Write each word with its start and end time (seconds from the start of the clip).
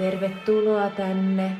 Tervetuloa 0.00 0.90
tänne 0.90 1.56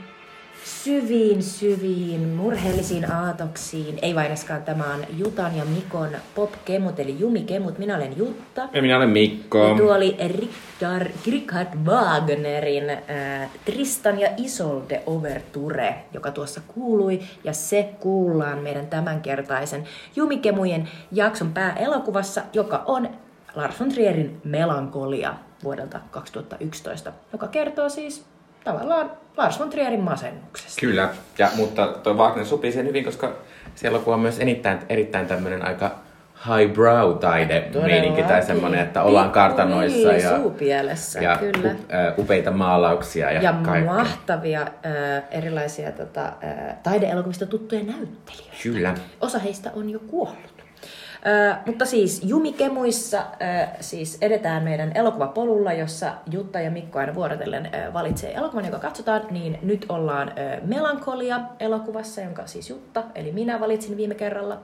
syviin, 0.65 1.43
syviin, 1.43 2.29
murheellisiin 2.29 3.13
aatoksiin. 3.13 3.99
Ei 4.03 4.15
vaineskaan, 4.15 4.63
tämä 4.63 4.95
on 4.95 5.05
Jutan 5.17 5.57
ja 5.57 5.65
Mikon 5.65 6.09
popkemut, 6.35 7.01
eli 7.01 7.17
Jumikemut. 7.19 7.79
Minä 7.79 7.97
olen 7.97 8.17
Jutta. 8.17 8.69
Ja 8.73 8.83
minä 8.83 8.97
olen 8.97 9.11
Mikko. 9.11 9.69
Ja 9.69 9.77
tuo 9.77 9.95
oli 9.95 10.17
Richard, 10.29 11.13
Richard 11.27 11.69
Wagnerin 11.85 12.91
äh, 12.91 13.51
Tristan 13.65 14.21
ja 14.21 14.29
Isolde 14.37 15.03
Overture, 15.07 15.95
joka 16.15 16.31
tuossa 16.31 16.61
kuului. 16.75 17.21
Ja 17.45 17.53
se 17.53 17.95
kuullaan 18.01 18.59
meidän 18.59 18.87
tämänkertaisen 18.87 19.85
Jumikemujen 20.17 20.89
jakson 21.13 21.53
pääelokuvassa, 21.53 22.43
joka 22.53 22.83
on 22.87 23.09
Lars 23.55 23.81
von 23.81 23.89
Trierin 23.89 24.41
Melankolia 24.45 25.35
vuodelta 25.65 26.01
2011, 26.11 27.13
joka 27.33 27.49
kertoo 27.49 27.89
siis 27.89 28.30
tavallaan 28.65 29.11
Lars 29.37 29.61
von 29.61 29.71
Trierin 29.71 30.01
masennuksesta. 30.01 30.81
Kyllä, 30.81 31.09
ja, 31.39 31.49
mutta 31.57 31.87
tuo 31.87 32.15
Wagner 32.15 32.47
sopii 32.47 32.73
sen 32.73 32.87
hyvin, 32.87 33.05
koska 33.05 33.33
siellä 33.75 34.01
on 34.07 34.21
myös 34.21 34.39
erittäin, 34.39 34.79
erittäin 34.89 35.27
tämmöinen 35.27 35.67
aika 35.67 35.91
highbrow 36.47 37.19
taide 37.19 37.71
meininki 37.83 38.23
tai 38.23 38.43
semmoinen, 38.43 38.81
että 38.81 39.03
ollaan 39.03 39.31
kartanoissa 39.31 40.13
ja, 40.13 41.23
ja 41.23 41.37
kyllä. 41.37 41.75
upeita 42.19 42.51
maalauksia 42.51 43.33
ja, 43.33 43.43
ja 43.43 43.53
kaikkea. 43.53 43.95
mahtavia 43.95 44.61
äh, 44.61 44.69
erilaisia 45.31 45.93
tota, 45.93 46.25
äh, 46.25 46.77
taideelokuvista 46.83 47.47
tuttuja 47.47 47.83
näyttelijöitä. 47.83 48.57
Kyllä. 48.63 48.95
Osa 49.21 49.39
heistä 49.39 49.71
on 49.75 49.91
jo 49.91 49.99
kuollut. 49.99 50.60
Mutta 51.67 51.85
siis 51.85 52.23
Jumikemuissa 52.25 53.23
siis 53.81 54.19
edetään 54.21 54.63
meidän 54.63 54.93
elokuvapolulla, 54.95 55.73
jossa 55.73 56.13
Jutta 56.31 56.61
ja 56.61 56.71
Mikko 56.71 56.99
aina 56.99 57.15
vuorotellen 57.15 57.67
ö, 57.67 57.93
valitsee 57.93 58.35
elokuvan, 58.35 58.65
joka 58.65 58.79
katsotaan, 58.79 59.23
niin 59.31 59.59
nyt 59.63 59.87
ollaan 59.89 60.33
Melankolia-elokuvassa, 60.63 62.21
jonka 62.21 62.47
siis 62.47 62.71
Jutta, 62.71 63.03
eli 63.15 63.33
minä 63.33 63.61
valitsin 63.61 63.97
viime 63.97 64.15
kerralla. 64.15 64.61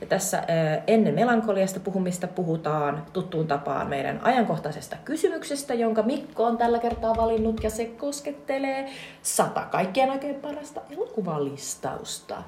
Ja 0.00 0.06
tässä 0.06 0.42
ennen 0.86 1.14
Melankoliasta 1.14 1.80
puhumista 1.80 2.26
puhutaan 2.26 3.06
tuttuun 3.12 3.46
tapaan 3.46 3.88
meidän 3.88 4.20
ajankohtaisesta 4.22 4.96
kysymyksestä, 5.04 5.74
jonka 5.74 6.02
Mikko 6.02 6.44
on 6.44 6.58
tällä 6.58 6.78
kertaa 6.78 7.16
valinnut, 7.16 7.64
ja 7.64 7.70
se 7.70 7.84
koskettelee 7.84 8.90
sata 9.22 9.60
kaikkien 9.60 10.10
aikojen 10.10 10.34
parasta 10.34 10.80
elokuvalistausta. 10.90 12.42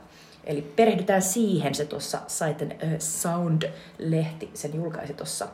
Eli 0.44 0.62
perehdytään 0.76 1.22
siihen, 1.22 1.74
se 1.74 1.84
tuossa 1.84 2.18
Saiten 2.26 2.74
uh, 2.82 2.98
Sound-lehti 2.98 4.50
sen 4.54 4.74
julkaisi 4.74 5.14
tuossa 5.14 5.48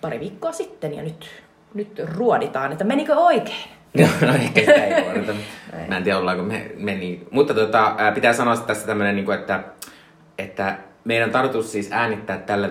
pari 0.00 0.20
viikkoa 0.20 0.52
sitten 0.52 0.94
ja 0.94 1.02
nyt, 1.02 1.26
nyt 1.74 2.02
ruoditaan, 2.04 2.72
että 2.72 2.84
menikö 2.84 3.14
oikein? 3.14 3.68
no 4.26 4.34
ehkä 4.34 4.60
sitä 4.60 4.84
ei 4.84 5.02
ruodita. 5.02 5.32
Mä 5.88 5.96
en 5.96 6.04
tiedä 6.04 6.18
ollaanko 6.18 6.42
me 6.42 6.70
meni. 6.76 7.26
Mutta 7.30 7.54
tota, 7.54 7.96
pitää 8.14 8.32
sanoa 8.32 8.56
tässä 8.56 8.86
tämmönen, 8.86 9.16
niin 9.16 9.24
kuin, 9.24 9.38
että, 9.38 9.64
että 10.38 10.78
meidän 11.04 11.30
tarkoitus 11.30 11.72
siis 11.72 11.88
äänittää 11.92 12.38
tällä, 12.38 12.70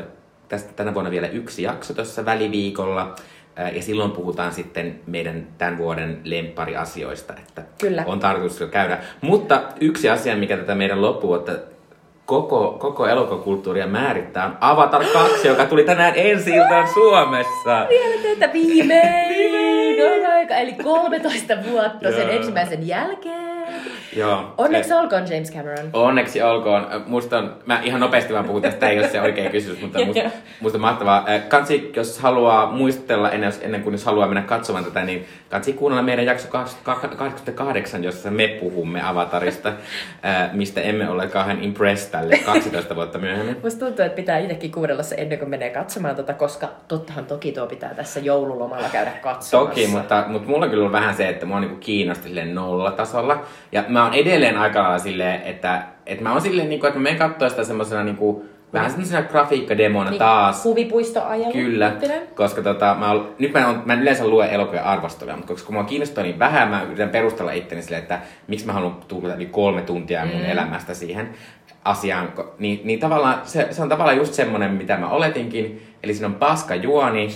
tästä 0.50 0.73
tänä 0.73 0.94
vuonna 0.94 1.11
vielä 1.11 1.28
yksi 1.28 1.64
jakso 1.64 1.94
tuossa 1.94 2.25
väliviikolla. 2.25 3.16
Ja 3.76 3.82
silloin 3.82 4.12
puhutaan 4.12 4.54
sitten 4.54 5.00
meidän 5.08 5.48
tämän 5.58 5.78
vuoden 5.78 6.22
lemppariasioista, 6.23 7.34
että 7.34 7.64
Kyllä. 7.82 8.04
on 8.08 8.20
tarkoitus 8.20 8.59
jo 8.59 8.68
käydä. 8.68 8.98
Mutta 9.22 9.62
yksi 9.82 10.09
asia, 10.09 10.36
mikä 10.36 10.58
tätä 10.58 10.76
meidän 10.76 11.02
loppuvuotta 11.02 11.52
koko, 12.26 12.78
koko 12.80 13.08
elokuvakulttuuria 13.08 13.88
määrittää, 13.88 14.46
on 14.46 14.58
Avatar 14.62 15.06
2, 15.14 15.48
joka 15.48 15.66
tuli 15.66 15.84
tänään 15.84 16.14
ensi 16.16 16.52
Suomessa. 16.94 17.86
Vielä 17.90 18.22
teitä 18.22 18.53
viimein! 18.53 19.34
aika, 20.44 20.56
eli 20.56 20.74
13 20.74 21.53
vuotta 21.72 22.12
sen 22.12 22.30
ensimmäisen 22.30 22.88
jälkeen. 22.88 23.53
Joo. 24.16 24.53
Onneksi 24.57 24.94
olkoon 24.94 25.31
James 25.31 25.51
Cameron. 25.51 25.90
Onneksi 25.94 26.41
olkoon. 26.41 26.88
Musta 27.06 27.38
on, 27.38 27.56
mä 27.66 27.81
ihan 27.84 28.00
nopeasti 28.00 28.34
vaan 28.34 28.46
puhun 28.46 28.62
tästä, 28.62 28.90
ei 28.90 29.00
ole 29.00 29.09
se 29.09 29.22
oikea 29.22 29.50
kysymys, 29.50 29.81
mutta 29.81 30.00
musta, 30.06 30.29
musta 30.59 30.78
mahtavaa. 30.78 31.25
Kansi, 31.47 31.91
jos 31.96 32.19
haluaa 32.19 32.72
muistella 32.72 33.31
ennen, 33.31 33.53
ennen 33.62 33.84
kuin 33.84 33.94
jos 33.94 34.06
haluaa 34.06 34.28
mennä 34.28 34.41
katsomaan 34.41 34.85
tätä, 34.85 35.03
niin 35.03 35.25
kansi 35.50 35.74
kuunnella 35.74 36.03
meidän 36.03 36.25
jakso 36.25 36.47
88, 36.84 38.03
jossa 38.03 38.31
me 38.31 38.47
puhumme 38.47 39.01
Avatarista, 39.01 39.74
mistä 40.53 40.81
emme 40.81 41.09
ole 41.09 41.28
kauhean 41.28 41.63
impressed 41.63 42.12
tälle 42.12 42.38
12 42.38 42.95
vuotta 42.95 43.19
myöhemmin. 43.19 43.57
Musta 43.63 43.85
tuntuu, 43.85 44.06
että 44.06 44.16
pitää 44.16 44.38
itsekin 44.38 44.72
kuunnella 44.72 45.03
se 45.03 45.16
ennen 45.16 45.40
kuin 45.40 45.50
menee 45.50 45.69
katsomaan 45.69 46.16
tota, 46.16 46.34
koska 46.34 46.69
tottahan 46.88 47.25
toki 47.25 47.51
tuo 47.51 47.68
pitää 47.68 47.94
tässä 47.94 48.19
joululomalla 48.19 48.90
käydä 48.91 49.12
katsomassa. 49.12 49.57
Toki, 49.57 49.88
mutta, 49.88 50.25
mutta 50.28 50.50
mulla 50.50 50.66
on 50.66 50.72
kyllä 50.72 50.91
vähän 50.91 51.16
se, 51.16 51.30
että 51.30 51.45
mua 51.45 51.59
niin 51.59 51.80
kiinnosti 51.80 52.45
nollatasolla. 52.45 53.45
Ja 53.72 53.84
mä 53.88 54.03
oon 54.03 54.14
edelleen 54.14 54.58
aika 54.58 55.00
silleen, 55.00 55.41
että, 55.41 55.84
että 56.06 56.24
mä 56.24 56.31
oon 56.31 56.41
silleen, 56.41 56.69
niin 56.69 56.80
kuin, 56.80 56.88
että 56.88 57.00
mä 57.00 57.03
menen 57.03 57.19
katsoa 57.19 57.50
sitä 57.50 57.64
semmoisena 57.64 58.03
niin 58.03 58.18
kuin, 58.18 58.50
Vähän 58.74 58.90
semmoisena 58.90 59.22
grafiikkademona 59.22 60.09
niin, 60.09 60.19
taas. 60.19 60.64
Huvipuistoajalla. 60.64 61.53
Kyllä, 61.53 61.91
koska 62.36 62.62
tota, 62.62 62.96
mä, 63.00 63.12
ol, 63.12 63.19
nyt 63.40 63.53
mä, 63.53 63.68
on, 63.68 63.81
mä 63.86 63.94
en 63.94 64.02
yleensä 64.02 64.28
lue 64.28 64.47
elokuvia 64.52 64.84
arvosteluja, 64.84 65.36
mutta 65.36 65.53
koska 65.53 65.74
mua 65.74 65.84
kiinnostaa 65.84 66.24
niin 66.24 66.40
vähän, 66.40 66.69
mä 66.69 66.84
yritän 66.84 67.09
perustella 67.09 67.52
itteni 67.52 67.81
sille, 67.81 67.97
että 67.97 68.19
miksi 68.47 68.66
mä 68.66 68.74
haluan 68.74 68.96
tulla 69.08 69.36
yli 69.36 69.46
kolme 69.46 69.81
tuntia 69.81 70.25
mun 70.25 70.42
mm. 70.42 70.46
elämästä 70.46 70.94
siihen 70.94 71.30
asiaan. 71.84 72.34
Niin, 72.59 72.81
niin 72.84 73.00
tavallaan 73.00 73.42
se, 73.44 73.68
se 73.72 73.81
on 73.81 73.90
tavallaan 73.90 74.18
just 74.18 74.34
semmonen, 74.34 74.72
mitä 74.72 74.97
mä 74.97 75.09
oletinkin. 75.09 75.81
Eli 76.03 76.13
siinä 76.13 76.28
on 76.28 76.36
paska 76.36 76.75
juoni, 76.75 77.30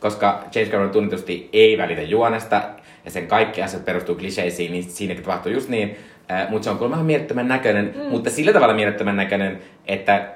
koska 0.00 0.44
James 0.54 0.70
Cameron 0.70 0.90
tunnetusti 0.90 1.48
ei 1.52 1.78
välitä 1.78 2.02
juonesta, 2.02 2.62
ja 3.04 3.10
sen 3.10 3.26
kaikki 3.26 3.62
asiat 3.62 3.84
perustuu 3.84 4.14
kliseisiin, 4.14 4.72
niin 4.72 4.84
siinäkin 4.84 5.24
tapahtuu 5.24 5.52
just 5.52 5.68
niin. 5.68 5.96
Äh, 6.30 6.50
mutta 6.50 6.64
se 6.64 6.70
on 6.70 6.78
kuulemma 6.78 7.04
mielettömän 7.04 7.48
näköinen, 7.48 7.94
mm. 7.96 8.02
mutta 8.02 8.30
sillä 8.30 8.52
tavalla 8.52 8.74
mielettömän 8.74 9.16
näköinen, 9.16 9.58
että 9.86 10.28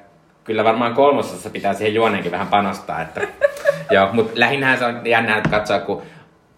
kyllä 0.45 0.65
varmaan 0.65 0.95
kolmosessa 0.95 1.51
pitää 1.51 1.75
siihen 1.75 1.95
juoneenkin 1.95 2.33
vähän 2.33 2.47
panostaa. 2.47 3.03
Että, 3.03 3.21
joo, 3.91 4.09
mutta 4.13 4.33
lähinnä 4.35 4.77
se 4.77 4.85
on 4.85 5.01
jännää 5.05 5.41
katsoa, 5.51 5.79
kun 5.79 6.03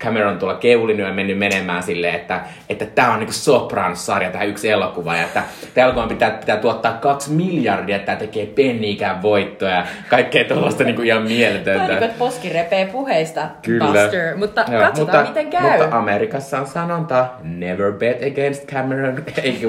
Cameron 0.04 0.38
tuolla 0.38 0.54
keulinut 0.54 1.06
ja 1.06 1.12
mennyt 1.12 1.38
menemään 1.38 1.82
silleen, 1.82 2.14
että, 2.14 2.40
että 2.68 2.86
tämä 2.86 3.12
on 3.12 3.18
niinku 3.18 3.32
Sopranos-sarja, 3.32 4.30
tämä 4.30 4.44
yksi 4.44 4.70
elokuva, 4.70 5.16
ja 5.16 5.22
että 5.22 5.42
tämä 5.74 5.84
elokuva 5.84 6.06
pitää, 6.06 6.30
pitää 6.30 6.56
tuottaa 6.56 6.92
kaksi 6.92 7.30
miljardia, 7.30 7.96
että 7.96 8.06
tämä 8.06 8.18
tekee 8.18 8.46
penniikään 8.46 9.22
voittoja, 9.22 9.70
ja 9.70 9.86
kaikkea 10.08 10.44
tuollaista 10.44 10.84
niinku 10.84 11.02
ihan 11.02 11.22
mieletöntä. 11.22 11.86
Tämä 11.86 12.00
niin 12.00 12.10
poski 12.18 12.48
repee 12.48 12.86
puheista, 12.86 13.48
Kyllä. 13.62 13.84
Buster, 13.84 14.36
mutta 14.36 14.64
Joo, 14.70 14.82
katsotaan 14.82 15.26
mutta, 15.26 15.40
miten 15.40 15.60
käy. 15.60 15.78
Mutta 15.78 15.98
Amerikassa 15.98 16.60
on 16.60 16.66
sanonta, 16.66 17.26
never 17.42 17.92
bet 17.92 18.22
against 18.32 18.66
Cameron, 18.66 19.24
ei 19.42 19.60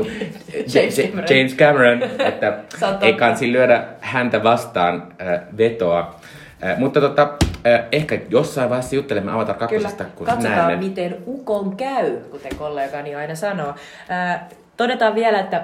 James, 0.74 0.96
Cameron. 0.96 1.38
James 1.38 1.56
Cameron, 1.56 2.04
että 2.04 2.58
ei 3.02 3.14
kansi 3.14 3.52
lyödä 3.52 3.84
häntä 4.00 4.44
vastaan 4.44 5.08
äh, 5.22 5.42
vetoa. 5.58 6.16
Äh, 6.64 6.78
mutta 6.78 7.02
tota, 7.02 7.30
ehkä 7.92 8.20
jossain 8.30 8.70
vaiheessa 8.70 8.96
juttelemme 8.96 9.32
Avatar 9.32 9.56
2. 9.56 9.76
Kyllä, 9.76 9.90
kun 10.16 10.26
katsotaan 10.26 10.58
näemme. 10.58 10.88
miten 10.88 11.18
ukon 11.28 11.76
käy, 11.76 12.18
kuten 12.18 12.56
kollegani 12.56 13.16
aina 13.16 13.36
sanoo. 13.36 13.74
Todetaan 14.78 15.16
vielä, 15.16 15.40
että 15.40 15.64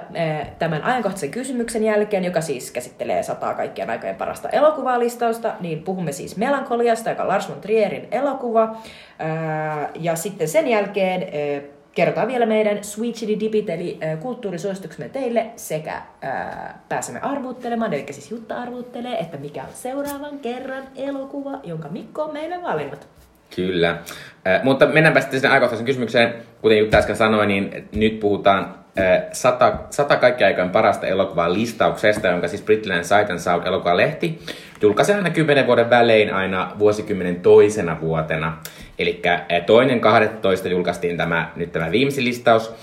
tämän 0.58 0.82
ajankohtaisen 0.82 1.30
kysymyksen 1.30 1.84
jälkeen, 1.84 2.24
joka 2.24 2.40
siis 2.40 2.70
käsittelee 2.70 3.22
sataa 3.22 3.54
kaikkien 3.54 3.90
aikojen 3.90 4.16
parasta 4.16 4.48
elokuvalistausta, 4.48 5.52
niin 5.60 5.82
puhumme 5.82 6.12
siis 6.12 6.36
Melankoliasta, 6.36 7.10
joka 7.10 7.22
on 7.22 7.28
Lars 7.28 7.48
von 7.48 7.60
Trierin 7.60 8.08
elokuva. 8.10 8.76
Ja 9.94 10.16
sitten 10.16 10.48
sen 10.48 10.68
jälkeen 10.68 11.26
kerrotaan 11.96 12.28
vielä 12.28 12.46
meidän 12.46 12.84
Sweet 12.84 13.14
Chili 13.14 13.40
Dipit, 13.40 13.70
eli 13.70 13.98
kulttuurisuosituksemme 14.20 15.08
teille, 15.08 15.46
sekä 15.56 15.94
äh, 15.94 16.74
pääsemme 16.88 17.20
arvuuttelemaan, 17.20 17.92
eli 17.92 18.06
siis 18.10 18.30
Jutta 18.30 18.56
arvuuttelee, 18.56 19.18
että 19.18 19.36
mikä 19.36 19.62
on 19.62 19.68
seuraavan 19.74 20.38
kerran 20.38 20.82
elokuva, 20.96 21.60
jonka 21.64 21.88
Mikko 21.88 22.22
on 22.22 22.32
meille 22.32 22.62
valinnut. 22.62 23.06
Kyllä. 23.56 23.90
Äh, 23.90 24.62
mutta 24.62 24.86
mennäänpä 24.86 25.20
sitten 25.20 25.40
sen 25.40 25.50
ajankohtaisen 25.50 25.86
kysymykseen. 25.86 26.34
Kuten 26.62 26.78
Jutta 26.78 26.96
äsken 26.96 27.16
sanoi, 27.16 27.46
niin 27.46 27.88
nyt 27.92 28.20
puhutaan 28.20 28.74
äh, 28.98 29.22
sata, 29.32 29.78
sata 29.90 30.16
kaikki 30.16 30.44
aikojen 30.44 30.70
parasta 30.70 31.06
elokuvaa 31.06 31.52
listauksesta, 31.52 32.28
jonka 32.28 32.48
siis 32.48 32.62
Britland 32.62 33.04
Sight 33.04 33.30
and 33.30 33.38
Sound 33.38 33.66
elokuvalehti 33.66 34.38
julkaisee 34.82 35.16
aina 35.16 35.30
kymmenen 35.30 35.66
vuoden 35.66 35.90
välein 35.90 36.34
aina 36.34 36.72
vuosikymmenen 36.78 37.40
toisena 37.40 38.00
vuotena. 38.00 38.58
Eli 38.98 39.22
toinen 39.66 40.00
12 40.00 40.68
julkaistiin 40.68 41.16
tämä, 41.16 41.50
nyt 41.56 41.72
tämä 41.72 41.90
viimeisin 41.90 42.24
listaus. 42.24 42.74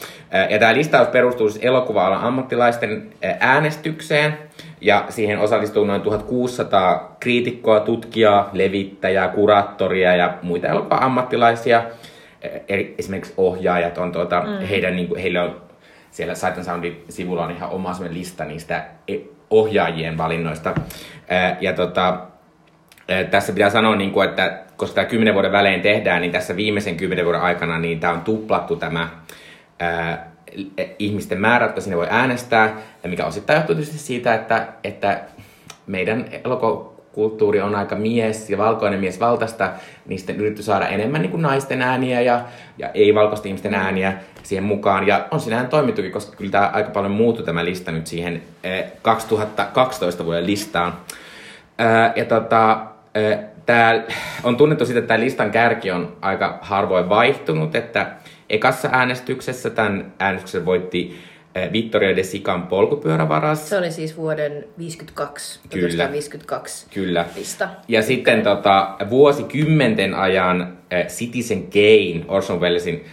Ja 0.49 0.59
tämä 0.59 0.73
listaus 0.73 1.07
perustuu 1.07 1.49
siis 1.49 1.65
elokuva-alan 1.65 2.21
ammattilaisten 2.21 3.13
äänestykseen. 3.39 4.37
Ja 4.81 5.05
siihen 5.09 5.39
osallistuu 5.39 5.85
noin 5.85 6.01
1600 6.01 7.15
kriitikkoa, 7.19 7.79
tutkijaa, 7.79 8.49
levittäjää, 8.53 9.27
kuraattoria 9.27 10.15
ja 10.15 10.37
muita 10.41 10.67
elokuva-ammattilaisia. 10.67 11.83
Esimerkiksi 12.97 13.33
ohjaajat 13.37 13.97
on 13.97 14.11
tuota, 14.11 14.41
mm. 14.41 14.65
heidän, 14.65 14.95
niin 14.95 15.07
kuin, 15.07 15.21
heillä 15.21 15.43
on 15.43 15.61
siellä 16.11 16.35
Sight 16.35 16.57
and 16.57 16.65
Soundin 16.65 17.03
sivulla 17.09 17.45
on 17.45 17.51
ihan 17.51 17.69
oma 17.69 17.95
lista 18.09 18.45
niistä 18.45 18.85
e- 19.07 19.19
ohjaajien 19.49 20.17
valinnoista. 20.17 20.73
Ja 21.61 21.73
tota, 21.73 22.17
tässä 23.31 23.53
pitää 23.53 23.69
sanoa, 23.69 23.95
niin 23.95 24.11
kuin, 24.11 24.29
että 24.29 24.62
koska 24.77 24.95
tämä 24.95 25.05
kymmenen 25.05 25.33
vuoden 25.33 25.51
välein 25.51 25.81
tehdään, 25.81 26.21
niin 26.21 26.31
tässä 26.31 26.55
viimeisen 26.55 26.97
kymmenen 26.97 27.25
vuoden 27.25 27.41
aikana 27.41 27.79
niin 27.79 27.99
tämä 27.99 28.13
on 28.13 28.21
tuplattu 28.21 28.75
tämä 28.75 29.09
ää, 29.79 30.33
ihmisten 30.99 31.41
määrä, 31.41 31.65
jotka 31.65 31.81
sinne 31.81 31.97
voi 31.97 32.07
äänestää, 32.09 32.77
ja 33.03 33.09
mikä 33.09 33.25
osittain 33.25 33.57
johtuu 33.57 33.75
tietysti 33.75 33.97
siitä, 33.97 34.33
että, 34.33 34.67
että 34.83 35.21
meidän 35.87 36.25
elokuvakulttuuri 36.43 37.61
on 37.61 37.75
aika 37.75 37.95
mies 37.95 38.49
ja 38.49 38.57
valkoinen 38.57 38.99
mies 38.99 39.19
valtaista, 39.19 39.69
niin 40.05 40.19
sitten 40.19 40.35
yritetty 40.35 40.63
saada 40.63 40.87
enemmän 40.87 41.21
niin 41.21 41.31
kuin 41.31 41.41
naisten 41.41 41.81
ääniä 41.81 42.21
ja, 42.21 42.45
ja 42.77 42.89
ei-valkoisten 42.89 43.49
ihmisten 43.49 43.73
ääniä 43.73 44.13
siihen 44.43 44.63
mukaan. 44.63 45.07
Ja 45.07 45.27
on 45.31 45.39
sinähän 45.39 45.67
toimittukin, 45.67 46.11
koska 46.11 46.35
kyllä 46.35 46.51
tämä 46.51 46.71
aika 46.73 46.89
paljon 46.89 47.11
muuttui 47.11 47.45
tämä 47.45 47.65
lista 47.65 47.91
nyt 47.91 48.07
siihen 48.07 48.41
2012 49.01 50.25
vuoden 50.25 50.45
listaan. 50.45 50.93
Ja 52.15 52.25
tota, 52.25 52.85
tämä 53.65 54.03
on 54.43 54.57
tunnettu 54.57 54.85
siitä, 54.85 54.99
että 54.99 55.07
tämä 55.07 55.19
listan 55.19 55.51
kärki 55.51 55.91
on 55.91 56.17
aika 56.21 56.59
harvoin 56.61 57.09
vaihtunut, 57.09 57.75
että 57.75 58.11
ekassa 58.49 58.89
äänestyksessä 58.91 59.69
tämän 59.69 60.13
äänestyksen 60.19 60.65
voitti 60.65 61.19
Vittoria 61.71 62.15
de 62.15 62.23
Sican 62.23 62.67
polkupyörävaras. 62.67 63.69
Se 63.69 63.77
oli 63.77 63.91
siis 63.91 64.17
vuoden 64.17 64.65
52, 64.77 65.59
Kyllä. 65.69 66.11
52 66.11 66.87
Kyllä. 66.93 67.25
lista. 67.35 67.69
Ja 67.87 68.01
sitten 68.01 68.41
tota, 68.41 68.95
vuosikymmenten 69.09 70.13
ajan 70.13 70.77
Citizen 71.07 71.63
Kane, 71.63 72.25
Orson 72.27 72.61
Wellesin 72.61 73.05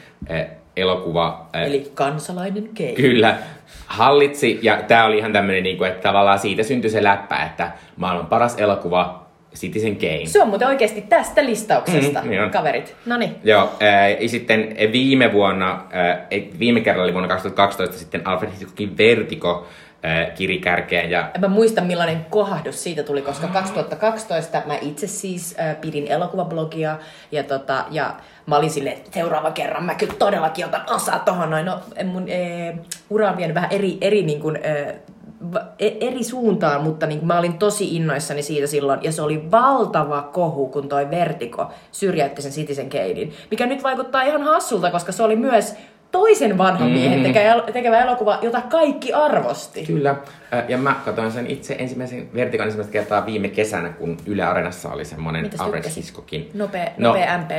elokuva. 0.76 1.47
Eli 1.67 1.91
kansalainen 1.94 2.70
Kane. 2.76 2.93
Kyllä, 2.93 3.38
hallitsi, 3.87 4.58
ja 4.62 4.82
tämä 4.88 5.05
oli 5.05 5.19
ihan 5.19 5.32
tämmöinen, 5.32 5.62
niinku, 5.62 5.85
että 5.85 6.02
tavallaan 6.02 6.38
siitä 6.38 6.62
syntyi 6.62 6.91
se 6.91 7.02
läppä, 7.02 7.44
että 7.44 7.73
maailman 7.97 8.26
paras 8.26 8.58
elokuva 8.58 9.30
Citizen 9.55 9.97
Kane. 9.97 10.26
Se 10.26 10.43
on 10.43 10.49
muuten 10.49 10.69
oikeasti 10.69 11.00
tästä 11.00 11.44
listauksesta, 11.44 12.23
mm, 12.23 12.31
niin 12.31 12.50
kaverit. 12.50 12.97
Noniin. 13.06 13.37
Joo, 13.44 13.73
ää, 13.81 14.08
ja 14.08 14.29
sitten 14.29 14.76
viime 14.93 15.32
vuonna, 15.32 15.87
viime 16.58 16.81
kerralla 16.81 17.05
oli 17.05 17.12
vuonna 17.12 17.29
2012 17.29 17.99
sitten 17.99 18.26
Alfred 18.26 18.50
Hitchcockin 18.50 18.99
Vertigo 18.99 19.67
kirikärkeen. 20.35 21.11
Ja... 21.11 21.31
Mä 21.38 21.49
muistan 21.49 21.87
millainen 21.87 22.26
kohdus 22.31 22.82
siitä 22.82 23.02
tuli, 23.02 23.23
koska 23.23 23.47
2012 23.47 24.62
mä 24.67 24.75
itse 24.81 25.06
siis 25.06 25.56
äh, 25.61 25.81
pidin 25.81 26.06
elokuvablogia 26.06 26.99
ja, 27.32 27.43
tota, 27.43 27.85
ja 27.91 28.17
mä 28.47 28.56
olin 28.56 28.70
silleen, 28.70 28.97
että 28.97 29.11
seuraava 29.12 29.50
kerran 29.50 29.85
mä 29.85 29.94
kyllä 29.94 30.14
todellakin 30.19 30.64
otan 30.64 30.85
osaa 30.91 31.19
tohon 31.19 31.50
noin. 31.50 31.67
No 31.67 31.81
mun 32.05 32.23
äh, 32.23 32.79
ura 33.11 33.31
on 33.31 33.37
vienyt 33.37 33.55
vähän 33.55 33.73
eri, 33.73 33.99
eri 34.00 34.23
niin 34.23 34.41
kuin, 34.41 34.56
äh, 34.56 34.94
eri 35.78 36.25
suuntaan, 36.25 36.82
mutta 36.82 37.06
niin 37.06 37.26
mä 37.26 37.38
olin 37.38 37.58
tosi 37.58 37.96
innoissani 37.96 38.42
siitä 38.42 38.66
silloin, 38.66 39.00
ja 39.02 39.12
se 39.12 39.22
oli 39.22 39.50
valtava 39.50 40.22
kohu, 40.22 40.69
kun 40.69 40.88
toi 40.88 41.10
Vertigo 41.10 41.70
syrjäytti 41.92 42.42
sen 42.42 42.52
Citizen 42.52 42.90
Kanein, 42.90 43.32
mikä 43.50 43.66
nyt 43.66 43.82
vaikuttaa 43.82 44.22
ihan 44.22 44.42
hassulta, 44.42 44.90
koska 44.90 45.12
se 45.12 45.22
oli 45.22 45.37
myös 45.37 45.75
toisen 46.10 46.58
vanhan 46.58 46.88
mm. 46.88 46.94
miehen 46.94 47.22
tekevä 47.72 47.98
elokuva, 47.98 48.38
jota 48.42 48.60
kaikki 48.60 49.12
arvosti. 49.12 49.84
Kyllä, 49.87 50.16
ja 50.69 50.78
mä 50.78 50.94
katsoin 51.04 51.32
sen 51.32 51.46
itse 51.46 51.76
ensimmäisen 51.78 52.28
Vertigon 52.34 52.66
ensimmäistä 52.66 52.92
kertaa 52.92 53.26
viime 53.26 53.48
kesänä, 53.48 53.88
kun 53.88 54.16
Yle 54.26 54.42
Areenassa 54.42 54.92
oli 54.92 55.04
semmoinen 55.04 55.50
Alfred 55.58 55.84
Hitchcockin. 55.96 56.50
Nopea, 56.54 56.90
nopea 56.98 57.38
no. 57.38 57.44
MP. 57.44 57.50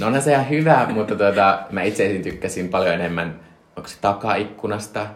no 0.00 0.06
on 0.06 0.22
se 0.22 0.32
ihan 0.32 0.48
hyvä, 0.50 0.86
mutta 0.94 1.16
tuota, 1.16 1.58
mä 1.70 1.82
itse 1.82 2.20
tykkäsin 2.22 2.68
paljon 2.68 2.94
enemmän, 2.94 3.40
onko 3.76 3.88
se 3.88 3.96
takaikkunasta, 4.00 5.06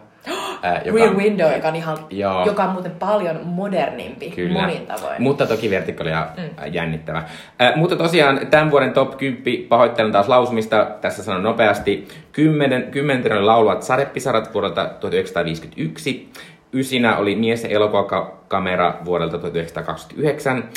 Ää, 0.63 0.81
joka, 0.85 0.99
Rear 0.99 1.15
Window, 1.15 1.53
joka 1.53 1.67
on, 1.67 1.75
ihan, 1.75 1.97
joo. 2.09 2.45
joka 2.45 2.63
on 2.63 2.69
muuten 2.69 2.91
paljon 2.91 3.39
modernimpi 3.43 4.29
Kyllä. 4.29 4.61
monin 4.61 4.87
tavoin. 4.87 5.21
Mutta 5.21 5.45
toki 5.47 5.69
Vertical 5.69 6.07
ja 6.07 6.27
mm. 6.37 6.73
jännittävä. 6.73 7.23
Ää, 7.59 7.73
mutta 7.75 7.95
tosiaan 7.95 8.47
tämän 8.47 8.71
vuoden 8.71 8.93
top 8.93 9.17
10, 9.17 9.63
pahoittelen 9.69 10.11
taas 10.11 10.27
lausumista, 10.27 10.87
tässä 11.01 11.23
sanon 11.23 11.43
nopeasti. 11.43 12.07
Kymmenen, 12.31 12.83
kymmenen 12.91 13.45
lauluvat 13.45 13.83
Sadepisarat 13.83 14.53
vuodelta 14.53 14.85
1951. 14.85 16.29
Ysinä 16.73 17.17
oli 17.17 17.35
Mies 17.35 17.63
ja 17.63 17.69
elokuvakamera 17.69 18.93
vuodelta 19.05 19.37
1929. 19.37 20.69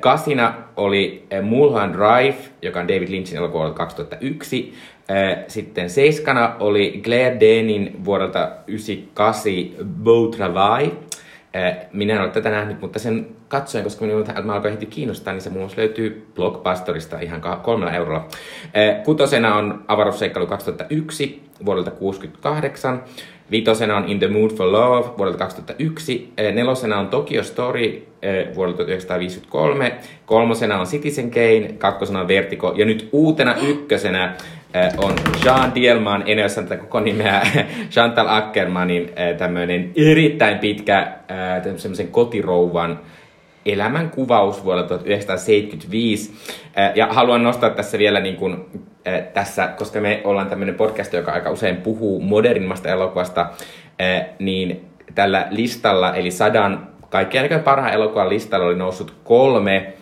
Kasina 0.00 0.54
oli 0.76 1.26
Mulholland 1.42 1.94
Drive, 1.94 2.36
joka 2.62 2.80
on 2.80 2.88
David 2.88 3.10
Lynchin 3.10 3.38
elokuva 3.38 3.58
vuodelta 3.58 3.78
2001. 3.78 4.74
Sitten 5.48 5.90
seiskana 5.90 6.56
oli 6.60 7.00
Claire 7.04 7.40
Denin 7.40 8.04
vuodelta 8.04 8.50
98 8.66 9.52
Beau 10.04 10.28
Travail. 10.28 10.90
Minä 11.92 12.14
en 12.14 12.20
ole 12.20 12.30
tätä 12.30 12.50
nähnyt, 12.50 12.80
mutta 12.80 12.98
sen 12.98 13.26
katsoin, 13.48 13.84
koska 13.84 14.04
minua 14.04 14.24
mä 14.42 14.52
alkoin 14.52 14.74
heti 14.74 14.86
kiinnostaa, 14.86 15.32
niin 15.32 15.40
se 15.40 15.50
muun 15.50 15.62
muassa 15.62 15.80
löytyy 15.80 16.26
Blockbusterista 16.34 17.20
ihan 17.20 17.42
kolmella 17.62 17.92
eurolla. 17.92 18.28
Kutosena 19.04 19.56
on 19.56 19.84
Avaruusseikkailu 19.88 20.46
2001 20.46 21.42
vuodelta 21.64 21.90
68. 21.90 23.02
Vitosena 23.52 23.96
on 23.96 24.08
In 24.08 24.18
the 24.18 24.28
Mood 24.28 24.50
for 24.50 24.72
Love 24.72 25.08
vuodelta 25.18 25.38
2001. 25.38 26.32
Nelosena 26.54 26.98
on 26.98 27.08
Tokyo 27.08 27.42
Story 27.42 28.02
vuodelta 28.54 28.76
1953. 28.76 29.92
Kolmosena 30.26 30.80
on 30.80 30.86
Citizen 30.86 31.30
Kane. 31.30 31.74
Kakkosena 31.78 32.20
on 32.20 32.28
Vertigo. 32.28 32.72
Ja 32.76 32.84
nyt 32.84 33.08
uutena 33.12 33.54
ykkösenä 33.70 34.34
on 34.98 35.14
Jean 35.44 35.74
Dielman, 35.74 36.24
en 36.26 36.38
ole 36.38 36.48
tätä 36.48 36.76
koko 36.76 37.00
nimeä, 37.00 37.46
Chantal 37.90 38.26
Ackermanin 38.28 39.10
tämmöinen 39.38 39.92
erittäin 39.96 40.58
pitkä 40.58 41.12
semmoisen 41.76 42.08
kotirouvan 42.08 43.00
elämän 43.66 44.10
kuvaus 44.10 44.64
vuodelta 44.64 44.88
1975. 44.88 46.32
Ja 46.94 47.06
haluan 47.06 47.42
nostaa 47.42 47.70
tässä 47.70 47.98
vielä 47.98 48.20
niin 48.20 48.36
kuin, 48.36 48.64
tässä, 49.34 49.66
koska 49.66 50.00
me 50.00 50.20
ollaan 50.24 50.48
tämmöinen 50.50 50.74
podcast, 50.74 51.12
joka 51.12 51.32
aika 51.32 51.50
usein 51.50 51.76
puhuu 51.76 52.20
modernimmasta 52.20 52.88
elokuvasta, 52.88 53.50
niin 54.38 54.88
tällä 55.14 55.46
listalla, 55.50 56.14
eli 56.14 56.30
sadan 56.30 56.88
kaikkien 57.10 57.60
parhaan 57.60 57.92
elokuvan 57.92 58.28
listalla 58.28 58.66
oli 58.66 58.76
noussut 58.76 59.14
kolme 59.24 59.92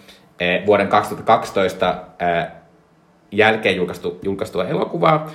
vuoden 0.66 0.88
2012 0.88 1.94
jälkeen 3.32 3.76
julkaistu, 3.76 4.18
julkaistua 4.22 4.68
elokuvaa. 4.68 5.30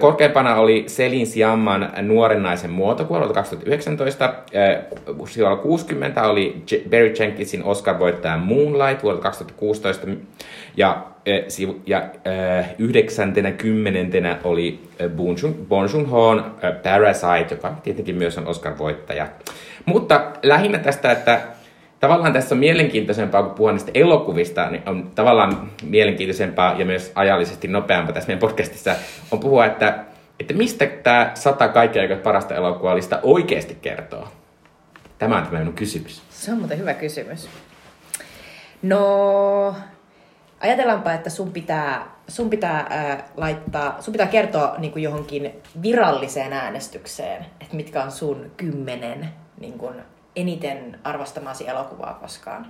Korkeimpana 0.00 0.56
oli 0.56 0.84
Selin 0.86 1.26
Siamman 1.26 1.92
Nuoren 2.02 2.42
naisen 2.42 2.70
muotokuva 2.70 3.28
2019. 3.28 4.34
Sijalla 5.28 5.56
60 5.56 6.28
oli 6.28 6.62
Barry 6.90 7.14
Jenkinsin 7.18 7.62
Oscar-voittaja 7.64 8.36
Moonlight 8.38 9.02
vuodelta 9.02 9.22
2016. 9.22 10.06
Ja, 10.76 11.06
ja 11.86 12.02
yhdeksäntenä 12.78 13.52
kymmenentenä 13.52 14.38
oli 14.44 14.80
Bong 15.68 15.88
Joon-hoon 15.92 16.54
Parasite, 16.82 17.54
joka 17.54 17.74
tietenkin 17.82 18.16
myös 18.16 18.38
on 18.38 18.46
Oscar-voittaja. 18.46 19.26
Mutta 19.84 20.32
lähinnä 20.42 20.78
tästä, 20.78 21.12
että 21.12 21.40
tavallaan 22.00 22.32
tässä 22.32 22.54
on 22.54 22.58
mielenkiintoisempaa, 22.58 23.42
kun 23.42 23.54
puhua 23.54 23.72
niistä 23.72 23.90
elokuvista, 23.94 24.70
niin 24.70 24.82
on 24.86 25.10
tavallaan 25.14 25.70
mielenkiintoisempaa 25.82 26.74
ja 26.78 26.84
myös 26.84 27.12
ajallisesti 27.14 27.68
nopeampaa 27.68 28.12
tässä 28.12 28.28
meidän 28.28 28.40
podcastissa 28.40 28.94
on 29.30 29.40
puhua, 29.40 29.66
että, 29.66 30.04
että 30.40 30.54
mistä 30.54 30.86
tämä 30.86 31.30
sata 31.34 31.68
kaikkea 31.68 32.16
parasta 32.16 32.54
elokuvallista 32.54 33.20
oikeasti 33.22 33.78
kertoo. 33.82 34.28
Tämä 35.18 35.36
on 35.36 35.46
tämä 35.46 35.58
minun 35.58 35.74
kysymys. 35.74 36.22
Se 36.30 36.52
on 36.52 36.58
muuten 36.58 36.78
hyvä 36.78 36.94
kysymys. 36.94 37.48
No, 38.82 39.74
ajatellaanpa, 40.60 41.12
että 41.12 41.30
sun 41.30 41.52
pitää, 41.52 42.06
sun 42.28 42.50
pitää 42.50 42.86
äh, 42.90 43.24
laittaa, 43.36 43.96
sun 44.00 44.12
pitää 44.12 44.26
kertoa 44.26 44.74
niin 44.78 45.02
johonkin 45.02 45.52
viralliseen 45.82 46.52
äänestykseen, 46.52 47.46
että 47.60 47.76
mitkä 47.76 48.02
on 48.02 48.10
sun 48.10 48.50
kymmenen 48.56 49.28
niin 49.60 49.78
kuin, 49.78 49.94
eniten 50.36 51.00
arvostamasi 51.04 51.68
elokuvaa 51.68 52.14
koskaan, 52.14 52.66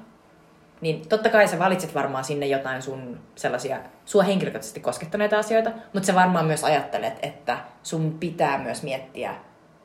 niin 0.81 1.09
totta 1.09 1.29
kai 1.29 1.49
sä 1.49 1.59
valitset 1.59 1.95
varmaan 1.95 2.25
sinne 2.25 2.47
jotain 2.47 2.83
sun 2.83 3.21
sellaisia, 3.35 3.79
sua 4.05 4.23
henkilökohtaisesti 4.23 4.81
koskettaneita 4.81 5.39
asioita, 5.39 5.71
mutta 5.93 6.07
sä 6.07 6.15
varmaan 6.15 6.47
myös 6.47 6.65
ajattelet, 6.65 7.19
että 7.23 7.59
sun 7.83 8.17
pitää 8.21 8.59
myös 8.59 8.83
miettiä 8.83 9.35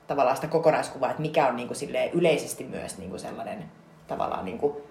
tavallaan 0.07 0.35
sitä 0.35 0.47
kokonaiskuvaa, 0.47 1.09
että 1.09 1.21
mikä 1.21 1.47
on 1.47 1.55
niinku 1.55 1.73
yleisesti 2.13 2.63
myös 2.63 2.97
niinku 2.97 3.17
sellainen 3.17 3.63
tavallaan 4.07 4.45
niinku 4.45 4.81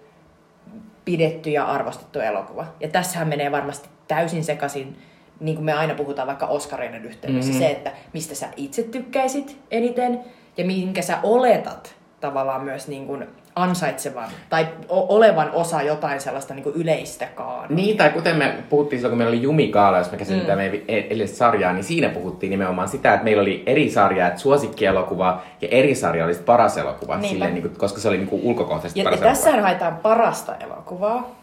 pidetty 1.04 1.50
ja 1.50 1.64
arvostettu 1.64 2.20
elokuva. 2.20 2.66
Ja 2.80 2.88
tässähän 2.88 3.28
menee 3.28 3.52
varmasti 3.52 3.88
täysin 4.08 4.44
sekaisin, 4.44 4.98
niin 5.40 5.56
kuin 5.56 5.64
me 5.64 5.72
aina 5.72 5.94
puhutaan 5.94 6.28
vaikka 6.28 6.46
Oscareiden 6.46 7.04
yhteydessä, 7.04 7.52
mm-hmm. 7.52 7.66
se, 7.66 7.70
että 7.70 7.92
mistä 8.12 8.34
sä 8.34 8.48
itse 8.56 8.82
tykkäisit 8.82 9.58
eniten 9.70 10.24
ja 10.56 10.64
minkä 10.64 11.02
sä 11.02 11.18
oletat 11.22 11.99
tavallaan 12.20 12.64
myös 12.64 12.88
niin 12.88 13.06
kuin 13.06 13.26
ansaitsevan 13.56 14.28
tai 14.48 14.68
olevan 14.88 15.50
osa 15.52 15.82
jotain 15.82 16.20
sellaista 16.20 16.54
niin 16.54 16.62
kuin 16.62 16.76
yleistä 16.76 17.26
kaanoa. 17.34 17.66
Niin, 17.68 17.96
tai 17.96 18.10
kuten 18.10 18.36
me 18.36 18.54
puhuttiin 18.70 19.00
silloin, 19.00 19.10
kun 19.10 19.18
meillä 19.18 19.30
oli 19.30 19.42
Jumikaala, 19.42 19.98
jos 19.98 20.10
me 20.10 20.16
käsitellään 20.16 20.58
mm. 20.58 20.62
meidän 20.62 20.80
edellistä 20.88 21.36
sarjaa, 21.36 21.72
niin 21.72 21.84
siinä 21.84 22.08
puhuttiin 22.08 22.50
nimenomaan 22.50 22.88
sitä, 22.88 23.14
että 23.14 23.24
meillä 23.24 23.42
oli 23.42 23.62
eri 23.66 23.90
sarjaa, 23.90 24.28
että 24.28 24.40
suosikkielokuva 24.40 25.42
ja 25.60 25.68
eri 25.70 25.94
sarja 25.94 26.24
olisi 26.24 26.42
paras 26.42 26.78
elokuva, 26.78 27.22
silleen, 27.22 27.54
niin 27.54 27.62
kuin, 27.62 27.76
koska 27.76 28.00
se 28.00 28.08
oli 28.08 28.16
niin 28.16 28.28
kuin 28.28 28.42
ulkokohtaisesti 28.42 29.00
ja, 29.00 29.04
paras 29.04 29.20
ja 29.20 29.26
tässä 29.26 29.60
haetaan 29.60 29.96
parasta 29.96 30.56
elokuvaa, 30.56 31.40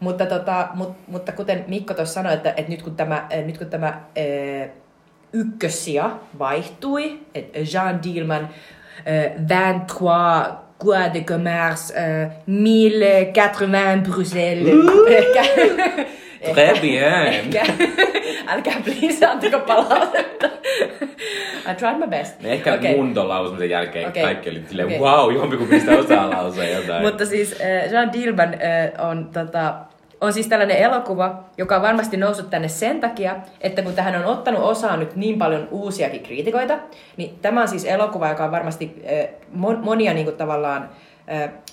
Mutta, 0.00 0.26
tota, 0.26 0.68
mut, 0.74 0.92
mutta 1.06 1.32
kuten 1.32 1.64
Mikko 1.68 1.94
tuossa 1.94 2.14
sanoi, 2.14 2.34
että, 2.34 2.50
että 2.56 2.70
nyt 2.70 2.82
kun 2.82 2.96
tämä, 2.96 3.26
eh, 3.30 3.44
nyt 3.44 3.58
kun 3.58 3.66
tämä 3.66 3.88
äh, 3.88 4.70
ykkössija 5.32 6.10
vaihtui, 6.38 7.20
että 7.34 7.58
Jean 7.72 8.02
Dielman 8.02 8.48
23 9.04 10.58
Quoi 10.78 11.10
de 11.14 11.20
commerce, 11.24 11.92
äh, 11.96 12.30
1080 12.46 14.10
Bruxelles. 14.10 14.74
Ehkä, 15.08 15.42
Très 16.54 16.80
bien. 16.80 17.26
ehkä, 17.26 17.62
älkää 18.46 18.74
please 18.84 19.26
antako 19.26 19.60
palautetta. 19.60 20.46
I 21.70 21.74
tried 21.74 21.98
my 21.98 22.06
best. 22.06 22.44
Ehkä 22.44 22.74
Okei. 22.74 22.96
mun 22.96 23.14
ton 23.14 23.28
lausumisen 23.28 23.70
jälkeen 23.70 24.08
Okei. 24.08 24.22
kaikki 24.22 24.50
oli 24.50 24.62
silleen, 24.68 24.86
Okei. 24.88 24.98
wow, 24.98 25.34
jompikumpi 25.34 25.74
mistä 25.74 25.90
osaa 25.90 26.30
lausua 26.30 26.64
jotain. 26.64 27.02
Mutta 27.02 27.26
siis 27.26 27.52
äh, 27.60 27.92
Jean 27.92 28.12
Dilman 28.12 28.54
äh, 28.54 29.08
on, 29.08 29.30
tota, 29.32 29.74
on 30.20 30.32
siis 30.32 30.46
tällainen 30.46 30.76
elokuva, 30.76 31.44
joka 31.58 31.76
on 31.76 31.82
varmasti 31.82 32.16
noussut 32.16 32.50
tänne 32.50 32.68
sen 32.68 33.00
takia, 33.00 33.36
että 33.60 33.82
kun 33.82 33.94
tähän 33.94 34.16
on 34.16 34.24
ottanut 34.24 34.62
osaa 34.62 34.96
nyt 34.96 35.16
niin 35.16 35.38
paljon 35.38 35.68
uusiakin 35.70 36.22
kriitikoita, 36.22 36.78
niin 37.16 37.38
tämä 37.42 37.62
on 37.62 37.68
siis 37.68 37.84
elokuva, 37.84 38.28
joka 38.28 38.44
on 38.44 38.50
varmasti 38.50 39.02
mon, 39.52 39.78
monia 39.78 40.14
niin 40.14 40.24
kuin 40.24 40.36
tavallaan 40.36 40.90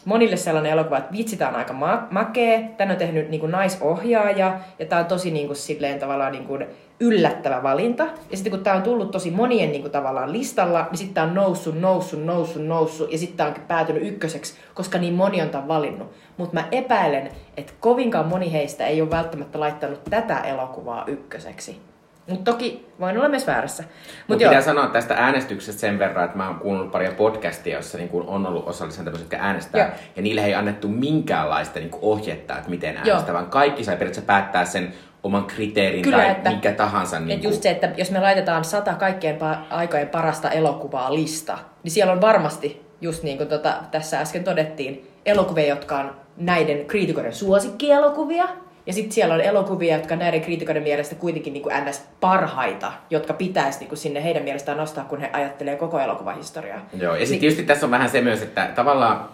monille 0.06 0.38
sellainen 0.38 0.72
elokuva, 0.72 0.98
että 0.98 1.12
vitsi, 1.12 1.38
tämä 1.38 1.50
on 1.50 1.56
aika 1.56 1.74
ma- 1.74 2.08
makee. 2.12 2.70
Tän 2.78 2.92
on 2.92 2.98
tehnyt 2.98 3.30
niin 3.30 3.40
kuin 3.40 3.52
naisohjaaja 3.52 4.60
ja 4.80 4.86
tämä 4.86 5.02
on 5.02 5.08
tosi 5.08 5.32
niin 5.32 5.48
kuin, 5.48 5.58
silleen 5.58 6.00
tavallaan 6.00 6.32
niin 6.32 6.46
kuin 6.46 6.66
yllättävä 7.00 7.64
valinta. 7.64 8.04
Ja 8.04 8.38
sitten 8.38 8.52
kun 8.52 8.64
tämä 8.64 8.76
on 8.76 8.82
tullut 8.82 9.12
tosi 9.12 9.32
monien 9.32 9.72
niin 9.72 9.82
kuin, 9.82 9.92
tavallaan 9.92 10.34
listalla, 10.34 10.88
niin 10.90 10.98
sitten 10.98 11.14
tämä 11.14 11.28
on 11.28 11.34
noussut, 11.34 11.80
noussut, 11.80 12.24
noussut, 12.24 12.66
noussut 12.66 13.12
ja 13.12 13.18
sitten 13.18 13.38
tämä 13.38 13.50
on 13.50 13.56
päätynyt 13.68 14.08
ykköseksi, 14.08 14.56
koska 14.74 14.98
niin 14.98 15.14
moni 15.14 15.42
on 15.42 15.50
tämän 15.50 15.68
valinnut. 15.68 16.12
Mutta 16.38 16.54
mä 16.54 16.68
epäilen, 16.72 17.30
että 17.58 17.74
kovinkaan 17.80 18.28
moni 18.28 18.52
heistä 18.52 18.88
ei 18.88 19.02
ole 19.02 19.12
välttämättä 19.12 19.60
laittanut 19.60 20.04
tätä 20.10 20.40
elokuvaa 20.40 21.04
ykköseksi. 21.08 21.82
Mutta 22.30 22.52
toki 22.52 22.88
voin 23.00 23.18
olla 23.18 23.30
myös 23.30 23.48
väärässä. 23.48 23.84
Mutta 23.84 24.24
Mut 24.28 24.38
pitää 24.38 24.54
joo, 24.54 24.62
sanoa 24.62 24.88
tästä 24.88 25.14
äänestyksestä 25.14 25.82
sen 25.82 26.00
verran, 26.00 26.26
että 26.26 26.38
mä 26.38 26.48
oon 26.48 26.60
kuunnellut 26.60 26.92
paria 26.92 27.12
podcastia, 27.12 27.74
joissa 27.74 27.98
niin 27.98 28.10
on 28.14 28.46
ollut 28.46 28.68
osallisena 28.68 29.04
tämmöisiä, 29.04 29.24
jotka 29.24 29.38
äänestää. 29.38 29.82
Joo. 29.82 29.96
Ja 30.16 30.22
niille 30.22 30.46
ei 30.46 30.56
annettu 30.56 30.88
minkäänlaista 30.88 31.80
niin 31.80 31.92
ohjetta, 32.02 32.58
että 32.58 32.70
miten 32.70 32.96
Joo. 32.96 33.04
äänestää, 33.08 33.34
vaan 33.34 33.50
kaikki 33.50 33.84
sai 33.84 33.96
periaatteessa 33.96 34.28
päättää 34.28 34.66
sen 34.66 34.94
oman 35.26 35.46
kriteerin 35.46 36.02
Kyllä, 36.02 36.18
tai 36.18 36.32
että- 36.32 36.50
mikä 36.52 36.72
tahansa. 36.72 37.20
Niin 37.20 37.44
just 37.44 37.64
se, 37.64 37.70
että 37.70 37.90
jos 37.98 38.12
me 38.12 38.20
laitetaan 38.20 38.66
sata 38.66 38.94
kaikkien 38.94 39.38
pa- 39.38 39.74
aikojen 39.74 40.10
parasta 40.10 40.52
elokuvaa 40.52 41.14
lista, 41.14 41.58
niin 41.84 41.92
siellä 41.92 42.14
on 42.14 42.22
varmasti, 42.22 42.86
just 43.02 43.24
niin 43.24 43.38
kuin 43.38 43.50
tota, 43.50 43.74
tässä 43.92 44.20
äsken 44.20 44.44
todettiin, 44.44 45.12
elokuvia, 45.26 45.66
jotka 45.68 46.00
on 46.00 46.16
näiden 46.38 46.86
kriitikoiden 46.86 47.34
suosikkielokuvia. 47.34 48.48
Ja 48.88 48.94
sitten 48.94 49.12
siellä 49.12 49.34
on 49.34 49.42
elokuvia, 49.42 49.96
jotka 49.98 50.16
näiden 50.16 50.42
kriitikoiden 50.42 50.84
mielestä 50.84 51.16
kuitenkin 51.16 51.54
niin 51.54 51.64
kuin 51.64 51.76
ns. 51.86 52.02
parhaita, 52.20 52.92
jotka 53.10 53.34
pitäisi 53.34 53.80
niin 53.80 53.88
kuin 53.90 53.98
sinne 54.00 54.24
heidän 54.24 54.44
mielestään 54.44 54.78
nostaa, 54.78 55.04
kun 55.06 55.20
he 55.22 55.30
ajattelee 55.34 55.76
koko 55.76 56.00
elokuvahistoriaa. 56.00 56.80
Joo, 56.94 57.14
ja 57.14 57.18
Niin- 57.18 57.28
sitten 57.28 57.40
tietysti 57.40 57.64
tässä 57.64 57.86
on 57.86 57.92
vähän 57.92 58.10
se 58.10 58.22
myös, 58.22 58.42
että 58.42 58.70
tavallaan, 58.76 59.30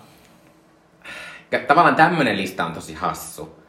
tavallaan 1.67 1.95
tämmöinen 1.95 2.37
lista 2.37 2.65
on 2.65 2.73
tosi 2.73 2.93
hassu. 2.93 3.60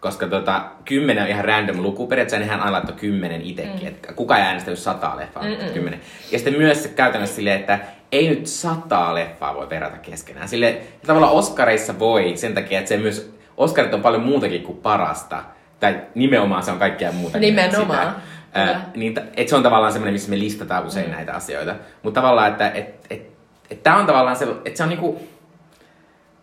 Koska 0.00 0.26
tota, 0.26 0.62
kymmenen 0.84 1.24
on 1.24 1.30
ihan 1.30 1.44
random 1.44 1.82
luku. 1.82 2.06
Periaatteessa 2.06 2.50
hän 2.50 2.60
aina 2.60 2.72
laittoi 2.72 2.96
kymmenen 2.96 3.42
itsekin. 3.42 3.80
Mm. 3.80 3.86
Että 3.86 4.12
kuka 4.12 4.36
ei 4.36 4.42
äänestänyt 4.42 4.78
sataa 4.78 5.16
leffaa, 5.16 5.48
mutta 5.48 5.64
kymmenen. 5.72 6.00
Ja 6.32 6.38
sitten 6.38 6.58
myös 6.58 6.82
se 6.82 6.88
käytännössä 6.88 7.36
silleen, 7.36 7.60
että 7.60 7.78
ei 8.12 8.28
nyt 8.28 8.46
sataa 8.46 9.14
leffaa 9.14 9.54
voi 9.54 9.70
verrata 9.70 9.96
keskenään. 9.96 10.48
Sille 10.48 10.80
tavallaan 11.06 11.32
Oscareissa 11.32 11.98
voi 11.98 12.36
sen 12.36 12.54
takia, 12.54 12.78
että 12.78 12.88
se 12.88 12.96
myös, 12.96 13.34
Oscarit 13.56 13.94
on 13.94 14.02
paljon 14.02 14.22
muutakin 14.22 14.62
kuin 14.62 14.78
parasta. 14.78 15.44
Tai 15.80 16.00
nimenomaan 16.14 16.62
se 16.62 16.70
on 16.70 16.78
kaikkea 16.78 17.12
muuta. 17.12 17.38
Nimenomaan, 17.38 18.08
Sitä. 18.08 18.20
Ää, 18.52 18.90
niin, 18.96 19.14
et 19.36 19.48
se 19.48 19.56
on 19.56 19.62
tavallaan 19.62 19.92
semmoinen, 19.92 20.12
missä 20.12 20.30
me 20.30 20.38
listataan 20.38 20.86
usein 20.86 21.06
mm. 21.06 21.12
näitä 21.12 21.32
asioita. 21.34 21.74
Mutta 22.02 22.20
tavallaan, 22.20 22.50
että 22.50 22.70
et, 22.70 23.06
et, 23.10 23.30
et 23.70 23.82
tää 23.82 23.96
on 23.96 24.06
tavallaan 24.06 24.36
se, 24.36 24.46
että 24.64 24.76
se 24.76 24.82
on 24.82 24.88
niinku, 24.88 25.28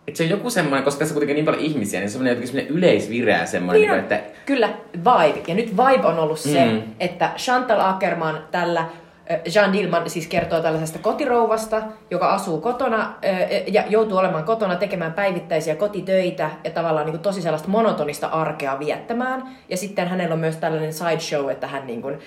että 0.08 0.18
se 0.18 0.24
on 0.24 0.30
joku 0.30 0.50
semmoinen, 0.50 0.84
koska 0.84 0.98
tässä 0.98 1.12
on 1.12 1.14
kuitenkin 1.14 1.34
niin 1.34 1.44
paljon 1.44 1.62
ihmisiä, 1.64 2.00
niin 2.00 2.10
se 2.10 2.18
on 2.18 2.24
semmoinen 2.24 2.30
jotenkin 2.30 2.48
semmoinen 2.48 2.76
yleisvireä 2.78 3.46
semmoinen, 3.46 3.80
Niin 3.80 3.90
niin 3.90 3.98
on. 3.98 4.12
että 4.12 4.20
Kyllä, 4.46 4.68
vibe. 4.96 5.42
Ja 5.46 5.54
nyt 5.54 5.70
vibe 5.70 6.06
on 6.06 6.18
ollut 6.18 6.38
se, 6.38 6.64
Mm. 6.64 6.82
että 7.00 7.30
Chantal 7.36 7.80
Ackerman 7.80 8.38
tällä 8.50 8.84
Jean 9.54 9.72
Dillman 9.72 10.10
siis 10.10 10.26
kertoo 10.26 10.60
tällaisesta 10.60 10.98
kotirouvasta, 10.98 11.82
joka 12.10 12.32
asuu 12.34 12.60
kotona 12.60 13.14
ja 13.66 13.84
joutuu 13.88 14.18
olemaan 14.18 14.44
kotona 14.44 14.76
tekemään 14.76 15.12
päivittäisiä 15.12 15.76
kotitöitä 15.76 16.50
ja 16.64 16.70
tavallaan 16.70 17.06
niin 17.06 17.12
kuin 17.12 17.22
tosi 17.22 17.42
sellaista 17.42 17.68
monotonista 17.68 18.26
arkea 18.26 18.78
viettämään. 18.78 19.42
Ja 19.68 19.76
sitten 19.76 20.08
hänellä 20.08 20.32
on 20.32 20.38
myös 20.38 20.56
tällainen 20.56 20.92
sideshow, 20.92 21.50
että 21.50 21.66
hän 21.66 21.86
niin 21.86 22.02
kuin, 22.02 22.18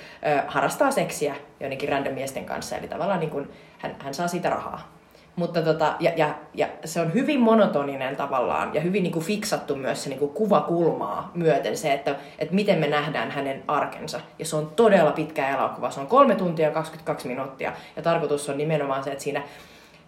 harrastaa 0.48 0.92
seksiä 0.92 1.36
joidenkin 1.60 1.90
random 1.90 2.14
miesten 2.14 2.46
kanssa, 2.46 2.78
eli 2.78 2.88
tavallaan 2.88 3.20
niin 3.20 3.30
kuin, 3.30 3.50
hän, 3.78 3.96
hän 4.00 4.14
saa 4.14 4.28
siitä 4.28 4.50
rahaa. 4.50 4.99
Mutta 5.40 5.62
tota, 5.62 5.94
ja, 6.00 6.12
ja, 6.16 6.36
ja 6.54 6.68
se 6.86 7.02
on 7.02 7.14
hyvin 7.14 7.40
monotoninen 7.40 8.16
tavallaan 8.16 8.74
ja 8.74 8.82
hyvin 8.82 9.04
niin 9.04 9.14
kuin 9.14 9.26
fiksattu 9.26 9.76
myös 9.76 10.04
se 10.04 10.10
niin 10.10 10.20
kuin 10.20 10.32
kuvakulmaa 10.32 11.32
myöten 11.34 11.78
se, 11.78 11.94
että, 11.94 12.16
että 12.40 12.56
miten 12.56 12.80
me 12.80 12.88
nähdään 12.88 13.32
hänen 13.32 13.64
arkensa. 13.68 14.20
Ja 14.40 14.46
se 14.46 14.56
on 14.56 14.72
todella 14.76 15.12
pitkä 15.12 15.50
elokuva. 15.50 15.92
Se 15.92 16.00
on 16.00 16.08
kolme 16.08 16.36
tuntia 16.36 16.68
ja 16.68 16.74
22 16.74 17.28
minuuttia. 17.28 17.74
Ja 17.96 18.02
tarkoitus 18.02 18.50
on 18.50 18.58
nimenomaan 18.58 19.04
se, 19.04 19.12
että 19.12 19.24
siinä 19.24 19.42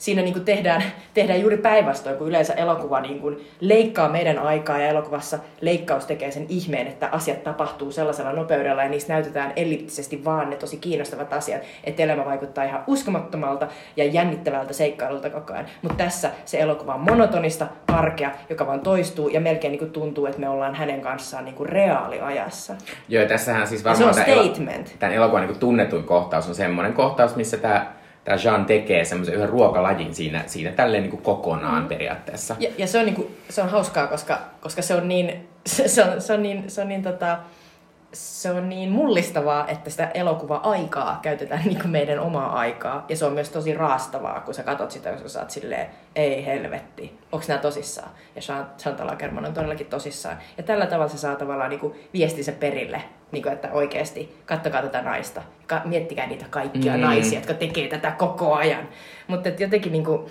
siinä 0.02 0.22
niin 0.22 0.34
kuin 0.34 0.46
tehdään, 0.46 0.84
tehdään 1.14 1.42
juuri 1.42 1.58
päinvastoin, 1.58 2.18
kun 2.18 2.28
yleensä 2.28 2.54
elokuva 2.54 3.02
niin 3.02 3.20
kuin 3.20 3.48
leikkaa 3.60 4.10
meidän 4.10 4.40
aikaa 4.40 4.78
ja 4.80 4.88
elokuvassa 4.88 5.40
leikkaus 5.62 6.06
tekee 6.06 6.32
sen 6.32 6.46
ihmeen, 6.50 6.88
että 6.88 7.10
asiat 7.12 7.44
tapahtuu 7.44 7.92
sellaisella 7.92 8.32
nopeudella 8.34 8.84
ja 8.84 8.90
niissä 8.90 9.14
näytetään 9.14 9.54
elliptisesti 9.56 10.26
vaan 10.26 10.50
ne 10.50 10.56
tosi 10.56 10.78
kiinnostavat 10.78 11.34
asiat, 11.34 11.62
että 11.84 12.04
elämä 12.04 12.26
vaikuttaa 12.26 12.64
ihan 12.64 12.84
uskomattomalta 12.88 13.68
ja 13.98 14.06
jännittävältä 14.06 14.74
seikkailulta 14.74 15.30
koko 15.30 15.54
ajan. 15.54 15.66
Mutta 15.82 16.04
tässä 16.04 16.32
se 16.46 16.60
elokuva 16.60 16.94
on 16.94 17.00
monotonista, 17.02 17.68
arkea, 17.88 18.32
joka 18.50 18.68
vaan 18.68 18.80
toistuu 18.80 19.28
ja 19.30 19.42
melkein 19.42 19.72
niin 19.72 19.80
kuin 19.80 19.92
tuntuu, 19.92 20.26
että 20.26 20.40
me 20.40 20.50
ollaan 20.50 20.76
hänen 20.76 21.02
kanssaan 21.02 21.46
niin 21.46 21.56
kuin 21.56 21.70
reaaliajassa. 21.70 22.74
joo, 23.10 23.26
tässähän 23.26 23.68
siis 23.68 23.84
Ja 23.84 23.96
se 23.96 24.04
varmaan 24.06 24.28
on 24.28 24.34
elo- 24.34 24.44
statement. 24.44 24.96
tämän 25.00 25.16
elokuvan 25.16 25.48
niin 25.48 25.60
tunnetuin 25.60 26.04
kohtaus 26.04 26.48
on 26.48 26.56
semmoinen 26.56 26.94
kohtaus, 26.94 27.36
missä 27.36 27.58
tämä 27.58 28.01
tämä 28.24 28.38
Jean 28.44 28.66
tekee 28.66 29.06
semmoisen 29.06 29.36
yhden 29.36 29.50
ruokalajin 29.50 30.16
siinä, 30.16 30.44
siinä 30.48 30.72
tälleen 30.72 31.04
niin 31.04 31.12
kuin 31.12 31.24
kokonaan 31.24 31.84
mm. 31.84 31.90
periaatteessa. 31.90 32.56
Ja, 32.60 32.70
ja 32.78 32.88
se, 32.88 33.00
on 33.00 33.06
niinku, 33.06 33.32
se 33.50 33.62
on 33.62 33.70
hauskaa, 33.70 34.08
koska, 34.08 34.40
koska 34.62 34.82
se 34.82 34.96
on 34.96 35.08
niin, 35.08 35.48
se, 35.66 35.88
se 35.88 36.04
on, 36.04 36.22
se 36.22 36.34
on 36.34 36.44
niin, 36.44 36.64
se 36.68 36.82
on 36.82 36.90
niin, 36.90 37.04
tota, 37.04 37.38
se 38.14 38.52
on 38.52 38.70
niin 38.70 38.92
mullistavaa, 38.92 39.68
että 39.68 39.90
sitä 39.90 40.12
elokuva-aikaa 40.14 41.20
käytetään 41.22 41.62
niin 41.66 41.80
kuin 41.82 41.92
meidän 41.92 42.20
omaa 42.20 42.60
aikaa. 42.60 43.06
Ja 43.10 43.16
se 43.16 43.26
on 43.26 43.34
myös 43.34 43.50
tosi 43.50 43.74
raastavaa, 43.74 44.40
kun 44.42 44.54
sä 44.54 44.64
katot 44.64 44.92
sitä, 44.92 45.10
jos 45.10 45.22
sä 45.22 45.30
saat 45.30 45.52
silleen, 45.52 45.88
ei 46.16 46.46
helvetti, 46.46 47.20
onks 47.32 47.48
nää 47.48 47.58
tosissaan? 47.58 48.10
Ja 48.36 48.42
Chan- 48.42 48.68
Chantal 48.80 49.10
Ackerman 49.10 49.46
on 49.46 49.54
todellakin 49.54 49.86
tosissaan. 49.88 50.38
Ja 50.58 50.64
tällä 50.64 50.86
tavalla 50.86 51.08
se 51.12 51.18
saa 51.18 51.36
tavallaan 51.36 51.70
niin 51.70 51.80
kuin 51.80 51.94
viestinsä 52.14 52.52
perille, 52.52 53.02
niin 53.32 53.44
kuin, 53.44 53.54
että 53.54 53.70
oikeasti 53.72 54.42
kattokaa 54.46 54.82
tätä 54.82 55.02
naista. 55.02 55.42
Ka- 55.68 55.82
miettikää 55.86 56.28
niitä 56.28 56.46
kaikkia 56.50 56.94
Mm. 56.94 57.02
naisia, 57.02 57.40
jotka 57.40 57.54
tekee 57.54 57.88
tätä 57.88 58.12
koko 58.12 58.54
ajan. 58.54 58.88
Mutta 59.28 59.50
jotenkin 59.50 59.92
niin 59.92 60.06
kuin, 60.06 60.26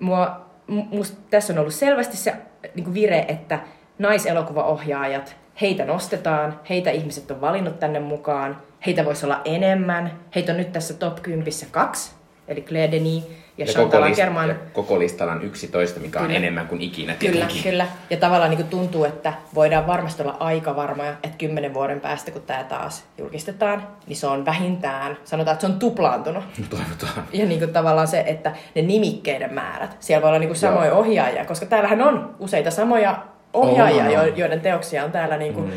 mua, 0.00 0.40
musta 0.66 1.16
tässä 1.30 1.52
on 1.52 1.58
ollut 1.58 1.74
selvästi 1.74 2.16
se 2.16 2.34
niin 2.74 2.84
kuin 2.84 2.94
vire, 2.94 3.24
että 3.28 3.58
naiselokuvaohjaajat, 3.98 5.36
heitä 5.62 5.84
nostetaan, 5.84 6.60
heitä 6.70 6.90
ihmiset 6.90 7.30
on 7.30 7.40
valinnut 7.40 7.80
tänne 7.80 8.00
mukaan, 8.00 8.56
heitä 8.86 9.04
voisi 9.04 9.26
olla 9.26 9.40
enemmän, 9.44 10.12
heitä 10.34 10.52
on 10.52 10.58
nyt 10.58 10.72
tässä 10.72 10.94
top 10.94 11.22
10 11.22 11.52
kaksi, 11.70 12.12
eli 12.48 12.62
Claire 12.62 12.92
Denis 12.92 13.24
ja, 13.58 13.64
ja 13.64 13.72
Chantal 13.72 14.02
Ackerman. 14.02 14.56
koko 14.72 14.98
listalla 14.98 15.32
on 15.32 15.42
11, 15.42 16.00
mikä 16.00 16.18
on 16.20 16.26
Kyllä. 16.26 16.38
enemmän 16.38 16.66
kuin 16.66 16.80
ikinä 16.80 17.14
Kyllä, 17.14 17.32
tietenkin. 17.32 17.62
kyllä. 17.62 17.86
Ja 18.10 18.16
tavallaan 18.16 18.50
niin 18.50 18.56
kuin 18.58 18.68
tuntuu, 18.68 19.04
että 19.04 19.32
voidaan 19.54 19.86
varmasti 19.86 20.22
olla 20.22 20.36
aika 20.40 20.76
varmoja, 20.76 21.10
että 21.10 21.38
kymmenen 21.38 21.74
vuoden 21.74 22.00
päästä, 22.00 22.30
kun 22.30 22.42
tämä 22.42 22.64
taas 22.64 23.04
julkistetaan, 23.18 23.86
niin 24.06 24.16
se 24.16 24.26
on 24.26 24.44
vähintään, 24.44 25.18
sanotaan, 25.24 25.52
että 25.54 25.66
se 25.66 25.72
on 25.72 25.78
tuplaantunut. 25.78 26.44
Toivotaan. 26.70 27.26
Ja 27.32 27.46
niin 27.46 27.58
kuin 27.58 27.72
tavallaan 27.72 28.08
se, 28.08 28.24
että 28.26 28.52
ne 28.74 28.82
nimikkeiden 28.82 29.54
määrät, 29.54 29.96
siellä 30.00 30.22
voi 30.22 30.28
olla 30.28 30.38
niin 30.38 30.48
kuin 30.48 30.56
samoja 30.58 30.86
Joo. 30.86 30.98
ohjaajia, 30.98 31.44
koska 31.44 31.66
täällähän 31.66 32.02
on 32.02 32.34
useita 32.38 32.70
samoja 32.70 33.18
ohjaajia, 33.54 34.04
on. 34.04 34.12
jo- 34.28 34.34
joiden 34.36 34.60
teoksia 34.60 35.04
on 35.04 35.12
täällä 35.12 35.36
niin 35.36 35.54
kuin, 35.54 35.66
Mm. 35.66 35.72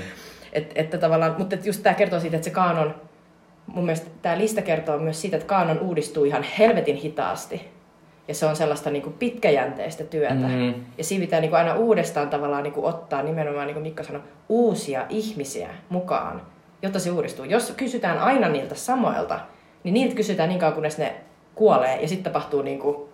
et, 0.54 0.72
että 0.76 0.98
tavallaan, 0.98 1.36
mutta 1.38 1.56
just 1.64 1.84
tämä 1.84 1.94
kertoo 1.94 2.20
siitä, 2.20 2.36
että 2.38 2.46
se 2.46 2.52
kaanon, 2.52 2.96
mun 3.68 3.86
mielestä 3.86 4.10
tämä 4.22 4.38
lista 4.38 4.62
kertoo 4.62 4.98
myös 5.00 5.22
siitä, 5.22 5.38
että 5.38 5.48
kaanon 5.48 5.80
uudistuu 5.80 6.26
ihan 6.26 6.44
helvetin 6.60 6.96
hitaasti. 6.96 7.68
Ja 8.28 8.34
se 8.36 8.46
on 8.46 8.56
sellaista 8.56 8.90
niin 8.90 9.02
kuin 9.04 9.14
pitkäjänteistä 9.14 10.04
työtä. 10.04 10.34
Mm. 10.34 10.74
Ja 10.98 11.04
siinä 11.04 11.22
pitää 11.26 11.40
niin 11.42 11.50
kuin 11.50 11.60
aina 11.60 11.76
uudestaan 11.76 12.30
tavallaan 12.30 12.64
niin 12.64 12.74
kuin 12.74 12.86
ottaa 12.86 13.24
nimenomaan, 13.24 13.68
niin 13.68 13.74
kuin 13.76 13.84
Mikko 13.84 14.04
sanoi, 14.04 14.22
uusia 14.50 15.06
ihmisiä 15.10 15.70
mukaan, 15.90 16.42
jotta 16.82 17.00
se 17.00 17.12
uudistuu. 17.12 17.46
Jos 17.46 17.74
kysytään 17.78 18.20
aina 18.20 18.50
niiltä 18.50 18.76
samoilta, 18.76 19.40
niin 19.84 19.94
niiltä 19.94 20.16
kysytään 20.16 20.50
niin 20.50 20.60
kauan, 20.60 20.74
kunnes 20.74 20.98
ne 20.98 21.16
kuolee. 21.56 22.02
Ja 22.02 22.08
sitten 22.08 22.34
tapahtuu 22.34 22.62
niin 22.62 22.80
kuin, 22.80 23.05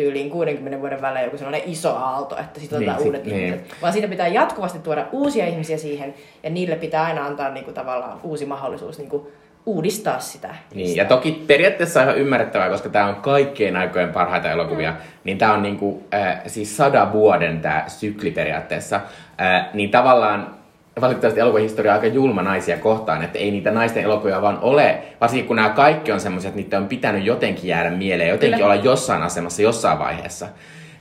tyyliin 0.00 0.30
60 0.30 0.80
vuoden 0.80 1.02
välein 1.02 1.24
joku 1.24 1.38
sellainen 1.38 1.68
iso 1.70 1.96
aalto, 1.96 2.36
että 2.40 2.60
sitten 2.60 2.78
Niin, 2.78 2.88
otetaan 2.90 2.98
sit- 2.98 3.06
uudet 3.06 3.24
niin. 3.24 3.36
ihmiset. 3.46 3.74
Vaan 3.82 3.92
siitä 3.92 4.08
pitää 4.08 4.28
jatkuvasti 4.28 4.78
tuoda 4.78 5.06
uusia 5.12 5.46
ihmisiä 5.46 5.78
siihen, 5.78 6.14
ja 6.42 6.50
niille 6.50 6.76
pitää 6.76 7.04
aina 7.04 7.26
antaa 7.26 7.50
niinku 7.50 7.72
tavallaan 7.72 8.20
uusi 8.22 8.46
mahdollisuus 8.46 8.98
niinku 8.98 9.32
uudistaa 9.66 10.18
sitä. 10.20 10.54
Niin, 10.74 10.96
ja 10.96 11.04
toki 11.04 11.44
periaatteessa 11.46 12.02
ihan 12.02 12.18
ymmärrettävää, 12.18 12.68
koska 12.68 12.88
tämä 12.88 13.06
on 13.06 13.14
kaikkien 13.14 13.76
aikojen 13.76 14.12
parhaita 14.12 14.50
elokuvia, 14.50 14.94
niin 15.24 15.38
tämä 15.38 15.52
on 15.52 15.62
niinku, 15.62 16.02
äh, 16.14 16.40
siis 16.46 16.76
sadan 16.76 17.12
vuoden 17.12 17.60
tämä 17.60 17.84
sykli 17.88 18.30
periaatteessa. 18.30 19.00
Äh, 19.40 19.66
niin 19.74 19.90
tavallaan 19.90 20.59
valitettavasti 21.00 21.40
elokuvahistoria 21.40 21.92
aika 21.92 22.06
julma 22.06 22.42
naisia 22.42 22.76
kohtaan, 22.78 23.22
että 23.24 23.38
ei 23.38 23.50
niitä 23.50 23.70
naisten 23.70 24.02
elokuvia 24.04 24.42
vaan 24.42 24.58
ole, 24.60 25.02
varsinkin 25.20 25.46
kun 25.46 25.56
nämä 25.56 25.68
kaikki 25.68 26.12
on 26.12 26.20
semmoisia, 26.20 26.48
että 26.48 26.60
niitä 26.60 26.78
on 26.78 26.88
pitänyt 26.88 27.24
jotenkin 27.24 27.68
jäädä 27.68 27.90
mieleen, 27.90 28.30
jotenkin 28.30 28.58
Kyllä. 28.58 28.72
olla 28.72 28.82
jossain 28.82 29.22
asemassa 29.22 29.62
jossain 29.62 29.98
vaiheessa. 29.98 30.48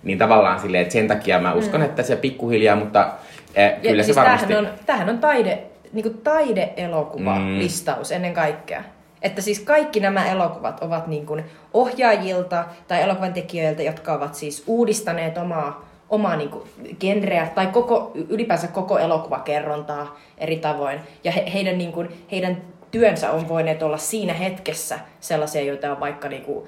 Niin 0.04 0.18
tavallaan 0.18 0.60
silleen, 0.60 0.82
että 0.82 0.94
sen 0.94 1.08
takia 1.08 1.40
mä 1.40 1.54
uskon, 1.54 1.82
että 1.82 2.04
se 2.04 2.16
pikkuhiljaa, 2.16 2.76
mutta 2.76 3.02
äh, 3.02 3.10
Ja 3.58 3.72
kyllä 3.90 4.04
siis 4.04 4.16
se 4.16 4.22
varmasti... 4.22 4.48
Tämähän 4.48 4.72
on, 4.72 4.80
tämähän 4.86 5.10
on 5.10 5.18
taide, 5.18 5.60
niin 5.94 6.18
taide-elokuva 6.24 7.36
Mm. 7.36 7.58
listaus 7.60 8.12
ennen 8.12 8.34
kaikkea. 8.34 8.84
Että 9.22 9.42
siis 9.42 9.60
kaikki 9.60 10.00
nämä 10.00 10.32
elokuvat 10.32 10.84
ovat 10.84 11.08
niin 11.08 11.26
kuin 11.26 11.44
ohjaajilta 11.74 12.66
tai 12.88 13.02
elokuvan 13.02 13.34
tekijöiltä, 13.34 13.84
jotka 13.84 14.14
ovat 14.14 14.36
siis 14.36 14.64
uudistaneet 14.68 15.38
omaa, 15.38 15.89
omaa 16.10 16.36
niin 16.36 16.50
kuin 16.50 16.64
genreä 17.00 17.48
tai 17.56 17.68
koko, 17.68 18.12
ylipäänsä 18.30 18.68
koko 18.68 18.98
elokuvakerrontaa 18.98 20.20
eri 20.38 20.58
tavoin. 20.58 21.00
Ja 21.24 21.32
he, 21.32 21.52
heidän, 21.54 21.78
niin 21.78 21.92
kuin, 21.92 22.26
heidän 22.32 22.62
työnsä 22.92 23.32
on 23.32 23.50
voineet 23.50 23.84
olla 23.84 23.98
siinä 23.98 24.34
hetkessä 24.34 25.00
sellaisia, 25.20 25.62
joita 25.62 25.92
on 25.92 26.00
vaikka 26.00 26.30
niin 26.30 26.44
kuin, 26.44 26.68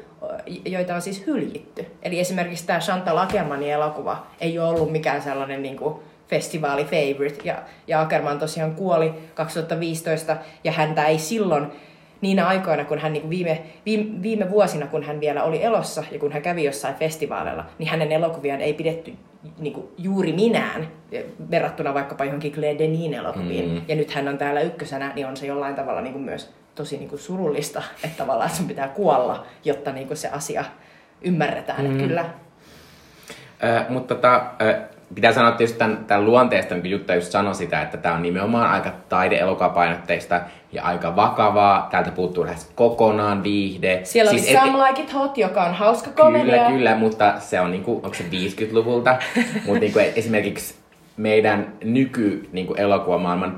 joita 0.66 0.96
on 0.96 1.02
siis 1.02 1.28
hyljitty. 1.28 1.86
Eli 2.04 2.20
esimerkiksi 2.20 2.66
tämä 2.66 2.80
Chantal 2.80 3.18
Ackermanin 3.18 3.72
elokuva 3.72 4.28
ei 4.40 4.60
ole 4.60 4.70
ollut 4.70 4.92
mikään 4.92 5.22
sellainen 5.22 5.62
niin 5.62 5.78
kuin, 5.78 5.96
festivaali 6.32 6.86
favorite. 6.86 7.42
Ja, 7.44 7.56
ja 7.88 8.02
Ackerman 8.02 8.40
tosiaan 8.40 8.76
kuoli 8.76 9.14
2015 9.34 10.38
ja 10.64 10.72
häntä 10.72 11.06
ei 11.06 11.20
silloin 11.20 11.68
niinä 12.22 12.48
aikoina, 12.48 12.86
kun 12.86 13.00
hän 13.00 13.14
niin 13.14 13.30
viime, 13.30 13.62
viime, 13.86 14.22
viime 14.22 14.50
vuosina, 14.50 14.88
kun 14.88 15.04
hän 15.04 15.20
vielä 15.20 15.44
oli 15.44 15.64
elossa 15.64 16.04
ja 16.12 16.20
kun 16.20 16.32
hän 16.32 16.42
kävi 16.42 16.64
jossain 16.64 16.96
festivaaleilla, 16.96 17.66
niin 17.80 17.90
hänen 17.90 18.12
elokuviaan 18.12 18.62
ei 18.62 18.74
pidetty 18.74 19.14
niin 19.60 19.74
kuin 19.74 19.88
juuri 19.98 20.34
minään 20.34 20.88
verrattuna 21.52 21.94
vaikkapa 21.94 22.26
johonkin 22.26 22.52
Claire 22.52 22.80
Denin 22.80 23.14
elokuviin. 23.14 23.70
Mm. 23.70 23.82
Ja 23.88 23.96
nyt 23.96 24.12
hän 24.12 24.28
on 24.28 24.38
täällä 24.38 24.62
ykkösenä, 24.62 25.12
niin 25.16 25.28
on 25.28 25.38
se 25.38 25.46
jollain 25.46 25.76
tavalla 25.76 26.02
niin 26.02 26.14
kuin 26.14 26.26
myös 26.26 26.54
tosi 26.76 26.98
niin 26.98 27.10
kuin 27.10 27.20
surullista, 27.20 27.84
että 28.04 28.18
tavallaan 28.18 28.50
sun 28.50 28.68
pitää 28.68 28.88
kuolla, 28.88 29.46
jotta 29.66 29.92
niin 29.92 30.08
kuin 30.08 30.18
se 30.18 30.30
asia 30.30 30.66
ymmärretään. 31.22 31.86
Mm. 31.86 31.92
Että 31.92 32.08
kyllä 32.08 32.26
Ö, 33.64 33.86
mutta 33.90 34.16
tota, 34.16 34.46
ö, 34.62 34.82
pitää 35.16 35.34
sanoa 35.34 35.52
tietysti 35.52 35.80
tämän, 35.80 36.06
tämän 36.08 36.26
luonteesta, 36.26 36.76
niin 36.76 36.92
Jutta 36.92 37.16
just 37.16 37.32
sanoi 37.32 37.56
sitä, 37.56 37.82
että 37.82 37.98
tämä 37.98 38.16
on 38.16 38.22
nimenomaan 38.22 38.70
aika 38.72 38.92
taide-elokuvapainotteista 39.10 40.42
ja 40.72 40.84
aika 40.84 41.16
vakavaa. 41.16 41.88
Täältä 41.92 42.12
puuttuu 42.12 42.46
lähes 42.46 42.72
kokonaan 42.76 43.44
viihde. 43.44 44.00
Siellä 44.04 44.32
siis 44.32 44.44
oli 44.48 44.56
et- 44.56 44.64
Some 44.64 44.88
Like 44.88 45.02
It 45.02 45.14
Hot, 45.14 45.38
joka 45.38 45.64
on 45.64 45.74
hauska 45.74 46.12
komedia. 46.12 46.56
Kyllä, 46.56 46.70
kyllä, 46.70 46.96
mutta 46.96 47.34
se 47.40 47.60
on 47.62 47.72
niinku, 47.72 47.96
onko 47.96 48.14
se 48.14 48.24
50-luvulta? 48.24 49.16
mutta 49.66 49.80
niinku 49.80 50.00
esimerkiksi 50.00 50.76
meidän 51.18 51.74
nyky 51.84 52.50
niinku 52.52 52.74
elokuvamaailman 52.74 53.58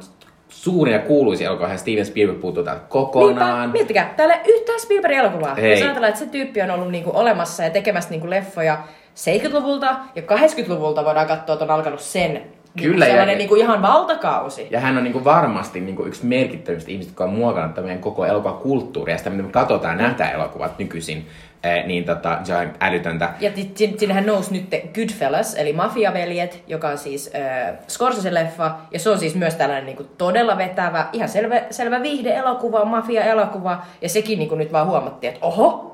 suurin 0.49 0.93
ja 0.93 0.99
kuuluisin 0.99 1.47
elokuva, 1.47 1.77
Steven 1.77 2.05
Spielberg 2.05 2.41
puuttuu 2.41 2.63
täältä 2.63 2.81
kokonaan. 2.89 3.59
Niinpä, 3.59 3.73
miettikää, 3.73 4.13
täällä 4.17 4.33
ei 4.35 4.41
ole 4.45 4.59
yhtään 4.59 4.79
Spielberg-elokuvaa. 4.79 5.57
Ei. 5.57 5.71
Jos 5.71 5.81
ajatellaan, 5.81 6.09
että 6.09 6.19
se 6.19 6.25
tyyppi 6.31 6.61
on 6.61 6.71
ollut 6.71 6.91
niinku 6.91 7.11
olemassa 7.13 7.63
ja 7.63 7.69
tekemässä 7.69 8.09
niinku 8.09 8.29
leffoja 8.29 8.77
70-luvulta 9.15 9.95
ja 10.15 10.21
80-luvulta 10.21 11.05
voidaan 11.05 11.27
katsoa, 11.27 11.53
että 11.53 11.65
on 11.65 11.71
alkanut 11.71 11.99
sen 11.99 12.31
Kyllä, 12.77 12.89
niinku 12.89 12.99
ja- 12.99 13.05
sellainen 13.05 13.37
niinku 13.37 13.55
ihan 13.55 13.81
valtakausi. 13.81 14.67
Ja 14.71 14.79
hän 14.79 14.97
on 14.97 15.03
niinku 15.03 15.23
varmasti 15.23 15.79
niinku 15.79 16.05
yksi 16.05 16.25
merkittävistä 16.25 16.91
ihmistä, 16.91 17.11
joka 17.11 17.23
on 17.23 17.33
muokannut 17.33 17.73
tämän 17.75 17.87
meidän 17.87 18.03
koko 18.03 18.25
elokuvakulttuuria 18.25 19.13
ja 19.13 19.17
sitä, 19.17 19.29
miten 19.29 19.45
me 19.45 19.51
katsotaan 19.51 19.97
ja 19.99 20.07
nähdään 20.07 20.33
elokuvat 20.33 20.79
nykyisin. 20.79 21.27
Eh, 21.63 21.85
niin 21.85 22.03
tota, 22.03 22.37
se 22.43 22.55
on 22.55 22.73
älytöntä. 22.79 23.29
Ja 23.39 23.51
sinnehän 23.97 24.25
nousi 24.25 24.53
nyt 24.53 24.69
Goodfellas, 24.95 25.55
eli 25.55 25.73
Mafiaveljet, 25.73 26.63
joka 26.67 26.87
on 26.89 26.97
siis 26.97 27.31
äh, 27.35 27.73
Scorsese-leffa. 27.87 28.71
Ja 28.91 28.99
se 28.99 29.09
on 29.09 29.19
siis 29.19 29.35
myös 29.35 29.55
tällainen 29.55 29.85
niin 29.85 29.97
kuin, 29.97 30.09
todella 30.17 30.57
vetävä, 30.57 31.05
ihan 31.13 31.29
selvä, 31.29 31.61
selvä 31.69 32.01
viihde-elokuva, 32.01 32.85
mafia-elokuva. 32.85 33.81
Ja 34.01 34.09
sekin 34.09 34.39
niin 34.39 34.49
kuin, 34.49 34.59
nyt 34.59 34.71
vaan 34.71 34.87
huomattiin, 34.87 35.33
että 35.33 35.45
oho, 35.45 35.92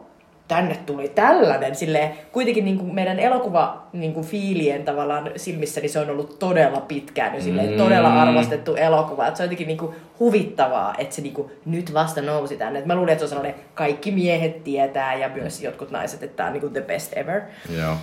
tänne 0.50 0.76
tuli 0.86 1.08
tällainen. 1.10 1.76
Silleen, 1.76 2.12
kuitenkin 2.32 2.66
niin 2.66 2.78
kuin 2.78 2.96
meidän 2.96 3.20
elokuva 3.20 3.84
niin 3.94 4.14
kuin 4.14 4.26
fiilien 4.26 4.84
tavallaan 4.84 5.32
silmissä, 5.36 5.82
niin 5.82 5.90
se 5.90 6.00
on 6.00 6.10
ollut 6.10 6.40
todella 6.40 6.82
pitkään 6.82 7.36
jo 7.36 7.42
silleen, 7.42 7.70
Mm. 7.72 7.78
todella 7.78 8.22
arvostettu 8.22 8.76
elokuva. 8.76 9.28
Et 9.28 9.36
se 9.36 9.44
on 9.44 9.46
jotenkin 9.46 9.68
niin 9.68 9.78
kuin 9.78 9.96
huvittavaa, 10.20 10.96
että 10.98 11.16
se 11.16 11.22
niin 11.22 11.34
kuin 11.34 11.52
nyt 11.66 11.94
vasta 11.94 12.22
nousi 12.22 12.58
tänne. 12.58 12.80
Et 12.80 12.86
mä 12.86 12.96
luulin, 12.96 13.12
että 13.12 13.20
se 13.20 13.26
on 13.26 13.30
sellainen, 13.30 13.56
kaikki 13.74 14.12
miehet 14.12 14.64
tietää 14.64 15.16
ja 15.16 15.30
myös 15.30 15.64
jotkut 15.64 15.92
naiset, 15.92 16.24
että 16.24 16.38
tämä 16.38 16.48
on 16.48 16.54
niin 16.54 16.62
kuin 16.62 16.74
the 16.74 16.82
best 16.82 17.18
ever. 17.18 17.42
Joo. 17.80 17.94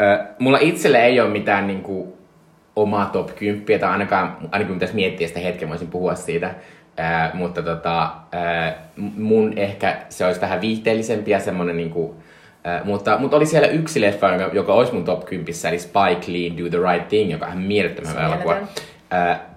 Ö, 0.00 0.24
mulla 0.38 0.58
itselle 0.60 1.04
ei 1.04 1.20
ole 1.20 1.30
mitään 1.30 1.66
niinku, 1.66 2.16
omaa 2.76 3.06
top 3.06 3.34
10, 3.34 3.80
tai 3.80 3.90
ainakaan, 3.90 4.36
ainakin 4.52 4.74
pitäisi 4.74 4.94
miettiä 4.94 5.28
sitä 5.28 5.40
hetken, 5.40 5.68
voisin 5.68 5.88
puhua 5.88 6.14
siitä. 6.14 6.54
Ää, 6.96 7.30
mutta 7.34 7.62
tota, 7.62 8.10
ää, 8.32 8.88
mun 9.16 9.52
ehkä 9.58 9.96
se 10.08 10.26
olisi 10.26 10.40
vähän 10.40 10.60
viihteellisempi 10.60 11.30
ja 11.30 11.40
semmonen 11.40 11.76
niinku, 11.76 12.14
ää, 12.64 12.84
mutta, 12.84 13.18
mutta 13.18 13.36
oli 13.36 13.46
siellä 13.46 13.68
yksi 13.68 14.00
leffa, 14.00 14.32
joka, 14.32 14.50
joka 14.54 14.74
olisi 14.74 14.92
mun 14.92 15.04
top 15.04 15.24
10, 15.24 15.54
eli 15.68 15.78
Spike 15.78 16.32
Lee 16.32 16.64
Do 16.64 16.70
the 16.70 16.92
Right 16.92 17.08
Thing, 17.08 17.30
joka 17.30 17.46
on 17.46 17.52
ihan 17.52 17.62
mielettömän 17.62 18.24
elokuva. 18.24 18.56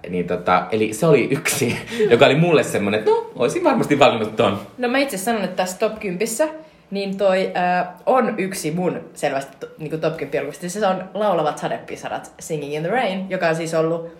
niin 0.08 0.26
tota, 0.26 0.66
eli 0.72 0.92
se 0.92 1.06
oli 1.06 1.28
yksi, 1.30 1.78
joka 2.10 2.26
oli 2.26 2.34
mulle 2.34 2.62
semmonen, 2.62 2.98
että 2.98 3.10
no, 3.10 3.30
olisin 3.36 3.64
varmasti 3.64 3.98
valinnut 3.98 4.36
ton. 4.36 4.60
No 4.78 4.88
mä 4.88 4.98
itse 4.98 5.16
sanon, 5.16 5.44
että 5.44 5.56
tässä 5.56 5.78
top 5.78 5.98
10 5.98 6.28
niin 6.90 7.16
toi 7.16 7.52
äh, 7.56 7.88
on 8.06 8.34
yksi 8.38 8.70
mun 8.70 9.00
selvästi 9.14 9.56
to, 9.60 9.66
niin 9.78 10.00
top 10.00 10.16
10 10.16 10.34
elokuvista. 10.34 10.68
Se 10.68 10.86
on 10.86 11.04
Laulavat 11.14 11.58
sadepisarat 11.58 12.32
Singing 12.40 12.74
in 12.74 12.82
the 12.82 12.90
Rain, 12.90 13.30
joka 13.30 13.48
on 13.48 13.54
siis 13.54 13.74
ollut 13.74 14.10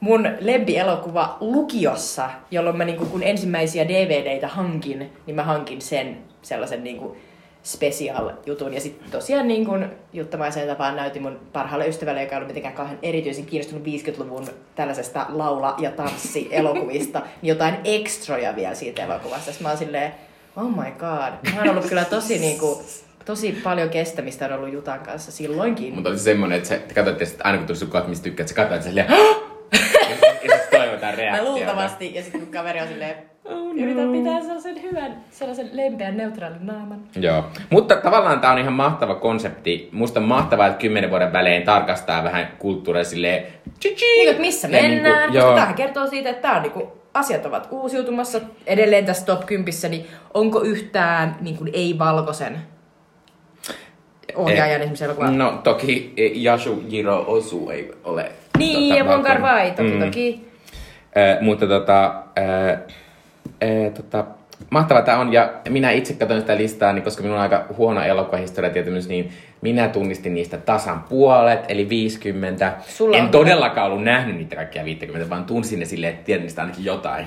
mun 0.00 0.28
lempielokuva 0.40 1.36
lukiossa, 1.40 2.30
jolloin 2.50 2.76
mä 2.76 2.84
niinku, 2.84 3.06
kun 3.06 3.22
ensimmäisiä 3.22 3.88
DVDitä 3.88 4.48
hankin, 4.48 5.12
niin 5.26 5.34
mä 5.34 5.42
hankin 5.42 5.82
sen 5.82 6.18
sellaisen 6.42 6.84
niinku 6.84 7.16
special-jutun. 7.62 8.74
Ja 8.74 8.80
sitten 8.80 9.10
tosiaan 9.10 9.48
niin 9.48 9.66
kuin 9.66 9.86
juttamaiseen 10.12 10.68
tapaan 10.68 10.96
näytin 10.96 11.22
mun 11.22 11.40
parhaalle 11.52 11.88
ystävälle, 11.88 12.22
joka 12.22 12.34
ei 12.34 12.36
ollut 12.36 12.48
mitenkään 12.48 12.74
kauhean 12.74 12.98
erityisen 13.02 13.46
kiinnostunut 13.46 13.84
50-luvun 13.86 14.46
tällaisesta 14.74 15.26
laula- 15.28 15.76
ja 15.78 15.90
tanssi-elokuvista, 15.90 17.18
niin 17.42 17.48
jotain 17.48 17.74
ekstroja 17.84 18.56
vielä 18.56 18.74
siitä 18.74 19.04
elokuvasta. 19.04 19.44
Sitten 19.44 19.62
mä 19.62 19.68
oon 19.68 19.78
silleen, 19.78 20.14
oh 20.56 20.68
my 20.70 20.90
god. 20.98 21.54
Mä 21.54 21.60
oon 21.60 21.68
ollut 21.68 21.86
kyllä 21.86 22.04
tosi 22.04 22.38
niinku, 22.38 22.82
tosi 23.24 23.60
paljon 23.64 23.90
kestämistä 23.90 24.46
on 24.46 24.52
ollut 24.52 24.72
Jutan 24.72 25.00
kanssa 25.00 25.32
silloinkin. 25.32 25.94
Mutta 25.94 26.10
oli 26.10 26.18
se 26.18 26.24
semmonen, 26.24 26.56
että 26.56 26.68
sä 26.68 26.78
katsoit, 26.94 27.22
että 27.22 27.44
aina 27.44 27.58
kun 27.58 27.66
tuli 27.66 27.76
sun 27.76 27.90
mistä 28.06 28.24
tykkäät, 28.24 28.48
sä 28.48 28.54
katsoit 28.54 28.82
silleen, 28.82 29.06
ja 29.10 29.16
sitten 31.00 31.16
toivotaan 31.16 31.30
Mä 31.30 31.36
reaktiota. 31.36 31.50
luultavasti, 31.50 32.14
ja 32.14 32.22
sitten 32.22 32.40
kun 32.40 32.50
kaveri 32.52 32.80
on 32.80 32.88
silleen, 32.88 33.14
oh, 33.44 33.74
yritän 33.76 34.12
pitää 34.12 34.40
sellaisen 34.40 34.82
hyvän, 34.82 35.16
sellaisen 35.30 35.70
lempeän, 35.72 36.16
neutraalin 36.16 36.66
naaman. 36.66 37.00
Joo, 37.16 37.44
mutta 37.70 37.96
tavallaan 37.96 38.40
tämä 38.40 38.52
on 38.52 38.58
ihan 38.58 38.72
mahtava 38.72 39.14
konsepti. 39.14 39.88
Musta 39.92 40.20
on 40.20 40.26
mahtavaa, 40.26 40.66
että 40.66 40.78
kymmenen 40.78 41.10
vuoden 41.10 41.32
välein 41.32 41.62
tarkastaa 41.62 42.24
vähän 42.24 42.48
kulttuuria 42.58 43.04
silleen, 43.04 43.46
Niin, 43.84 44.28
että 44.28 44.40
missä 44.40 44.68
Ja 44.68 44.82
mennään. 44.82 45.02
niinku, 45.02 45.26
koska 45.26 45.38
joo. 45.38 45.54
tämähän 45.54 45.74
kertoo 45.74 46.06
siitä, 46.06 46.30
että 46.30 46.42
tää 46.42 46.56
on 46.56 46.62
niinku, 46.62 46.92
asiat 47.14 47.46
ovat 47.46 47.68
uusiutumassa 47.70 48.40
edelleen 48.66 49.06
tässä 49.06 49.26
top 49.26 49.46
10, 49.46 49.72
niin 49.90 50.06
onko 50.34 50.60
yhtään 50.62 51.36
niin 51.40 51.56
kuin 51.58 51.70
ei-valkoisen 51.72 52.58
ohjaajan 54.36 54.80
esimerkiksi 54.80 55.04
elokuva? 55.04 55.30
No 55.30 55.60
toki 55.64 56.12
e, 56.16 56.26
Yasujiro 56.44 57.24
Osu 57.26 57.70
ei 57.70 57.92
ole. 58.04 58.32
Niin, 58.58 58.88
tota, 58.98 59.10
ja 59.10 59.18
Von. 59.34 59.42
Wai, 59.42 59.70
toki, 59.70 59.90
Mm. 59.90 60.00
toki. 60.04 60.47
Mutta 61.40 61.66
tota, 61.66 62.14
ö, 62.38 62.76
ö, 63.62 63.90
tota, 63.90 64.24
mahtavaa 64.70 65.02
tämä 65.02 65.18
on, 65.18 65.32
ja 65.32 65.50
minä 65.68 65.90
itse 65.90 66.12
katsoin 66.14 66.40
sitä 66.40 66.56
listaa, 66.56 66.92
niin 66.92 67.02
koska 67.02 67.22
minulla 67.22 67.38
on 67.38 67.42
aika 67.52 67.64
huono 67.76 68.02
elokuvahistoriatietämys, 68.02 69.08
niin 69.08 69.32
minä 69.60 69.88
tunnistin 69.88 70.34
niistä 70.34 70.56
tasan 70.58 71.04
puolet, 71.08 71.64
eli 71.68 71.88
50. 71.88 72.72
Sulla 72.88 73.16
en 73.16 73.24
on- 73.24 73.30
todellakaan 73.30 73.86
ollut 73.90 74.04
nähnyt 74.04 74.36
niitä 74.36 74.56
kaikkia 74.56 74.84
50, 74.84 75.30
vaan 75.30 75.44
tunsin 75.44 75.78
ne 75.78 75.84
silleen, 75.84 76.12
että 76.12 76.24
tiedän 76.24 76.42
niistä 76.42 76.62
ainakin 76.62 76.84
jotain. 76.84 77.26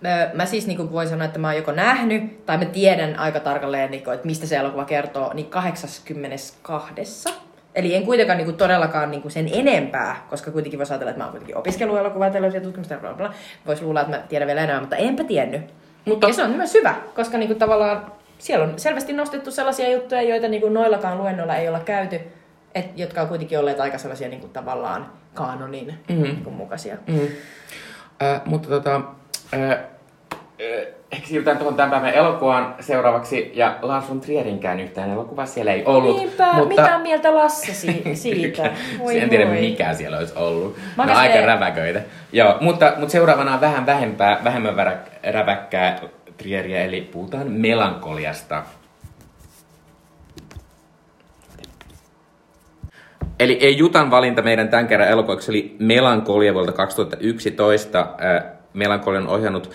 Mä, 0.00 0.28
mä 0.34 0.46
siis 0.46 0.66
niin 0.66 0.92
voin 0.92 1.08
sanoa, 1.08 1.24
että 1.24 1.38
mä 1.38 1.46
oon 1.48 1.56
joko 1.56 1.72
nähnyt, 1.72 2.46
tai 2.46 2.58
mä 2.58 2.64
tiedän 2.64 3.18
aika 3.18 3.40
tarkalleen, 3.40 3.90
niin 3.90 4.04
kuin, 4.04 4.14
että 4.14 4.26
mistä 4.26 4.46
se 4.46 4.56
elokuva 4.56 4.84
kertoo, 4.84 5.30
niin 5.34 5.46
82. 5.46 7.28
Eli 7.74 7.94
en 7.94 8.02
kuitenkaan 8.02 8.36
niin 8.36 8.46
kuin, 8.46 8.56
todellakaan 8.56 9.10
niin 9.10 9.22
kuin 9.22 9.32
sen 9.32 9.48
enempää, 9.52 10.26
koska 10.30 10.50
kuitenkin 10.50 10.78
voisi 10.78 10.92
ajatella, 10.92 11.10
että 11.10 11.18
mä 11.18 11.24
oon 11.24 11.30
kuitenkin 11.32 11.56
opiskellut 11.56 11.98
elokuvaa, 11.98 12.30
televisio, 12.30 12.60
bla 13.00 13.14
bla. 13.14 13.34
Voisi 13.66 13.84
luulla, 13.84 14.00
että 14.00 14.16
mä 14.16 14.22
tiedän 14.28 14.46
vielä 14.46 14.60
enemmän, 14.60 14.82
mutta 14.82 14.96
enpä 14.96 15.24
tiennyt. 15.24 15.62
Mutta- 16.04 16.26
Ja 16.28 16.34
se 16.34 16.42
on 16.42 16.50
myös 16.50 16.74
hyvä, 16.74 16.94
koska 17.14 17.38
niin 17.38 17.48
kuin, 17.48 17.58
tavallaan 17.58 18.12
siellä 18.38 18.64
on 18.64 18.78
selvästi 18.78 19.12
nostettu 19.12 19.50
sellaisia 19.50 19.92
juttuja, 19.92 20.22
joita 20.22 20.48
niin 20.48 20.60
kuin 20.60 20.74
noillakaan 20.74 21.18
luennoilla 21.18 21.56
ei 21.56 21.68
olla 21.68 21.80
käyty, 21.80 22.20
et, 22.74 22.98
jotka 22.98 23.22
on 23.22 23.28
kuitenkin 23.28 23.58
olleet 23.58 23.80
aika 23.80 23.98
sellaisia 23.98 24.28
niin 24.28 24.40
kuin 24.40 24.52
tavallaan 24.52 25.12
kaanonin 25.34 25.98
mm. 26.08 26.22
niin 26.22 26.44
kuin 26.44 26.56
mukaisia. 26.56 26.96
Mm. 27.06 27.20
Äh, 28.22 28.40
mutta 28.44 28.68
tota, 28.68 29.00
äh, 29.54 29.70
äh, 29.70 29.78
ehkä 31.14 31.28
siirrytään 31.28 31.58
tuohon 31.58 31.76
tämän 31.76 31.90
päivän 31.90 32.14
elokuvaan 32.14 32.74
seuraavaksi, 32.80 33.52
ja 33.54 33.78
Lars 33.82 34.08
von 34.08 34.20
Trierinkään 34.20 34.80
yhtään 34.80 35.10
elokuvaa 35.10 35.46
siellä 35.46 35.72
ei 35.72 35.84
ollut. 35.84 36.16
Niinpä, 36.16 36.52
mutta... 36.52 36.68
mitä 36.68 36.98
mieltä 36.98 37.34
Lasse 37.34 37.74
si- 37.74 38.02
siitä? 38.14 38.70
Voi 38.98 39.20
en 39.20 39.28
tiedä, 39.28 39.46
voi. 39.46 39.60
mikä 39.60 39.94
siellä 39.94 40.18
olisi 40.18 40.34
ollut. 40.36 40.76
Mä 40.96 41.06
no, 41.06 41.12
oon 41.12 41.20
aika 41.20 41.34
se- 41.34 41.46
räväköitä. 41.46 42.00
Joo, 42.32 42.56
mutta, 42.60 42.92
mutta 42.96 43.12
seuraavana 43.12 43.54
on 43.54 43.60
vähän 43.60 43.86
vähempää, 43.86 44.40
vähemmän 44.44 44.74
räväkkää 45.30 46.00
Trieriä, 46.36 46.84
eli 46.84 47.00
puhutaan 47.00 47.50
melankoliasta. 47.50 48.62
Eli 53.40 53.58
ei 53.60 53.78
Jutan 53.78 54.10
valinta 54.10 54.42
meidän 54.42 54.68
tämän 54.68 54.88
kerran 54.88 55.08
elokuvaksi 55.08 55.50
oli 55.50 55.76
Melankolia 55.78 56.54
vuodelta 56.54 56.72
2011. 56.72 58.00
Äh, 58.00 58.44
Melankolia 58.72 59.20
on 59.20 59.28
ohjannut 59.28 59.70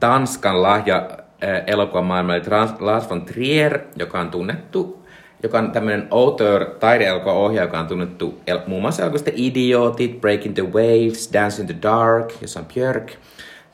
Tanskan 0.00 0.62
lahja 0.62 1.08
elokuvan 1.66 2.04
maailmalle 2.04 2.40
Trans- 2.40 2.80
Lars 2.80 3.10
von 3.10 3.22
Trier, 3.24 3.78
joka 3.96 4.20
on 4.20 4.30
tunnettu, 4.30 5.06
joka 5.42 5.58
on 5.58 5.72
tämmöinen 5.72 6.08
auteur 6.10 6.64
taideelokuvan 6.64 7.34
ohjaaja, 7.36 7.66
joka 7.66 7.78
on 7.78 7.86
tunnettu 7.86 8.40
el- 8.46 8.60
muun 8.66 8.82
muassa 8.82 9.02
elokuvista 9.02 9.30
Idiotit, 9.34 10.20
Breaking 10.20 10.54
the 10.54 10.62
Waves, 10.66 11.30
Dance 11.32 11.62
in 11.62 11.66
the 11.68 11.76
Dark, 11.82 12.32
jossa 12.42 12.60
on 12.60 12.66
Björk, 12.74 13.12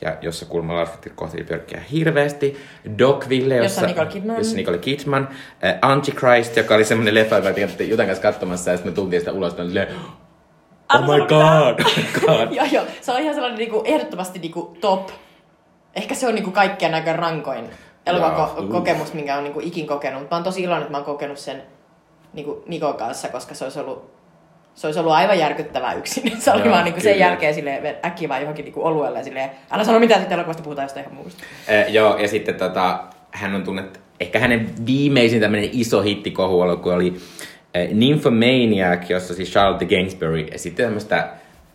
ja 0.01 0.17
jossa 0.21 0.47
kuulemma 0.47 0.75
Lars 0.75 0.91
von 0.91 0.99
Trier 1.01 1.15
kohteli 1.17 1.45
Björkkiä 1.45 1.83
hirveästi, 1.93 2.57
Dogville, 2.99 3.57
jossa, 3.57 3.81
Jossa 3.81 3.87
Nicole 3.87 4.07
Kidman. 4.07 4.37
jossa 4.39 4.57
Nicole 4.57 4.79
Kidman, 4.79 5.29
äh, 5.65 5.75
Antichrist, 5.83 6.57
joka 6.57 6.75
oli 6.75 6.85
semmoinen 6.85 7.15
leffa, 7.15 7.37
joka 7.37 7.49
oltiin 7.49 7.91
Jutan 7.91 8.07
kanssa 8.07 8.23
katsomassa, 8.23 8.71
ja 8.71 8.77
sitten 8.77 8.93
me 8.93 8.97
tultiin 8.97 9.21
sitä 9.21 9.33
ulos, 9.33 9.57
silleen, 9.57 9.89
Oh 10.95 11.01
my 11.01 11.27
god! 11.27 11.85
God. 12.27 12.53
joo, 12.57 12.67
joo. 12.73 12.85
Se 13.01 13.13
on 13.13 13.21
ihan 13.21 13.35
sellainen 13.35 13.59
niinku, 13.59 13.83
ehdottomasti 13.85 14.39
niinku, 14.39 14.77
top. 14.81 15.09
Ehkä 15.97 16.15
se 16.15 16.29
on 16.29 16.35
niinku, 16.35 16.51
kaikkien 16.51 16.95
aika 16.95 17.13
rankoin 17.13 17.65
elokuvan 18.07 18.33
Joo, 18.33 18.47
ko- 18.47 18.63
uh. 18.63 18.71
kokemus, 18.71 19.15
minkä 19.15 19.37
on 19.37 19.45
niinku, 19.45 19.61
ikin 19.61 19.87
kokenut. 19.87 20.21
Mutta 20.21 20.35
mä 20.35 20.39
oon 20.39 20.45
tosi 20.45 20.63
iloinen, 20.63 20.83
että 20.83 20.93
mä 20.93 20.97
oon 20.97 21.07
kokenut 21.07 21.39
sen 21.39 21.63
niinku, 22.33 22.65
Nikon 22.67 22.95
kanssa, 22.95 23.29
koska 23.29 23.55
se 23.55 23.65
olisi 23.65 23.81
ollut 23.81 24.15
se 24.75 24.87
olisi 24.87 25.01
ollut 25.01 25.13
aivan 25.13 25.39
järkyttävää 25.39 25.93
yksin. 25.95 26.41
Se 26.41 26.51
oli 26.51 26.61
Joo, 26.61 26.71
vaan 26.71 26.85
niinku 26.85 27.01
sen 27.01 27.13
kyllä. 27.13 27.27
jälkeen 27.27 27.55
silleen, 27.55 27.97
äkkiä 28.05 28.29
vaan 28.29 28.41
johonkin 28.41 28.65
niinku 28.65 28.87
oluelle 28.87 29.19
ja 29.19 29.25
silleen, 29.25 29.51
älä 29.71 29.85
sano 29.85 29.99
mitään 29.99 30.21
sitten 30.21 30.37
elokuvasta, 30.37 30.63
puhutaan 30.63 30.85
jostain 30.85 31.07
ihan 31.07 31.17
muusta. 31.17 31.45
Eh, 31.69 31.89
joo, 31.89 32.19
ja 32.19 32.29
sitten 32.29 32.55
tota, 32.55 33.05
hän 33.31 33.55
on 33.55 33.63
tunnettu, 33.63 34.01
ehkä 34.21 34.39
hänen 34.39 34.71
viimeisin 34.87 35.41
tämmöinen 35.41 35.69
iso 35.73 36.03
hittikohuelokuva 36.03 36.95
oli 36.95 37.17
eh, 37.75 37.91
Nymphomaniac, 37.91 39.11
jossa 39.11 39.35
siis 39.35 39.51
Charlotte 39.51 39.87
Gainsbury 39.87 40.47
esitti 40.53 40.83
tämmöistä, 40.83 41.29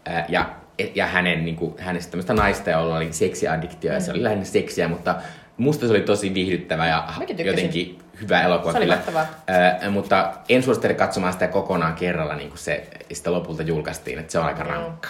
eh, 0.05 0.23
ja, 0.29 0.49
ja 0.95 1.05
hänen, 1.05 1.45
niin 1.45 1.55
kuin, 1.55 1.73
hänestä 1.77 2.11
tämmöistä 2.11 2.33
naista, 2.33 2.69
jolla 2.69 2.97
oli 2.97 3.13
seksiaddiktio, 3.13 3.93
ja 3.93 3.99
se 3.99 4.11
oli 4.11 4.23
lähinnä 4.23 4.45
seksiä, 4.45 4.87
mutta 4.87 5.15
musta 5.57 5.87
se 5.87 5.91
oli 5.91 6.01
tosi 6.01 6.33
viihdyttävä 6.33 6.87
ja 6.87 7.03
jotenkin 7.45 7.99
hyvä 8.21 8.41
elokuva. 8.41 8.71
Se 8.71 8.77
oli 8.77 8.85
kyllä. 8.85 9.91
mutta 9.91 10.33
en 10.49 10.63
suosittele 10.63 10.93
katsomaan 10.93 11.33
sitä 11.33 11.47
kokonaan 11.47 11.93
kerralla, 11.93 12.35
niin 12.35 12.49
kuin 12.49 12.59
se 12.59 12.87
sitä 13.11 13.31
lopulta 13.31 13.63
julkaistiin, 13.63 14.19
että 14.19 14.31
se 14.31 14.39
on 14.39 14.45
aika 14.45 14.63
rankka. 14.63 15.09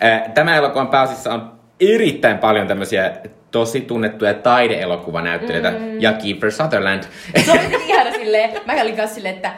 Eh, 0.00 0.32
Tämä 0.34 0.56
elokuvan 0.56 0.88
pääosissa 0.88 1.34
on 1.34 1.52
erittäin 1.80 2.38
paljon 2.38 2.66
tämmöisiä 2.66 3.12
tosi 3.50 3.80
tunnettuja 3.80 4.34
taideelokuvanäyttelijöitä 4.34 5.70
mm. 5.70 6.00
ja 6.00 6.12
Kiefer 6.12 6.50
Sutherland. 6.50 7.02
Se 7.44 7.50
oli 7.52 7.84
ihana 7.86 8.12
silleen, 8.12 8.60
mä 8.66 8.72
olin 8.82 8.96
kanssa 8.96 9.14
silleen, 9.14 9.34
että 9.34 9.52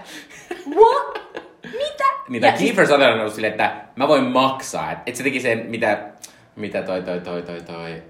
what? 0.77 1.47
Mitä? 1.73 2.05
Niin 2.29 2.43
ja 2.43 2.53
Kiefer 2.53 2.87
Sutherland 2.87 3.15
on 3.15 3.21
ollut 3.21 3.35
silleen, 3.35 3.51
että 3.51 3.73
mä 3.97 4.09
voin 4.09 4.25
maksaa. 4.25 4.93
Että 4.93 5.03
et 5.07 5.17
se 5.17 5.23
teki 5.23 5.41
sen, 5.41 5.67
mitä, 5.69 5.99
mitä 6.57 6.83
toi, 6.83 7.03
toi, 7.03 7.21
toi, 7.21 7.43
toi, 7.43 7.61
toi 7.61 8.03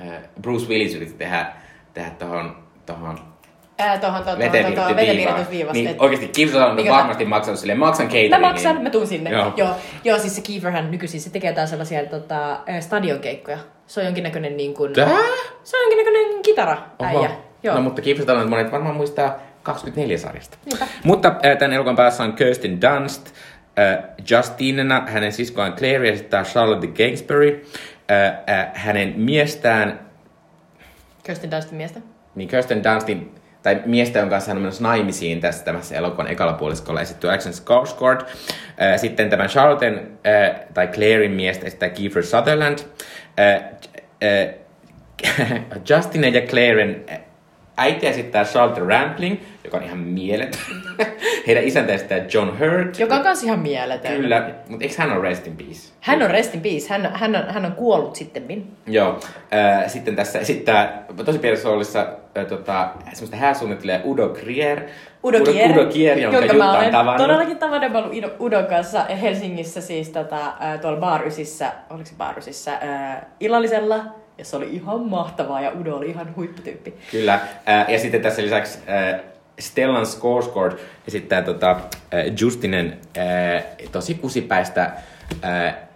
äh, 0.00 0.22
Bruce 0.42 0.68
Willis 0.68 0.94
yritti 0.94 1.14
tehdä, 1.14 1.52
tehdä 1.94 2.10
tohon, 2.10 2.56
tohon 2.86 3.18
tohon 4.00 4.24
vedenpiirrätysviivasta. 4.38 5.72
Niin 5.72 5.88
et- 5.88 6.00
oikeesti 6.00 6.28
Kiefer 6.28 6.62
on 6.62 6.74
Mikä 6.74 6.92
varmasti 6.92 7.24
maksanut 7.24 7.60
silleen, 7.60 7.78
maksan 7.78 8.06
cateringin. 8.06 8.40
Mä 8.40 8.48
maksan, 8.48 8.82
mä 8.82 8.90
tuun 8.90 9.06
sinne. 9.06 9.30
Joo. 9.30 9.52
Joo. 9.56 9.74
Joo, 10.04 10.18
siis 10.18 10.36
se 10.36 10.42
Kieferhän 10.42 10.90
nykyisin, 10.90 11.20
se 11.20 11.30
tekee 11.30 11.50
jotain 11.50 11.68
sellaisia 11.68 12.06
tota, 12.06 12.60
stadionkeikkoja. 12.80 13.58
Se 13.86 14.00
on 14.00 14.06
jonkinnäköinen 14.06 14.56
niin 14.56 14.74
kuin... 14.74 14.92
Tää? 14.92 15.08
Se 15.64 15.76
on 15.76 15.82
jonkinnäköinen 15.82 16.42
kitara 16.42 16.78
äijä. 17.02 17.30
Joo. 17.62 17.74
No 17.74 17.80
mutta 17.82 18.02
Kiefer 18.02 18.22
Sutherland 18.22 18.48
monet 18.48 18.72
varmaan 18.72 18.96
muistaa 18.96 19.38
24-sarjasta. 19.68 20.58
Niinpä. 20.64 20.86
Mutta 21.04 21.28
äh, 21.28 21.58
tämän 21.58 21.72
elokuvan 21.72 21.96
päässä 21.96 22.22
on 22.22 22.32
Kirsten 22.32 22.78
Dunst, 22.80 23.26
äh, 23.78 24.04
Justinena, 24.30 25.02
hänen 25.06 25.32
siskoaan 25.32 25.72
Claire 25.72 26.08
esittää 26.08 26.44
Charlotte 26.44 26.86
Gainsbury, 26.86 27.66
äh, 28.10 28.58
äh, 28.58 28.70
hänen 28.74 29.14
miestään, 29.16 30.00
Kirsten 31.22 31.50
Dunstin 31.50 31.76
miestä. 31.76 32.00
niin 32.34 32.48
Kirsten 32.48 32.84
Dunstin, 32.84 33.34
tai 33.62 33.82
miestä, 33.86 34.18
jonka 34.18 34.30
kanssa 34.34 34.50
hän 34.50 34.56
on 34.56 34.62
menossa 34.62 34.82
naimisiin 34.82 35.40
tässä 35.40 35.64
tämässä 35.64 35.96
elokuvan 35.96 36.28
ekalla 36.28 36.52
puoliskolla 36.52 37.00
esittyy 37.00 37.30
Alexander 37.30 37.60
Skarsgård. 37.60 38.26
Äh, 38.82 39.00
sitten 39.00 39.30
tämän 39.30 39.48
Charlotten, 39.48 40.18
äh, 40.26 40.60
tai 40.74 40.86
Clairein 40.88 41.32
miestä 41.32 41.66
esittää 41.66 41.88
Kiefer 41.88 42.22
Sutherland. 42.22 42.78
Äh, 43.38 43.62
äh, 44.22 44.54
Justine 45.88 46.28
ja 46.28 46.40
Clairen 46.40 47.04
äiti 47.80 48.06
esittää 48.06 48.44
Charlotte 48.44 48.80
Rampling, 48.80 49.36
joka 49.64 49.76
on 49.76 49.82
ihan 49.82 49.98
mieletön. 49.98 50.60
Heidän 51.46 51.64
isäntä 51.64 51.92
esittää 51.92 52.18
John 52.34 52.58
Hurt. 52.58 52.98
Joka 52.98 53.14
on 53.16 53.22
kans 53.22 53.42
ihan 53.44 53.58
mieletön. 53.58 54.12
Kyllä, 54.16 54.50
mutta 54.68 54.84
eikö 54.84 54.94
hän 54.98 55.12
ole 55.12 55.22
Rest 55.22 55.46
in 55.46 55.56
Peace? 55.56 55.92
Hän 56.00 56.22
on 56.22 56.30
rest 56.30 56.54
in 56.54 56.60
peace. 56.60 56.88
Hän, 56.88 57.10
hän, 57.14 57.36
on, 57.36 57.44
hän 57.48 57.64
on 57.64 57.72
kuollut 57.72 58.16
sitten. 58.16 58.64
Joo. 58.86 59.20
Äh, 59.54 59.90
sitten 59.90 60.16
tässä 60.16 60.38
esittää 60.38 61.04
tosi 61.24 61.38
pienessä 61.38 61.68
roolissa 61.68 62.00
äh, 62.38 62.46
tota, 62.46 62.88
semmoista 63.12 63.36
hääsuunnittelijaa 63.36 64.00
Udo 64.04 64.28
Kier. 64.28 64.80
Udo 65.24 65.40
Kier, 65.40 65.70
Udo 65.70 65.86
Kier, 65.86 66.18
jonka, 66.18 66.36
jonka 66.38 66.52
Jutta 66.54 66.64
mä 66.66 66.78
olen 66.78 66.90
tavannut. 66.92 67.26
todellakin 67.26 67.58
tavannut. 67.58 67.92
Mä 67.92 68.00
Ido- 68.00 68.36
Udon 68.40 68.66
kanssa 68.66 69.04
Helsingissä 69.04 69.80
siis 69.80 70.08
tota, 70.08 70.52
ää, 70.60 70.78
tuolla 70.78 71.00
Baarysissa, 71.00 71.72
oliko 71.90 72.04
se 72.06 72.14
Baarysissa, 72.18 72.70
ää, 72.80 73.30
illallisella. 73.40 74.19
Ja 74.40 74.44
se 74.44 74.56
oli 74.56 74.68
ihan 74.74 75.00
mahtavaa 75.00 75.60
ja 75.60 75.72
Udo 75.80 75.96
oli 75.96 76.08
ihan 76.10 76.36
huipputyyppi. 76.36 76.94
Kyllä. 77.10 77.40
Ja 77.88 77.98
sitten 77.98 78.22
tässä 78.22 78.42
lisäksi 78.42 78.78
Stellan 79.58 80.06
Skarsgård 80.06 80.78
esittää 81.08 81.42
tota, 81.42 81.80
Justinen 82.40 82.98
tosi 83.92 84.14
kusipäistä 84.14 84.92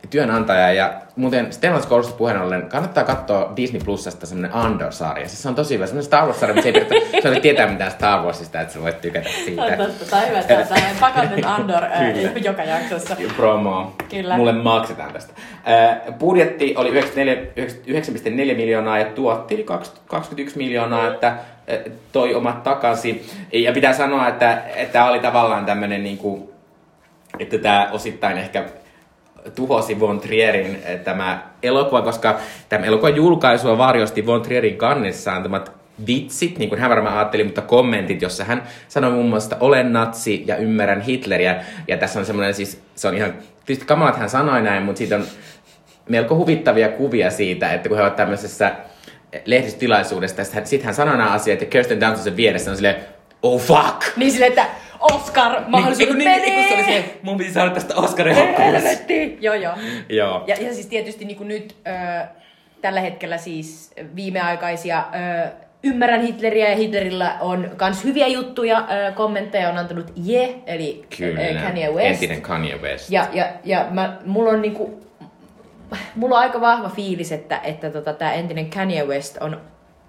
äh, 0.05 0.11
työnantajaa. 0.11 0.73
Ja 0.73 0.93
muuten 1.17 1.47
Skarsgård 1.47 2.13
puheen 2.19 2.41
ollen 2.41 2.69
kannattaa 2.69 3.05
katsoa 3.05 3.53
Disney 3.57 3.83
Plusasta 3.85 4.27
semmonen 4.27 4.55
Andor-sarja. 4.55 5.29
Siis 5.29 5.43
se 5.43 5.49
on 5.49 5.55
tosi 5.55 5.75
hyvä, 5.75 5.87
semmonen 5.87 6.05
Star 6.05 6.27
Wars-sarja, 6.27 6.55
mutta 6.55 6.63
se 6.63 6.79
ei 6.79 6.85
tarvitse 6.85 7.21
se 7.23 7.29
ei 7.29 7.41
tietää 7.41 7.67
mitään 7.67 7.91
Star 7.91 8.21
Warsista, 8.21 8.61
että 8.61 8.75
sä 8.75 8.83
voit 8.83 9.01
tykätä 9.01 9.29
siitä. 9.45 9.63
On 9.63 9.77
totta, 9.77 10.05
tai 10.11 10.29
hyvä, 10.29 10.41
että 10.41 10.65
tämä 10.65 10.81
pakaten 11.01 11.47
Andor 11.47 11.85
ää, 11.85 12.13
Kyllä. 12.13 12.31
joka 12.43 12.63
jaksossa. 12.63 13.17
Promo. 13.37 13.93
Kyllä. 14.11 14.37
Mulle 14.37 14.53
maksetaan 14.53 15.13
tästä. 15.13 15.33
Äh, 15.69 16.19
budjetti 16.19 16.75
oli 16.77 16.89
94 16.89 17.35
9,4 18.53 18.57
miljoonaa 18.57 18.99
ja 18.99 19.05
tuotti 19.05 19.55
yli 19.55 19.65
20 19.65 20.11
21 20.11 20.59
miljoonaa, 20.59 21.07
että 21.07 21.29
äh, 21.29 21.39
toi 22.13 22.35
omat 22.35 22.63
takaisin. 22.63 23.27
Ja 23.53 23.73
pitää 23.73 23.93
sanoa, 23.93 24.29
että 24.29 24.63
että 24.75 24.93
tämä 24.93 25.09
oli 25.09 25.21
tavallaan 25.21 25.67
tämmöinen, 25.67 26.05
niinku, 26.05 26.53
että 27.39 27.59
tämä 27.59 27.89
osittain 27.93 28.39
ehkä 28.39 28.65
tuhosi 29.55 30.01
Von 30.01 30.21
Trierin 30.21 30.83
eh, 30.85 31.01
tämä 31.01 31.43
elokuva, 31.63 32.03
koska 32.03 32.39
tämä 32.69 32.87
elokuvan 32.87 33.17
julkaisua 33.17 33.79
varjosti 33.79 34.27
Von 34.27 34.43
Trierin 34.43 34.77
kannessaan 34.77 35.37
antamat 35.37 35.73
vitsit, 36.07 36.59
niin 36.59 36.69
kuin 36.69 36.81
hän 36.81 36.91
varmaan 36.91 37.17
ajatteli, 37.17 37.45
mutta 37.45 37.63
kommentit, 37.63 38.23
jossa 38.23 38.45
hän 38.45 38.63
sanoi 38.89 39.11
muun 39.11 39.29
muassa, 39.29 39.55
että 39.55 39.65
olen 39.65 39.93
natsi 39.93 40.45
ja 40.47 40.57
ymmärrän 40.57 41.01
Hitleriä. 41.01 41.65
Ja 41.89 41.97
tässä 41.97 42.21
on 42.21 42.27
semmoinen 42.27 42.55
siis, 42.55 42.83
se 42.95 43.09
on 43.09 43.15
ihan, 43.15 43.35
tietysti 43.67 43.87
kamala, 43.87 44.11
että 44.11 44.21
hän 44.21 44.31
sanoi 44.31 44.63
näin, 44.63 44.83
mutta 44.83 44.99
siitä 44.99 45.17
on 45.17 45.25
melko 46.09 46.37
huvittavia 46.37 46.89
kuvia 46.89 47.31
siitä, 47.31 47.73
että 47.73 47.89
kun 47.89 47.99
he 47.99 48.03
ovat 48.03 48.17
tämmöisessä 48.17 48.73
lehdistilaisuudessa, 49.45 50.45
sitten 50.45 50.85
hän 50.85 50.95
sanoi 50.95 51.17
nämä 51.17 51.31
asiat 51.31 51.61
ja 51.61 51.67
Kirsten 51.67 52.01
Dunst 52.01 52.17
on 52.17 52.25
sen 52.25 52.37
vieressä 52.37 52.71
on 52.71 52.77
silleen, 52.77 52.97
oh 53.43 53.61
fuck! 53.61 54.17
Niin 54.17 54.33
silleen, 54.33 54.49
että 54.49 54.67
Oscar 55.13 55.61
mahdollisuudet 55.69 56.17
niin, 56.17 56.43
niin, 56.43 56.55
kun 56.55 56.65
se 56.69 56.75
oli 56.75 56.85
se, 56.85 57.19
mun 57.23 57.37
piti 57.37 57.53
saada 57.53 57.71
tästä 57.71 57.95
Oscarin. 57.95 58.37
Helvetti! 58.59 59.39
Joo, 59.41 59.55
joo. 59.55 59.75
Joo. 60.09 60.45
Ja, 60.47 60.57
ja 60.61 60.75
siis 60.75 60.87
tietysti 60.87 61.25
niin 61.25 61.37
kuin 61.37 61.49
nyt 61.49 61.77
ö, 61.87 62.27
tällä 62.83 63.01
hetkellä 63.01 63.39
siis 63.39 63.93
viimeaikaisia 64.17 65.05
ö, 65.45 65.49
ymmärrän 65.83 66.23
Hitleriä 66.23 66.69
ja 66.69 66.77
Hitlerillä 66.77 67.37
on 67.41 67.71
kans 67.77 68.05
hyviä 68.05 68.27
juttuja, 68.27 68.79
ö, 68.79 69.13
kommentteja 69.13 69.69
on 69.69 69.79
antanut 69.79 70.13
Je, 70.17 70.55
eli 70.67 71.05
Kyllä. 71.19 71.41
ö, 71.41 71.63
Kanye 71.63 71.91
West. 71.91 72.07
Entinen 72.09 72.43
Kanye 72.43 72.77
West. 72.77 73.11
Ja, 73.11 73.29
ja, 73.33 73.47
ja 73.65 73.87
mä, 73.91 74.17
mulla 74.27 74.51
on 74.51 74.63
niinku, 74.63 75.01
mulla 76.17 76.37
on 76.37 76.43
aika 76.43 76.61
vahva 76.61 76.89
fiilis, 76.89 77.33
että, 77.33 77.61
että 77.63 77.91
tota, 77.91 78.13
tämä 78.13 78.33
entinen 78.33 78.71
Kanye 78.71 79.05
West 79.05 79.37
on 79.41 79.61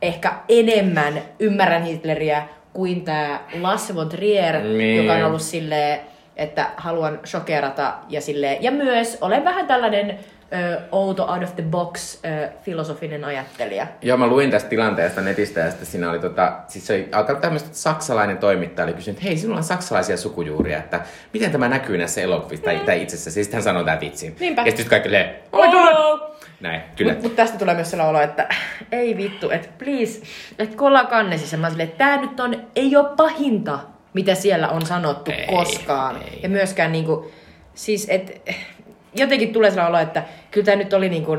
ehkä 0.01 0.33
enemmän 0.49 1.13
ymmärrän 1.39 1.83
Hitleriä 1.83 2.47
kuin 2.75 3.01
tämä 3.05 3.39
Lasse 3.61 3.95
von 3.95 4.09
Trier, 4.09 4.59
Niin. 4.63 5.05
joka 5.05 5.19
on 5.19 5.23
ollut 5.25 5.41
silleen, 5.41 5.99
että 6.35 6.69
haluan 6.77 7.19
shokerata 7.25 7.93
ja 8.09 8.21
silleen, 8.21 8.63
ja 8.63 8.71
myös 8.71 9.17
olen 9.21 9.45
vähän 9.45 9.67
tällainen 9.67 10.19
ö, 10.53 10.79
outo 10.91 11.23
out 11.23 11.43
of 11.43 11.55
the 11.55 11.63
box 11.63 12.17
ö, 12.25 12.49
filosofinen 12.61 13.23
ajattelija. 13.25 13.87
Joo, 14.01 14.17
mä 14.17 14.27
luin 14.27 14.51
tästä 14.51 14.69
tilanteesta 14.69 15.21
netistä 15.21 15.59
ja 15.59 15.69
sitten 15.69 15.87
siinä 15.87 16.09
oli 16.09 16.19
tota, 16.19 16.51
siis 16.67 16.87
se 16.87 16.93
oli 16.93 17.09
alkanut 17.11 17.41
tämmöistä 17.41 17.69
saksalainen 17.71 18.37
toimittaja 18.37 18.83
oli 18.85 18.93
kysynyt, 18.93 19.17
että 19.17 19.27
hei, 19.27 19.37
sinulla 19.37 19.57
on 19.57 19.63
saksalaisia 19.63 20.17
sukujuuria, 20.17 20.77
että 20.77 20.99
miten 21.33 21.51
tämä 21.51 21.67
näkyy 21.67 21.97
näissä 21.97 22.21
elokuvissa 22.21 22.65
tai, 22.65 22.79
tai 22.79 23.01
itsessä. 23.01 23.31
Siis 23.31 23.53
hän 23.53 23.63
sanoi 23.63 23.85
tämän 23.85 23.99
vitsin. 23.99 24.35
Niinpä. 24.39 24.61
Ja 24.61 24.67
sitten 24.71 24.85
kaikki 24.89 25.11
lee, 25.11 25.43
oi 25.51 25.67
tullut! 25.67 26.34
Näin, 26.59 26.81
kyllä. 26.95 27.11
Mutta 27.11 27.27
mut 27.27 27.35
tästä 27.35 27.57
tulee 27.57 27.75
myös 27.75 27.91
sellainen 27.91 28.15
olo, 28.15 28.23
että 28.23 28.49
ei 28.91 29.17
vittu, 29.17 29.49
että 29.49 29.67
please, 29.77 30.21
että 30.59 30.77
kun 30.77 30.87
ollaan 30.87 31.07
kannesissa, 31.07 31.57
mä 31.57 31.69
silleen, 31.69 31.89
että 31.89 32.05
tää 32.05 32.21
nyt 32.21 32.39
on, 32.39 32.67
ei 32.75 32.95
ole 32.95 33.07
pahinta, 33.17 33.79
mitä 34.13 34.35
siellä 34.35 34.69
on 34.69 34.85
sanottu 34.85 35.31
Ei, 35.31 35.47
koskaan. 35.47 36.15
ei. 36.21 36.39
Ja 36.43 36.49
myöskään 36.49 36.91
niinku, 36.91 37.31
siis 37.73 38.07
et, 38.09 38.41
jotenkin 39.15 39.53
tulee 39.53 39.69
sellainen 39.71 39.95
olo, 39.95 40.03
että 40.03 40.23
kyllä 40.51 40.65
tämä 40.65 40.75
nyt 40.75 40.93
oli 40.93 41.09
niinku, 41.09 41.37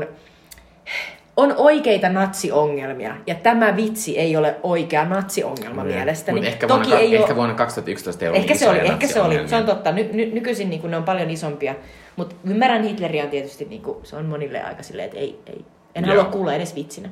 on 1.37 1.53
oikeita 1.57 2.09
natsiongelmia, 2.09 3.15
ja 3.27 3.35
tämä 3.35 3.75
vitsi 3.75 4.19
ei 4.19 4.37
ole 4.37 4.55
oikea 4.63 5.05
natsiongelma 5.05 5.83
mielestäni. 5.83 6.39
Mut 6.39 6.47
ehkä, 6.47 6.67
Toki 6.67 6.89
vuonna, 6.89 6.99
ei 6.99 7.15
ehkä 7.15 7.27
ole, 7.27 7.35
vuonna 7.35 7.55
2011 7.55 8.25
ei 8.25 8.29
ollut 8.29 8.41
Ehkä 8.41 8.55
se 8.55 8.69
oli, 8.69 8.79
ehkä 8.79 9.07
se 9.07 9.21
oli. 9.21 9.47
Se 9.47 9.55
on 9.55 9.65
totta. 9.65 9.91
Ny, 9.91 10.09
ny, 10.13 10.25
nykyisin 10.25 10.69
niin 10.69 10.91
ne 10.91 10.97
on 10.97 11.03
paljon 11.03 11.29
isompia. 11.29 11.75
Mutta 12.17 12.35
ymmärrän 12.43 12.83
Hitleriä 12.83 13.23
on 13.23 13.29
tietysti, 13.29 13.65
niin 13.65 13.81
kuin, 13.81 13.97
se 14.03 14.15
on 14.15 14.25
monille 14.25 14.63
aika 14.63 14.83
silleen, 14.83 15.05
että 15.05 15.17
ei, 15.17 15.39
ei. 15.45 15.65
En 15.95 16.05
Joo. 16.05 16.15
halua 16.15 16.31
kuulla 16.31 16.53
edes 16.53 16.75
vitsinä. 16.75 17.09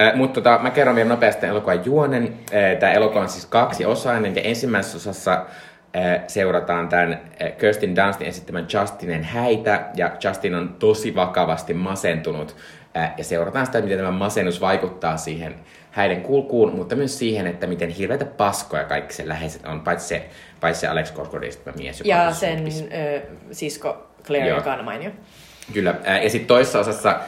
Äh, 0.00 0.14
mutta 0.14 0.40
tota, 0.40 0.58
mä 0.62 0.70
kerron 0.70 0.96
vielä 0.96 1.08
nopeasti 1.08 1.46
elokuvan 1.46 1.84
juonen. 1.84 2.24
Äh, 2.24 2.78
Tämä 2.78 2.92
elokuva 2.92 3.20
on 3.20 3.28
siis 3.28 3.46
kaksiosainen 3.46 4.36
ja 4.36 4.42
ensimmäisessä 4.42 4.96
osassa 4.96 5.32
äh, 5.32 6.24
seurataan 6.26 6.88
tämän 6.88 7.12
äh, 7.12 7.56
Kirsten 7.58 7.96
Dunstin 7.96 8.26
esittämän 8.26 8.66
Justinen 8.72 9.24
häitä 9.24 9.90
ja 9.94 10.10
Justin 10.24 10.54
on 10.54 10.76
tosi 10.78 11.14
vakavasti 11.14 11.74
masentunut 11.74 12.56
äh, 12.96 13.14
ja 13.18 13.24
seurataan 13.24 13.66
sitä, 13.66 13.80
miten 13.80 13.98
tämä 13.98 14.10
masennus 14.10 14.60
vaikuttaa 14.60 15.16
siihen 15.16 15.54
häiden 15.90 16.22
kulkuun, 16.22 16.74
mutta 16.74 16.96
myös 16.96 17.18
siihen, 17.18 17.46
että 17.46 17.66
miten 17.66 17.88
hirveitä 17.88 18.24
paskoja 18.24 18.84
kaikki 18.84 19.14
sen 19.14 19.28
läheiset 19.28 19.66
on, 19.66 19.80
paitsi 19.80 20.08
se, 20.08 20.28
paitsi 20.60 20.80
se 20.80 20.86
Alex 20.86 21.12
tämä 21.64 21.76
mies, 21.76 22.00
joka 22.00 22.08
Ja 22.08 22.22
on 22.22 22.34
sen 22.34 22.64
ö, 22.92 23.20
sisko 23.50 24.06
Claire, 24.26 24.48
Joo. 24.48 24.58
joka 24.58 24.74
on 24.74 24.84
mainio. 24.84 25.10
Kyllä. 25.72 25.94
Ja 26.22 26.30
sitten 26.30 26.46
toisessa 26.46 26.78
osassa, 26.78 27.20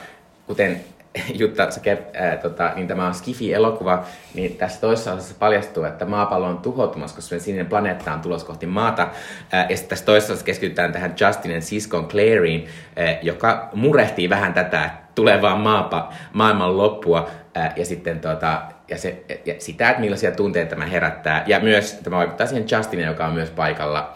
kuten 0.46 0.80
Jutta, 1.40 1.70
sä 1.70 1.80
kert, 1.80 2.16
ää, 2.16 2.36
tota, 2.36 2.72
niin 2.74 2.88
tämä 2.88 3.06
on 3.06 3.14
Skifi-elokuva, 3.14 4.04
niin 4.34 4.56
tässä 4.56 4.80
toisessa 4.80 5.12
osassa 5.12 5.34
paljastuu, 5.38 5.84
että 5.84 6.04
maapallo 6.04 6.46
on 6.46 6.58
tuhoutumassa, 6.58 7.16
koska 7.16 7.38
sininen 7.38 7.66
planeetta 7.66 8.12
on 8.12 8.20
tulossa 8.20 8.46
kohti 8.46 8.66
maata. 8.66 9.08
Ää, 9.52 9.66
ja 9.70 9.76
sitten 9.76 9.88
tässä 9.88 10.04
toisessa 10.04 10.32
osassa 10.32 10.46
keskitytään 10.46 10.92
tähän 10.92 11.14
Justinen 11.20 11.62
siskon 11.62 12.08
Claireen, 12.08 12.64
ää, 12.96 13.18
joka 13.22 13.68
murehtii 13.74 14.30
vähän 14.30 14.54
tätä 14.54 14.90
tulevaa 15.14 15.56
maapa, 15.56 16.12
maailman 16.32 16.76
loppua. 16.76 17.30
Ää, 17.54 17.72
ja 17.76 17.84
sitten 17.84 18.20
tota, 18.20 18.62
ja, 18.88 18.98
se, 18.98 19.24
ja 19.44 19.54
sitä, 19.58 19.90
että 19.90 20.00
millaisia 20.00 20.30
tunteita 20.30 20.70
tämä 20.70 20.86
herättää. 20.86 21.44
Ja 21.46 21.60
myös 21.60 21.92
tämä 21.92 22.16
vaikuttaa 22.16 22.46
siihen 22.46 22.66
Justineen, 22.72 23.08
joka 23.08 23.26
on 23.26 23.32
myös 23.32 23.50
paikalla 23.50 24.14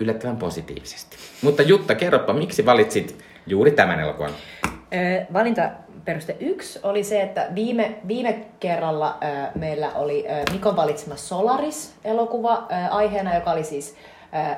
yllättävän 0.00 0.36
positiivisesti. 0.36 1.16
Mutta 1.42 1.62
Jutta, 1.62 1.94
kerropa, 1.94 2.32
miksi 2.32 2.66
valitsit 2.66 3.18
juuri 3.46 3.70
tämän 3.70 4.00
elokuvan? 4.00 4.30
Ö, 4.66 5.26
Valintaperuste 5.32 6.36
yksi 6.40 6.80
oli 6.82 7.04
se, 7.04 7.22
että 7.22 7.46
viime, 7.54 7.98
viime 8.08 8.44
kerralla 8.60 9.18
ö, 9.22 9.26
meillä 9.58 9.90
oli 9.94 10.24
Mikon 10.52 10.76
valitsema 10.76 11.16
Solaris-elokuva 11.16 12.66
aiheena, 12.90 13.34
joka 13.34 13.50
oli 13.50 13.64
siis 13.64 13.96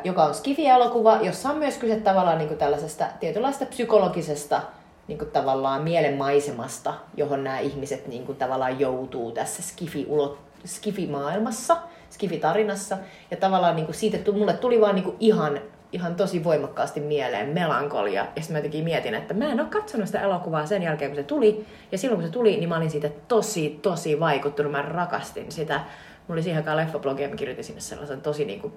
joka 0.05 0.25
on 0.25 0.35
Skifi-elokuva, 0.35 1.19
jossa 1.23 1.51
on 1.51 1.59
myös 1.59 1.77
kyse 1.77 1.97
tavallaan 2.01 2.39
niin 2.39 2.49
kuin 2.49 2.59
tällaisesta 2.59 3.07
tietynlaista 3.21 3.67
psykologisesta 3.67 4.63
niin 5.09 5.19
kuin 5.19 5.31
tavallaan 5.31 5.83
mielenmaisemasta, 5.83 6.95
johon 7.17 7.45
nämä 7.45 7.59
ihmiset 7.59 8.07
niin 8.07 8.27
kuin 8.27 8.39
tavallaan 8.39 8.81
joutuu 8.81 9.33
tässä 9.33 9.63
Skifi-ulot, 9.63 10.39
Skifi-maailmassa, 10.65 11.77
Skifi-tarinassa. 12.11 12.97
Ja 13.31 13.37
tavallaan 13.37 13.77
niin 13.77 13.87
kuin 13.87 13.97
siitä 13.97 14.19
tu- 14.19 14.33
mulle 14.33 14.53
tuli 14.53 14.81
vaan 14.81 14.95
niin 14.95 15.05
kuin 15.05 15.17
ihan, 15.21 15.61
ihan 15.93 16.15
tosi 16.15 16.45
voimakkaasti 16.45 17.01
mieleen 17.01 17.49
melankolia. 17.49 18.27
Ja 18.37 18.43
sitten 18.43 18.53
mä 18.53 18.59
jotenkin 18.59 18.85
mietin, 18.85 19.15
että 19.15 19.35
mä 19.35 19.53
en 19.53 19.61
ole 19.61 19.69
katsonut 19.69 20.07
sitä 20.07 20.21
elokuvaa 20.21 20.67
sen 20.67 20.83
jälkeen, 20.83 21.11
kun 21.11 21.17
se 21.17 21.23
tuli. 21.23 21.67
Ja 21.93 21.99
silloin 21.99 22.21
kun 22.21 22.29
se 22.29 22.33
tuli, 22.33 22.57
niin 22.57 22.69
mä 22.69 22.77
olin 22.77 22.91
siitä 22.91 23.11
tosi, 23.29 23.79
tosi 23.83 24.21
vaikuttunut. 24.21 24.73
Mä 24.73 24.83
rakastin 24.83 25.53
sitä. 25.53 25.75
Mulla 25.75 26.39
oli 26.39 26.43
siihen 26.43 26.59
aikaan 26.59 26.77
leffablogi 26.77 27.23
ja 27.23 27.29
mä 27.29 27.37
kirjoitin 27.37 27.65
sinne 27.65 27.81
sellaisen 27.81 28.21
tosi 28.21 28.45
niin 28.45 28.61
kuin 28.61 28.73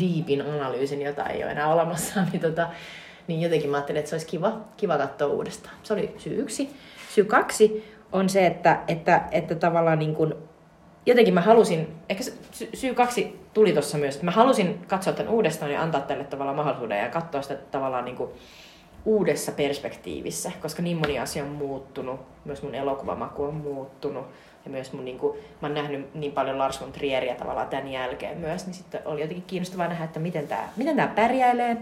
deepin 0.00 0.42
analyysin, 0.42 1.02
jota 1.02 1.26
ei 1.26 1.42
ole 1.44 1.52
enää 1.52 1.72
olemassa. 1.72 2.20
Niin, 2.32 2.40
tota, 2.40 2.68
niin 3.26 3.40
jotenkin 3.40 3.70
mä 3.70 3.76
ajattelin, 3.76 3.98
että 3.98 4.08
se 4.08 4.14
olisi 4.14 4.26
kiva, 4.26 4.60
kiva 4.76 4.98
katsoa 4.98 5.28
uudestaan. 5.28 5.74
Se 5.82 5.92
oli 5.92 6.14
syy 6.18 6.40
yksi. 6.40 6.70
Syy 7.10 7.24
kaksi 7.24 7.94
on 8.12 8.28
se, 8.28 8.46
että, 8.46 8.80
että, 8.88 9.22
että 9.32 9.54
tavallaan 9.54 9.98
niin 9.98 10.14
kuin, 10.14 10.34
jotenkin 11.06 11.34
mä 11.34 11.40
halusin, 11.40 11.94
ehkä 12.08 12.24
sy- 12.52 12.70
syy 12.74 12.94
kaksi 12.94 13.40
tuli 13.54 13.72
tuossa 13.72 13.98
myös, 13.98 14.14
että 14.14 14.24
mä 14.24 14.30
halusin 14.30 14.84
katsoa 14.86 15.12
tämän 15.12 15.32
uudestaan 15.32 15.72
ja 15.72 15.82
antaa 15.82 16.00
tälle 16.00 16.24
tavallaan 16.24 16.56
mahdollisuuden 16.56 16.98
ja 16.98 17.08
katsoa 17.08 17.42
sitä 17.42 17.54
tavallaan 17.54 18.04
niin 18.04 18.16
kuin 18.16 18.30
uudessa 19.04 19.52
perspektiivissä, 19.52 20.52
koska 20.62 20.82
niin 20.82 20.96
moni 20.96 21.18
asia 21.18 21.44
on 21.44 21.50
muuttunut, 21.50 22.20
myös 22.44 22.62
mun 22.62 22.74
elokuvamaku 22.74 23.44
on 23.44 23.54
muuttunut 23.54 24.26
ja 24.64 24.70
myös 24.70 24.92
mun, 24.92 25.04
niin 25.04 25.18
kuin, 25.18 25.38
mä 25.62 25.68
oon 25.68 25.74
nähnyt 25.74 26.14
niin 26.14 26.32
paljon 26.32 26.58
Lars 26.58 26.80
von 26.80 26.92
Trieria 26.92 27.34
tavallaan 27.34 27.68
tämän 27.68 27.88
jälkeen 27.88 28.38
myös, 28.38 28.66
niin 28.66 28.74
sitten 28.74 29.00
oli 29.04 29.20
jotenkin 29.20 29.44
kiinnostavaa 29.46 29.88
nähdä, 29.88 30.04
että 30.04 30.20
miten 30.20 30.48
tämä 30.48 30.68
miten 30.76 30.96
tää 30.96 31.08
pärjäilee. 31.08 31.76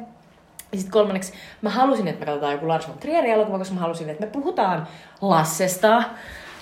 Ja 0.72 0.78
sitten 0.78 0.92
kolmanneksi, 0.92 1.32
mä 1.62 1.70
halusin, 1.70 2.08
että 2.08 2.20
me 2.20 2.26
katsotaan 2.26 2.52
joku 2.52 2.68
Lars 2.68 2.88
von 2.88 2.98
Trierin 2.98 3.32
elokuva, 3.32 3.58
koska 3.58 3.74
mä 3.74 3.80
halusin, 3.80 4.11
että 4.11 4.24
me 4.24 4.30
puhutaan 4.30 4.87
Lassesta. 5.20 6.02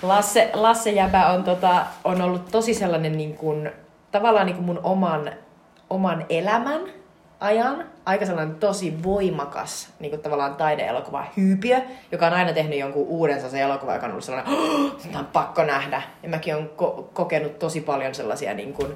Lasse, 0.01 0.49
Lasse 0.53 0.91
Jäbä 0.91 1.27
on, 1.27 1.43
tota, 1.43 1.85
on 2.03 2.21
ollut 2.21 2.45
tosi 2.51 2.73
sellainen 2.73 3.17
niin 3.17 3.37
kuin, 3.37 3.71
tavallaan 4.11 4.45
niin 4.45 4.55
kuin 4.55 4.65
mun 4.65 4.79
oman, 4.83 5.31
oman 5.89 6.25
elämän 6.29 6.81
ajan 7.39 7.85
aika 8.05 8.25
sellainen 8.25 8.55
tosi 8.55 9.03
voimakas 9.03 9.89
niin 9.99 10.09
kuin 10.09 10.21
tavallaan 10.21 10.55
taideelokuva 10.55 11.25
hyypiö, 11.37 11.81
joka 12.11 12.27
on 12.27 12.33
aina 12.33 12.53
tehnyt 12.53 12.79
jonkun 12.79 13.07
uuden 13.07 13.35
sellaisen 13.35 13.61
elokuvan, 13.61 13.95
joka 13.95 14.05
on 14.05 14.11
ollut 14.11 14.23
sellainen, 14.23 14.53
sitä 14.97 15.19
on 15.19 15.25
pakko 15.25 15.63
nähdä. 15.63 16.01
Ja 16.23 16.29
mäkin 16.29 16.55
olen 16.55 16.69
ko- 16.77 17.03
kokenut 17.13 17.59
tosi 17.59 17.81
paljon 17.81 18.15
sellaisia 18.15 18.53
niin 18.53 18.73
kuin, 18.73 18.93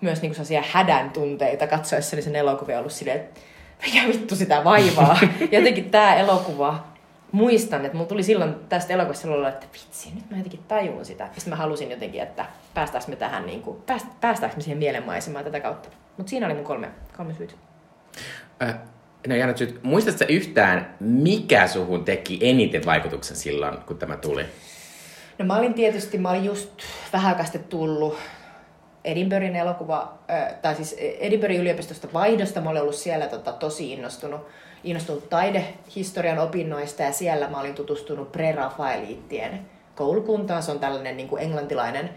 myös 0.00 0.22
niin 0.22 0.30
kuin 0.30 0.46
sellaisia 0.46 0.78
hädän 0.78 1.10
tunteita 1.10 1.66
katsoessani 1.66 2.22
sen 2.22 2.36
elokuvia 2.36 2.78
ollut 2.78 2.92
silleen, 2.92 3.20
että 3.20 3.40
mikä 3.86 4.08
vittu 4.08 4.36
sitä 4.36 4.64
vaivaa. 4.64 5.18
Jotenkin 5.52 5.90
tämä 5.90 6.16
elokuva, 6.16 6.84
muistan, 7.32 7.84
että 7.84 7.96
mulla 7.96 8.08
tuli 8.08 8.22
silloin 8.22 8.54
tästä 8.68 8.92
elokuvasta 8.92 9.22
sellainen, 9.22 9.52
että 9.52 9.66
vitsi, 9.72 10.14
nyt 10.14 10.30
mä 10.30 10.36
jotenkin 10.36 10.62
tajun 10.68 11.04
sitä. 11.04 11.26
Sitten 11.26 11.50
mä 11.50 11.56
halusin 11.56 11.90
jotenkin, 11.90 12.22
että 12.22 12.46
päästäänkö 12.74 13.10
me 13.10 13.16
tähän, 13.16 13.46
niin 13.46 13.62
kuin, 13.62 13.82
pääst, 13.82 14.06
päästäänkö 14.20 14.56
me 14.56 14.62
siihen 14.62 14.78
mielenmaisemaan 14.78 15.44
tätä 15.44 15.60
kautta. 15.60 15.88
Mutta 16.16 16.30
siinä 16.30 16.46
oli 16.46 16.54
mun 16.54 16.64
kolme, 16.64 16.88
kolme 17.16 17.34
syytä. 17.34 17.54
Äh, 18.62 18.74
no 19.28 19.34
jännät 19.34 19.56
syyt. 19.56 19.82
Muistatko 19.82 20.24
yhtään, 20.28 20.94
mikä 21.00 21.66
suhun 21.66 22.04
teki 22.04 22.38
eniten 22.40 22.84
vaikutuksen 22.86 23.36
silloin, 23.36 23.78
kun 23.78 23.98
tämä 23.98 24.16
tuli? 24.16 24.44
No 25.38 25.44
mä 25.44 25.56
olin 25.56 25.74
tietysti, 25.74 26.18
mä 26.18 26.30
olin 26.30 26.44
just 26.44 26.70
vähän 27.12 27.44
sitten 27.44 27.64
tullut 27.64 28.18
Edinburghin 29.04 29.56
elokuva, 29.56 30.18
äh, 30.30 30.54
tai 30.62 30.74
siis 30.74 30.92
Edinburghin 30.98 31.60
yliopistosta 31.60 32.08
vaihdosta. 32.12 32.60
Mä 32.60 32.70
olin 32.70 32.82
ollut 32.82 32.94
siellä 32.94 33.26
tota, 33.26 33.52
tosi 33.52 33.92
innostunut, 33.92 34.46
innostunut 34.84 35.28
taidehistorian 35.28 36.38
opinnoista 36.38 37.02
ja 37.02 37.12
siellä 37.12 37.48
mä 37.48 37.60
olin 37.60 37.74
tutustunut 37.74 38.32
prerafaeliittien 38.32 39.60
koulukuntaan. 39.94 40.62
Se 40.62 40.70
on 40.70 40.78
tällainen 40.78 41.16
niin 41.16 41.28
kuin 41.28 41.42
englantilainen 41.42 42.10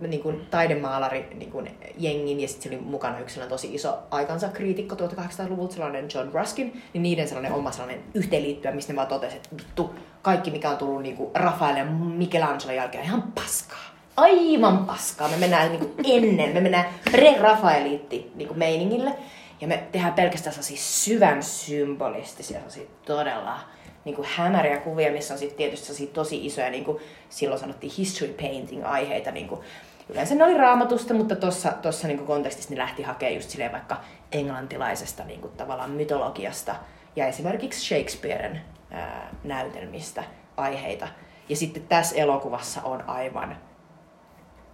niin 0.00 0.22
kuin 0.22 0.46
taidemaalari 0.50 1.28
niin 1.34 1.50
kuin 1.50 1.70
jengin 1.98 2.40
ja 2.40 2.48
sitten 2.48 2.72
oli 2.72 2.80
mukana 2.80 3.18
yksi 3.18 3.40
tosi 3.40 3.74
iso 3.74 3.98
aikansa 4.10 4.48
kriitikko 4.48 4.94
1800-luvulta, 4.94 5.74
sellainen 5.74 6.08
John 6.14 6.30
Ruskin, 6.32 6.82
niin 6.92 7.02
niiden 7.02 7.28
sellainen 7.28 7.52
oma 7.52 7.72
sellainen 7.72 8.04
yhteenliittyä, 8.14 8.72
mistä 8.72 8.92
ne 8.92 8.96
vaan 8.96 9.08
totesi, 9.08 9.36
että 9.36 9.48
vittu, 9.56 9.94
kaikki 10.22 10.50
mikä 10.50 10.70
on 10.70 10.76
tullut 10.76 11.02
niin 11.02 11.16
kuin 11.16 11.30
Rafael 11.34 11.76
ja 11.76 11.84
Michelangelo 11.84 12.72
jälkeen 12.72 13.04
ihan 13.04 13.22
paskaa. 13.22 13.84
Aivan 14.16 14.78
paskaa. 14.78 15.28
Me 15.28 15.36
mennään 15.36 15.68
niin 15.68 15.80
kuin 15.80 15.92
ennen, 16.04 16.54
me 16.54 16.60
mennään 16.60 16.86
pre-Rafaeliitti 17.10 18.32
niin 18.34 18.48
kuin 18.48 18.58
meiningille. 18.58 19.14
Ja 19.60 19.68
me 19.68 19.86
tehdään 19.92 20.14
pelkästään 20.14 20.54
sellaisia 20.54 20.76
syvän 20.80 21.42
symbolistisia, 21.42 22.60
todella 23.06 23.60
niin 24.04 24.16
kuin 24.16 24.28
hämäriä 24.36 24.78
kuvia, 24.78 25.12
missä 25.12 25.34
on 25.34 25.38
sitten 25.38 25.56
tietysti 25.56 26.06
tosi 26.06 26.46
isoja, 26.46 26.70
niin 26.70 26.84
kuin 26.84 26.98
silloin 27.28 27.60
sanottiin 27.60 27.92
history 27.98 28.32
painting 28.32 28.86
aiheita. 28.86 29.30
Niin 29.30 29.48
kuin, 29.48 29.60
yleensä 30.08 30.34
ne 30.34 30.44
oli 30.44 30.56
raamatusta, 30.56 31.14
mutta 31.14 31.36
tuossa 31.36 31.72
tossa 31.82 32.08
niin 32.08 32.18
kuin 32.18 32.26
kontekstissa 32.26 32.70
ne 32.70 32.78
lähti 32.78 33.02
hakemaan 33.02 33.34
just 33.34 33.50
silleen 33.50 33.72
vaikka 33.72 33.96
englantilaisesta 34.32 35.24
niin 35.24 35.40
kuin 35.40 35.52
tavallaan 35.52 35.90
mytologiasta 35.90 36.74
ja 37.16 37.26
esimerkiksi 37.26 37.80
Shakespearen 37.80 38.60
ää, 38.90 39.30
näytelmistä 39.44 40.24
aiheita. 40.56 41.08
Ja 41.48 41.56
sitten 41.56 41.82
tässä 41.82 42.16
elokuvassa 42.16 42.82
on 42.82 43.02
aivan 43.06 43.56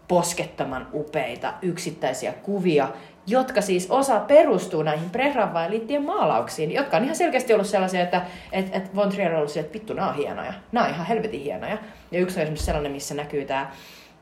poskettoman 0.09 0.89
upeita 0.95 1.55
yksittäisiä 1.63 2.33
kuvia, 2.33 2.89
jotka 3.31 3.61
siis 3.61 3.91
osa 3.91 4.21
perustuu 4.21 4.83
näihin 4.83 5.11
preravailiittien 5.11 6.05
maalauksiin, 6.05 6.73
jotka 6.73 6.97
on 6.97 7.05
ihan 7.05 7.17
selkeästi 7.17 7.53
ollut 7.53 7.67
sellaisia, 7.67 8.01
että 8.01 8.23
et, 8.53 8.77
et 8.77 8.97
Von 8.97 9.09
Trier 9.09 9.33
on 9.33 9.39
ollut 9.39 9.51
sille, 9.51 9.67
että 9.67 9.75
vittu, 9.75 9.95
nämä 9.95 10.09
on 10.09 10.15
hienoja. 10.15 10.53
Nämä 10.73 10.87
on 10.87 10.93
ihan 10.95 11.07
helvetin 11.07 11.41
hienoja. 11.41 11.79
Ja 12.11 12.21
yksi 12.21 12.37
on 12.37 12.43
esimerkiksi 12.43 12.67
sellainen, 12.67 12.93
missä 12.93 13.15
näkyy 13.15 13.45
tämä 13.45 13.71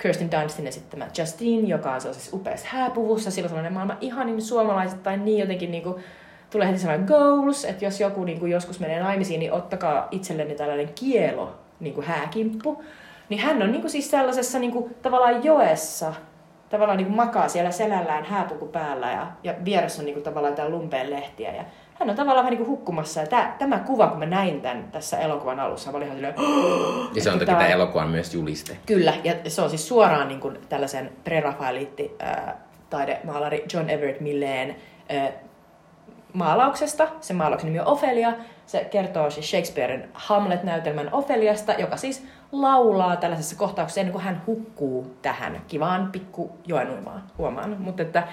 Kirsten 0.02 0.30
Dunstin 0.30 0.66
esittämä 0.66 1.06
Justine, 1.18 1.68
joka 1.68 1.92
on 1.92 2.00
sellaisessa 2.00 2.36
upeassa 2.36 2.66
hääpuvussa, 2.70 3.30
sillä 3.30 3.46
on 3.46 3.48
sellainen 3.48 3.72
maailman 3.72 3.98
ihanin 4.00 4.42
suomalaiset 4.42 5.02
tai 5.02 5.16
niin 5.16 5.38
jotenkin 5.38 5.70
niin 5.70 5.82
kuin, 5.82 6.04
tulee 6.50 6.68
heti 6.68 6.78
sellainen 6.78 7.06
goals, 7.06 7.64
että 7.64 7.84
jos 7.84 8.00
joku 8.00 8.24
niin 8.24 8.40
kuin 8.40 8.52
joskus 8.52 8.80
menee 8.80 9.00
naimisiin, 9.00 9.40
niin 9.40 9.52
ottakaa 9.52 10.08
itselleni 10.10 10.54
tällainen 10.54 10.90
kielo, 10.94 11.54
niin 11.80 11.94
kuin 11.94 12.06
hääkimppu. 12.06 12.82
Niin 13.28 13.40
hän 13.40 13.62
on 13.62 13.72
niin 13.72 13.80
kuin 13.80 13.90
siis 13.90 14.10
sellaisessa 14.10 14.58
niin 14.58 14.72
kuin, 14.72 14.96
tavallaan 15.02 15.44
joessa, 15.44 16.14
tavallaan 16.70 16.96
niin 16.96 17.06
kuin 17.06 17.16
makaa 17.16 17.48
siellä 17.48 17.70
selällään 17.70 18.24
hääpuku 18.24 18.66
päällä 18.66 19.10
ja, 19.10 19.26
ja 19.42 19.54
vieressä 19.64 20.02
on 20.02 20.06
niin 20.06 20.14
kuin, 20.14 20.24
tavallaan 20.24 20.54
tämä 20.54 20.68
lumpeen 20.68 21.10
lehtiä. 21.10 21.54
Ja 21.54 21.64
hän 21.94 22.10
on 22.10 22.16
tavallaan 22.16 22.44
vähän 22.44 22.50
niin 22.50 22.66
kuin 22.66 22.68
hukkumassa. 22.68 23.20
Ja 23.20 23.26
tämä, 23.26 23.54
tämä 23.58 23.78
kuva, 23.78 24.06
kun 24.06 24.18
mä 24.18 24.26
näin 24.26 24.60
tämän 24.60 24.84
tässä 24.92 25.18
elokuvan 25.18 25.60
alussa, 25.60 25.90
mä 25.90 25.96
olin 25.96 26.06
ihan 26.06 26.16
silleen, 26.16 26.34
Ja 27.14 27.22
se 27.22 27.30
on 27.30 27.38
toki 27.38 27.50
tämä 27.50 27.66
elokuvan 27.66 28.08
myös 28.08 28.34
juliste. 28.34 28.76
Kyllä, 28.86 29.14
ja 29.24 29.34
se 29.48 29.62
on 29.62 29.70
siis 29.70 29.88
suoraan 29.88 30.28
niin 30.28 30.40
kuin 30.40 30.58
tällaisen 30.68 31.12
prerafaeliitti 31.24 32.16
äh, 32.22 32.54
taidemaalari 32.90 33.64
John 33.74 33.90
Everett 33.90 34.20
Milleen 34.20 34.76
äh, 35.14 35.32
maalauksesta. 36.32 37.08
Se 37.20 37.34
maalauksen 37.34 37.72
nimi 37.72 37.80
on 37.80 37.86
Ophelia. 37.86 38.32
Se 38.66 38.84
kertoo 38.84 39.30
siis 39.30 39.50
Shakespearen 39.50 40.08
Hamlet-näytelmän 40.14 41.08
Opheliasta, 41.12 41.72
joka 41.72 41.96
siis 41.96 42.26
laulaa 42.52 43.16
tällaisessa 43.16 43.56
kohtauksessa 43.56 44.00
ennen 44.00 44.12
kuin 44.12 44.24
hän 44.24 44.42
hukkuu 44.46 45.16
tähän 45.22 45.62
kivaan 45.68 46.12
pikku 46.12 46.58
joenuimaan 46.66 47.22
huomaan. 47.38 47.76
Mutta 47.78 48.02
että 48.02 48.28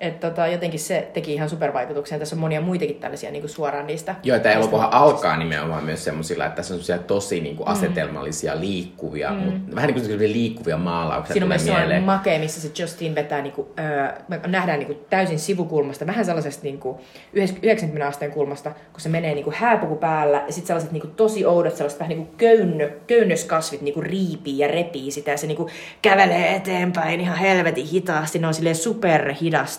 et 0.00 0.20
tota, 0.20 0.46
jotenkin 0.46 0.80
se 0.80 1.08
teki 1.12 1.34
ihan 1.34 1.50
supervaikutuksen. 1.50 2.18
Tässä 2.18 2.36
on 2.36 2.40
monia 2.40 2.60
muitakin 2.60 2.96
tällaisia 2.96 3.30
niin 3.30 3.42
kuin 3.42 3.50
suoraan 3.50 3.86
niistä. 3.86 4.14
Joo, 4.22 4.38
tämä 4.38 4.54
elokuva 4.54 4.88
alkaa 4.92 5.36
nimenomaan 5.36 5.84
myös 5.84 6.04
semmoisilla, 6.04 6.46
että 6.46 6.56
tässä 6.56 6.74
on 6.74 6.80
semmoisia 6.80 7.06
tosi 7.06 7.40
niin 7.40 7.56
kuin 7.56 7.68
asetelmallisia, 7.68 8.60
liikkuvia, 8.60 9.30
mm. 9.30 9.36
mutta 9.36 9.74
vähän 9.76 9.94
niin 9.94 10.08
kuin 10.18 10.32
liikkuvia 10.32 10.76
maalauksia 10.76 11.32
Siinä 11.32 11.44
on 11.44 11.48
myös 11.48 11.64
sellainen 11.64 12.02
makea, 12.02 12.38
missä 12.38 12.60
se 12.60 12.82
Justin 12.82 13.14
vetää, 13.14 13.42
niinku, 13.42 13.68
öö, 13.78 14.12
me 14.28 14.40
nähdään 14.46 14.78
niinku 14.78 15.06
täysin 15.10 15.38
sivukulmasta, 15.38 16.06
vähän 16.06 16.24
sellaisesta 16.24 16.62
niinku 16.62 17.00
90 17.32 18.08
asteen 18.08 18.30
kulmasta, 18.30 18.70
kun 18.92 19.00
se 19.00 19.08
menee 19.08 19.34
niinku 19.34 19.52
hääpuku 19.54 19.96
päällä 19.96 20.42
ja 20.46 20.52
sitten 20.52 20.66
sellaiset 20.66 20.92
niinku 20.92 21.08
tosi 21.08 21.46
oudot, 21.46 21.76
sellaiset 21.76 22.00
vähän 22.00 22.16
niinku 22.16 22.34
köynnö, 22.36 22.90
köynnöskasvit 23.06 23.80
niinku 23.80 24.00
riipii 24.00 24.58
ja 24.58 24.68
repii 24.68 25.10
sitä 25.10 25.30
ja 25.30 25.36
se 25.36 25.46
niinku 25.46 25.70
kävelee 26.02 26.54
eteenpäin 26.54 27.20
ihan 27.20 27.38
helvetin 27.38 27.86
hitaasti. 27.86 28.38
Ne 28.38 28.46
on 28.46 28.54
silleen 28.54 28.76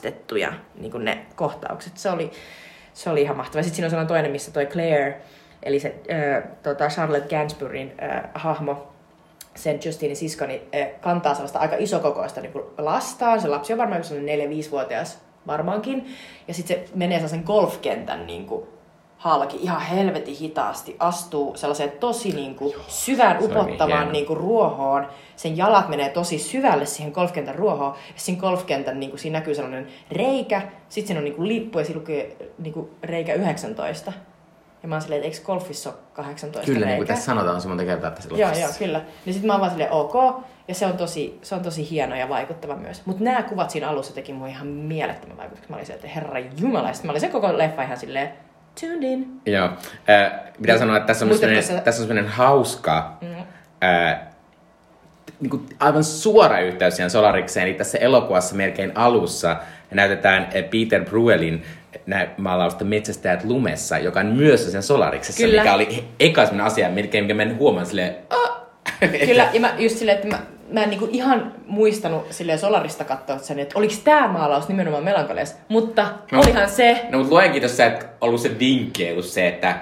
superhidastettuja 0.10 0.54
niinku 0.80 0.98
ne 0.98 1.26
kohtaukset. 1.36 1.98
Se 1.98 2.10
oli, 2.10 2.32
se 2.93 3.10
oli 3.10 3.22
ihan 3.22 3.38
mahtavaa. 3.38 3.63
Sitten 3.63 3.76
siinä 3.76 3.86
on 3.86 3.89
sellainen 3.89 4.08
toinen, 4.08 4.32
missä 4.32 4.52
toi 4.52 4.65
Claire, 4.65 5.22
eli 5.63 5.80
se 5.80 5.95
öö, 6.12 6.41
tota 6.63 6.88
Charlotte 6.88 7.36
Gainsbourgin 7.36 7.93
öö, 8.02 8.22
hahmo, 8.34 8.93
sen 9.56 9.80
Justinin 9.86 10.15
siskoni 10.15 10.62
eh, 10.74 11.00
kantaa 11.02 11.34
sellaista 11.34 11.60
aika 11.60 11.76
isokokoista 11.80 12.41
niin 12.41 12.54
lastaan. 12.78 13.41
Se 13.41 13.48
lapsi 13.48 13.74
on 13.74 13.80
varmaan 13.80 14.04
sellainen 14.04 14.50
4-5-vuotias 14.50 15.19
varmaankin. 15.48 16.15
Ja 16.48 16.54
sitten 16.54 16.78
se 16.78 16.89
menee 16.95 17.17
sellaisen 17.17 17.43
golfkentän 17.45 18.28
niin 18.28 18.45
kuin, 18.45 18.67
halki 19.20 19.58
ihan 19.58 19.82
helvetin 19.82 20.36
hitaasti, 20.36 20.96
astuu 21.00 21.58
sellaiseen 21.58 21.92
tosi 21.92 22.32
niin 22.32 22.56
kuin, 22.56 22.74
syvään 22.88 23.38
oli 23.38 23.48
niin 23.48 23.58
upottavaan 23.58 24.00
hieno. 24.00 24.12
niin 24.12 24.26
kuin, 24.26 24.38
ruohoon. 24.38 25.08
Sen 25.36 25.58
jalat 25.58 25.90
menee 25.90 26.10
tosi 26.10 26.40
syvälle 26.40 26.86
siihen 26.86 27.12
golfkentän 27.12 27.56
ruohoon. 27.56 27.96
Ja 28.08 28.14
siinä 28.16 28.42
golfkentän 28.42 29.00
niin 29.00 29.10
kuin, 29.10 29.20
siinä 29.20 29.40
näkyy 29.40 29.56
sellainen 29.56 29.88
reikä. 30.12 30.62
Sitten 30.90 31.08
siinä 31.08 31.20
on 31.20 31.24
niin 31.24 31.36
kuin, 31.36 31.48
lippu 31.48 31.80
ja 31.80 31.86
siinä 31.86 32.00
lukee 32.00 32.52
niin 32.58 32.74
kuin, 32.74 32.90
reikä 33.04 33.34
19. 33.34 34.14
Ja 34.84 34.90
mä 34.90 34.96
oon 34.96 35.02
silleen, 35.02 35.22
että 35.22 35.38
eikö 35.38 35.46
golfissa 35.46 35.90
ole 35.90 35.98
18 36.14 36.72
Kyllä, 36.72 36.86
niin 36.86 36.98
kuin 36.98 37.08
tässä 37.08 37.26
sanotaan 37.26 37.62
se 37.62 37.68
monta 37.68 37.86
kertaa 37.86 38.12
tässä 38.12 38.30
Joo, 38.36 38.52
joo, 38.52 38.70
kyllä. 38.80 39.02
Niin 39.26 39.34
sit 39.34 39.44
mä 39.44 39.54
oon 39.54 39.60
vaan 39.60 39.72
silleen, 39.72 39.92
ok, 39.92 40.14
ja 40.68 40.76
se 40.76 40.86
on 40.86 40.98
tosi, 40.98 41.40
se 41.42 41.56
on 41.56 41.62
tosi 41.62 41.90
hieno 41.90 42.16
ja 42.16 42.30
vaikuttava 42.30 42.76
myös. 42.76 43.02
Mutta 43.06 43.24
nämä 43.24 43.44
kuvat 43.44 43.70
siinä 43.70 43.90
alussa 43.90 44.16
teki 44.16 44.34
mua 44.34 44.48
ihan 44.48 44.68
mielettömän 44.68 45.38
vaikutuksen. 45.38 45.72
Mä 45.72 45.76
olin 45.76 45.86
se, 45.86 45.94
että 45.94 46.08
herra 46.08 46.40
jumala, 46.40 46.88
ja 46.88 46.94
sit 46.94 47.04
mä 47.04 47.12
olin 47.12 47.22
se 47.22 47.28
koko 47.28 47.58
leffa 47.58 47.84
ihan 47.84 47.98
silleen, 47.98 48.34
tuned 48.80 49.04
in. 49.04 49.42
Joo. 49.46 49.65
Äh, 50.10 50.32
pitää 50.62 50.78
sanoa, 50.78 50.98
että 50.98 51.08
tässä 51.08 51.26
on, 51.26 51.38
sellainen, 51.38 51.63
sä- 51.63 51.82
tässä 51.82 52.02
on 52.02 52.08
sellainen 52.08 52.32
hauska, 52.32 53.18
Mm. 53.22 53.28
äh, 53.84 54.20
niin 55.39 55.50
kuin 55.50 55.65
aivan 55.80 56.04
suora 56.04 56.60
yhteys 56.60 56.96
siihen 56.96 57.10
Solarikseen. 57.10 57.68
Eli 57.68 57.74
tässä 57.74 57.98
elokuvassa 57.98 58.56
melkein 58.56 58.92
alussa 58.96 59.56
näytetään 59.92 60.48
Peter 60.72 61.06
Bruelin 61.06 61.63
maalausta 62.38 62.86
Metsästäjät 62.86 63.44
lumessa, 63.44 63.98
joka 63.98 64.20
on 64.20 64.26
myös 64.26 64.72
sen 64.72 64.84
Solariksessa, 64.84 65.44
Kyllä. 65.44 65.62
mikä 65.62 65.74
oli 65.74 66.04
eka 66.20 66.48
asia, 66.63 66.89
melkein 66.89 67.24
mikä 67.24 67.34
mä 67.34 67.46
huomaan 67.58 67.86
silleen, 67.86 68.15
"Ah!" 68.30 68.62
Kyllä, 69.26 69.50
ja 69.54 69.60
mä 69.60 69.74
just 69.78 69.98
silleen, 69.98 70.15
että 70.18 70.28
mä, 70.28 70.39
mä 70.72 70.84
en 70.84 70.90
niinku 70.90 71.08
ihan 71.12 71.54
muistanut 71.68 72.26
silleen 72.30 72.60
Solarista 72.60 73.04
katsoa 73.04 73.38
sen, 73.38 73.60
että 73.60 73.80
oliko 73.80 73.94
tämä 74.04 74.28
maalaus 74.28 74.68
nimenomaan 74.68 75.04
melankolias. 75.04 75.58
Mutta 75.70 76.08
No. 76.32 76.40
olihan 76.40 76.70
se 76.70 77.06
No 77.12 77.18
mutta 77.18 77.34
luen 77.34 77.52
kiitos 77.52 77.80
että 77.80 78.06
ollut 78.22 78.42
se 78.42 78.60
vinkki, 78.60 79.12
ollut 79.12 79.26
se, 79.26 79.48
että 79.48 79.76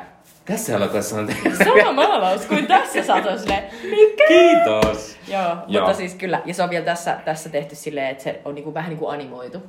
tässä 0.46 0.76
elokuvassa 0.76 1.16
on... 1.20 1.30
sama 1.66 1.92
maalaus 1.94 2.46
kuin 2.46 2.68
tässä 2.68 3.04
saatoin 3.04 3.40
silleen, 3.40 3.64
mikä? 3.84 4.24
Kiitos! 4.28 5.18
Joo, 5.28 5.42
Joo. 5.68 5.84
mutta 5.86 5.98
siis 5.98 6.16
kyllä. 6.16 6.42
Ja 6.46 6.54
se 6.54 6.64
on 6.64 6.70
vielä 6.70 6.86
tässä, 6.86 7.18
tässä 7.26 7.50
tehty 7.50 7.76
silleen, 7.76 8.08
että 8.08 8.24
se 8.24 8.42
on 8.46 8.56
niinku 8.56 8.74
vähän 8.74 8.90
niin 8.90 9.00
kuin 9.00 9.14
animoitu. 9.14 9.64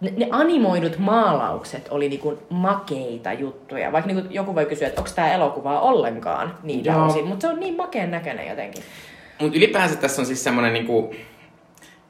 Ne, 0.00 0.12
ne 0.16 0.28
animoidut 0.30 0.98
maalaukset 0.98 1.88
oli 1.90 2.08
niinku 2.08 2.38
makeita 2.50 3.32
juttuja. 3.32 3.92
Vaikka 3.92 4.12
niinku 4.12 4.28
joku 4.32 4.54
voi 4.54 4.66
kysyä, 4.66 4.88
että 4.88 5.00
onko 5.00 5.10
tämä 5.14 5.32
elokuvaa 5.32 5.80
ollenkaan 5.80 6.58
niitä 6.62 6.90
Joo. 6.90 7.06
osin. 7.06 7.26
Mutta 7.26 7.46
se 7.46 7.52
on 7.52 7.60
niin 7.60 7.76
makeen 7.76 8.10
näköinen 8.10 8.48
jotenkin. 8.48 8.82
Mutta 9.40 9.58
ylipäänsä 9.58 9.96
tässä 9.96 10.22
on 10.22 10.26
siis 10.26 10.44
semmoinen 10.44 10.72
niinku, 10.72 11.14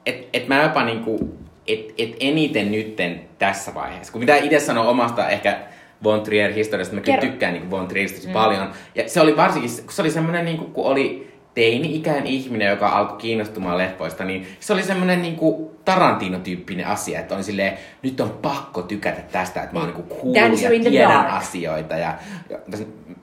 että 0.05 0.27
et 0.33 0.47
mä 0.47 0.63
jopa 0.63 0.83
niinku, 0.83 1.37
et, 1.67 1.93
et 1.97 2.15
eniten 2.19 2.71
nytten 2.71 3.21
tässä 3.39 3.73
vaiheessa, 3.73 4.13
kun 4.13 4.21
mitä 4.21 4.35
itse 4.35 4.59
sanoo 4.59 4.89
omasta 4.89 5.29
ehkä 5.29 5.59
Von 6.03 6.21
Trier 6.21 6.53
historiasta, 6.53 6.95
mä 6.95 7.01
kyllä 7.01 7.17
Kerro. 7.17 7.31
tykkään 7.31 7.53
niinku 7.53 7.71
Von 7.71 7.87
Trieristä 7.87 8.27
mm. 8.27 8.33
paljon. 8.33 8.71
Ja 8.95 9.09
se 9.09 9.21
oli 9.21 9.37
varsinkin, 9.37 9.71
kun 9.83 9.93
se 9.93 10.01
oli 10.01 10.11
semmoinen 10.11 10.45
niinku, 10.45 10.65
kun 10.65 10.85
oli 10.85 11.26
teini-ikäinen 11.57 12.25
ihminen, 12.25 12.67
joka 12.67 12.89
alkoi 12.89 13.17
kiinnostumaan 13.17 13.77
leffoista, 13.77 14.23
niin 14.23 14.47
se 14.59 14.73
oli 14.73 14.83
semmoinen 14.83 15.21
niinku 15.21 15.77
Tarantino-tyyppinen 15.85 16.87
asia, 16.87 17.19
että 17.19 17.35
on 17.35 17.43
silleen, 17.43 17.77
nyt 18.03 18.19
on 18.19 18.29
pakko 18.29 18.81
tykätä 18.81 19.21
tästä, 19.21 19.63
että 19.63 19.73
mä 19.73 19.79
oon 19.79 19.89
niinku 19.89 20.15
cool 20.15 20.33
Dancer 20.33 20.73
ja 20.73 20.89
tiedän 20.89 21.27
asioita. 21.27 21.95
Ja, 21.97 22.13
ja 22.49 22.57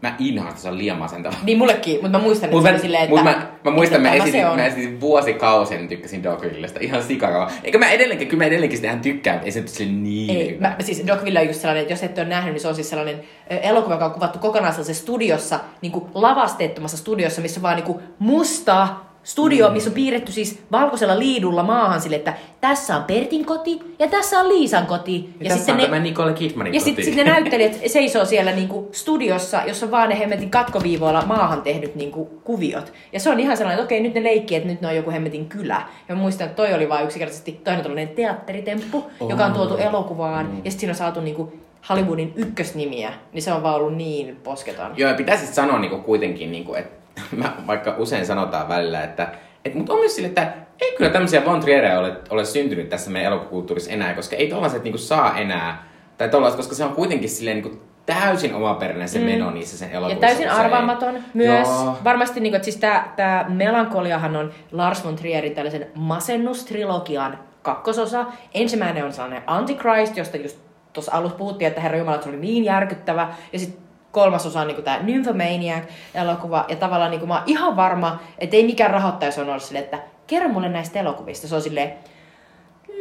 mä 0.03 0.14
inhoan, 0.18 0.51
että 0.51 0.62
se 0.62 0.68
on 0.68 0.79
liian 0.79 0.99
masentava. 0.99 1.35
Niin 1.42 1.59
mullekin, 1.59 1.94
mutta 2.03 2.18
mä 2.18 2.25
muistan, 2.25 2.51
että 2.51 2.62
se 2.62 2.68
mä, 2.68 2.70
oli 2.70 2.81
silleen, 2.81 3.05
että... 3.05 3.23
mä, 3.23 3.47
mä 3.64 3.70
muistan, 3.70 3.97
että 3.97 4.09
mä 4.09 4.16
tämä 4.16 4.25
esitin, 4.25 4.40
se 4.40 4.57
mä 4.57 4.66
esitin 4.66 5.01
vuosikausia, 5.01 5.79
niin 5.79 5.88
tykkäsin 5.88 6.23
Dogvillestä. 6.23 6.81
Ihan 6.81 7.03
sikakauan. 7.03 7.51
Eikä 7.64 7.79
mä 7.79 7.90
edelleenkin, 7.90 8.29
kyllä 8.29 8.42
mä 8.44 8.49
edelleenkin 8.49 8.79
sitä 8.79 8.88
ihan 8.88 9.01
tykkään, 9.01 9.40
ei 9.44 9.53
se 9.53 9.61
nyt 9.61 9.68
sille 9.68 9.92
niin 9.92 10.37
Ei, 10.37 10.57
mä, 10.61 10.77
siis 10.81 11.07
Dogville 11.07 11.40
on 11.40 11.47
just 11.47 11.61
sellainen, 11.61 11.83
että 11.83 11.92
jos 11.92 12.03
ette 12.03 12.20
ole 12.20 12.29
nähnyt, 12.29 12.53
niin 12.53 12.61
se 12.61 12.68
on 12.68 12.75
siis 12.75 12.90
sellainen 12.90 13.20
elokuva, 13.51 13.94
joka 13.94 14.05
on 14.05 14.12
kuvattu 14.12 14.38
kokonaan 14.38 14.73
sellaisessa 14.73 15.03
studiossa, 15.03 15.61
niin 15.83 15.92
kuin 15.92 16.05
lavasteettomassa 16.14 16.97
studiossa, 16.97 17.42
missä 17.42 17.62
vaan 17.62 17.77
niin 17.77 17.87
kuin 17.87 17.99
musta 18.24 18.88
studio, 19.22 19.70
missä 19.70 19.90
on 19.90 19.94
piirretty 19.94 20.32
siis 20.32 20.62
valkoisella 20.72 21.18
liidulla 21.18 21.62
maahan 21.62 22.00
sille, 22.00 22.16
että 22.16 22.34
tässä 22.60 22.96
on 22.96 23.04
Pertin 23.04 23.44
koti 23.44 23.80
ja 23.98 24.08
tässä 24.08 24.40
on 24.40 24.48
Liisan 24.48 24.87
koti. 24.87 25.30
Ja, 25.40 25.46
ja 25.46 25.56
tässä 25.56 25.72
on 25.72 25.78
ne... 25.78 25.84
tämä 25.84 25.98
Nicole 25.98 26.32
Kidmanin 26.32 26.74
Ja 26.74 26.80
koti. 26.80 26.84
sitten 26.84 27.04
sit 27.04 27.16
ne 27.16 27.24
näyttelijät 27.32 27.80
seisoo 27.87 28.24
siellä 28.24 28.52
niinku 28.52 28.88
studiossa, 28.92 29.62
jossa 29.66 29.90
vaan 29.90 30.08
ne 30.08 30.18
hemmetin 30.18 30.50
katkoviivoilla 30.50 31.22
maahan 31.26 31.62
tehdyt 31.62 31.94
niinku 31.94 32.40
kuviot. 32.44 32.92
Ja 33.12 33.20
se 33.20 33.31
on 33.31 33.40
ihan 33.40 33.56
sellainen, 33.56 33.83
että 33.83 33.87
okei, 33.87 34.00
nyt 34.00 34.14
ne 34.14 34.22
leikkii, 34.22 34.56
että 34.56 34.68
nyt 34.68 34.81
ne 34.81 34.88
on 34.88 34.96
joku 34.96 35.10
hemmetin 35.10 35.46
kylä. 35.46 35.83
Ja 36.08 36.14
mä 36.14 36.20
muistan, 36.20 36.46
että 36.46 36.56
toi 36.56 36.75
oli 36.75 36.88
vaan 36.88 37.04
yksinkertaisesti 37.04 37.52
toinen 37.52 37.83
tällainen 37.83 38.08
teatteritemppu, 38.08 39.04
oh. 39.20 39.31
joka 39.31 39.44
on 39.44 39.52
tuotu 39.52 39.77
elokuvaan. 39.77 40.46
Mm. 40.46 40.52
Ja 40.52 40.70
sitten 40.70 40.81
siinä 40.81 40.90
on 40.90 40.96
saatu 40.96 41.20
niinku 41.20 41.52
Hollywoodin 41.88 42.33
ykkösnimiä. 42.37 43.12
Niin 43.33 43.42
se 43.42 43.52
on 43.52 43.62
vaan 43.62 43.75
ollut 43.75 43.96
niin 43.96 44.37
posketon. 44.44 44.92
Joo, 44.96 45.10
ja 45.10 45.16
pitäisi 45.16 45.46
sanoa 45.46 45.79
niinku 45.79 45.98
kuitenkin, 45.98 46.52
niinku, 46.52 46.75
että 46.75 47.04
mä, 47.37 47.52
vaikka 47.67 47.94
usein 47.98 48.27
sanotaan 48.27 48.69
välillä, 48.69 49.02
että 49.02 49.29
et, 49.65 49.75
mutta 49.75 49.92
on 49.92 49.98
myös 49.98 50.15
sille, 50.15 50.29
että 50.29 50.52
ei 50.81 50.94
kyllä 50.96 51.10
tämmöisiä 51.10 51.44
Von 51.44 51.60
Trieria 51.60 51.98
ole, 51.98 52.17
ole 52.31 52.44
syntynyt 52.44 52.88
tässä 52.88 53.10
meidän 53.10 53.33
elokuvakulttuurissa 53.33 53.90
enää, 53.90 54.15
koska 54.15 54.37
ei 54.37 54.48
tollaset 54.48 54.85
niinku 54.85 54.98
saa 54.98 55.38
enää, 55.38 55.88
tai 56.19 56.29
tollaset, 56.29 56.56
koska 56.56 56.75
se 56.75 56.85
on 56.85 56.92
kuitenkin 56.92 57.29
silleen 57.29 57.56
niinku 57.62 57.81
täysin 58.06 58.54
omaperäinen 58.54 59.08
se 59.08 59.19
mm. 59.19 59.25
meno 59.25 59.50
niissä 59.50 59.79
sen 59.79 59.90
Ja 59.90 59.96
elokuvassa. 59.98 60.21
täysin 60.21 60.44
ei- 60.44 60.50
arvaamaton 60.50 61.15
myös. 61.35 61.69
Joo. 61.69 61.98
Varmasti 62.04 62.40
niin 62.40 62.50
kuin, 62.50 62.56
että 62.56 62.65
siis 62.65 62.77
tämä, 62.77 63.08
tämä 63.17 63.44
Melankoliahan 63.48 64.37
on 64.37 64.52
Lars 64.73 65.04
von 65.04 65.17
Trierin 65.17 65.54
tällaisen 65.54 65.87
masennustrilogian 65.94 67.38
kakkososa. 67.62 68.27
Ensimmäinen 68.54 69.04
on 69.04 69.12
sellainen 69.12 69.42
Antichrist, 69.46 70.17
josta 70.17 70.37
just 70.37 70.58
tuossa 70.92 71.12
alussa 71.12 71.38
puhuttiin, 71.38 71.69
että 71.69 71.81
Herra 71.81 71.98
Jumala, 71.98 72.23
se 72.23 72.29
oli 72.29 72.37
niin 72.37 72.65
järkyttävä. 72.65 73.29
Ja 73.52 73.58
sitten 73.58 73.83
kolmas 74.15 74.46
osa 74.46 74.60
on 74.60 74.67
niin 74.67 74.83
tämä 74.83 74.98
Nymphomaniac-elokuva, 75.02 76.65
ja 76.69 76.77
tavallaan 76.77 77.10
niin 77.10 77.19
kuin 77.21 77.29
mä 77.29 77.35
oon 77.35 77.42
ihan 77.46 77.77
varma, 77.77 78.21
että 78.38 78.56
ei 78.56 78.67
mikään 78.67 78.90
rahoittaja 78.90 79.33
on 79.42 79.48
ollut 79.48 79.62
silleen, 79.62 79.85
että 79.85 79.98
kerro 80.27 80.48
mulle 80.48 80.69
näistä 80.69 81.00
elokuvista. 81.00 81.48
Se 81.48 81.54
on 81.54 81.62
silleen, 81.62 81.94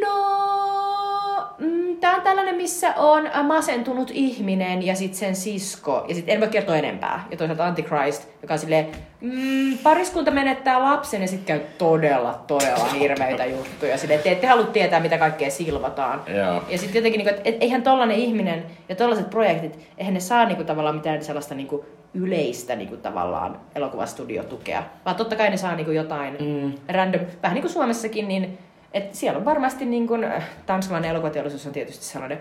no, 0.01 0.32
tää 2.03 2.15
on 2.15 2.21
tällainen, 2.21 2.55
missä 2.55 2.93
on 2.95 3.29
masentunut 3.43 4.11
ihminen 4.13 4.85
ja 4.85 4.95
sitten 4.95 5.19
sen 5.19 5.35
sisko, 5.35 6.05
ja 6.07 6.15
sitten 6.15 6.33
en 6.33 6.41
voi 6.41 6.49
kertoa 6.49 6.75
enempää. 6.75 7.27
Ja 7.31 7.37
toisaalta 7.37 7.65
Antichrist, 7.65 8.27
joka 8.41 8.53
on 8.53 8.59
silleen, 8.59 8.87
mm, 9.21 9.77
pariskunta 9.83 10.31
menettää 10.31 10.83
lapsen 10.83 11.21
ja 11.21 11.27
sitten 11.27 11.45
käy 11.45 11.67
todella, 11.77 12.43
todella 12.47 12.85
hirveitä 12.85 13.45
juttuja. 13.45 13.97
Silleen, 13.97 14.19
te 14.19 14.31
ette 14.31 14.47
halua 14.47 14.65
tietää, 14.65 14.99
mitä 14.99 15.17
kaikkea 15.17 15.51
silvataan. 15.51 16.21
Joo. 16.27 16.63
Ja 16.69 16.77
sitten 16.77 16.99
jotenkin, 16.99 17.17
niin 17.17 17.27
kuin, 17.27 17.37
että 17.37 17.49
et, 17.49 17.57
eihän 17.59 17.83
tollanen 17.83 18.17
ihminen 18.17 18.65
ja 18.89 18.95
tollaiset 18.95 19.29
projektit, 19.29 19.79
eihän 19.97 20.13
ne 20.13 20.19
saa 20.19 20.45
niin 20.45 20.55
kuin, 20.55 20.67
tavallaan 20.67 20.95
mitään 20.95 21.23
sellaista 21.23 21.55
niin 21.55 21.67
kuin, 21.67 21.81
yleistä 22.13 22.75
niin 22.75 22.89
kuin, 22.89 23.01
tavallaan 23.01 23.59
elokuvastudiotukea. 23.75 24.83
Vaan 25.05 25.15
totta 25.15 25.35
kai 25.35 25.49
ne 25.49 25.57
saa 25.57 25.75
niin 25.75 25.85
kuin, 25.85 25.97
jotain 25.97 26.37
mm. 26.39 26.73
random, 26.89 27.21
vähän 27.43 27.55
niin 27.55 27.63
kuin 27.63 27.73
Suomessakin, 27.73 28.27
niin 28.27 28.57
et 28.93 29.13
siellä 29.13 29.37
on 29.37 29.45
varmasti 29.45 29.85
niin 29.85 30.07
kuin, 30.07 30.23
äh, 30.23 30.49
tanskalainen 30.65 31.11
elokuvateollisuus 31.11 31.67
on 31.67 31.73
tietysti 31.73 32.05
sellainen, 32.05 32.39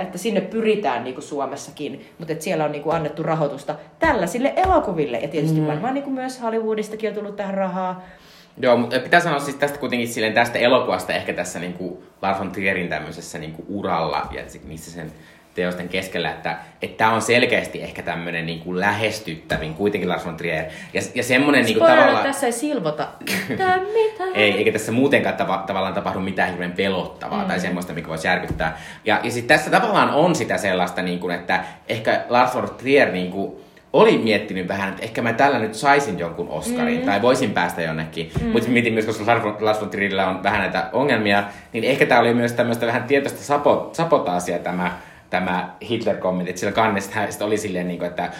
että 0.00 0.18
sinne 0.18 0.40
pyritään 0.40 1.04
niin 1.04 1.14
kuin 1.14 1.24
Suomessakin, 1.24 2.06
mutta 2.18 2.32
et 2.32 2.42
siellä 2.42 2.64
on 2.64 2.72
niin 2.72 2.82
kuin 2.82 2.96
annettu 2.96 3.22
rahoitusta 3.22 3.74
tällaisille 3.98 4.52
elokuville. 4.56 5.18
Ja 5.18 5.28
tietysti 5.28 5.60
mm. 5.60 5.66
varmaan 5.66 5.94
niin 5.94 6.04
kuin 6.04 6.14
myös 6.14 6.42
Hollywoodistakin 6.42 7.08
on 7.08 7.14
tullut 7.14 7.36
tähän 7.36 7.54
rahaa. 7.54 8.02
Joo, 8.60 8.76
mutta 8.76 9.00
pitää 9.00 9.20
sanoa 9.20 9.38
siis 9.38 9.56
tästä 9.56 9.78
kuitenkin 9.78 10.08
silleen 10.08 10.34
tästä 10.34 10.58
elokuvasta 10.58 11.12
ehkä 11.12 11.32
tässä 11.32 11.58
niinku 11.58 12.02
Lars 12.22 12.38
von 12.38 12.52
Trierin 12.52 12.88
tämmöisessä 12.88 13.38
niinku 13.38 13.64
uralla 13.68 14.28
ja 14.30 14.42
niissä 14.64 14.90
sen 14.90 15.12
teosten 15.54 15.88
keskellä, 15.88 16.30
että 16.30 16.56
tämä 16.96 17.14
on 17.14 17.22
selkeästi 17.22 17.82
ehkä 17.82 18.02
tämmöinen 18.02 18.46
niinku 18.46 18.80
lähestyttävin 18.80 19.74
kuitenkin 19.74 20.08
Lars 20.08 20.26
von 20.26 20.36
Trier. 20.36 20.64
Ja, 20.92 21.00
ja 21.14 21.22
semmoinen 21.22 21.64
niinku 21.64 21.84
tavallaan... 21.84 22.24
tässä 22.24 22.46
ei 22.46 22.52
silvota 22.52 23.08
yhtään 23.50 23.80
mitään. 23.80 24.30
Ei, 24.34 24.52
eikä 24.52 24.72
tässä 24.72 24.92
muutenkaan 24.92 25.36
tava, 25.36 25.64
tavallaan 25.66 25.94
tapahdu 25.94 26.20
mitään 26.20 26.50
hirveän 26.50 26.72
pelottavaa 26.72 27.42
mm. 27.42 27.48
tai 27.48 27.60
semmoista, 27.60 27.92
mikä 27.92 28.08
voisi 28.08 28.28
järkyttää. 28.28 28.78
Ja, 29.04 29.20
ja 29.22 29.30
sitten 29.30 29.56
tässä 29.56 29.70
tavallaan 29.70 30.10
on 30.10 30.34
sitä 30.34 30.58
sellaista, 30.58 31.02
niin 31.02 31.18
kuin, 31.18 31.34
että 31.34 31.64
ehkä 31.88 32.24
Lars 32.28 32.54
von 32.54 32.70
Trier 32.78 33.12
niin 33.12 33.30
kuin, 33.30 33.64
oli 33.94 34.18
miettinyt 34.18 34.68
vähän, 34.68 34.88
että 34.88 35.02
ehkä 35.02 35.22
mä 35.22 35.32
tällä 35.32 35.58
nyt 35.58 35.74
saisin 35.74 36.18
jonkun 36.18 36.48
Oscarin, 36.48 36.98
mm. 37.00 37.06
tai 37.06 37.22
voisin 37.22 37.50
päästä 37.50 37.82
jonnekin. 37.82 38.30
Mm. 38.40 38.48
Mutta 38.48 38.68
mietin 38.68 38.92
myös, 38.92 39.06
koska 39.06 39.42
Lars 39.60 39.80
von- 39.80 39.90
Trierillä 39.90 40.28
on 40.28 40.42
vähän 40.42 40.60
näitä 40.60 40.88
ongelmia, 40.92 41.44
niin 41.72 41.84
ehkä 41.84 42.06
tämä 42.06 42.20
oli 42.20 42.34
myös 42.34 42.52
tämmöistä 42.52 42.86
vähän 42.86 43.04
tietoista 43.04 43.42
sapo, 43.42 43.90
sabotaasia 43.92 44.58
tämä, 44.58 44.98
tämä 45.34 45.74
Hitler-kommentti, 45.90 46.50
että 46.50 46.60
sillä 46.60 46.72
kannesta 46.72 47.14
hän 47.14 47.32
sitten 47.32 47.46
oli 47.46 47.56
silleen, 47.56 47.88
niin 47.88 47.98
kuin, 47.98 48.08
että 48.08 48.30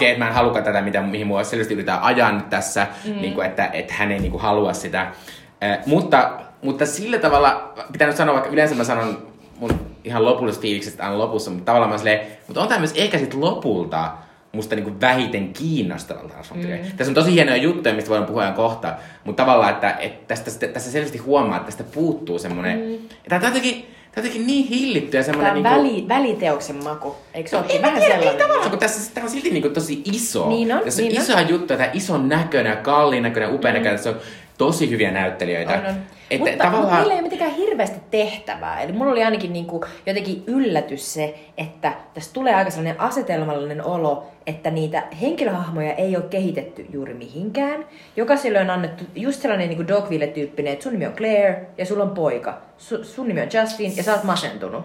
it, 0.00 0.18
mä 0.18 0.28
en 0.28 0.34
halua 0.34 0.62
tätä, 0.62 0.80
mitä, 0.80 1.02
mihin 1.02 1.26
mua 1.26 1.44
selvästi 1.44 1.74
yritetään 1.74 2.02
ajaa 2.02 2.32
nyt 2.32 2.50
tässä, 2.50 2.86
mm. 3.04 3.20
niin 3.20 3.34
kuin, 3.34 3.46
että, 3.46 3.70
että 3.72 3.94
hän 3.94 4.12
ei 4.12 4.18
niin 4.18 4.30
kuin, 4.30 4.42
halua 4.42 4.72
sitä. 4.72 5.12
Eh, 5.60 5.78
mutta, 5.86 6.30
mutta 6.62 6.86
sillä 6.86 7.18
tavalla, 7.18 7.74
pitää 7.92 8.06
nyt 8.06 8.16
sanoa, 8.16 8.34
vaikka 8.34 8.50
yleensä 8.50 8.74
mä 8.74 8.84
sanon 8.84 9.26
mun 9.58 9.70
ihan 10.04 10.24
lopulliset 10.24 10.62
fiilikset 10.62 11.00
aina 11.00 11.18
lopussa, 11.18 11.50
mutta 11.50 11.64
tavallaan 11.64 11.90
mä 11.90 11.98
silleen, 11.98 12.26
mutta 12.46 12.60
on 12.60 12.68
tämä 12.68 12.78
myös 12.78 12.94
ehkä 12.96 13.18
sit 13.18 13.34
lopulta 13.34 14.12
musta 14.52 14.74
niinku 14.74 15.00
vähiten 15.00 15.52
Trier. 15.52 16.78
Mm. 16.78 16.96
Tässä 16.96 17.10
on 17.10 17.14
tosi 17.14 17.32
hienoja 17.32 17.56
juttuja, 17.56 17.94
mistä 17.94 18.10
voidaan 18.10 18.26
puhua 18.26 18.42
ihan 18.42 18.54
kohta, 18.54 18.94
mutta 19.24 19.42
tavallaan, 19.42 19.72
että, 19.72 19.90
että 19.90 20.34
tästä, 20.34 20.68
tässä 20.68 20.90
selvästi 20.90 21.18
huomaa, 21.18 21.56
että 21.56 21.66
tästä 21.66 21.84
puuttuu 21.94 22.38
semmoinen, 22.38 22.78
mm. 22.78 23.08
tämä 23.28 23.40
on 23.40 23.46
jotenkin, 23.46 23.95
jotenkin 24.16 24.46
niin 24.46 24.66
hillitty 24.68 25.16
ja 25.16 25.24
Tämä 25.24 25.36
semmoinen... 25.36 25.66
on 25.66 25.82
väli, 25.82 26.04
väliteoksen 26.08 26.84
maku. 26.84 27.16
Eikö 27.34 27.50
se 27.50 27.56
No, 27.56 27.62
olekin 27.62 27.80
mä 27.80 27.86
vähän 27.86 28.00
tiedä, 28.00 28.14
sellainen? 28.14 28.40
Ei 28.40 28.46
tavallaan, 28.46 28.70
kun 28.70 28.78
tässä 28.78 29.10
tämä 29.14 29.24
on 29.24 29.30
silti 29.30 29.50
niinku 29.50 29.68
tosi 29.68 30.02
iso. 30.04 30.48
Niin 30.48 30.72
on, 30.72 30.80
tässä 30.80 31.02
on 31.02 31.08
niin 31.08 31.18
on. 31.18 31.24
isoja 31.24 31.40
juttuja, 31.40 31.78
tämä 31.78 31.90
ison 31.92 32.28
näköinen, 32.28 32.76
kalliin 32.76 33.22
näköinen, 33.22 33.54
upea 33.54 33.70
mm. 33.70 33.74
näköinen. 33.74 33.96
Tässä 33.96 34.10
on 34.10 34.16
tosi 34.58 34.90
hyviä 34.90 35.10
näyttelijöitä. 35.10 35.72
On, 35.72 35.86
on. 35.86 35.96
Että 36.30 36.50
mutta, 36.50 36.64
tavallaan... 36.64 36.82
mutta 36.82 36.98
niillä 36.98 37.12
ei 37.12 37.18
ole 37.18 37.22
mitenkään 37.22 37.54
hirveästi 37.54 38.00
tehtävää. 38.10 38.80
Eli 38.80 38.92
mulla 38.92 39.12
oli 39.12 39.24
ainakin 39.24 39.52
niinku 39.52 39.84
jotenkin 40.06 40.44
yllätys 40.46 41.14
se, 41.14 41.38
että 41.58 41.92
tässä 42.14 42.32
tulee 42.32 42.54
aika 42.54 42.70
sellainen 42.70 43.00
asetelmallinen 43.00 43.84
olo, 43.84 44.26
että 44.46 44.70
niitä 44.70 45.02
henkilöhahmoja 45.20 45.94
ei 45.94 46.16
ole 46.16 46.24
kehitetty 46.24 46.86
juuri 46.92 47.14
mihinkään. 47.14 47.84
Jokaiselle 48.16 48.60
on 48.60 48.70
annettu 48.70 49.04
just 49.14 49.42
sellainen 49.42 49.68
niinku 49.68 49.88
Dogville-tyyppinen, 49.88 50.72
että 50.72 50.82
sun 50.82 50.92
nimi 50.92 51.06
on 51.06 51.12
Claire 51.12 51.66
ja 51.78 51.86
sulla 51.86 52.04
on 52.04 52.10
poika. 52.10 52.58
Su, 52.78 53.04
sun 53.04 53.28
nimi 53.28 53.40
on 53.40 53.48
Justin 53.60 53.96
ja 53.96 54.02
sä 54.02 54.14
oot 54.14 54.24
masentunut. 54.24 54.84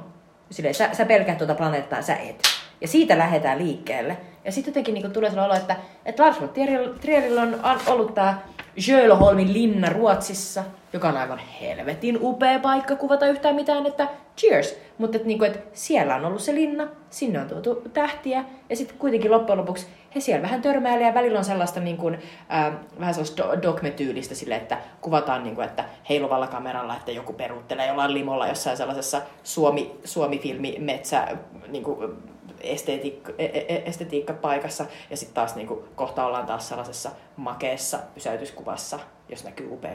Silleen, 0.51 0.75
sä, 0.75 0.89
sä 0.93 1.05
pelkäät 1.05 1.37
tuota 1.37 1.55
planeettaa, 1.55 2.01
sä 2.01 2.15
et. 2.15 2.41
Ja 2.81 2.87
siitä 2.87 3.17
lähdetään 3.17 3.59
liikkeelle. 3.59 4.17
Ja 4.45 4.51
sitten 4.51 4.71
jotenkin 4.71 4.93
niinku 4.93 5.09
tulee 5.09 5.29
sellainen 5.29 5.51
olo, 5.51 5.61
että, 5.61 5.75
että 6.05 6.23
Lars 6.23 6.41
von 6.41 6.49
Trieril- 6.49 6.99
Trierillä 6.99 7.41
on 7.41 7.59
ollut 7.87 8.13
tämä 8.13 8.37
Jölholmin 8.87 9.53
linna 9.53 9.89
Ruotsissa, 9.89 10.63
joka 10.93 11.09
on 11.09 11.17
aivan 11.17 11.39
helvetin 11.61 12.17
upea 12.21 12.59
paikka 12.59 12.95
kuvata 12.95 13.27
yhtään 13.27 13.55
mitään, 13.55 13.85
että 13.85 14.07
cheers. 14.37 14.77
Mutta 14.97 15.17
et 15.17 15.25
niinku, 15.25 15.45
et 15.45 15.59
siellä 15.73 16.15
on 16.15 16.25
ollut 16.25 16.41
se 16.41 16.55
linna, 16.55 16.87
sinne 17.09 17.39
on 17.39 17.47
tuotu 17.47 17.89
tähtiä, 17.93 18.45
ja 18.69 18.75
sitten 18.75 18.97
kuitenkin 18.97 19.31
loppujen 19.31 19.59
lopuksi 19.59 19.87
he 20.15 20.19
siellä 20.19 20.41
vähän 20.41 20.61
törmäilee, 20.61 21.07
ja 21.07 21.13
välillä 21.13 21.39
on 21.39 21.45
sellaista 21.45 21.79
niinku, 21.79 22.09
äh, 22.09 22.73
vähän 22.99 23.13
sellaista 23.13 23.43
do- 23.43 23.61
dogme-tyylistä 23.61 24.35
sille, 24.35 24.55
että 24.55 24.77
kuvataan, 25.01 25.43
niinku, 25.43 25.61
että 25.61 25.85
heiluvalla 26.09 26.47
kameralla, 26.47 26.95
että 26.95 27.11
joku 27.11 27.33
peruuttelee 27.33 27.87
jollain 27.87 28.13
limolla 28.13 28.47
jossain 28.47 28.77
sellaisessa 28.77 29.21
Suomi, 29.43 29.95
Suomi-filmi 30.03 30.75
metsä 30.79 31.27
niinku, 31.67 32.13
estetiikka, 32.63 33.31
e- 33.37 33.45
e- 33.45 33.83
estetiikkapaikassa 33.85 34.85
ja 35.09 35.17
sitten 35.17 35.35
taas 35.35 35.55
niinku, 35.55 35.87
kohta 35.95 36.25
ollaan 36.25 36.45
taas 36.45 36.69
sellaisessa 36.69 37.11
makeessa 37.35 37.99
pysäytyskuvassa, 38.13 38.99
jos 39.29 39.43
näkyy 39.43 39.73
upea 39.73 39.93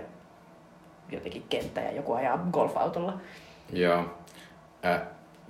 jotenkin 1.12 1.44
kenttä 1.48 1.80
ja 1.80 1.92
joku 1.92 2.12
ajaa 2.12 2.48
golfautolla. 2.52 3.20
Joo, 3.72 4.04
äh, 4.84 5.00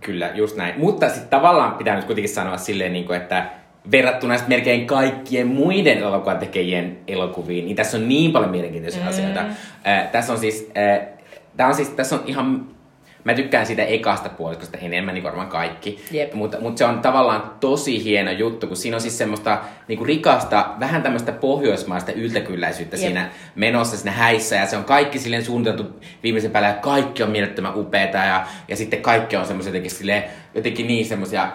kyllä, 0.01 0.31
just 0.35 0.57
näin. 0.57 0.81
Mutta 0.81 1.09
sitten 1.09 1.29
tavallaan 1.29 1.75
pitää 1.75 1.97
nyt 1.97 2.05
kuitenkin 2.05 2.35
sanoa 2.35 2.57
silleen, 2.57 2.93
niin 2.93 3.05
kuin, 3.05 3.17
että 3.17 3.51
verrattuna 3.91 4.39
sit 4.39 4.49
melkein 4.49 4.87
kaikkien 4.87 5.47
muiden 5.47 5.99
elokuvatekijien 5.99 6.99
elokuviin, 7.07 7.65
niin 7.65 7.77
tässä 7.77 7.97
on 7.97 8.09
niin 8.09 8.33
paljon 8.33 8.51
mielenkiintoisia 8.51 9.03
mm. 9.03 9.09
asioita. 9.09 9.41
Äh, 9.41 10.11
tässä 10.13 10.33
on 10.33 10.39
siis, 10.39 10.71
äh, 10.79 11.07
tää 11.57 11.67
on 11.67 11.75
siis, 11.75 11.89
tässä 11.89 12.17
on 12.17 12.23
ihan, 12.27 12.76
mä 13.27 13.35
tykkään 13.35 13.67
siitä 13.67 13.85
ekasta 13.85 14.29
puoliskosta 14.29 14.79
enemmän, 14.79 15.15
niin 15.15 15.25
varmaan 15.25 15.49
kaikki. 15.49 16.05
Jep. 16.11 16.35
Mutta, 16.35 16.61
mutta 16.61 16.79
se 16.79 16.85
on 16.85 17.01
tavallaan 17.01 17.51
tosi 17.61 18.05
hieno 18.05 18.31
juttu, 18.31 18.67
kun 18.67 18.77
siinä 18.77 18.97
on 18.97 19.01
siis 19.01 19.19
semmoista 19.19 19.59
niin 19.89 19.99
kuin 19.99 20.09
rikasta, 20.09 20.71
vähän 20.81 21.03
tämmöistä 21.03 21.33
pohjoismaista 21.33 22.13
yltäkylläisyyttä 22.13 22.97
Jep. 22.97 23.07
siinä 23.07 23.31
menossa 23.55 23.97
siinä 23.97 24.13
häissä 24.13 24.57
ja 24.57 24.67
se 24.67 24.77
on 24.77 24.85
kaikki 24.85 25.19
silleen 25.19 25.45
suunniteltu 25.45 26.01
viimeisen 26.23 26.51
päälle 26.51 26.69
ja 26.69 26.75
kaikki 26.75 27.23
on 27.23 27.31
mielettömän 27.31 27.79
upeeta 27.79 28.19
ja, 28.19 28.47
ja 28.69 28.77
sitten 28.77 29.03
kaikki 29.03 29.37
on 29.37 29.47
semmoisia 29.47 29.71
jotenkin, 29.71 29.91
silleen, 29.91 30.25
jotenkin 30.55 30.87
niin 30.87 31.07
semmoisia 31.07 31.49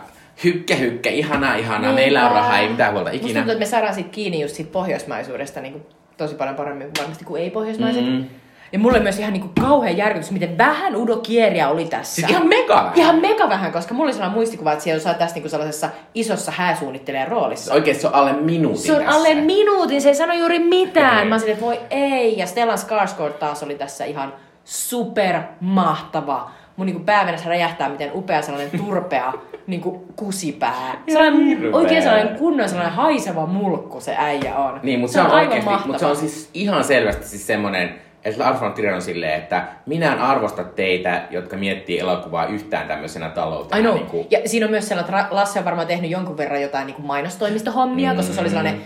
hykkä 0.43 0.75
hykkä, 0.75 1.09
ihanaa 1.09 1.55
ihanaa, 1.55 1.93
meillä 1.93 2.25
on 2.25 2.35
rahaa, 2.35 2.59
ei 2.59 2.69
mitään 2.69 2.93
huolta 2.93 3.11
Musta 3.11 3.25
ikinä. 3.25 3.39
tuntuu, 3.39 3.51
että 3.51 3.65
me 3.65 3.69
saadaan 3.69 3.93
siitä 3.93 4.09
kiinni 4.09 4.41
just 4.41 4.55
siitä 4.55 4.71
pohjoismaisuudesta 4.71 5.61
niin 5.61 5.73
kuin 5.73 5.85
tosi 6.17 6.35
paljon 6.35 6.55
paremmin 6.55 6.91
varmasti 6.99 7.25
kuin 7.25 7.41
ei-pohjoismaiset. 7.41 8.05
Mm. 8.05 8.25
Ja 8.71 8.79
mulle 8.79 8.99
myös 8.99 9.19
ihan 9.19 9.33
niin 9.33 9.41
kuin 9.41 9.53
kauhean 9.61 9.97
järkytys, 9.97 10.31
miten 10.31 10.57
vähän 10.57 10.95
Udo 10.95 11.17
Kieria 11.17 11.69
oli 11.69 11.85
tässä. 11.85 12.15
Siis 12.15 12.29
ihan 12.29 12.47
mega 12.47 12.75
vähän. 12.75 12.91
Ihan 12.95 13.15
mega 13.15 13.49
vähän, 13.49 13.71
koska 13.71 13.93
mulla 13.93 14.05
oli 14.05 14.13
sellainen 14.13 14.37
muistikuva, 14.37 14.71
että 14.71 14.83
siellä 14.83 15.09
on 15.09 15.15
tässä 15.15 15.35
niin 15.35 15.43
kuin 15.43 15.51
sellaisessa 15.51 15.89
isossa 16.13 16.51
hääsuunnittelijan 16.51 17.27
roolissa. 17.27 17.73
Oikeesti 17.73 18.01
se 18.01 18.07
on 18.07 18.13
alle 18.13 18.33
minuutin 18.33 18.81
Se 18.81 18.93
on 18.93 18.99
tässä. 19.03 19.15
alle 19.15 19.33
minuutin, 19.35 20.01
se 20.01 20.09
ei 20.09 20.15
sano 20.15 20.33
juuri 20.33 20.59
mitään. 20.59 21.23
Ei. 21.23 21.29
Mä 21.29 21.39
silleen, 21.39 21.53
että 21.53 21.65
voi 21.65 21.79
ei. 21.89 22.37
Ja 22.37 22.45
Stellan 22.45 22.77
Skarsgård 22.77 23.33
taas 23.33 23.63
oli 23.63 23.75
tässä 23.75 24.05
ihan 24.05 24.33
super 24.63 25.35
mahtava. 25.59 26.51
Mun 26.77 26.85
niinku 26.85 27.03
päävenässä 27.03 27.49
räjähtää, 27.49 27.89
miten 27.89 28.11
upea 28.13 28.41
sellainen 28.41 28.79
turpea 28.79 29.33
niinku 29.67 30.05
kusipää. 30.15 31.01
Sellainen, 31.07 31.75
oikein 31.75 32.03
sellainen 32.03 32.37
kunnon 32.37 32.69
sellainen 32.69 32.95
haiseva 32.95 33.45
mulkku 33.45 34.01
se 34.01 34.15
äijä 34.17 34.55
on. 34.57 34.79
Niin, 34.83 34.99
mutta 34.99 35.13
se, 35.13 35.21
on, 35.21 35.31
aivan 35.31 35.53
oikeasti, 35.53 35.87
mutta 35.87 35.99
se 35.99 36.05
on 36.05 36.15
siis 36.15 36.49
ihan 36.53 36.83
selvästi 36.83 37.27
siis 37.27 37.47
semmonen, 37.47 37.95
että 38.23 38.43
Lars 38.43 38.61
von 38.61 38.73
Trier 38.73 38.93
on 38.93 39.01
silleen, 39.01 39.41
että 39.41 39.67
minä 39.85 40.13
en 40.13 40.19
arvosta 40.19 40.63
teitä, 40.63 41.27
jotka 41.29 41.57
miettii 41.57 41.99
elokuvaa 41.99 42.45
yhtään 42.45 42.87
tämmöisenä 42.87 43.29
taloutena. 43.29 43.79
I 43.79 43.81
know. 43.81 43.95
Niin 43.95 44.05
kuin, 44.05 44.27
Ja 44.29 44.39
siinä 44.45 44.65
on 44.65 44.71
myös 44.71 44.87
sellainen, 44.87 45.19
että 45.19 45.35
Lasse 45.35 45.59
on 45.59 45.65
varmaan 45.65 45.87
tehnyt 45.87 46.11
jonkun 46.11 46.37
verran 46.37 46.61
jotain 46.61 46.87
niin 46.87 47.01
mainostoimistohommia, 47.01 48.11
mm. 48.11 48.17
koska 48.17 48.33
se 48.33 48.41
oli 48.41 48.49
sellainen, 48.49 48.81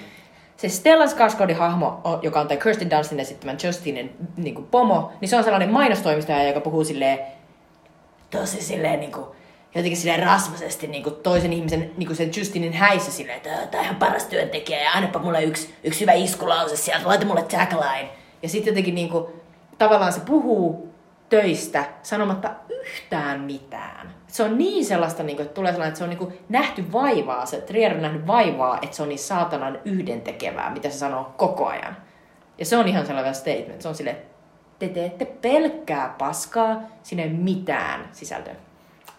se 0.58 0.70
Stellan 0.70 1.10
Skarsgårdin 1.10 1.58
hahmo, 1.58 2.02
joka 2.22 2.42
on 2.42 2.48
tämän 2.48 2.64
Kirsten 2.64 2.92
Dunstin 2.92 3.20
esittämän 3.20 3.58
Justinin 3.64 4.16
niin 4.38 4.56
kuin 4.56 4.68
pomo, 4.68 5.12
niin 5.22 5.30
se 5.30 5.38
on 5.38 5.44
sellainen 5.44 5.72
mainostoimistaja, 5.72 6.48
joka 6.48 6.60
puhuu 6.60 6.84
silleen 6.84 7.20
tosi 8.30 8.62
silleen 8.62 9.00
niin 9.00 9.12
kuin, 9.12 9.26
jotenkin 9.76 9.98
silleen 9.98 10.24
rasvasesti 10.24 10.88
niin 10.88 11.04
kuin 11.04 11.16
toisen 11.16 11.54
ihmisen, 11.54 11.92
niin 11.98 12.08
kuin 12.08 12.18
sen 12.18 12.32
Justinin 12.38 12.74
häissä 12.74 13.12
silleen, 13.12 13.38
että 13.38 13.50
tämä 13.50 13.82
on 13.82 13.86
ihan 13.86 13.96
paras 13.96 14.26
työntekijä 14.26 14.84
ja 14.84 14.92
annapa 14.92 15.20
mulle 15.20 15.44
yksi, 15.44 15.74
yksi 15.84 16.02
hyvä 16.02 16.14
iskulause 16.14 16.76
sieltä, 16.76 17.08
laita 17.08 17.26
mulle 17.26 17.44
tagline. 17.44 18.10
Ja 18.46 18.50
sitten 18.50 18.72
jotenkin 18.72 18.96
niin 18.96 19.10
kuin, 19.10 19.26
tavallaan 19.78 20.14
se 20.14 20.20
puhuu 20.20 20.94
töistä 21.30 21.86
sanomatta 22.04 22.50
yhtään 22.70 23.42
mitään. 23.42 24.10
Se 24.28 24.44
on 24.44 24.58
niin 24.58 24.86
sellaista, 24.86 25.24
niin 25.24 25.36
kuin, 25.36 25.46
että 25.46 25.56
tulee 25.56 25.72
sellainen, 25.72 25.90
että 25.90 25.98
se 25.98 26.04
on 26.04 26.10
niin 26.10 26.18
kuin, 26.18 26.34
nähty 26.50 26.92
vaivaa, 26.92 27.46
se 27.46 27.62
Trier 27.62 27.94
on 27.94 28.02
nähnyt 28.02 28.28
vaivaa, 28.28 28.80
että 28.82 28.96
se 28.96 29.04
on 29.04 29.10
niin 29.10 29.20
saatanan 29.20 29.80
yhdentekevää, 29.86 30.74
mitä 30.74 30.90
se 30.90 30.98
sanoo 30.98 31.34
koko 31.38 31.68
ajan. 31.68 31.98
Ja 32.58 32.66
se 32.66 32.78
on 32.78 32.88
ihan 32.88 33.06
sellainen 33.06 33.36
statement. 33.36 33.82
Se 33.82 33.88
on 33.88 33.96
että 34.08 34.36
te 34.80 34.88
teette 34.88 35.26
pelkkää 35.26 36.16
paskaa, 36.18 36.82
sinne 37.04 37.24
ei 37.24 37.30
mitään 37.30 38.10
sisältöä. 38.12 38.56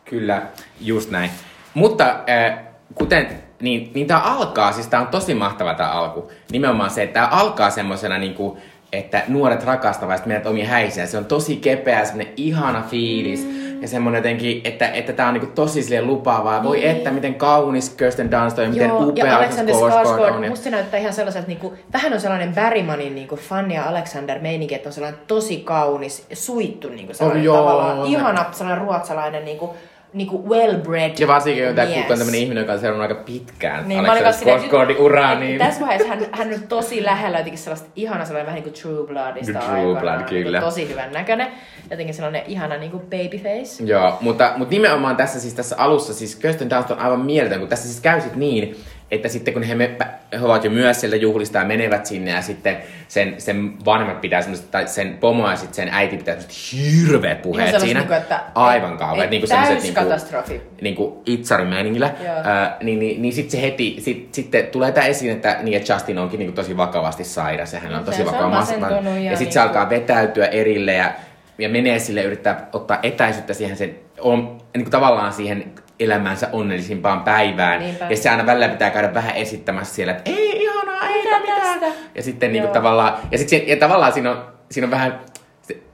Kyllä, 0.04 0.42
just 0.80 1.10
näin. 1.10 1.30
Mutta 1.74 2.24
äh, 2.28 2.58
kuten, 2.94 3.28
niin, 3.60 3.90
niin 3.94 4.06
tämä 4.06 4.20
alkaa, 4.20 4.72
siis 4.72 4.86
tämä 4.86 5.02
on 5.02 5.08
tosi 5.08 5.34
mahtava 5.34 5.74
tämä 5.74 5.90
alku. 5.90 6.30
Nimenomaan 6.52 6.90
se, 6.90 7.02
että 7.02 7.14
tämä 7.14 7.26
alkaa 7.26 7.70
semmoisena 7.70 8.18
niinku, 8.18 8.58
että 8.96 9.22
nuoret 9.28 9.64
rakastavat 9.64 10.20
ja 10.20 10.26
meidät 10.26 10.46
omia 10.46 10.66
häisiä. 10.66 11.06
Se 11.06 11.18
on 11.18 11.24
tosi 11.24 11.56
kepeä, 11.56 12.04
semmoinen 12.04 12.32
ihana 12.36 12.82
fiilis. 12.82 13.44
Mm. 13.44 13.82
Ja 13.82 13.88
semmoinen 13.88 14.18
jotenkin, 14.18 14.60
että, 14.64 14.88
että 14.88 15.12
tämä 15.12 15.28
on 15.28 15.34
niinku 15.34 15.52
tosi 15.54 15.82
sille 15.82 16.02
lupaavaa. 16.02 16.62
Voi 16.62 16.76
niin. 16.76 16.90
että, 16.90 17.10
miten 17.10 17.34
kaunis 17.34 17.90
Kirsten 17.90 18.30
Dunst 18.30 18.58
on 18.58 18.64
ja 18.64 18.70
miten 18.70 18.92
upea 18.92 19.26
ja 19.26 19.36
Alexander 19.36 19.74
Skarsgård 19.74 20.34
on. 20.34 20.48
Musta 20.48 20.64
se 20.64 20.70
näyttää 20.70 21.00
ihan 21.00 21.12
sellaiselta, 21.12 21.48
niinku, 21.48 21.74
vähän 21.92 22.12
on 22.12 22.20
sellainen 22.20 22.54
Bergmanin 22.54 23.14
niinku, 23.14 23.36
Fanny 23.36 23.74
ja 23.74 23.88
Alexander 23.88 24.38
meininki, 24.38 24.74
että 24.74 24.88
on 24.88 24.92
sellainen 24.92 25.20
tosi 25.26 25.56
kaunis, 25.56 26.26
suittu 26.32 26.88
niinku, 26.88 27.14
sellainen 27.14 27.40
oh, 27.40 27.44
joo, 27.44 27.56
tavallaan, 27.56 28.06
ihana 28.06 28.44
sellainen 28.52 28.84
ruotsalainen 28.84 29.44
niinku, 29.44 29.74
niinku 30.12 30.44
well-bred 30.48 31.14
Ja 31.18 31.26
varsinkin 31.26 31.66
kun 31.66 31.74
tämä 31.74 31.88
on 31.88 32.18
tämmöinen 32.18 32.34
ihminen, 32.40 32.62
joka 32.62 32.72
on 32.72 32.78
seurannut 32.78 33.10
aika 33.10 33.22
pitkään 33.22 33.88
niin, 33.88 34.00
Alexander 34.00 34.32
Skarsgårdin 34.32 34.98
uraa. 34.98 35.34
Niin... 35.34 35.58
Tässä 35.58 35.80
vaiheessa 35.80 36.08
hän, 36.08 36.26
hän 36.32 36.54
on 36.54 36.60
tosi 36.68 37.04
lähellä 37.04 37.38
jotenkin 37.38 37.58
sellaista 37.58 37.88
ihana 37.96 38.24
sellainen 38.24 38.46
vähän 38.46 38.62
niin 38.64 38.72
kuin 38.72 38.82
True 38.82 39.06
Bloodista 39.06 39.58
True 39.58 39.78
aikana, 39.78 40.00
Blood, 40.00 40.30
niin 40.30 40.44
kyllä. 40.44 40.60
Tosi 40.60 40.88
hyvän 40.88 41.12
näköinen. 41.12 41.48
Jotenkin 41.90 42.14
sellainen 42.14 42.42
ihana 42.46 42.76
niin 42.76 42.90
kuin 42.90 43.02
babyface. 43.02 43.84
Joo, 43.84 44.18
mutta, 44.20 44.52
mutta 44.56 44.74
nimenomaan 44.74 45.16
tässä 45.16 45.40
siis 45.40 45.54
tässä 45.54 45.76
alussa, 45.78 46.14
siis 46.14 46.36
Kirsten 46.36 46.70
Dunst 46.70 46.90
on 46.90 46.98
aivan 46.98 47.20
mieletön, 47.20 47.60
kun 47.60 47.68
tässä 47.68 47.88
siis 47.88 48.00
käy 48.00 48.20
sit 48.20 48.36
niin, 48.36 48.76
että 49.10 49.28
sitten 49.28 49.54
kun 49.54 49.62
he, 49.62 49.74
me, 49.74 49.90
he 50.32 50.44
ovat 50.44 50.64
jo 50.64 50.70
myös 50.70 51.00
sieltä 51.00 51.16
juhlista 51.16 51.58
ja 51.58 51.64
menevät 51.64 52.06
sinne 52.06 52.30
ja 52.30 52.42
sitten 52.42 52.76
sen, 53.08 53.34
sen 53.38 53.84
vanhemmat 53.84 54.20
pitää 54.20 54.42
semmoista, 54.42 54.66
tai 54.70 54.88
sen 54.88 55.18
pomo 55.20 55.50
ja 55.50 55.56
sitten 55.56 55.74
sen 55.74 55.88
äiti 55.92 56.16
pitää 56.16 56.34
semmoista 56.34 56.76
hirveät 56.76 57.42
puheet 57.42 57.80
siinä. 57.80 58.00
Niin 58.00 58.08
kuin, 58.08 58.16
että 58.16 58.40
Aivan 58.54 58.98
kauheat. 58.98 59.30
Niin 59.30 59.48
täys 59.48 59.82
niin 59.82 59.94
katastrofi. 59.94 60.62
Niin 60.80 60.94
kuin 60.94 61.14
itsarimeiningillä. 61.26 62.06
Äh, 62.06 62.72
niin, 62.82 62.98
niin, 62.98 63.22
niin 63.22 63.34
sitten 63.34 63.60
se 63.60 63.66
heti, 63.66 63.96
sit, 63.98 64.34
sitten 64.34 64.66
tulee 64.66 64.92
tämä 64.92 65.06
esiin, 65.06 65.32
että, 65.32 65.58
niin, 65.62 65.76
että 65.76 65.92
Justin 65.92 66.18
onkin 66.18 66.38
niin 66.38 66.48
kuin 66.48 66.56
tosi 66.56 66.76
vakavasti 66.76 67.24
sairas 67.24 67.72
ja 67.72 67.80
hän 67.80 67.94
on 67.94 68.04
tosi 68.04 68.26
vakava 68.26 68.48
masentunut. 68.48 69.04
Ja, 69.04 69.20
ja 69.20 69.30
sitten 69.30 69.38
niin 69.38 69.52
se 69.52 69.60
alkaa 69.60 69.90
vetäytyä 69.90 70.46
erille 70.46 70.92
ja, 70.92 71.12
ja 71.58 71.68
menee 71.68 71.98
sille 71.98 72.22
yrittää 72.22 72.68
ottaa 72.72 72.98
etäisyyttä 73.02 73.54
siihen 73.54 73.76
sen, 73.76 74.05
on, 74.20 74.58
niin 74.74 74.84
kuin 74.84 74.90
tavallaan 74.90 75.32
siihen 75.32 75.72
elämänsä 76.00 76.48
onnellisimpaan 76.52 77.20
päivään. 77.20 77.80
Niinpä. 77.80 78.06
Ja 78.10 78.16
se 78.16 78.30
aina 78.30 78.46
välillä 78.46 78.68
pitää 78.68 78.90
käydä 78.90 79.14
vähän 79.14 79.36
esittämässä 79.36 79.94
siellä, 79.94 80.12
että 80.12 80.30
ei 80.30 80.62
ihanaa, 80.62 81.08
ei 81.08 81.40
mitään. 81.40 81.92
Ja 82.14 82.22
sitten 82.22 82.52
niin 82.52 82.62
kuin, 82.62 82.72
tavallaan, 82.72 83.18
ja, 83.32 83.38
sit, 83.38 83.68
ja 83.68 83.76
tavallaan 83.76 84.12
siinä 84.12 84.30
on, 84.30 84.44
siinä 84.70 84.86
on 84.86 84.90
vähän 84.90 85.20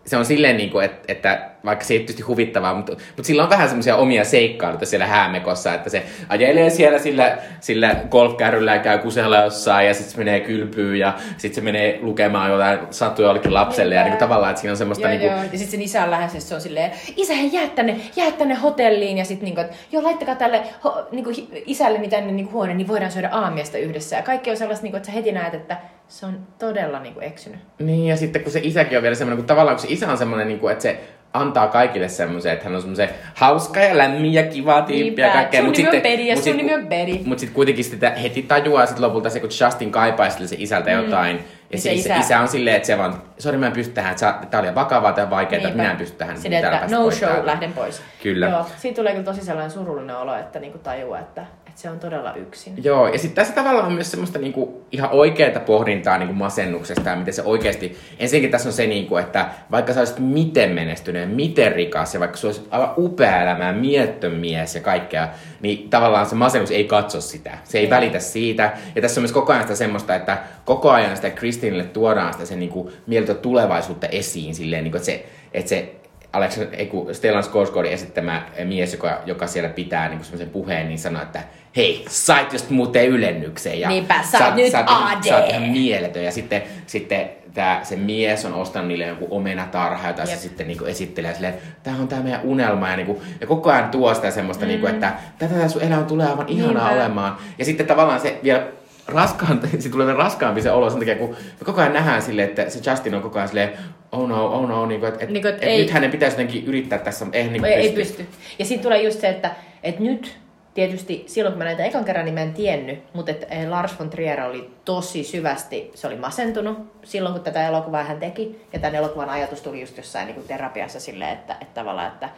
se 0.06 0.16
on 0.16 0.24
silleen, 0.24 0.56
niin 0.56 0.70
kuin, 0.70 0.84
että, 0.84 1.12
että 1.12 1.50
vaikka 1.64 1.84
se 1.84 1.94
ei 1.94 1.98
tietysti 1.98 2.22
huvittavaa, 2.22 2.74
mutta, 2.74 2.92
mutta 2.92 3.22
sillä 3.22 3.42
on 3.42 3.50
vähän 3.50 3.68
semmoisia 3.68 3.96
omia 3.96 4.24
seikkailuita 4.24 4.86
siellä 4.86 5.06
häämekossa, 5.06 5.74
että 5.74 5.90
se 5.90 6.02
ajelee 6.28 6.70
siellä 6.70 6.98
sillä, 6.98 7.38
sillä 7.60 7.96
golfkärryllä 8.10 8.74
ja 8.74 8.82
käy 8.82 8.98
kusella 8.98 9.36
jossain 9.36 9.86
ja 9.86 9.94
sitten 9.94 10.12
se 10.12 10.18
menee 10.18 10.40
kylpyyn 10.40 10.98
ja 10.98 11.14
sitten 11.36 11.54
se 11.54 11.60
menee 11.60 11.98
lukemaan 12.02 12.50
jotain 12.50 12.78
sattuja 12.90 13.28
jollekin 13.28 13.54
lapselle 13.54 13.94
ja 13.94 14.02
niin 14.02 14.12
kuin, 14.12 14.18
tavallaan, 14.18 14.50
että 14.50 14.60
siinä 14.60 14.72
on 14.72 14.76
semmoista... 14.76 15.08
Joo, 15.08 15.10
niin 15.10 15.20
kuin... 15.20 15.30
joo. 15.30 15.42
Ja 15.42 15.58
sitten 15.58 15.70
sen 15.70 15.82
isä 15.82 16.04
on 16.04 16.10
lähes, 16.10 16.48
se 16.48 16.54
on 16.54 16.60
silleen, 16.60 16.90
isä 17.16 17.34
hei 17.34 17.50
jää 17.52 17.68
tänne, 17.68 17.96
jää 18.16 18.30
tänne 18.30 18.54
hotelliin 18.54 19.18
ja 19.18 19.24
sitten 19.24 19.44
niin 19.44 19.54
kuin, 19.54 19.66
joo 19.92 20.02
laittakaa 20.02 20.34
tälle 20.34 20.62
ho, 20.84 21.06
niin 21.12 21.24
kuin, 21.24 21.48
isälleni 21.66 22.08
tänne 22.08 22.32
niin 22.32 22.46
kuin 22.46 22.54
huone, 22.54 22.74
niin 22.74 22.88
voidaan 22.88 23.12
syödä 23.12 23.28
aamiasta 23.28 23.78
yhdessä. 23.78 24.16
Ja 24.16 24.22
kaikki 24.22 24.50
on 24.50 24.56
sellaista, 24.56 24.82
niin 24.82 24.92
kuin, 24.92 24.98
että 24.98 25.06
sä 25.06 25.12
heti 25.12 25.32
näet, 25.32 25.54
että 25.54 25.76
se 26.08 26.26
on 26.26 26.46
todella 26.58 26.98
niin 26.98 27.14
kuin, 27.14 27.24
eksynyt. 27.24 27.60
Niin 27.78 28.06
ja 28.06 28.16
sitten 28.16 28.42
kun 28.42 28.52
se 28.52 28.60
isäkin 28.62 28.98
on 28.98 29.02
vielä 29.02 29.14
semmoinen, 29.14 29.36
kun 29.36 29.46
tavallaan 29.46 29.76
kun 29.76 29.86
se 29.86 29.92
isä 29.92 30.10
on 30.10 30.18
semmoinen, 30.18 30.48
niin 30.48 30.60
kuin, 30.60 30.72
että 30.72 30.82
se 30.82 31.00
antaa 31.34 31.68
kaikille 31.68 32.08
semmoisen, 32.08 32.52
että 32.52 32.64
hän 32.64 32.74
on 32.74 32.80
semmoisen 32.80 33.08
hauska 33.34 33.80
ja 33.80 33.98
lämmin 33.98 34.32
ja 34.32 34.42
kiva 34.42 34.82
tyyppi 34.82 35.22
ja 35.22 35.30
kaikkea. 35.30 35.60
Sun 35.60 35.68
mut 35.68 35.76
nimi 35.76 35.90
sitten, 35.90 36.12
on 36.12 36.16
Betty 36.16 36.22
ja 36.22 36.36
sun 36.36 36.56
nimi 36.56 36.74
on 36.74 36.86
Betty. 36.86 37.18
Mutta 37.24 37.40
sitten 37.40 37.54
kuitenkin 37.54 37.84
sitä 37.84 38.10
heti 38.10 38.42
tajuaa 38.42 38.86
sit 38.86 38.98
lopulta 38.98 39.30
se, 39.30 39.40
kun 39.40 39.50
Justin 39.60 39.92
kaipaa 39.92 40.30
se 40.30 40.56
isältä 40.58 40.90
mm. 40.90 41.04
jotain. 41.04 41.44
Ja 41.72 41.78
se, 41.78 41.82
se 41.82 41.92
isä, 41.92 42.16
isä 42.16 42.40
on 42.40 42.48
silleen, 42.48 42.76
että 42.76 42.86
se 42.86 42.98
vaan, 42.98 43.22
sori 43.38 43.58
mä 43.58 43.66
en 43.66 43.72
pysty 43.72 43.94
tähän, 43.94 44.12
että 44.12 44.46
tää 44.50 44.60
oli 44.60 44.74
vakavaa 44.74 45.12
tai 45.12 45.30
vaikeaa, 45.30 45.62
että 45.62 45.76
minä 45.76 45.90
en 45.90 45.96
pysty 45.96 46.16
tähän. 46.16 46.38
Sinne, 46.38 46.58
että 46.58 46.88
no 46.90 47.10
show, 47.10 47.28
täältä. 47.28 47.46
lähden 47.46 47.72
pois. 47.72 48.02
Kyllä. 48.22 48.48
Joo, 48.48 48.66
siitä 48.76 48.96
tulee 48.96 49.12
kyllä 49.12 49.24
tosi 49.24 49.44
sellainen 49.44 49.70
surullinen 49.70 50.16
olo, 50.16 50.36
että 50.36 50.60
niinku 50.60 50.78
tajuaa, 50.78 51.20
että, 51.20 51.46
että 51.72 51.82
se 51.82 51.90
on 51.90 52.00
todella 52.00 52.34
yksin. 52.34 52.84
Joo, 52.84 53.08
ja 53.08 53.18
sitten 53.18 53.34
tässä 53.34 53.54
tavallaan 53.54 53.86
on 53.86 53.92
myös 53.92 54.10
semmoista 54.10 54.38
niinku 54.38 54.86
ihan 54.92 55.10
oikeaa 55.10 55.60
pohdintaa 55.60 56.18
niinku 56.18 56.34
masennuksesta 56.34 57.10
ja 57.10 57.16
miten 57.16 57.34
se 57.34 57.42
oikeasti... 57.42 57.98
Ensinnäkin 58.18 58.50
tässä 58.50 58.68
on 58.68 58.72
se, 58.72 58.86
niinku, 58.86 59.16
että 59.16 59.50
vaikka 59.70 59.92
sä 59.92 60.00
olisit 60.00 60.18
miten 60.18 60.70
menestyneen, 60.70 61.28
miten 61.28 61.72
rikas 61.72 62.14
ja 62.14 62.20
vaikka 62.20 62.36
sulla 62.36 62.54
olisi 62.54 62.68
aivan 62.70 62.94
upea 62.96 63.42
elämä 63.42 63.64
ja 63.64 63.72
miettön 63.72 64.32
mies 64.32 64.74
ja 64.74 64.80
kaikkea, 64.80 65.28
niin 65.60 65.90
tavallaan 65.90 66.26
se 66.26 66.34
masennus 66.34 66.70
ei 66.70 66.84
katso 66.84 67.20
sitä. 67.20 67.58
Se 67.64 67.78
ei, 67.78 67.84
ei. 67.84 67.90
välitä 67.90 68.18
siitä. 68.18 68.72
Ja 68.94 69.02
tässä 69.02 69.20
on 69.20 69.22
myös 69.22 69.32
koko 69.32 69.52
ajan 69.52 69.62
sitä 69.62 69.74
semmoista, 69.74 70.14
että 70.14 70.38
koko 70.64 70.90
ajan 70.90 71.16
sitä 71.16 71.30
Kristinille 71.30 71.84
tuodaan 71.84 72.32
sitä 72.32 72.44
sen 72.44 72.58
niinku 72.58 72.92
mieltä 73.06 73.34
tulevaisuutta 73.34 74.06
esiin 74.06 74.54
silleen, 74.54 74.84
niinku, 74.84 74.96
että 74.96 75.06
se, 75.06 75.26
että 75.54 75.68
se 75.68 75.94
Alex, 76.32 76.58
ei 76.72 76.86
kun 76.86 77.14
Stellan 77.14 77.44
Skarsgårdin 77.44 77.92
esittämä 77.92 78.42
mies, 78.64 78.92
joka, 78.92 79.22
joka 79.26 79.46
siellä 79.46 79.68
pitää 79.68 80.08
niin 80.08 80.24
semmoisen 80.24 80.50
puheen, 80.50 80.88
niin 80.88 80.98
sanoo, 80.98 81.22
että 81.22 81.42
hei, 81.76 82.04
sait 82.08 82.52
just 82.52 82.70
muuten 82.70 83.06
ylennykseen. 83.06 83.80
Ja 83.80 83.88
Niinpä, 83.88 84.22
sä 84.22 84.46
oot 84.46 84.54
nyt 84.54 84.72
sä, 84.72 84.84
AD. 84.86 85.28
Sä 85.28 85.36
oot 85.36 85.50
ihan 85.50 85.62
mieletön. 85.62 86.24
Ja 86.24 86.32
sitten, 86.32 86.62
sitten 86.86 87.30
tää, 87.54 87.84
se 87.84 87.96
mies 87.96 88.44
on 88.44 88.54
ostanut 88.54 88.88
niille 88.88 89.06
joku 89.06 89.26
omenatarha, 89.30 90.08
jota 90.08 90.22
Jep. 90.22 90.30
se 90.30 90.36
sitten 90.36 90.66
niinku 90.66 90.84
esittelee 90.84 91.34
silleen, 91.34 91.54
tää 91.82 91.94
on 92.00 92.08
tää 92.08 92.22
meidän 92.22 92.40
unelma. 92.44 92.88
Ja, 92.88 92.96
niinku, 92.96 93.22
ja 93.40 93.46
koko 93.46 93.70
ajan 93.70 93.90
tuo 93.90 94.14
sitä 94.14 94.30
semmoista, 94.30 94.66
niinku, 94.66 94.86
mm. 94.86 94.92
niinku, 94.92 95.06
että 95.06 95.22
tätä 95.38 95.68
sun 95.68 95.82
elämä 95.82 96.02
tulee 96.02 96.26
aivan 96.26 96.48
ihanaa 96.48 96.88
Niinpä. 96.88 97.04
olemaan. 97.04 97.36
Ja 97.58 97.64
sitten 97.64 97.86
tavallaan 97.86 98.20
se 98.20 98.38
vielä 98.42 98.66
raskaan, 99.06 99.60
se 99.78 99.88
tulee 99.88 100.06
vielä 100.06 100.18
raskaampi 100.18 100.62
se 100.62 100.70
olo 100.70 100.90
sen 100.90 100.98
takia, 100.98 101.16
kun 101.16 101.30
me 101.30 101.64
koko 101.64 101.80
ajan 101.80 101.92
nähdään 101.92 102.22
silleen, 102.22 102.48
että 102.48 102.70
se 102.70 102.90
Justin 102.90 103.14
on 103.14 103.22
koko 103.22 103.38
ajan 103.38 103.48
silleen, 103.48 103.70
oh 104.12 104.28
no, 104.28 104.46
oh 104.46 104.68
no, 104.68 104.86
niin 104.86 105.00
kuin, 105.00 105.12
että, 105.12 105.26
niin 105.26 105.42
kuin, 105.42 105.54
et, 105.54 105.62
ei, 105.62 105.78
nyt 105.78 105.90
hänen 105.90 106.10
pitäisi 106.10 106.34
jotenkin 106.34 106.64
yrittää 106.64 106.98
tässä, 106.98 107.24
mutta 107.24 107.38
ei, 107.38 107.48
niin 107.48 107.64
ei, 107.64 107.92
pysty. 107.92 108.00
ei 108.00 108.26
pysty. 108.26 108.26
Ja 108.58 108.64
sitten 108.64 108.82
tulee 108.82 109.02
just 109.02 109.20
se, 109.20 109.28
että, 109.28 109.50
että 109.82 110.02
nyt 110.02 110.41
tietysti 110.74 111.24
silloin, 111.26 111.52
kun 111.52 111.58
mä 111.58 111.64
näitä 111.64 111.84
ekan 111.84 112.04
kerran, 112.04 112.24
niin 112.24 112.34
mä 112.34 112.40
en 112.40 112.54
tiennyt, 112.54 113.14
mutta 113.14 113.30
että 113.30 113.46
eh, 113.46 113.68
Lars 113.68 113.98
von 113.98 114.10
Trier 114.10 114.40
oli 114.40 114.70
tosi 114.84 115.24
syvästi, 115.24 115.90
se 115.94 116.06
oli 116.06 116.16
masentunut 116.16 116.78
silloin, 117.04 117.34
kun 117.34 117.44
tätä 117.44 117.68
elokuvaa 117.68 118.04
hän 118.04 118.18
teki. 118.18 118.66
Ja 118.72 118.78
tämän 118.78 118.94
elokuvan 118.94 119.30
ajatus 119.30 119.60
tuli 119.60 119.80
just 119.80 119.96
jossain 119.96 120.26
niin 120.26 120.34
kuin 120.34 120.48
terapiassa 120.48 121.00
silleen, 121.00 121.32
että, 121.32 121.56
että 121.60 121.74
tavallaan, 121.74 122.08
että, 122.08 122.28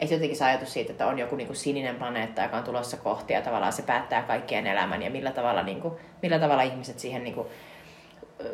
että 0.00 0.14
jotenkin 0.14 0.36
se 0.36 0.44
ajatus 0.44 0.72
siitä, 0.72 0.92
että 0.92 1.06
on 1.06 1.18
joku 1.18 1.36
niin 1.36 1.46
kuin 1.46 1.56
sininen 1.56 1.96
planeetta, 1.96 2.42
joka 2.42 2.56
on 2.56 2.64
tulossa 2.64 2.96
kohti 2.96 3.32
ja 3.32 3.42
tavallaan 3.42 3.72
se 3.72 3.82
päättää 3.82 4.22
kaikkien 4.22 4.66
elämän 4.66 5.02
ja 5.02 5.10
millä 5.10 5.30
tavalla, 5.30 5.62
niin 5.62 5.80
kuin, 5.80 5.94
millä 6.22 6.38
tavalla 6.38 6.62
ihmiset 6.62 6.98
siihen 6.98 7.24
niin 7.24 7.34
kuin, 7.34 7.46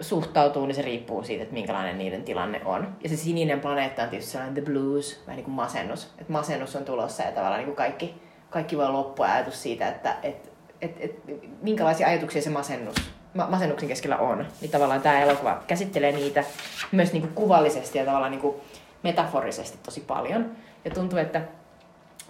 suhtautuu, 0.01 0.67
niin 0.67 0.75
se 0.75 0.83
riippuu 0.83 1.23
siitä, 1.23 1.43
että 1.43 1.55
minkälainen 1.55 1.99
niiden 1.99 2.23
tilanne 2.23 2.61
on. 2.65 2.97
Ja 3.03 3.09
se 3.09 3.17
sininen 3.17 3.61
planeetta 3.61 4.03
on 4.03 4.09
tietysti 4.09 4.33
sellainen 4.33 4.55
the 4.55 4.73
blues, 4.73 5.23
vähän 5.27 5.37
niin 5.37 5.45
kuin 5.45 5.55
masennus. 5.55 6.05
Että 6.05 6.33
masennus 6.33 6.77
on 6.77 6.85
tulossa 6.85 7.23
ja 7.23 7.33
tavallaan 7.33 7.59
niin 7.59 7.67
kuin 7.67 7.77
kaikki, 7.77 8.15
kaikki 8.57 8.77
voi 8.77 8.91
loppua 8.91 9.27
ajatus 9.27 9.63
siitä, 9.63 9.89
että 9.89 10.17
et, 10.23 10.53
et, 10.81 10.97
et, 11.01 11.23
minkälaisia 11.63 12.07
ajatuksia 12.07 12.43
se 12.43 12.51
masennus, 12.51 12.95
ma, 13.35 13.47
masennuksen 13.51 13.89
keskellä 13.89 14.17
on. 14.17 14.47
Niin 14.61 14.71
tavallaan 14.71 15.03
tämä 15.03 15.21
elokuva 15.21 15.63
käsittelee 15.67 16.13
niitä 16.13 16.45
myös 16.93 17.13
niin 17.13 17.23
kuin 17.23 17.35
kuvallisesti 17.35 17.99
ja 17.99 18.05
tavallaan 18.05 18.31
niin 18.31 18.41
kuin 18.41 18.57
metaforisesti 19.03 19.79
tosi 19.83 20.01
paljon. 20.01 20.51
Ja 20.85 20.91
tuntuu, 20.91 21.19
että, 21.19 21.39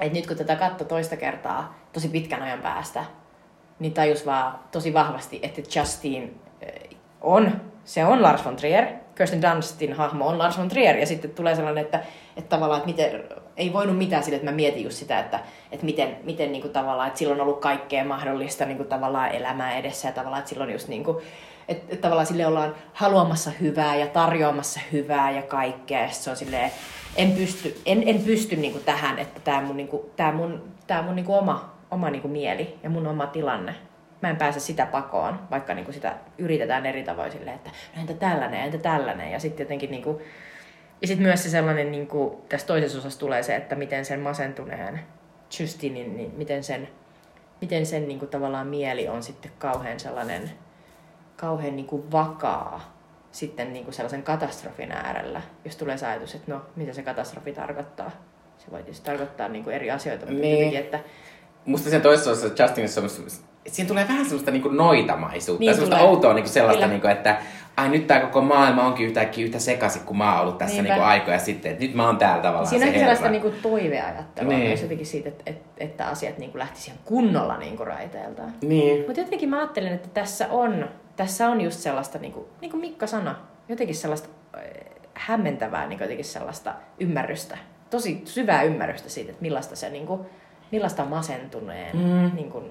että 0.01 0.19
nyt 0.19 0.27
kun 0.27 0.37
tätä 0.37 0.57
katto 0.57 0.85
toista 0.85 1.17
kertaa 1.17 1.79
tosi 1.93 2.09
pitkän 2.09 2.43
ajan 2.43 2.61
päästä, 2.61 3.05
niin 3.79 3.93
tajus 3.93 4.27
vaan 4.27 4.59
tosi 4.73 4.95
vahvasti, 4.95 5.41
että 5.43 5.63
Justine 5.79 6.29
on, 7.21 7.61
se 7.85 8.05
on 8.05 8.23
Lars 8.23 8.45
von 8.45 8.57
Trier. 8.57 8.87
Kirsten 9.15 9.43
Dunstin 9.43 9.93
hahmo 9.93 10.27
on 10.27 10.39
Lars 10.39 10.59
von 10.59 10.69
Trier. 10.69 10.97
Ja 10.97 11.07
sitten 11.07 11.31
tulee 11.31 11.55
sellainen, 11.55 11.85
että, 11.85 12.01
että 12.37 12.49
tavallaan, 12.49 12.79
että 12.79 12.91
miten, 12.91 13.25
ei 13.57 13.73
voinut 13.73 13.99
mitään 13.99 14.23
sille, 14.23 14.37
että 14.37 14.51
mä 14.51 14.57
mietin 14.57 14.85
just 14.85 14.97
sitä, 14.97 15.19
että, 15.19 15.41
että 15.73 15.87
miten, 15.87 16.17
miten 16.25 16.53
niin 16.53 16.63
kuin 16.63 16.73
tavallaan, 16.73 17.09
että 17.09 17.19
silloin 17.19 17.41
on 17.41 17.47
ollut 17.47 17.61
kaikkea 17.61 18.05
mahdollista 18.05 18.65
niin 18.65 18.77
kuin 18.77 18.89
tavallaan 18.89 19.33
elämää 19.33 19.77
edessä 19.77 20.09
ja 20.09 20.13
tavallaan, 20.13 20.39
että 20.39 20.49
silloin 20.49 20.73
just 20.73 20.89
niin 20.89 21.05
kuin, 21.05 21.17
että, 21.69 21.85
että 21.89 22.03
tavallaan 22.03 22.27
sille 22.27 22.47
ollaan 22.47 22.75
haluamassa 22.93 23.51
hyvää 23.61 23.97
ja 23.97 24.07
tarjoamassa 24.07 24.81
hyvää 24.93 25.31
ja 25.31 25.43
kaikkea. 25.43 26.01
Ja 26.01 26.11
se 26.11 26.31
on 26.31 26.37
silleen, 26.37 26.71
en 27.17 27.33
pysty, 27.33 27.81
en, 27.87 28.03
en 28.07 28.19
pysty 28.23 28.57
niin 28.57 28.73
kuin 28.73 28.85
tähän, 28.85 29.19
että 29.19 29.41
tämä 29.41 29.61
mun, 29.61 29.77
niin 29.77 29.89
kuin, 29.89 30.03
tämä 30.17 30.33
mun, 30.33 30.63
tämä 30.87 31.03
mun 31.03 31.17
niin 31.17 31.27
kuin 31.27 31.39
oma, 31.39 31.75
oma 31.91 32.11
niin 32.11 32.23
kuin 32.23 32.33
mieli 32.33 32.79
ja 32.83 32.91
mun 32.91 33.07
oma 33.07 33.27
tilanne 33.27 33.75
mä 34.23 34.31
en 34.31 34.37
pääse 34.37 34.61
sitä 34.61 34.87
pakoon, 34.87 35.41
vaikka 35.51 35.75
niin 35.75 35.85
kuin 35.85 35.95
sitä 35.95 36.15
yritetään 36.39 36.87
eri 36.87 37.03
tavoin 37.03 37.33
silleen, 37.33 37.57
että 37.57 37.71
no 37.97 38.01
entä 38.01 38.15
tällainen, 38.15 38.61
entä 38.61 38.79
tällainen. 38.79 39.33
Ja 39.33 39.41
sitten 39.41 39.65
jotenkin 39.65 39.91
niin 39.91 40.03
kuin, 40.03 40.19
Ja 41.01 41.07
sitten 41.07 41.27
myös 41.27 41.43
se 41.43 41.51
sellainen, 41.51 41.93
niin 41.93 42.07
kuin, 42.07 42.37
tässä 42.49 42.67
toisessa 42.67 42.99
osassa 42.99 43.19
tulee 43.19 43.43
se, 43.43 43.57
että 43.57 43.75
miten 43.75 44.05
sen 44.05 44.21
masentuneen 44.21 45.01
Justinin, 45.61 46.17
niin 46.17 46.33
miten 46.37 46.65
sen, 46.65 46.89
miten 47.61 47.87
sen 47.87 48.09
niin 48.09 48.19
kuin, 48.19 48.29
tavallaan 48.29 48.67
mieli 48.67 49.09
on 49.09 49.23
sitten 49.23 49.51
kauhean 49.59 50.01
sellainen, 50.01 50.51
kauhean 51.37 51.77
niin 51.77 51.87
kuin, 51.87 52.13
vakaa 52.13 52.97
sitten 53.33 53.73
niin 53.73 53.85
kuin 53.85 53.95
sellaisen 53.95 54.23
katastrofin 54.23 54.93
äärellä, 54.93 55.43
jos 55.65 55.77
tulee 55.77 55.99
se 55.99 56.07
ajatus, 56.07 56.35
että 56.35 56.53
no, 56.53 56.63
mitä 56.77 56.93
se 56.93 57.03
katastrofi 57.03 57.53
tarkoittaa. 57.53 58.11
Se 58.59 58.71
voi 58.71 58.83
tietysti 58.83 59.07
tarkoittaa 59.07 59.49
niin 59.49 59.65
kuin 59.65 59.77
eri 59.77 59.91
asioita, 59.91 60.27
mutta 60.27 60.41
Niin. 60.41 60.53
jotenkin, 60.59 60.81
että 60.81 61.01
Musta 61.65 61.91
sen 61.91 62.03
toisessa 62.03 62.31
osassa 62.31 62.63
Justinissa 62.63 63.03
siinä 63.67 63.89
tulee 63.89 64.09
vähän 64.09 64.25
semmoista 64.25 64.51
niinku 64.51 64.69
noitamaisuutta. 64.69 65.61
Niin 65.61 65.67
Niin 65.67 65.75
semmoista 65.75 65.97
tulee. 65.97 66.11
outoa 66.11 66.35
niinku 66.35 66.51
sellaista, 66.51 66.79
Kyllä. 66.81 66.93
niinku, 66.93 67.07
että 67.09 67.43
ai 67.77 67.89
nyt 67.89 68.07
tää 68.07 68.21
koko 68.21 68.41
maailma 68.41 68.87
onkin 68.87 69.07
yhtäkkiä 69.07 69.45
yhtä 69.45 69.59
sekaisin, 69.59 70.03
kun 70.03 70.19
mä 70.19 70.33
oon 70.33 70.43
ollut 70.43 70.59
tässä 70.59 70.75
Niinpä. 70.75 70.93
niinku 70.95 71.09
aikoja 71.09 71.39
sitten. 71.39 71.73
Että 71.73 71.85
nyt 71.85 71.95
mä 71.95 72.07
oon 72.07 72.17
täällä 72.17 72.43
tavallaan 72.43 72.67
Siinä 72.67 72.85
se 72.85 72.89
onkin 72.89 73.01
sellaista 73.01 73.29
niinku 73.29 73.53
toiveajattelua 73.63 74.53
Niin. 74.53 74.67
myös 74.69 74.83
jotenkin 74.83 75.07
siitä, 75.07 75.29
että, 75.29 75.43
että, 75.47 75.67
että 75.79 76.07
asiat 76.07 76.39
niinku 76.39 76.59
lähtisivät 76.59 76.97
ihan 76.97 77.05
kunnolla 77.05 77.57
niinku 77.57 77.85
raiteiltaan. 77.85 78.53
Niin. 78.63 79.05
Mutta 79.07 79.21
jotenkin 79.21 79.49
mä 79.49 79.59
ajattelen, 79.59 79.93
että 79.93 80.09
tässä 80.15 80.49
on, 80.51 80.89
tässä 81.17 81.49
on 81.49 81.61
just 81.61 81.79
sellaista, 81.81 82.19
niin 82.19 82.33
kuin, 82.33 82.47
niin 82.61 82.71
kuin 82.71 82.81
Mikka 82.81 83.07
sanoi, 83.07 83.35
jotenkin 83.69 83.97
sellaista 83.97 84.29
äh, 84.57 84.63
hämmentävää 85.15 85.87
niin 85.87 86.01
jotenkin 86.01 86.25
sellaista 86.25 86.75
ymmärrystä. 87.01 87.59
Tosi 87.91 88.23
syvää 88.25 88.63
ymmärrystä 88.63 89.09
siitä, 89.09 89.31
että 89.31 89.43
millaista 89.43 89.77
se 89.77 89.91
niin 89.91 90.07
kuin, 90.07 90.21
millaista 90.73 91.05
masentuneen 91.05 91.97
mm. 91.97 92.31
niin 92.35 92.51
kuin, 92.51 92.65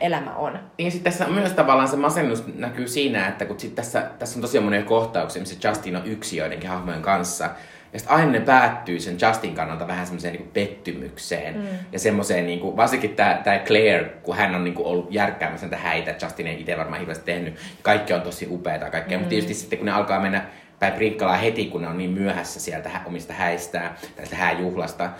elämä 0.00 0.34
on. 0.34 0.58
Ja 0.78 0.90
sitten 0.90 1.12
tässä 1.12 1.28
myös 1.28 1.52
tavallaan 1.52 1.88
se 1.88 1.96
masennus 1.96 2.44
näkyy 2.54 2.88
siinä, 2.88 3.28
että 3.28 3.44
kun 3.44 3.60
sit 3.60 3.74
tässä, 3.74 4.10
tässä 4.18 4.38
on 4.38 4.40
tosiaan 4.40 4.64
monia 4.64 4.82
kohtauksia, 4.82 5.42
missä 5.42 5.68
Justin 5.68 5.96
on 5.96 6.06
yksi 6.06 6.36
joidenkin 6.36 6.70
hahmojen 6.70 7.02
kanssa. 7.02 7.50
Ja 7.92 7.98
sitten 7.98 8.16
aina 8.16 8.30
ne 8.32 8.40
päättyy 8.40 9.00
sen 9.00 9.16
Justin 9.28 9.54
kannalta 9.54 9.88
vähän 9.88 10.06
semmoiseen 10.06 10.34
niin 10.34 10.50
pettymykseen. 10.52 11.56
Mm. 11.56 11.66
Ja 11.92 11.98
semmoiseen, 11.98 12.46
niin 12.46 12.60
kuin, 12.60 12.76
varsinkin 12.76 13.16
tämä 13.16 13.40
tää 13.44 13.58
Claire, 13.58 14.04
kun 14.22 14.36
hän 14.36 14.54
on 14.54 14.64
niin 14.64 14.74
kuin, 14.74 14.86
ollut 14.86 15.06
järkkäämässä 15.10 15.66
näitä 15.66 15.82
häitä, 15.82 16.14
Justin 16.22 16.46
ei 16.46 16.60
itse 16.60 16.76
varmaan 16.76 16.98
hirveästi 16.98 17.24
tehnyt. 17.24 17.54
Kaikki 17.82 18.12
on 18.12 18.22
tosi 18.22 18.46
upeaa 18.50 18.90
kaikkea. 18.90 19.18
Mm. 19.18 19.22
Mutta 19.22 19.30
tietysti 19.30 19.54
sitten 19.54 19.78
kun 19.78 19.86
ne 19.86 19.92
alkaa 19.92 20.20
mennä 20.20 20.44
päin 20.78 20.92
prinkkalaa 20.92 21.36
heti, 21.36 21.66
kun 21.66 21.82
ne 21.82 21.88
on 21.88 21.98
niin 21.98 22.10
myöhässä 22.10 22.60
sieltä 22.60 22.90
omista 23.06 23.32
häistään, 23.32 23.94
tästä 24.16 24.36
hääjuhlasta, 24.36 25.10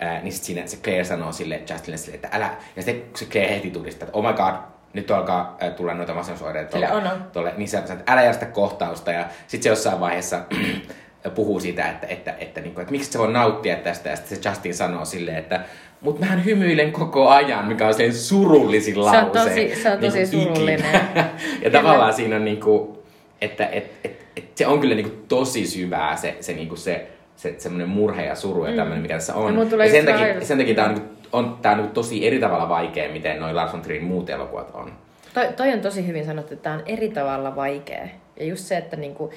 ää, 0.00 0.22
niin 0.22 0.32
sitten 0.32 0.46
siinä 0.46 0.66
se 0.66 0.76
Claire 0.76 1.04
sanoo 1.04 1.32
sille 1.32 1.60
Justinille 1.70 1.96
sille, 1.96 2.14
että 2.14 2.28
älä, 2.32 2.50
ja 2.76 2.82
sitten 2.82 3.10
se 3.14 3.24
Claire 3.24 3.54
heti 3.54 3.70
tunnistaa, 3.70 4.06
että 4.06 4.18
oh 4.18 4.24
my 4.26 4.32
god, 4.32 4.54
nyt 4.92 5.10
alkaa 5.10 5.56
ää, 5.60 5.70
tulla 5.70 5.94
noita 5.94 6.14
masennusoireita 6.14 6.72
Sille 6.72 6.86
tuolle, 6.86 7.06
on, 7.06 7.12
on. 7.12 7.24
tuolle, 7.32 7.52
niin 7.56 7.68
se 7.68 7.82
sanoo, 7.86 7.92
että 8.00 8.12
älä 8.12 8.22
järjestä 8.22 8.46
kohtausta, 8.46 9.12
ja 9.12 9.24
sitten 9.46 9.62
se 9.62 9.68
jossain 9.68 10.00
vaiheessa 10.00 10.40
puhuu 11.34 11.60
siitä, 11.60 11.90
että, 11.90 12.06
että, 12.06 12.34
että, 12.38 12.60
niin 12.60 12.74
kuin, 12.74 12.82
että 12.82 12.92
miksi 12.92 13.12
se 13.12 13.18
voi 13.18 13.32
nauttia 13.32 13.76
tästä, 13.76 14.08
ja 14.08 14.16
sitten 14.16 14.42
se 14.42 14.48
Justin 14.48 14.74
sanoo 14.74 15.04
silleen, 15.04 15.36
että 15.36 15.60
mutta 16.00 16.20
mähän 16.20 16.44
hymyilen 16.44 16.92
koko 16.92 17.28
ajan, 17.28 17.68
mikä 17.68 17.86
on 17.86 17.94
sen 17.94 18.14
surullisin 18.14 18.98
on 18.98 19.04
lause. 19.04 19.20
tosi- 19.32 19.82
se 19.82 19.90
on 19.90 19.98
tosi 19.98 20.18
niin 20.18 20.30
kuin 20.30 20.42
surullinen. 20.44 20.78
ikinä. 20.78 21.30
ja 21.64 21.70
tavallaan 21.70 22.14
siinä 22.14 22.36
on 22.36 22.44
niinku, 22.44 23.02
että 23.40 23.66
et, 23.66 23.92
et, 24.04 24.26
et 24.36 24.44
se 24.54 24.66
on 24.66 24.80
kyllä 24.80 24.94
niinku 24.94 25.16
tosi 25.28 25.66
syvää 25.66 26.16
se, 26.16 26.36
se, 26.40 26.52
niinku 26.52 26.76
se, 26.76 27.06
se 27.40 27.54
semmoinen 27.58 27.88
murhe 27.88 28.24
ja 28.24 28.34
suru 28.34 28.64
ja 28.64 28.76
tämmöinen, 28.76 29.02
mikä 29.02 29.14
tässä 29.14 29.32
Ja 29.32 29.38
on. 29.38 29.68
tulee 29.70 29.86
Ja 29.86 29.92
sen 29.92 30.06
takia, 30.06 30.44
sen 30.44 30.58
takia 30.58 30.74
tää 30.74 30.84
on, 30.84 30.94
niinku, 30.94 31.10
on, 31.32 31.58
tää 31.62 31.72
on 31.72 31.78
niinku 31.78 31.94
tosi 31.94 32.26
eri 32.26 32.38
tavalla 32.38 32.68
vaikea, 32.68 33.12
miten 33.12 33.40
noin 33.40 33.56
Lars 33.56 33.72
von 33.72 33.82
Trierin 33.82 34.06
muut 34.06 34.30
elokuvat 34.30 34.70
on. 34.74 34.92
Toi, 35.34 35.48
toi 35.56 35.72
on 35.72 35.80
tosi 35.80 36.06
hyvin 36.06 36.24
sanottu, 36.24 36.54
että 36.54 36.62
tämä 36.62 36.74
on 36.74 36.82
eri 36.86 37.08
tavalla 37.08 37.56
vaikea. 37.56 38.08
Ja 38.36 38.44
just 38.46 38.64
se, 38.64 38.76
että, 38.76 38.96
niinku, 38.96 39.30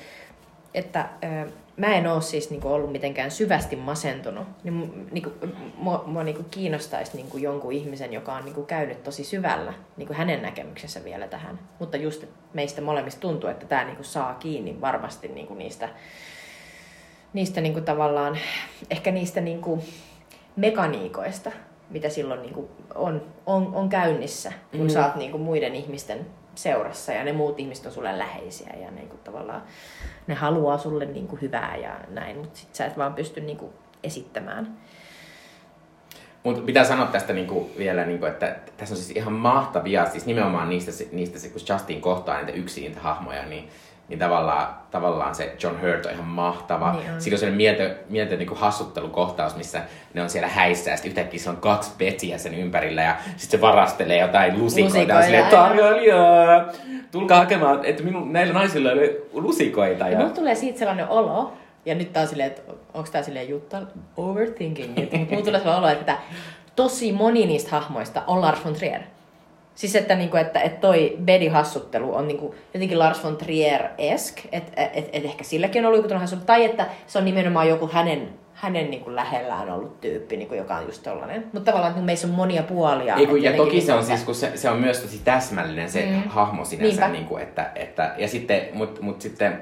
että 0.73 1.05
ö, 1.23 1.49
mä 1.77 1.95
en 1.95 2.07
ole 2.07 2.21
siis 2.21 2.49
niinku 2.49 2.67
ollut 2.67 2.91
mitenkään 2.91 3.31
syvästi 3.31 3.75
masentunut. 3.75 4.47
Niin 4.63 5.07
niinku, 5.11 5.31
mua, 5.77 6.03
mua 6.07 6.23
niinku 6.23 6.43
kiinnostaisi 6.51 7.17
niinku 7.17 7.37
jonkun 7.37 7.73
ihmisen, 7.73 8.13
joka 8.13 8.33
on 8.33 8.45
niinku 8.45 8.63
käynyt 8.63 9.03
tosi 9.03 9.23
syvällä 9.23 9.73
niinku 9.97 10.13
hänen 10.13 10.41
näkemyksensä 10.41 11.03
vielä 11.03 11.27
tähän. 11.27 11.59
Mutta 11.79 11.97
just 11.97 12.25
meistä 12.53 12.81
molemmista 12.81 13.21
tuntuu, 13.21 13.49
että 13.49 13.65
tämä 13.65 13.83
niinku 13.83 14.03
saa 14.03 14.33
kiinni 14.33 14.81
varmasti 14.81 15.27
niinku 15.27 15.53
niistä, 15.53 15.89
niistä 17.33 17.61
niinku 17.61 17.81
tavallaan, 17.81 18.37
ehkä 18.89 19.11
niistä 19.11 19.41
niinku 19.41 19.83
mekaniikoista, 20.55 21.51
mitä 21.89 22.09
silloin 22.09 22.41
niinku 22.41 22.69
on, 22.95 23.21
on, 23.45 23.75
on 23.75 23.89
käynnissä, 23.89 24.51
kun 24.71 24.81
Mm. 24.81 24.89
sä 24.89 25.05
oot 25.05 25.15
niinku 25.15 25.37
muiden 25.37 25.75
ihmisten 25.75 26.25
seurassa 26.55 27.11
ja 27.11 27.23
ne 27.23 27.33
muut 27.33 27.59
ihmiset 27.59 27.85
on 27.85 27.91
sulle 27.91 28.17
läheisiä 28.19 28.73
ja 28.81 28.91
niinku 28.91 29.17
tavallaan 29.23 29.63
ne 30.27 30.33
haluaa 30.35 30.77
sulle 30.77 31.05
niinku 31.05 31.35
hyvää 31.41 31.75
ja 31.75 31.99
näin, 32.09 32.37
mutta 32.37 32.59
sit 32.59 32.75
sä 32.75 32.85
et 32.85 32.97
vaan 32.97 33.13
pysty 33.13 33.41
niinku 33.41 33.73
esittämään. 34.03 34.77
Mutta 36.43 36.61
pitää 36.61 36.83
sanoa 36.83 37.05
tästä 37.05 37.33
niinku 37.33 37.69
vielä, 37.77 38.05
niinku, 38.05 38.25
että 38.25 38.55
tässä 38.77 38.95
on 38.95 39.01
siis 39.01 39.17
ihan 39.17 39.33
mahtavia, 39.33 40.05
siis 40.09 40.25
nimenomaan 40.25 40.69
niistä, 40.69 40.91
niistä 41.11 41.49
kun 41.49 41.61
Justin 41.69 42.01
kohtaa 42.01 42.37
niitä 42.37 42.51
yksin 42.51 42.83
niitä 42.83 42.99
hahmoja, 42.99 43.45
niin, 43.45 43.69
niin 44.09 44.19
tavallaan, 44.19 44.67
tavallaan 44.91 45.35
se 45.35 45.55
John 45.63 45.81
Hurt 45.81 46.05
on 46.05 46.11
ihan 46.11 46.25
mahtava. 46.25 46.91
Niin 46.91 47.11
on. 47.11 47.21
Siinä 47.21 47.35
on 47.35 47.39
sellainen 47.39 47.57
mieltä, 47.57 47.95
mieltä 48.09 48.35
niinku 48.35 48.55
hassuttelukohtaus, 48.55 49.55
missä 49.55 49.81
ne 50.13 50.21
on 50.21 50.29
siellä 50.29 50.47
häissä 50.47 50.91
ja 50.91 50.97
sitten 50.97 51.09
yhtäkkiä 51.09 51.39
se 51.39 51.49
on 51.49 51.57
kaksi 51.57 51.91
Bettyä 51.97 52.37
sen 52.37 52.53
ympärillä 52.53 53.01
ja 53.01 53.15
sitten 53.25 53.59
se 53.59 53.61
varastelee 53.61 54.19
jotain 54.19 54.59
lusikoita. 54.59 54.95
Lusikoita, 54.95 55.13
ja 55.13 55.23
silleen, 55.23 55.45
tarjoilija, 55.45 56.17
tulkaa 57.11 57.37
hakemaan, 57.39 57.85
että 57.85 58.03
minun, 58.03 58.33
näillä 58.33 58.53
naisilla 58.53 58.91
ole 58.91 59.15
lusikoita. 59.33 60.09
Ja 60.09 60.21
Ja, 60.21 60.29
tulee 60.29 60.55
siitä 60.55 60.79
sellainen 60.79 61.07
olo, 61.07 61.53
ja 61.85 61.95
nyt 61.95 62.13
tää 62.13 62.21
on 62.21 62.29
silleen, 62.29 62.47
että 62.47 62.61
onko 62.93 63.09
tää 63.11 63.23
silleen 63.23 63.49
Jutta 63.49 63.81
overthinking, 64.17 64.99
että 64.99 65.17
mulla 65.17 65.45
tulee 65.45 65.59
sellainen 65.59 65.83
olo, 65.83 65.87
että 65.87 66.17
tosi 66.75 67.11
moni 67.11 67.45
niistä 67.45 67.71
hahmoista 67.71 68.23
on 68.27 68.41
Lars 68.41 68.65
von 68.65 68.73
Trier. 68.73 69.01
Siis 69.75 69.95
että, 69.95 70.15
niinku, 70.15 70.37
että, 70.37 70.59
että 70.59 70.81
toi 70.81 71.17
Bedi-hassuttelu 71.25 72.15
on 72.15 72.27
niinku, 72.27 72.55
jotenkin 72.73 72.99
Lars 72.99 73.23
von 73.23 73.37
Trier-esk, 73.37 74.39
että 74.51 74.81
et, 74.93 75.09
et 75.13 75.25
ehkä 75.25 75.43
silläkin 75.43 75.85
on 75.85 75.93
ollut 75.93 76.05
joku 76.05 76.19
hassuttelu, 76.19 76.45
tai 76.45 76.65
että 76.65 76.87
se 77.07 77.17
on 77.17 77.25
nimenomaan 77.25 77.69
joku 77.69 77.89
hänen, 77.93 78.29
hänen 78.53 78.91
niinku 78.91 79.15
lähellään 79.15 79.71
ollut 79.71 80.01
tyyppi, 80.01 80.37
niinku, 80.37 80.55
joka 80.55 80.75
on 80.75 80.85
just 80.85 81.03
tollanen. 81.03 81.45
Mutta 81.53 81.71
tavallaan 81.71 81.91
että 81.91 82.05
meissä 82.05 82.27
on 82.27 82.33
monia 82.33 82.63
puolia. 82.63 83.15
Ei, 83.15 83.27
kun, 83.27 83.37
että 83.37 83.49
ja 83.49 83.57
toki 83.57 83.81
se 83.81 83.93
on 83.93 83.99
niinku, 83.99 84.15
siis, 84.15 84.23
kun 84.23 84.35
se, 84.35 84.51
se 84.55 84.69
on 84.69 84.77
myös 84.77 84.99
tosi 84.99 85.21
täsmällinen 85.23 85.89
se 85.89 86.05
mm. 86.05 86.29
hahmo 86.29 86.65
sinänsä, 86.65 86.89
Niinpä. 86.89 87.07
niin 87.07 87.25
kuin, 87.25 87.43
että, 87.43 87.71
että, 87.75 88.13
ja 88.17 88.27
sitten, 88.27 88.61
mut, 88.73 89.01
mut 89.01 89.21
sitten 89.21 89.61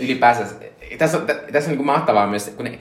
ylipäänsä, 0.00 0.44
tässä 0.98 1.18
on, 1.18 1.26
tä- 1.26 1.34
tässä 1.34 1.68
on 1.68 1.70
niin 1.70 1.76
kuin 1.76 1.86
mahtavaa 1.86 2.26
myös, 2.26 2.54
kun 2.56 2.64
ne, 2.64 2.78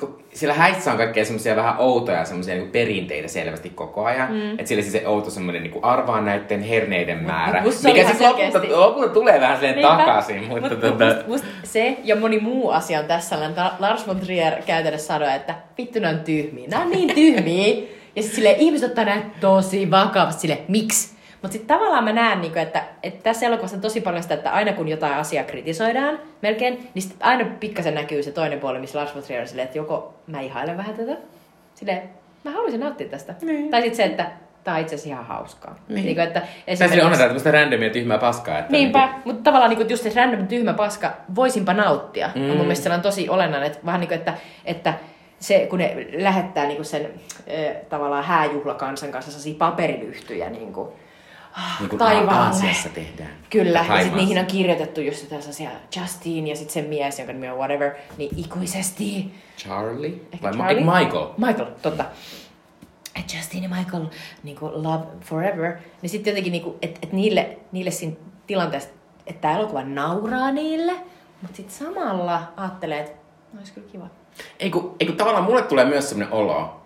kun 0.00 0.22
siellä 0.34 0.54
häissä 0.54 0.90
on 0.90 0.96
kaikkea 0.96 1.24
semmoisia 1.24 1.56
vähän 1.56 1.74
outoja 1.78 2.24
semmoisia 2.24 2.54
niin 2.54 2.70
perinteitä 2.70 3.28
selvästi 3.28 3.70
koko 3.70 4.04
ajan. 4.04 4.32
Mm. 4.32 4.50
Että 4.50 4.66
siellä 4.66 4.82
siis 4.82 4.92
se 4.92 5.08
outo 5.08 5.30
semmoinen 5.30 5.62
niin 5.62 5.84
arvaa 5.84 6.20
näiden 6.20 6.62
herneiden 6.62 7.22
määrä. 7.22 7.62
se 7.70 7.88
on 7.88 7.94
mikä 7.94 8.08
sitten 8.08 8.28
lopulta, 8.28 8.80
lopulta 8.80 9.08
tulee 9.08 9.40
vähän 9.40 9.56
silleen 9.56 9.76
Niinpä. 9.76 9.96
takaisin. 9.96 10.48
Mutta 10.48 10.68
Mut, 10.68 10.80
tota, 10.80 11.04
must, 11.04 11.26
must 11.26 11.44
se 11.62 11.96
ja 12.04 12.16
moni 12.16 12.38
muu 12.38 12.70
asia 12.70 12.98
on 13.00 13.04
tässä 13.04 13.36
Lars 13.78 14.06
von 14.06 14.20
Trier 14.20 14.62
käytännössä 14.66 15.06
sanoo, 15.06 15.28
että 15.28 15.54
vittu 15.78 15.98
ne 16.00 16.08
on 16.08 16.20
tyhmiä. 16.20 16.68
Nämä 16.68 16.82
on 16.82 16.90
niin 16.90 17.14
tyhmiä. 17.14 17.74
Ja 18.16 18.22
sitten 18.22 18.36
sille 18.36 18.56
ihmiset 18.58 18.88
ottaa 18.88 19.04
näitä 19.04 19.26
tosi 19.40 19.90
vakavasti 19.90 20.40
sille, 20.40 20.58
miksi? 20.68 21.17
Mutta 21.42 21.52
sitten 21.52 21.76
tavallaan 21.76 22.04
mä 22.04 22.12
näen, 22.12 22.40
niinku, 22.40 22.58
että, 22.58 22.82
että 23.02 23.22
tässä 23.22 23.46
elokuvassa 23.46 23.76
on 23.76 23.80
tosi 23.80 24.00
paljon 24.00 24.22
sitä, 24.22 24.34
että 24.34 24.52
aina 24.52 24.72
kun 24.72 24.88
jotain 24.88 25.14
asiaa 25.14 25.44
kritisoidaan 25.44 26.18
melkein, 26.42 26.90
niin 26.94 27.02
sit 27.02 27.16
aina 27.20 27.44
pikkasen 27.60 27.94
näkyy 27.94 28.22
se 28.22 28.30
toinen 28.32 28.60
puoli, 28.60 28.78
missä 28.78 28.98
Lars 28.98 29.14
von 29.14 29.22
Trier 29.22 29.40
on 29.40 29.48
silleen, 29.48 29.66
että 29.66 29.78
joko 29.78 30.14
mä 30.26 30.40
ihailen 30.40 30.76
vähän 30.76 30.94
tätä, 30.94 31.16
silleen, 31.74 32.02
mä 32.44 32.50
haluaisin 32.50 32.80
nauttia 32.80 33.08
tästä. 33.08 33.34
Niin. 33.42 33.70
Tai 33.70 33.80
sitten 33.82 33.96
se, 33.96 34.04
että 34.04 34.30
tää 34.64 34.74
on 34.74 34.80
itse 34.80 34.94
asiassa 34.94 35.08
ihan 35.14 35.26
hauskaa. 35.26 35.76
Niin. 35.88 36.04
Niinku, 36.04 36.20
että 36.20 36.42
esimerkiksi- 36.66 37.00
on 37.06 37.18
tämmöistä 37.18 37.50
randomia 37.50 37.90
tyhmää 37.90 38.18
paskaa. 38.18 38.58
Että 38.58 38.72
Niinpä, 38.72 38.98
niinku- 39.06 39.20
mutta 39.24 39.42
tavallaan 39.42 39.70
niin 39.70 39.90
just 39.90 40.02
se 40.02 40.12
random 40.16 40.46
tyhmä 40.46 40.74
paska, 40.74 41.12
voisinpa 41.34 41.74
nauttia, 41.74 42.30
mm. 42.34 42.40
on 42.42 42.46
Mm. 42.50 42.56
mun 42.56 42.58
mielestä 42.66 42.82
sellainen 42.82 43.02
tosi 43.02 43.28
olennainen, 43.28 43.66
että 43.66 43.86
vähän 43.86 44.00
niin 44.00 44.08
kuin, 44.08 44.18
että, 44.18 44.34
että 44.64 44.94
se, 45.40 45.66
kun 45.70 45.78
ne 45.78 46.06
lähettää 46.12 46.64
niin 46.64 46.76
kuin 46.76 46.86
sen 46.86 47.04
äh, 47.06 47.76
tavallaan 47.88 48.24
hääjuhlakansan 48.24 49.10
kanssa 49.12 49.30
sellaisia 49.30 49.54
paperilyhtyjä 49.58 50.50
niin 50.50 50.72
kuin, 50.72 50.88
niin 51.80 51.88
kuin 51.88 51.98
taivaalle. 51.98 52.46
Aasiassa 52.46 52.88
tehdään. 52.88 53.30
Kyllä, 53.50 53.68
ja 53.70 53.78
sitten 53.78 53.86
Thaimaassa. 53.86 54.16
niihin 54.16 54.38
on 54.38 54.46
kirjoitettu 54.46 55.00
just 55.00 55.22
jotain 55.22 55.42
sellaisia 55.42 55.70
Justin 55.96 56.46
ja 56.46 56.56
sitten 56.56 56.74
se 56.74 56.88
mies, 56.88 57.18
jonka 57.18 57.32
nimi 57.32 57.48
on 57.50 57.58
whatever, 57.58 57.92
niin 58.16 58.30
ikuisesti. 58.36 59.34
Charlie? 59.58 60.20
Ehkä 60.32 60.42
Vai 60.42 60.52
Ma- 60.52 60.64
Charlie? 60.64 60.84
Michael? 60.84 61.26
Michael, 61.38 61.70
totta. 61.82 62.04
Et 63.20 63.34
Justin 63.34 63.62
ja 63.62 63.68
Michael, 63.68 64.04
niin 64.42 64.56
kuin 64.56 64.82
love 64.82 65.04
forever. 65.20 65.72
Niin 66.02 66.10
sitten 66.10 66.30
jotenkin, 66.30 66.52
niin 66.52 66.74
että 66.82 66.98
et 67.02 67.12
niille, 67.12 67.58
niille 67.72 67.90
siinä 67.90 68.16
tilanteessa, 68.46 68.88
että 69.26 69.40
tämä 69.40 69.56
elokuva 69.58 69.82
nauraa 69.82 70.50
niille, 70.52 70.92
mutta 71.42 71.56
sitten 71.56 71.86
samalla 71.86 72.42
ajattelee, 72.56 73.00
että 73.00 73.12
no, 73.52 73.58
olisi 73.58 73.72
kyllä 73.72 73.86
kiva. 73.92 74.06
Ei 74.60 74.70
kun, 74.70 74.96
ei 75.00 75.06
kun 75.06 75.16
tavallaan 75.16 75.44
mulle 75.44 75.62
tulee 75.62 75.84
myös 75.84 76.08
semmoinen 76.08 76.34
olo, 76.34 76.77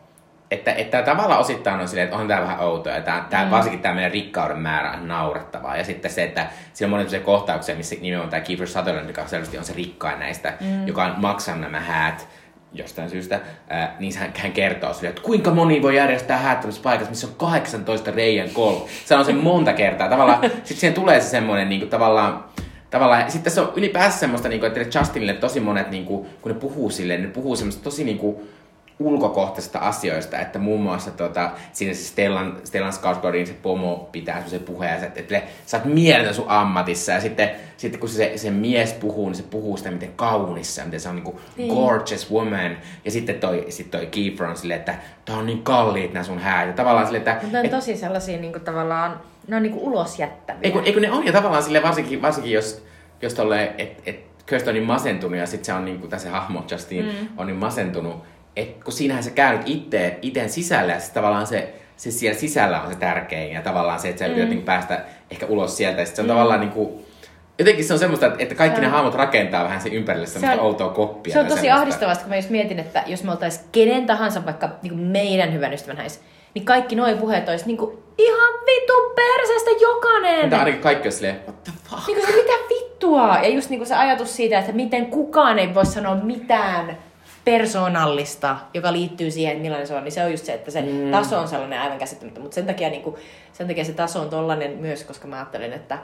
että, 0.52 0.72
että 0.72 1.02
tavallaan 1.02 1.40
osittain 1.40 1.80
on 1.80 1.88
silleen, 1.88 2.04
että 2.04 2.16
on 2.16 2.28
tämä 2.28 2.40
vähän 2.40 2.60
outoa. 2.60 2.92
Ja 2.92 3.00
tää, 3.00 3.26
tää, 3.30 3.44
mm. 3.44 3.50
varsinkin 3.50 3.80
tämä 3.80 3.94
meidän 3.94 4.12
rikkauden 4.12 4.58
määrä 4.58 4.92
on 4.92 5.08
naurettavaa. 5.08 5.76
Ja 5.76 5.84
sitten 5.84 6.10
se, 6.10 6.24
että 6.24 6.46
siellä 6.72 6.96
on 6.96 7.04
monia 7.04 7.20
kohtauksia, 7.20 7.76
missä 7.76 7.96
nimenomaan 8.00 8.30
tämä 8.30 8.40
Kiefer 8.40 8.66
Sutherland, 8.66 9.08
joka 9.08 9.26
selvästi 9.26 9.58
on 9.58 9.64
se 9.64 9.72
rikkain 9.72 10.18
näistä, 10.18 10.54
mm. 10.60 10.86
joka 10.86 11.04
on 11.04 11.14
maksanut 11.16 11.60
nämä 11.60 11.80
häät 11.80 12.28
jostain 12.74 13.10
syystä, 13.10 13.40
ää, 13.68 13.96
niin 13.98 14.18
hän, 14.18 14.32
hän 14.36 14.52
kertoo 14.52 14.94
sille, 14.94 15.08
että 15.08 15.22
kuinka 15.22 15.50
moni 15.50 15.82
voi 15.82 15.96
järjestää 15.96 16.38
häättämässä 16.38 16.82
paikassa, 16.82 17.10
missä 17.10 17.26
on 17.26 17.34
18 17.36 18.10
reijän 18.10 18.50
kol. 18.50 18.76
Se 19.04 19.16
on 19.16 19.24
se 19.24 19.32
monta 19.32 19.72
kertaa. 19.72 20.08
Tavallaan, 20.08 20.40
sitten 20.50 20.76
siihen 20.76 20.94
tulee 20.94 21.20
se 21.20 21.28
semmoinen 21.28 21.68
niin 21.68 21.80
kuin, 21.80 21.90
tavallaan, 21.90 22.44
tavallaan, 22.90 23.30
sitten 23.30 23.52
se 23.52 23.60
on 23.60 23.72
ylipäänsä 23.76 24.18
semmoista, 24.18 24.48
niin 24.48 24.60
kuin, 24.60 24.72
että 24.72 24.98
Justinille 24.98 25.34
tosi 25.34 25.60
monet, 25.60 25.90
niin 25.90 26.04
kuin, 26.04 26.26
kun 26.42 26.52
ne 26.52 26.58
puhuu 26.58 26.90
silleen, 26.90 27.22
ne 27.22 27.28
puhuu 27.28 27.56
semmoista 27.56 27.84
tosi 27.84 28.04
niin 28.04 28.18
kuin, 28.18 28.36
ulkokohtaisista 29.06 29.78
asioista, 29.78 30.38
että 30.38 30.58
muun 30.58 30.82
muassa 30.82 31.10
tota, 31.10 31.50
siinä 31.72 31.94
se 31.94 32.04
Stellan, 32.04 32.56
Stellan 32.64 32.92
Skarsgårdin 32.92 33.46
se 33.46 33.54
pomo 33.62 34.08
pitää 34.12 34.42
se 34.46 34.58
puheen, 34.58 35.04
että, 35.04 35.20
että 35.20 35.42
sä 35.66 35.76
oot 35.76 35.84
mieletön 35.84 36.34
sun 36.34 36.44
ammatissa 36.48 37.12
ja 37.12 37.20
sitten, 37.20 37.50
sitten 37.76 38.00
kun 38.00 38.08
se, 38.08 38.32
se 38.36 38.50
mies 38.50 38.92
puhuu, 38.92 39.28
niin 39.28 39.36
se 39.36 39.42
puhuu 39.42 39.76
sitä 39.76 39.90
miten 39.90 40.12
kaunissa, 40.16 40.84
miten 40.84 41.00
se 41.00 41.08
on 41.08 41.14
niinku 41.14 41.40
niin. 41.56 41.74
gorgeous 41.74 42.30
woman 42.30 42.76
ja 43.04 43.10
sitten 43.10 43.34
toi, 43.34 43.66
sit 43.68 43.90
toi 43.90 44.06
Kiefer 44.06 44.46
on 44.46 44.56
silleen, 44.56 44.80
että 44.80 44.94
tää 45.24 45.36
on 45.36 45.46
niin 45.46 45.62
kalliit 45.62 46.12
nämä 46.12 46.24
sun 46.24 46.38
häät 46.38 46.66
ja 46.66 46.72
tavallaan 46.72 47.06
silleen, 47.06 47.20
että... 47.28 47.38
Mutta 47.42 47.58
on 47.58 47.64
et, 47.64 47.70
tosi 47.70 47.96
sellaisia 47.96 48.38
niinku 48.38 48.58
tavallaan, 48.58 49.20
ne 49.48 49.56
on 49.56 49.62
niinku 49.62 49.86
ulos 49.86 50.18
jättäviä. 50.18 50.60
Eikö, 50.62 50.82
eikö 50.84 51.00
ne 51.00 51.12
on 51.12 51.26
ja 51.26 51.32
tavallaan 51.32 51.62
silleen 51.62 51.84
varsinkin, 51.84 52.22
varsinkin 52.22 52.52
jos, 52.52 52.84
jos 53.22 53.34
tolleen, 53.34 53.74
että 53.78 54.02
et, 54.06 54.32
Kirsten 54.46 54.70
on 54.70 54.74
niin 54.74 54.86
masentunut 54.86 55.38
ja 55.38 55.46
sitten 55.46 55.64
se 55.64 55.72
on 55.72 55.84
niin 55.84 55.98
kuin, 55.98 56.10
tässä 56.10 56.30
hahmo 56.30 56.64
Justin 56.70 57.04
mm. 57.04 57.28
on 57.36 57.46
niin 57.46 57.56
masentunut, 57.56 58.24
et 58.56 58.84
kun 58.84 58.92
siinähän 58.92 59.22
sä 59.22 59.30
käynyt 59.30 59.62
itse, 59.68 60.18
iten 60.22 60.50
sisällä, 60.50 60.92
ja 60.92 61.00
se 61.00 61.12
tavallaan 61.12 61.46
se, 61.46 61.74
se 61.96 62.10
siellä 62.10 62.38
sisällä 62.38 62.82
on 62.82 62.92
se 62.92 62.98
tärkein, 62.98 63.52
ja 63.52 63.62
tavallaan 63.62 64.00
se, 64.00 64.08
että 64.08 64.18
sä 64.18 64.24
mm. 64.24 64.32
yrität 64.32 64.50
niin 64.50 64.62
päästä 64.62 65.04
ehkä 65.30 65.46
ulos 65.46 65.76
sieltä, 65.76 66.00
ja 66.00 66.06
se 66.06 66.22
on 66.22 66.26
mm. 66.26 66.28
tavallaan 66.28 66.60
niin 66.60 66.70
kuin, 66.70 67.06
jotenkin 67.58 67.84
se 67.84 67.92
on 67.92 67.98
semmoista, 67.98 68.32
että 68.38 68.54
kaikki 68.54 68.80
ne 68.80 68.86
hahmot 68.86 69.14
rakentaa 69.14 69.64
vähän 69.64 69.80
sen 69.80 69.92
ympärille 69.92 70.26
semmoista 70.26 70.56
se 70.56 70.60
on, 70.60 70.66
outoa 70.66 70.88
koppia. 70.88 71.32
Se 71.32 71.40
on 71.40 71.46
tosi 71.46 71.60
semmoista. 71.60 71.82
ahdistavasta, 71.82 72.22
kun 72.22 72.30
mä 72.30 72.36
just 72.36 72.50
mietin, 72.50 72.78
että 72.78 73.04
jos 73.06 73.24
me 73.24 73.30
oltais 73.30 73.66
kenen 73.72 74.06
tahansa, 74.06 74.46
vaikka 74.46 74.68
niin 74.82 74.98
meidän 74.98 75.52
hyvän 75.52 75.72
ystävän 75.72 75.96
häis, 75.96 76.20
niin 76.54 76.64
kaikki 76.64 76.96
noin 76.96 77.18
puheet 77.18 77.48
olisi 77.48 77.66
niin 77.66 77.76
kuin, 77.76 77.98
ihan 78.18 78.54
vitu 78.66 78.92
perseestä 79.14 79.70
jokainen. 79.80 80.40
Mutta 80.40 80.58
ainakin 80.58 80.80
kaikki 80.80 81.08
on 81.08 81.12
silleen, 81.12 81.40
what 81.44 81.64
the 81.64 81.72
fuck? 81.90 82.06
Niin 82.06 82.16
kuin 82.16 82.26
se, 82.26 82.36
mitä 82.36 82.52
vittua? 82.68 83.38
Ja 83.42 83.48
just 83.48 83.70
niin 83.70 83.78
kuin 83.78 83.88
se 83.88 83.94
ajatus 83.94 84.36
siitä, 84.36 84.58
että 84.58 84.72
miten 84.72 85.06
kukaan 85.06 85.58
ei 85.58 85.74
voi 85.74 85.86
sanoa 85.86 86.14
mitään 86.14 86.98
persoonallista, 87.44 88.56
joka 88.74 88.92
liittyy 88.92 89.30
siihen, 89.30 89.52
että 89.52 89.62
millainen 89.62 89.86
se 89.86 89.94
on, 89.94 90.04
niin 90.04 90.12
se 90.12 90.24
on 90.24 90.30
just 90.30 90.44
se, 90.44 90.54
että 90.54 90.70
se 90.70 90.82
mm. 90.82 91.10
taso 91.10 91.38
on 91.38 91.48
sellainen 91.48 91.80
aivan 91.80 91.98
käsittämättä. 91.98 92.40
Mutta 92.40 92.54
sen 92.54 92.66
takia, 92.66 92.90
niin 92.90 93.02
kuin, 93.02 93.16
sen 93.52 93.66
takia 93.68 93.84
se 93.84 93.92
taso 93.92 94.20
on 94.20 94.30
tollainen 94.30 94.78
myös, 94.78 95.04
koska 95.04 95.28
mä 95.28 95.36
ajattelen, 95.36 95.72
että, 95.72 95.98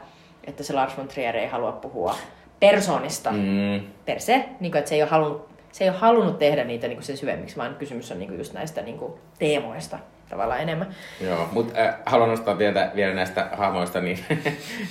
että 0.44 0.62
se 0.62 0.72
Lars 0.72 0.96
von 0.96 1.08
Trier 1.08 1.36
ei 1.36 1.46
halua 1.46 1.72
puhua 1.72 2.14
persoonista 2.60 3.30
mm. 3.30 3.80
per 4.04 4.20
se, 4.20 4.44
niin 4.60 4.72
kuin, 4.72 4.78
että 4.78 4.88
se 4.88 4.94
ei 4.94 5.02
ole 5.02 5.10
halunnut, 5.10 5.48
se 5.72 5.84
ei 5.84 5.90
ole 5.90 5.98
halunnut 5.98 6.38
tehdä 6.38 6.64
niitä 6.64 6.88
niin 6.88 6.96
kuin 6.96 7.04
sen 7.04 7.16
syvemmiksi, 7.16 7.56
vaan 7.56 7.74
kysymys 7.74 8.12
on 8.12 8.18
niin 8.18 8.28
kuin 8.28 8.38
just 8.38 8.52
näistä 8.52 8.82
niin 8.82 8.98
kuin 8.98 9.12
teemoista 9.38 9.98
tavallaan 10.28 10.60
enemmän. 10.60 10.88
Joo, 11.20 11.48
mutta 11.52 11.80
äh, 11.80 11.94
haluan 12.06 12.30
nostaa 12.30 12.58
vielä, 12.58 12.90
vielä 12.94 13.14
näistä 13.14 13.48
hahmoista, 13.52 14.00
niin 14.00 14.18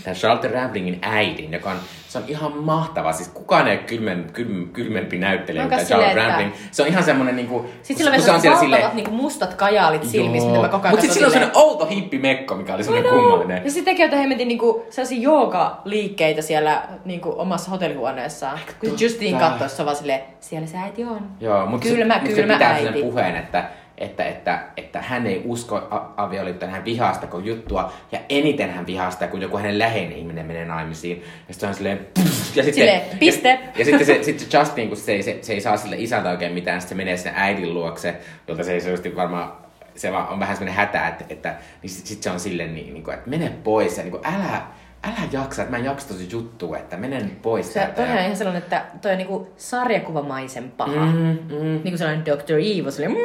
tämä 0.04 0.14
Charlotte 0.20 0.48
Ramblingin 0.48 1.00
äidin, 1.02 1.54
joka 1.54 1.72
on, 1.72 1.78
se 2.08 2.18
on 2.18 2.24
ihan 2.28 2.58
mahtava. 2.58 3.14
Siis 3.14 3.30
kukaan 3.30 3.68
ei 3.68 3.78
kylmem, 3.78 4.24
kylm, 4.34 4.70
kylmempi 4.70 5.18
näyttelijä 5.18 5.68
kuin 5.68 5.86
Charlotte 5.86 6.16
Rampling. 6.16 6.52
Se 6.72 6.82
on 6.82 6.88
ihan 6.88 7.04
semmoinen 7.04 7.36
niinku... 7.36 7.66
Sitten 7.82 7.98
sillä 7.98 8.10
on 8.10 8.26
vielä 8.26 8.40
sellaiset 8.40 8.60
sille... 8.60 8.92
niinku 8.94 9.12
mustat 9.12 9.54
kajaalit 9.54 10.04
silmissä, 10.04 10.50
mitä 10.50 10.62
mä 10.62 10.68
koko 10.68 10.84
ajan 10.84 10.94
Mutta 10.94 11.02
sitten 11.02 11.14
sillä 11.14 11.28
on 11.28 11.32
semmoinen 11.32 11.58
outo 11.58 11.86
hippimekko, 11.86 12.56
mikä 12.56 12.74
oli 12.74 12.84
semmoinen 12.84 13.12
kummallinen. 13.12 13.62
Ja 13.66 13.72
sitten 13.72 13.94
tekee 13.94 14.06
jotain 14.06 14.22
hemmetin 14.22 14.48
niinku 14.48 14.86
sellaisia 14.90 15.22
jooga-liikkeitä 15.22 16.42
siellä 16.42 16.84
niinku 17.06 17.36
omassa 17.38 17.72
hotellihuoneessaan. 17.72 18.60
Kun 18.80 18.90
Justin 19.00 19.38
katsoo, 19.38 19.68
se 19.68 19.82
on 19.82 19.86
vaan 19.86 19.98
silleen, 19.98 20.22
siellä 20.40 20.68
se 20.68 20.78
äiti 20.78 21.04
on. 21.04 21.30
Joo, 21.40 21.66
mutta 21.66 21.88
kylmä, 21.88 22.14
se, 22.14 22.20
kylmä 22.20 22.54
se 22.54 22.58
pitää 22.58 22.72
äiti. 22.74 22.84
sen 22.94 23.02
puheen, 23.02 23.36
että 23.36 23.70
että, 23.98 24.26
että, 24.26 24.60
että 24.78 25.02
hän 25.02 25.28
ei 25.28 25.42
usko 25.46 25.88
avioliittoon, 26.18 26.72
hän 26.72 26.86
vihasta 26.86 27.28
kun 27.28 27.46
juttua, 27.46 27.94
ja 28.12 28.20
eniten 28.30 28.70
hän 28.70 28.88
vihastaa, 28.88 29.28
kun 29.28 29.42
joku 29.42 29.58
hänen 29.58 29.80
läheinen 29.80 30.18
ihminen 30.18 30.46
menee 30.46 30.66
naimisiin. 30.66 31.24
Ja 31.48 31.54
sitten 31.54 31.70
on 31.70 31.76
silleen, 31.76 32.08
ja 32.18 32.24
sitten, 32.64 32.74
silleen, 32.74 33.02
piste. 33.20 33.50
Ja, 33.50 33.60
ja 33.78 33.86
sitten 33.86 34.06
se, 34.06 34.24
sit 34.24 34.40
se 34.40 34.58
Justin, 34.58 34.88
kun 34.88 34.98
se 34.98 35.12
ei, 35.12 35.24
se, 35.24 35.40
se 35.42 35.54
ei 35.54 35.62
saa 35.62 35.78
sille 35.78 35.96
isältä 36.00 36.30
oikein 36.30 36.54
mitään, 36.54 36.82
sitten 36.82 36.98
se 36.98 37.04
menee 37.04 37.18
sinne 37.18 37.34
äidin 37.36 37.74
luokse, 37.74 38.16
jolta 38.48 38.64
se 38.64 38.74
ei 38.74 38.82
selvästi 38.82 39.16
varmaan 39.16 39.68
se 39.96 40.12
on 40.12 40.40
vähän 40.40 40.56
semmoinen 40.56 40.76
hätä, 40.76 41.08
että, 41.08 41.26
että 41.30 41.56
niin 41.82 41.90
sitten 41.90 42.08
sit 42.08 42.24
se 42.24 42.30
on 42.30 42.40
silleen, 42.40 42.76
niin, 42.76 42.94
niin 42.94 43.04
kuin, 43.04 43.14
että 43.14 43.30
mene 43.30 43.50
pois 43.64 43.98
ja 43.98 44.04
niin 44.04 44.12
kuin, 44.12 44.26
älä, 44.26 44.62
älä 45.08 45.28
jaksa, 45.32 45.62
että 45.62 45.72
mä 45.72 45.78
en 45.78 45.86
jaksa 45.86 46.08
tosi 46.08 46.28
juttua, 46.32 46.78
että 46.78 46.98
menen 46.98 47.32
pois 47.42 47.74
se, 47.74 47.80
täältä. 47.80 47.96
Toi 47.96 48.12
on 48.12 48.18
ihan 48.18 48.36
sellainen, 48.36 48.64
että 48.64 48.86
toi 49.02 49.12
on 49.12 49.18
niinku 49.18 49.54
sarjakuvamaisen 49.58 50.72
paha. 50.72 51.06
Mm, 51.06 51.40
mm. 51.50 51.80
Niinku 51.84 51.98
sellainen 51.98 52.26
Dr. 52.26 52.54
Evil, 52.54 52.92
sellainen 52.92 53.24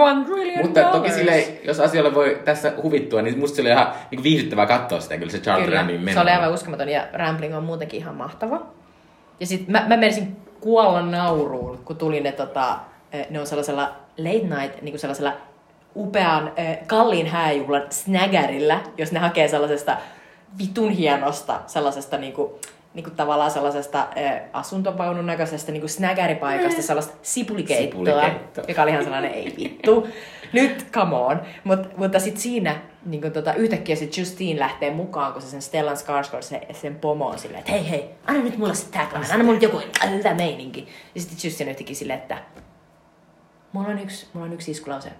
one 0.00 0.24
trillion 0.24 0.62
Mutta 0.62 0.80
dollars. 0.80 0.96
toki 0.96 1.12
sille, 1.12 1.44
jos 1.64 1.80
asioilla 1.80 2.14
voi 2.14 2.42
tässä 2.44 2.72
huvittua, 2.82 3.22
niin 3.22 3.38
musta 3.38 3.56
se 3.56 3.62
oli 3.62 3.70
ihan 3.70 3.92
niinku 4.10 4.22
viihdyttävää 4.22 4.66
katsoa 4.66 5.00
sitä, 5.00 5.18
kyllä 5.18 5.32
se 5.32 5.38
Charles 5.38 5.64
kyllä. 5.64 5.78
Rampling 5.78 6.12
se 6.12 6.20
oli 6.20 6.30
aivan 6.30 6.52
uskomaton 6.52 6.88
ja 6.88 7.06
Rambling 7.12 7.56
on 7.56 7.64
muutenkin 7.64 8.00
ihan 8.00 8.14
mahtava. 8.14 8.62
Ja 9.40 9.46
sit 9.46 9.68
mä, 9.68 9.84
mä 9.88 9.96
menisin 9.96 10.36
kuolla 10.60 11.02
nauruun, 11.02 11.78
kun 11.84 11.96
tuli 11.96 12.20
ne 12.20 12.32
tota, 12.32 12.78
ne 13.30 13.40
on 13.40 13.46
sellaisella 13.46 13.92
late 14.18 14.62
night, 14.62 14.82
niinku 14.82 14.98
sellaisella 14.98 15.32
upean, 15.96 16.52
kalliin 16.86 17.26
hääjuhlan 17.26 17.82
snaggerillä, 17.90 18.80
jos 18.98 19.12
ne 19.12 19.18
hakee 19.18 19.48
sellaisesta 19.48 19.96
vitun 20.58 20.90
hienosta 20.90 21.60
sellaisesta 21.66 22.18
niinku, 22.18 22.58
niinku 22.94 23.10
tavallaan 23.10 23.50
sellaisesta 23.50 23.98
äh, 24.00 24.40
asuntovaunun 24.52 25.26
näköisestä 25.26 25.72
niinku 25.72 25.88
snägäripaikasta 25.88 26.80
mm. 26.80 26.86
sellaista 26.86 27.14
sipulikeittoa, 27.22 28.04
Sipulikeitto. 28.04 28.62
joka 28.68 28.82
oli 28.82 28.90
ihan 28.90 29.04
sellainen 29.04 29.32
ei 29.32 29.54
vittu. 29.58 30.08
Nyt, 30.52 30.86
come 30.92 31.16
on. 31.16 31.40
Mut, 31.64 31.96
mutta 31.96 32.18
sitten 32.20 32.42
siinä 32.42 32.80
niin 33.06 33.32
tota, 33.32 33.54
yhtäkkiä 33.54 33.96
sit 33.96 34.16
Justine 34.16 34.60
lähtee 34.60 34.90
mukaan, 34.90 35.32
kun 35.32 35.42
se 35.42 35.48
sen 35.48 35.62
Stellan 35.62 35.96
Skarsgård 35.96 36.42
se, 36.42 36.60
sen 36.72 36.94
pomo 36.94 37.28
on 37.28 37.38
silleen, 37.38 37.58
että 37.58 37.72
hei 37.72 37.90
hei, 37.90 38.10
anna 38.26 38.42
nyt 38.42 38.58
mulle 38.58 38.74
se 38.74 38.90
tagline, 38.90 39.32
anna 39.32 39.44
mulle 39.44 39.58
joku 39.62 39.80
tämä 40.22 40.34
meininki. 40.34 40.88
Ja 41.14 41.20
sitten 41.20 41.38
Justine 41.44 41.70
yhtäkkiä 41.70 41.96
silleen, 41.96 42.18
että 42.18 42.38
mulla 43.72 43.88
on 43.88 43.98
yksi, 43.98 44.26
mulla 44.32 44.46
on 44.46 44.52
yksi 44.52 44.70
iskulause. 44.70 45.12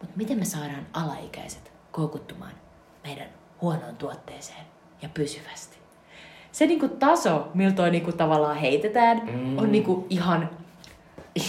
Mutta 0.00 0.16
miten 0.16 0.38
me 0.38 0.44
saadaan 0.44 0.86
alaikäiset 0.92 1.72
koukuttumaan 1.92 2.52
meidän 3.04 3.26
huonoon 3.60 3.96
tuotteeseen 3.96 4.64
ja 5.02 5.08
pysyvästi. 5.14 5.78
Se 6.52 6.66
niinku 6.66 6.88
taso, 6.88 7.48
miltä 7.54 7.76
toi 7.76 7.90
niinku 7.90 8.12
tavallaan 8.12 8.56
heitetään, 8.56 9.22
mm. 9.32 9.58
on 9.58 9.72
niinku 9.72 10.06
ihan, 10.10 10.50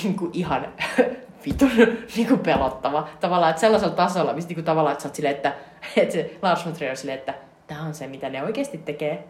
niinku 0.03 0.29
ihan 0.33 0.67
vitun 1.45 1.71
niinku 2.15 2.37
pelottava. 2.37 3.07
Tavallaan, 3.19 3.49
että 3.49 3.59
sellaisella 3.59 3.95
tasolla, 3.95 4.33
mistä 4.33 4.49
niinku 4.49 4.61
tavallaan, 4.61 4.91
että 4.91 5.01
sä 5.01 5.09
oot 5.09 5.15
silleen, 5.15 5.35
että, 5.35 5.53
että 5.97 6.13
se 6.13 6.37
Lars 6.41 6.65
von 6.65 6.73
Trier 6.73 6.97
silleen, 6.97 7.19
että 7.19 7.33
tämä 7.67 7.81
on 7.81 7.93
se, 7.93 8.07
mitä 8.07 8.29
ne 8.29 8.43
oikeasti 8.43 8.77
tekee 8.77 9.27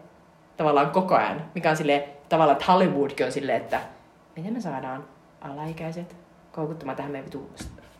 tavallaan 0.56 0.90
koko 0.90 1.14
ajan. 1.14 1.44
Mikä 1.54 1.70
on 1.70 1.76
silleen, 1.76 2.04
tavallaan, 2.28 2.58
että 2.58 2.72
Hollywoodkin 2.72 3.26
on 3.26 3.32
silleen, 3.32 3.60
että 3.62 3.80
miten 4.36 4.52
me 4.52 4.60
saadaan 4.60 5.04
alaikäiset 5.40 6.16
koukuttumaan 6.52 6.96
tähän 6.96 7.12
meidän 7.12 7.26
vitu 7.26 7.50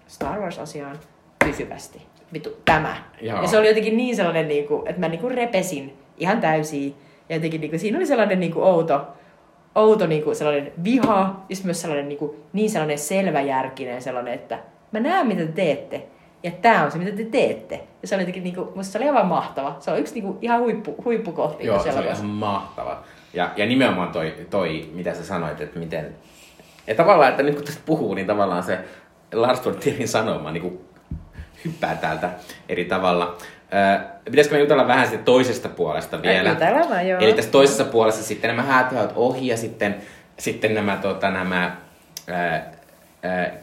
Star 0.07 0.41
Wars-asiaan 0.41 0.99
pysyvästi 1.45 2.12
vittu 2.33 2.51
tämä. 2.65 2.97
Joo. 3.21 3.43
Ja 3.43 3.49
se 3.49 3.59
oli 3.59 3.69
jotenkin 3.69 3.97
niin 3.97 4.17
sellainen, 4.17 4.49
niin 4.49 4.67
kuin, 4.67 4.89
että 4.89 5.01
mä 5.01 5.09
niin 5.09 5.21
kuin 5.21 5.35
repesin 5.35 5.97
ihan 6.17 6.41
täysin. 6.41 6.95
Ja 7.29 7.37
jotenkin 7.37 7.61
niin 7.61 7.71
kuin, 7.71 7.81
siinä 7.81 7.99
oli 7.99 8.07
sellainen 8.07 8.41
niin 8.41 8.53
kuin 8.53 8.65
outo, 8.65 9.07
outo 9.75 10.07
niin 10.07 10.23
kuin 10.23 10.37
sellainen 10.37 10.73
viha, 10.85 11.45
ja 11.49 11.57
myös 11.65 11.81
sellainen 11.81 12.09
niin, 12.09 12.19
kuin, 12.19 12.37
niin 12.53 12.71
sellainen 12.71 12.99
selväjärkinen 12.99 14.03
sellainen, 14.03 14.35
että 14.35 14.59
mä 14.93 15.01
näen 15.01 15.27
mitä 15.27 15.47
te 15.47 15.53
teette. 15.53 16.03
Ja 16.43 16.51
tämä 16.51 16.85
on 16.85 16.93
se, 16.93 16.99
mitä 16.99 17.17
te 17.17 17.25
teette. 17.25 17.81
Ja 18.03 18.09
se 18.09 18.15
oli 18.15 18.23
jotenkin, 18.23 18.45
niin 18.45 18.55
kuin, 18.55 18.69
musta 18.75 18.93
se 18.93 18.99
oli 18.99 19.09
aivan 19.09 19.27
mahtava. 19.27 19.77
Se 19.81 19.91
on 19.91 19.99
yksi 19.99 20.15
niin 20.15 20.25
kuin, 20.25 20.39
ihan 20.41 20.61
huippu, 20.61 20.95
huippukohti. 21.05 21.67
Joo, 21.67 21.83
se 21.83 21.93
oli 21.93 22.07
ihan 22.07 22.27
mahtava. 22.27 23.03
Ja, 23.35 23.51
ja 23.57 23.67
nimenomaan 23.67 24.13
toi, 24.13 24.35
toi, 24.51 24.91
mitä 24.93 25.15
sä 25.15 25.25
sanoit, 25.25 25.61
että 25.61 25.79
miten... 25.79 26.17
Ja 26.87 26.95
tavallaan, 26.95 27.31
että 27.31 27.43
nyt 27.43 27.55
kun 27.55 27.65
tästä 27.65 27.83
puhuu, 27.87 28.15
niin 28.15 28.27
tavallaan 28.27 28.63
se 28.63 28.79
Lars 29.33 29.65
von 29.65 29.77
Trierin 29.77 30.09
sanoma 30.09 30.51
niin 30.51 30.63
kuin 30.63 30.81
hyppää 31.65 31.95
täältä 31.95 32.31
eri 32.69 32.85
tavalla. 32.85 33.39
Äh, 33.75 34.05
pitäisikö 34.25 34.57
me 34.57 34.61
jutella 34.61 34.89
vähän 34.89 35.09
siitä 35.09 35.25
toisesta 35.25 35.69
puolesta 35.69 36.23
vielä? 36.23 36.49
Jutellaan, 36.49 37.09
joo. 37.09 37.21
Eli 37.21 37.33
tässä 37.33 37.51
toisessa 37.51 37.85
puolessa 37.85 38.23
sitten 38.23 38.49
nämä 38.49 38.63
häätöhät 38.63 39.13
ohi 39.15 39.47
ja 39.47 39.57
sitten, 39.57 39.97
sitten 40.39 40.75
nämä, 40.75 40.97
tota, 40.97 41.31
nämä 41.31 41.77
äh, 42.31 42.55
äh, 42.55 42.63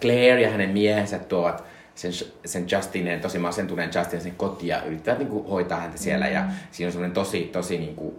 Claire 0.02 0.42
ja 0.42 0.50
hänen 0.50 0.70
miehensä 0.70 1.20
tuovat 1.20 1.64
sen, 1.96 2.12
sen 2.46 2.66
Justinen, 2.72 3.22
tosi 3.22 3.40
masentuneen 3.40 3.90
Justinen 3.96 4.22
sen 4.22 4.36
kotiin 4.36 4.68
ja 4.68 4.84
yrittävät 4.84 5.20
niin 5.20 5.30
kuin, 5.30 5.48
hoitaa 5.48 5.80
häntä 5.80 5.98
siellä. 5.98 6.26
Mm. 6.26 6.34
Ja 6.34 6.44
siinä 6.72 6.88
on 6.88 6.92
semmoinen 6.92 7.14
tosi, 7.14 7.42
tosi 7.42 7.78
niin 7.78 7.96
kuin, 7.96 8.16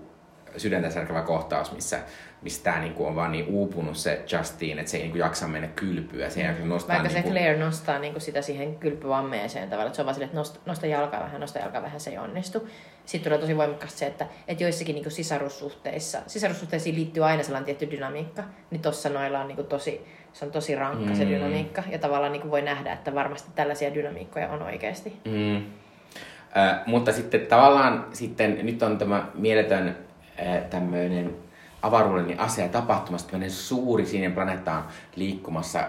sydäntä 0.57 0.91
särkevä 0.91 1.23
kohtaus, 1.23 1.73
missä, 1.73 1.99
missä 2.43 2.65
tämä 2.65 2.81
niinku 2.81 3.07
on 3.07 3.17
vaan 3.17 3.33
niin 3.33 3.47
uupunut 3.47 3.97
se 3.97 4.25
Justin, 4.33 4.79
että 4.79 4.91
se 4.91 4.97
ei 4.97 5.03
niinku 5.03 5.19
jaksa 5.19 5.49
mennä 5.49 5.69
kylpyä. 5.69 6.31
Se 6.31 6.43
mm. 6.43 6.69
nostaa 6.69 6.97
Vaikka 6.97 7.15
niinku... 7.15 7.29
se 7.29 7.35
Claire 7.35 7.59
nostaa 7.59 7.99
niinku 7.99 8.21
sitä 8.21 8.43
siihen 8.43 8.77
kylpyammeeseen 8.77 9.69
tavallaan, 9.69 9.87
että 9.87 9.97
se 9.97 10.03
on 10.03 10.07
vaan 10.07 10.15
silleen, 10.15 10.29
että 10.29 10.39
nosta, 10.39 10.61
nosta 10.67 10.87
jalkaa 10.87 11.21
vähän, 11.21 11.41
nosta 11.41 11.59
jalkaa 11.59 11.83
vähän, 11.83 12.01
se 12.01 12.11
ei 12.11 12.19
onnistu. 12.19 12.69
Sitten 13.05 13.31
tulee 13.31 13.39
tosi 13.39 13.57
voimakkaasti 13.57 13.99
se, 13.99 14.07
että, 14.07 14.27
että 14.49 14.65
joissakin 14.65 14.95
niinku 14.95 15.11
sisarussuhteissa, 15.11 16.23
sisarussuhteisiin 16.27 16.95
liittyy 16.95 17.25
aina 17.25 17.43
sellainen 17.43 17.65
tietty 17.65 17.91
dynamiikka, 17.91 18.43
niin 18.71 18.83
tossa 18.83 19.09
noilla 19.09 19.41
on 19.41 19.49
niinku 19.49 19.63
tosi, 19.63 20.07
se 20.33 20.45
on 20.45 20.51
tosi 20.51 20.75
rankka 20.75 21.11
mm. 21.11 21.17
se 21.17 21.27
dynamiikka, 21.29 21.83
ja 21.91 21.99
tavallaan 21.99 22.33
niinku 22.33 22.51
voi 22.51 22.63
nähdä, 22.63 22.93
että 22.93 23.15
varmasti 23.15 23.51
tällaisia 23.55 23.95
dynamiikkoja 23.95 24.49
on 24.49 24.63
oikeasti. 24.63 25.17
Mm. 25.25 25.57
Ö, 25.57 25.63
mutta 26.87 27.13
sitten 27.13 27.47
tavallaan 27.47 28.07
sitten, 28.13 28.59
nyt 28.63 28.83
on 28.83 28.99
tämä 28.99 29.27
mieletön 29.35 29.97
tämmöinen 30.71 31.37
avaruudellinen 31.83 32.41
asia 32.41 32.69
tapahtumassa, 32.69 33.29
tämmöinen 33.29 33.51
suuri 33.51 34.07
sininen 34.07 34.33
planeetta 34.33 34.73
on 34.73 34.83
liikkumassa 35.17 35.81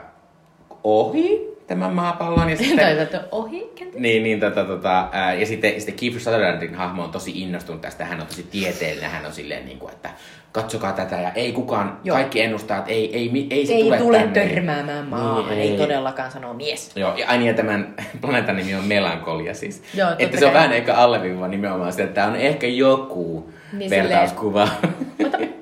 ohi 0.83 1.51
tämän 1.67 1.93
maapallon. 1.93 2.49
Ja 2.49 2.57
sitten, 2.97 3.19
ohi, 3.31 3.71
Niin, 3.95 4.23
niin 4.23 4.39
tota, 4.39 4.65
tota, 4.65 5.09
ää, 5.11 5.33
ja 5.33 5.45
sitten, 5.45 5.73
sitten 5.77 5.95
Kiefer 5.95 6.21
Sutherlandin 6.21 6.75
hahmo 6.75 7.03
on 7.03 7.11
tosi 7.11 7.41
innostunut 7.41 7.81
tästä. 7.81 8.05
Hän 8.05 8.21
on 8.21 8.27
tosi 8.27 8.43
tieteellinen. 8.43 9.09
Hän 9.09 9.25
on 9.25 9.33
silleen, 9.33 9.65
niin 9.65 9.79
kuin, 9.79 9.91
että 9.91 10.09
katsokaa 10.51 10.93
tätä 10.93 11.15
ja 11.15 11.31
ei 11.31 11.51
kukaan, 11.51 11.99
Joo. 12.03 12.15
kaikki 12.15 12.41
ennustaa, 12.41 12.77
että 12.77 12.91
ei, 12.91 13.15
ei, 13.15 13.31
ei, 13.33 13.47
ei 13.49 13.65
se 13.65 13.73
ei 13.73 13.83
tule, 13.83 13.97
tule 13.97 14.17
tänne. 14.17 14.49
törmäämään 14.49 15.05
maahan, 15.05 15.49
niin, 15.49 15.59
ei. 15.59 15.71
ei 15.71 15.77
todellakaan 15.77 16.31
sanoo 16.31 16.53
mies. 16.53 16.91
Joo, 16.95 17.17
ja 17.17 17.27
aina 17.27 17.53
tämän 17.53 17.93
planeetan 18.21 18.55
nimi 18.55 18.75
on 18.75 18.83
Melankolia 18.83 19.53
siis. 19.53 19.83
Joo, 19.93 20.09
että 20.19 20.39
se 20.39 20.45
on 20.45 20.53
vähän 20.53 20.73
ehkä 20.73 20.95
alleviiva 20.95 21.47
nimenomaan 21.47 21.91
sitä, 21.91 22.03
että 22.03 22.15
tämä 22.15 22.27
on 22.27 22.35
ehkä 22.35 22.67
joku 22.67 23.53
niin 23.73 23.89
vertauskuva. 23.89 24.67
Silleen, 25.17 25.53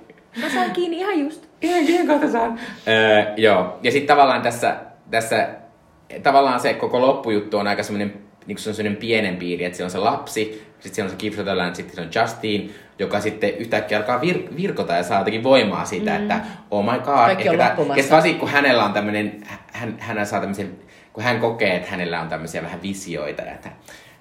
mä 0.41 0.49
saan 0.49 0.71
kiinni 0.71 0.97
ihan 0.97 1.19
just. 1.19 1.45
Ihan 1.61 1.85
kiinni 1.85 2.07
kohta 2.07 2.31
saan. 2.31 2.59
Öö, 2.87 3.33
joo, 3.37 3.79
ja 3.83 3.91
sitten 3.91 4.07
tavallaan 4.07 4.41
tässä, 4.41 4.75
tässä, 5.11 5.49
tavallaan 6.23 6.59
se 6.59 6.73
koko 6.73 7.01
loppujuttu 7.01 7.57
on 7.57 7.67
aika 7.67 7.83
semmoinen 7.83 8.13
niin 8.49 8.57
se 8.57 8.69
on 8.69 8.75
sellainen 8.75 8.99
pienen 8.99 9.37
piiri, 9.37 9.63
että 9.65 9.77
siellä 9.77 9.87
on 9.87 9.91
se 9.91 9.97
lapsi, 9.97 10.67
sitten 10.79 10.95
siellä 10.95 11.07
on 11.07 11.11
se 11.11 11.15
Keith 11.17 11.35
Sutherland, 11.35 11.75
sitten 11.75 11.95
se 11.95 12.01
on 12.01 12.09
Justin, 12.15 12.75
joka 12.99 13.19
sitten 13.19 13.57
yhtäkkiä 13.57 13.97
alkaa 13.97 14.19
vir- 14.19 14.55
virkota 14.55 14.93
ja 14.93 15.03
saa 15.03 15.19
jotenkin 15.19 15.43
voimaa 15.43 15.85
siitä, 15.85 16.11
mm. 16.11 16.21
että 16.21 16.39
oh 16.71 16.85
my 16.85 16.99
god. 16.99 17.15
Kaikki 17.15 17.49
on 17.49 17.57
loppumassa. 17.57 18.15
Varsinkin 18.15 18.39
kun 18.39 18.49
hänellä 18.49 18.85
on 18.85 18.93
tämmöinen, 18.93 19.43
hän, 19.73 19.95
hän 19.99 20.25
saa 20.25 20.39
tämmöisen, 20.39 20.71
kun 21.13 21.23
hän 21.23 21.39
kokee, 21.39 21.75
että 21.75 21.91
hänellä 21.91 22.21
on 22.21 22.29
tämmöisiä 22.29 22.63
vähän 22.63 22.81
visioita, 22.81 23.41
ja 23.41 23.51
että 23.51 23.69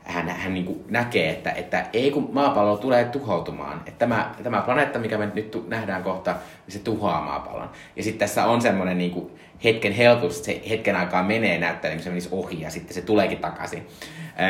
hän, 0.09 0.29
hän 0.29 0.55
niin 0.55 0.65
kuin 0.65 0.85
näkee, 0.89 1.31
että, 1.31 1.51
että 1.51 1.87
ei 1.93 2.11
kun 2.11 2.29
maapallo 2.33 2.77
tulee 2.77 3.05
tuhoutumaan. 3.05 3.79
Että 3.79 3.99
tämä, 3.99 4.35
tämä 4.43 4.61
planeetta, 4.61 4.99
mikä 4.99 5.19
me 5.19 5.29
nyt 5.35 5.65
nähdään 5.69 6.03
kohta, 6.03 6.31
niin 6.31 6.73
se 6.73 6.79
tuhoaa 6.79 7.21
maapallon. 7.21 7.71
Ja 7.97 8.03
sitten 8.03 8.19
tässä 8.19 8.45
on 8.47 8.61
semmoinen 8.61 8.99
niin 8.99 9.11
kuin 9.11 9.31
hetken 9.65 9.93
helpotus, 9.93 10.45
se 10.45 10.63
hetken 10.71 10.97
aikaa 10.97 11.23
menee 11.23 11.59
näyttää, 11.59 11.91
niin 11.91 12.03
se 12.03 12.09
menisi 12.09 12.29
ohi 12.33 12.61
ja 12.61 12.71
sitten 12.71 12.95
se 12.95 13.03
tuleekin 13.03 13.39
takaisin. 13.39 13.87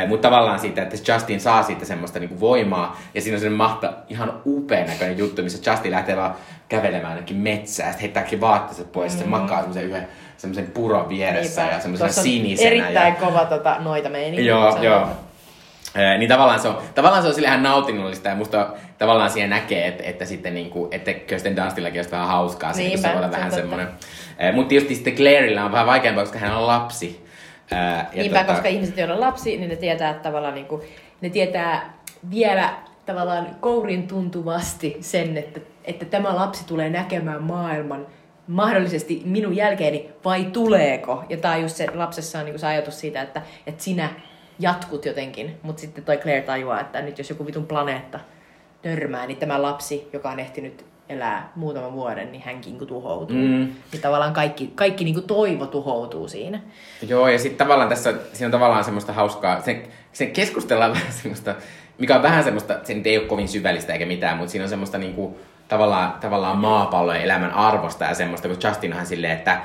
Mutta 0.08 0.28
tavallaan 0.28 0.58
siitä, 0.58 0.82
että 0.82 1.12
Justin 1.12 1.40
saa 1.40 1.62
siitä 1.62 1.84
semmoista 1.84 2.18
niinku 2.18 2.40
voimaa 2.40 3.00
ja 3.14 3.20
siinä 3.20 3.36
on 3.36 3.40
semmoinen 3.40 3.68
mahta, 3.68 3.92
ihan 4.08 4.42
upea 4.46 4.86
näköinen 4.86 5.18
juttu, 5.18 5.42
missä 5.42 5.70
Justin 5.70 5.92
lähtee 5.92 6.16
vaan 6.16 6.34
kävelemään 6.68 7.12
ainakin 7.12 7.36
metsään, 7.36 7.88
sitten 7.88 8.02
heittääkin 8.02 8.40
vaatteensa 8.40 8.84
pois, 8.84 9.12
mm-hmm. 9.12 9.24
se 9.24 9.30
makaa 9.30 9.58
semmoisen 9.58 9.84
yhden 9.84 10.08
semmoisen 10.36 10.66
puron 10.66 11.08
vieressä 11.08 11.60
Niinpä. 11.60 11.76
ja 11.76 11.82
semmoisen 11.82 12.12
sinisenä. 12.12 12.70
Erittäin 12.70 13.14
ja... 13.14 13.20
kova 13.20 13.44
tota, 13.44 13.76
noita 13.78 14.08
meininkiä. 14.08 14.44
Joo, 14.44 14.82
joo. 14.82 15.08
Niin 16.18 16.28
tavallaan 16.28 16.60
se 16.60 16.68
on, 16.68 16.78
tavallaan 16.94 17.22
se 17.22 17.28
on 17.28 17.34
sille 17.34 17.48
ihan 17.48 17.62
nautinnollista 17.62 18.28
ja 18.28 18.34
musta 18.34 18.70
tavallaan 18.98 19.30
siihen 19.30 19.50
näkee, 19.50 19.86
että, 19.86 20.02
että 20.04 20.24
sitten 20.24 20.54
niinku, 20.54 20.88
että 20.90 21.14
Kirsten 21.14 21.56
Dunstillakin 21.56 21.98
olisi 21.98 22.10
vähän 22.10 22.28
hauskaa, 22.28 22.72
Niinpä, 22.72 22.96
se 22.96 23.08
voi 23.08 23.16
olla 23.16 23.30
vähän 23.30 23.52
semmoinen. 23.52 23.88
Mutta 24.52 24.68
tietysti 24.68 24.94
sitten 24.94 25.14
Clairella 25.14 25.64
on 25.64 25.72
vähän 25.72 25.86
vaikeampaa, 25.86 26.24
koska 26.24 26.38
hän 26.38 26.56
on 26.56 26.66
lapsi. 26.66 27.26
Ää, 27.70 28.10
ja 28.12 28.22
Niinpä, 28.22 28.38
tota... 28.38 28.52
koska 28.52 28.68
ihmiset, 28.68 28.96
joilla 28.96 29.14
on 29.14 29.20
lapsi, 29.20 29.56
niin 29.56 29.70
ne 29.70 29.76
tietää 29.76 30.10
että 30.10 30.22
tavallaan 30.22 30.54
niinku, 30.54 30.84
ne 31.20 31.30
tietää 31.30 31.92
vielä 32.30 32.74
tavallaan 33.06 33.46
kourin 33.60 34.08
tuntuvasti 34.08 34.96
sen, 35.00 35.36
että, 35.36 35.60
että 35.84 36.04
tämä 36.04 36.36
lapsi 36.36 36.66
tulee 36.66 36.90
näkemään 36.90 37.42
maailman 37.42 38.06
mahdollisesti 38.46 39.22
minun 39.24 39.56
jälkeeni 39.56 40.10
vai 40.24 40.44
tuleeko? 40.44 41.24
Ja 41.28 41.36
tämä 41.36 41.54
on 41.54 41.62
just 41.62 41.76
se, 41.76 41.86
lapsessa 41.94 42.38
on 42.38 42.44
niinku 42.44 42.58
se 42.58 42.66
ajatus 42.66 43.00
siitä, 43.00 43.22
että, 43.22 43.42
että 43.66 43.84
sinä 43.84 44.08
jatkut 44.58 45.04
jotenkin, 45.04 45.58
mutta 45.62 45.80
sitten 45.80 46.04
toi 46.04 46.16
Claire 46.16 46.42
tajuaa, 46.42 46.80
että 46.80 47.02
nyt 47.02 47.18
jos 47.18 47.30
joku 47.30 47.46
vitun 47.46 47.66
planeetta 47.66 48.20
törmää, 48.82 49.26
niin 49.26 49.38
tämä 49.38 49.62
lapsi, 49.62 50.08
joka 50.12 50.30
on 50.30 50.40
ehtinyt 50.40 50.84
elää 51.08 51.52
muutaman 51.54 51.92
vuoden, 51.92 52.32
niin 52.32 52.42
hänkin 52.42 52.78
niin 52.78 52.88
tuhoutuu. 52.88 53.36
Mm. 53.36 53.68
Niin 53.92 54.02
tavallaan 54.02 54.32
kaikki, 54.32 54.72
kaikki 54.74 55.04
niin 55.04 55.22
toivo 55.22 55.66
tuhoutuu 55.66 56.28
siinä. 56.28 56.60
Joo, 57.08 57.28
ja 57.28 57.38
sitten 57.38 57.58
tavallaan 57.58 57.88
tässä, 57.88 58.14
siinä 58.32 58.46
on 58.46 58.52
tavallaan 58.52 58.84
semmoista 58.84 59.12
hauskaa, 59.12 59.60
se, 59.62 59.88
se 60.12 60.26
keskustellaan 60.26 60.92
vähän 60.96 61.12
semmoista, 61.12 61.54
mikä 61.98 62.16
on 62.16 62.22
vähän 62.22 62.44
semmoista, 62.44 62.78
se 62.84 62.94
nyt 62.94 63.06
ei 63.06 63.18
ole 63.18 63.26
kovin 63.26 63.48
syvällistä 63.48 63.92
eikä 63.92 64.06
mitään, 64.06 64.36
mutta 64.36 64.50
siinä 64.50 64.64
on 64.64 64.68
semmoista 64.68 64.98
niin 64.98 65.14
kuin, 65.14 65.34
tavallaan, 65.68 66.12
tavallaan 66.20 66.58
maapallon 66.58 67.16
elämän 67.16 67.52
arvosta 67.52 68.04
ja 68.04 68.14
semmoista, 68.14 68.48
kun 68.48 68.56
Justin 68.64 68.94
on 68.94 69.06
silleen, 69.06 69.32
että 69.32 69.52
et, 69.52 69.60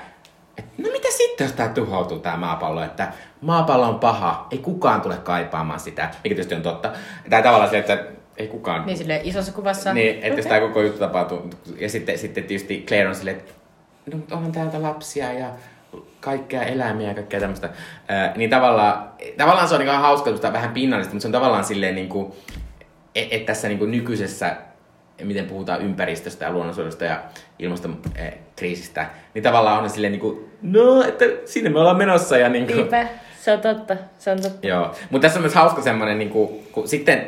no 0.58 0.90
mitä 0.92 1.08
sitten, 1.12 1.46
jos 1.46 1.54
tämä 1.54 1.70
tuhoutuu 1.70 2.20
tämä 2.20 2.38
maapallo, 2.38 2.84
että 2.84 3.12
maapallo 3.42 3.88
on 3.88 4.00
paha, 4.00 4.48
ei 4.52 4.58
kukaan 4.58 5.02
tule 5.02 5.18
kaipaamaan 5.18 5.80
sitä, 5.80 6.04
mikä 6.04 6.36
tietysti 6.36 6.56
on 6.56 6.62
totta. 6.62 6.92
Tai 7.30 7.44
tavallaan 7.44 7.70
se, 7.70 7.78
että 7.78 8.04
ei 8.38 8.48
kukaan. 8.48 8.86
Niin 8.86 8.98
sille 8.98 9.22
isossa 9.24 9.52
kuvassa. 9.52 9.94
Niin, 9.94 10.10
että 10.10 10.28
okay. 10.28 10.38
jos 10.38 10.46
tämä 10.46 10.60
koko 10.60 10.82
juttu 10.82 11.00
tapahtuu. 11.00 11.50
Ja 11.80 11.90
sitten, 11.90 12.18
sitten 12.18 12.44
tietysti 12.44 12.84
Claire 12.88 13.10
on 13.10 13.16
silleen, 13.16 13.38
että 13.38 13.54
no, 14.14 14.38
on 14.38 14.52
täältä 14.52 14.82
lapsia 14.82 15.34
ja 15.34 15.50
kaikkea 16.20 16.64
eläimiä 16.64 17.08
ja 17.08 17.14
kaikkea 17.14 17.40
tämmöistä. 17.40 17.70
Äh, 18.12 18.36
niin 18.36 18.50
tavallaan, 18.50 19.10
tavallaan 19.38 19.68
se 19.68 19.76
on 19.76 19.82
niin 19.82 19.92
hauska, 19.92 20.54
vähän 20.54 20.72
pinnallista, 20.72 21.14
mutta 21.14 21.22
se 21.22 21.28
on 21.28 21.32
tavallaan 21.32 21.66
silleen, 21.66 21.96
niin 21.96 22.10
kuin, 22.10 22.34
että 23.16 23.36
et 23.36 23.46
tässä 23.46 23.68
niin 23.68 23.80
kuin 23.80 23.92
nykyisessä 23.92 24.56
miten 25.24 25.46
puhutaan 25.46 25.82
ympäristöstä 25.82 26.46
ja 26.46 26.52
luonnonsuojelusta 26.52 27.06
ja 27.06 27.22
ilmastokriisistä, 27.60 29.06
niin 29.34 29.44
tavallaan 29.44 29.84
on 29.84 29.90
silleen 29.90 30.12
niin 30.12 30.22
kuin, 30.22 30.52
no, 30.62 31.04
että 31.04 31.26
sinne 31.46 31.70
me 31.70 31.80
ollaan 31.80 31.98
menossa. 31.98 32.38
Ja 32.38 32.50
niin 32.50 32.68
kuin... 32.68 32.78
Niinpä, 32.78 33.08
se 33.42 33.52
on 33.52 33.62
totta, 33.62 33.98
se 34.20 34.32
on 34.32 34.42
totta. 34.42 34.68
Joo, 34.68 34.96
mutta 35.10 35.26
tässä 35.26 35.40
on 35.40 35.44
myös 35.44 35.56
hauska 35.56 35.82
semmoinen, 35.82 36.18
niin 36.20 36.30
kuin, 36.30 36.68
kun 36.72 36.88
sitten 36.88 37.28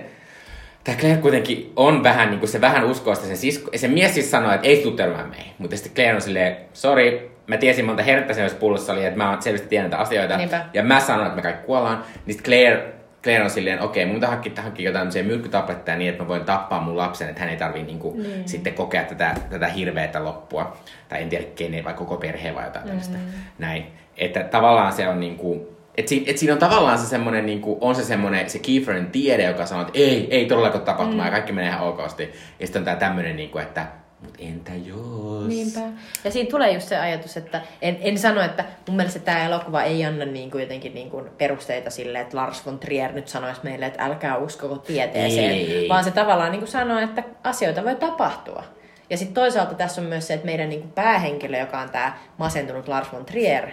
tämä 0.83 0.97
Claire 0.97 1.21
kuitenkin 1.21 1.73
on 1.75 2.03
vähän, 2.03 2.29
niin 2.29 2.39
kuin 2.39 2.49
se 2.49 2.61
vähän 2.61 2.85
uskoo 2.85 3.15
sitä 3.15 3.27
sen 3.27 3.37
sisko, 3.37 3.71
se 3.75 3.87
mies 3.87 4.13
siis 4.13 4.31
sanoo, 4.31 4.51
että 4.51 4.67
ei 4.67 4.83
tule 4.83 4.95
törmää 4.95 5.27
meihin, 5.27 5.53
mutta 5.57 5.75
sitten 5.77 5.93
Claire 5.93 6.15
on 6.15 6.21
silleen, 6.21 6.57
sorry, 6.73 7.29
mä 7.47 7.57
tiesin 7.57 7.85
monta 7.85 8.03
herkkä 8.03 8.43
jos 8.43 8.53
pullossa 8.53 8.93
oli, 8.93 9.05
että 9.05 9.17
mä 9.17 9.29
oon 9.29 9.41
selvästi 9.41 9.67
tiennyt 9.67 9.91
näitä 9.91 10.03
asioita, 10.03 10.37
Niinpä. 10.37 10.65
ja 10.73 10.83
mä 10.83 10.99
sanon, 10.99 11.25
että 11.25 11.35
me 11.35 11.41
kaikki 11.41 11.65
kuollaan, 11.65 12.03
niin 12.25 12.33
sitten 12.33 12.45
Claire 12.45 12.94
Claire 13.25 13.43
on 13.43 13.49
silleen, 13.49 13.81
okei, 13.81 14.03
okay, 14.03 14.05
mun 14.05 14.15
pitää 14.15 14.29
hankkia, 14.29 14.63
hankkia 14.63 14.89
jotain 14.89 15.25
myrkkytabletteja 15.25 15.97
niin, 15.97 16.09
että 16.09 16.23
mä 16.23 16.27
voin 16.27 16.45
tappaa 16.45 16.81
mun 16.81 16.97
lapsen, 16.97 17.29
että 17.29 17.41
hän 17.41 17.49
ei 17.49 17.57
tarvii 17.57 17.83
niinku 17.83 18.13
niin. 18.17 18.47
sitten 18.47 18.73
kokea 18.73 19.03
tätä, 19.03 19.35
tätä 19.49 19.67
hirveätä 19.67 20.23
loppua. 20.23 20.77
Tai 21.09 21.21
en 21.21 21.29
tiedä 21.29 21.45
kenen, 21.55 21.83
vai 21.83 21.93
koko 21.93 22.17
perhe 22.17 22.55
vai 22.55 22.65
jotain 22.65 22.89
mm. 22.89 23.17
Näin. 23.59 23.85
Että 24.17 24.43
tavallaan 24.43 24.93
se 24.93 25.07
on 25.07 25.19
niinku, 25.19 25.77
et, 25.97 26.07
si, 26.07 26.23
et 26.27 26.37
siinä 26.37 26.53
on 26.53 26.59
tavallaan 26.59 26.97
se 26.97 27.05
semmoinen, 27.05 27.45
niinku, 27.45 27.77
on 27.81 27.95
se 27.95 28.03
semmoinen, 28.03 28.49
se 28.49 28.59
Kieferin 28.59 29.05
tiede, 29.05 29.43
joka 29.43 29.65
sanoo, 29.65 29.85
että 29.85 29.99
ei, 29.99 30.27
ei 30.31 30.45
todellakaan 30.45 30.83
tapahtumaa 30.83 31.25
mm. 31.25 31.27
ja 31.27 31.31
kaikki 31.31 31.53
menee 31.53 31.69
ihan 31.69 31.87
okosti. 31.87 32.31
Ja 32.59 32.67
sitten 32.67 32.79
on 32.79 32.85
tää 32.85 32.95
tämmöinen, 32.95 33.35
niinku, 33.35 33.57
että 33.57 33.85
mutta 34.25 34.43
entä 34.43 34.71
jos? 34.75 35.47
Niinpä. 35.47 35.79
Ja 36.23 36.31
siinä 36.31 36.49
tulee 36.49 36.71
just 36.71 36.87
se 36.87 36.97
ajatus, 36.97 37.37
että 37.37 37.61
en, 37.81 37.97
en 38.01 38.17
sano, 38.17 38.41
että 38.41 38.65
mun 38.87 38.97
mielestä 38.97 39.19
tämä 39.19 39.45
elokuva 39.45 39.83
ei 39.83 40.05
anna 40.05 40.25
niin 40.25 40.51
kuin 40.51 40.61
jotenkin 40.61 40.93
niin 40.93 41.09
kuin 41.09 41.29
perusteita 41.37 41.89
sille, 41.89 42.19
että 42.19 42.37
Lars 42.37 42.65
von 42.65 42.79
Trier 42.79 43.11
nyt 43.11 43.27
sanoisi 43.27 43.61
meille, 43.63 43.85
että 43.85 44.05
älkää 44.05 44.37
uskoko 44.37 44.77
tieteeseen, 44.77 45.51
ei. 45.51 45.89
vaan 45.89 46.03
se 46.03 46.11
tavallaan 46.11 46.51
niin 46.51 46.59
kuin 46.59 46.71
sanoo, 46.71 46.99
että 46.99 47.23
asioita 47.43 47.83
voi 47.83 47.95
tapahtua. 47.95 48.63
Ja 49.09 49.17
sitten 49.17 49.35
toisaalta 49.35 49.75
tässä 49.75 50.01
on 50.01 50.07
myös 50.07 50.27
se, 50.27 50.33
että 50.33 50.45
meidän 50.45 50.69
niin 50.69 50.81
kuin 50.81 50.91
päähenkilö, 50.91 51.59
joka 51.59 51.79
on 51.79 51.89
tämä 51.89 52.17
masentunut 52.37 52.87
Lars 52.87 53.13
von 53.13 53.25
Trier, 53.25 53.69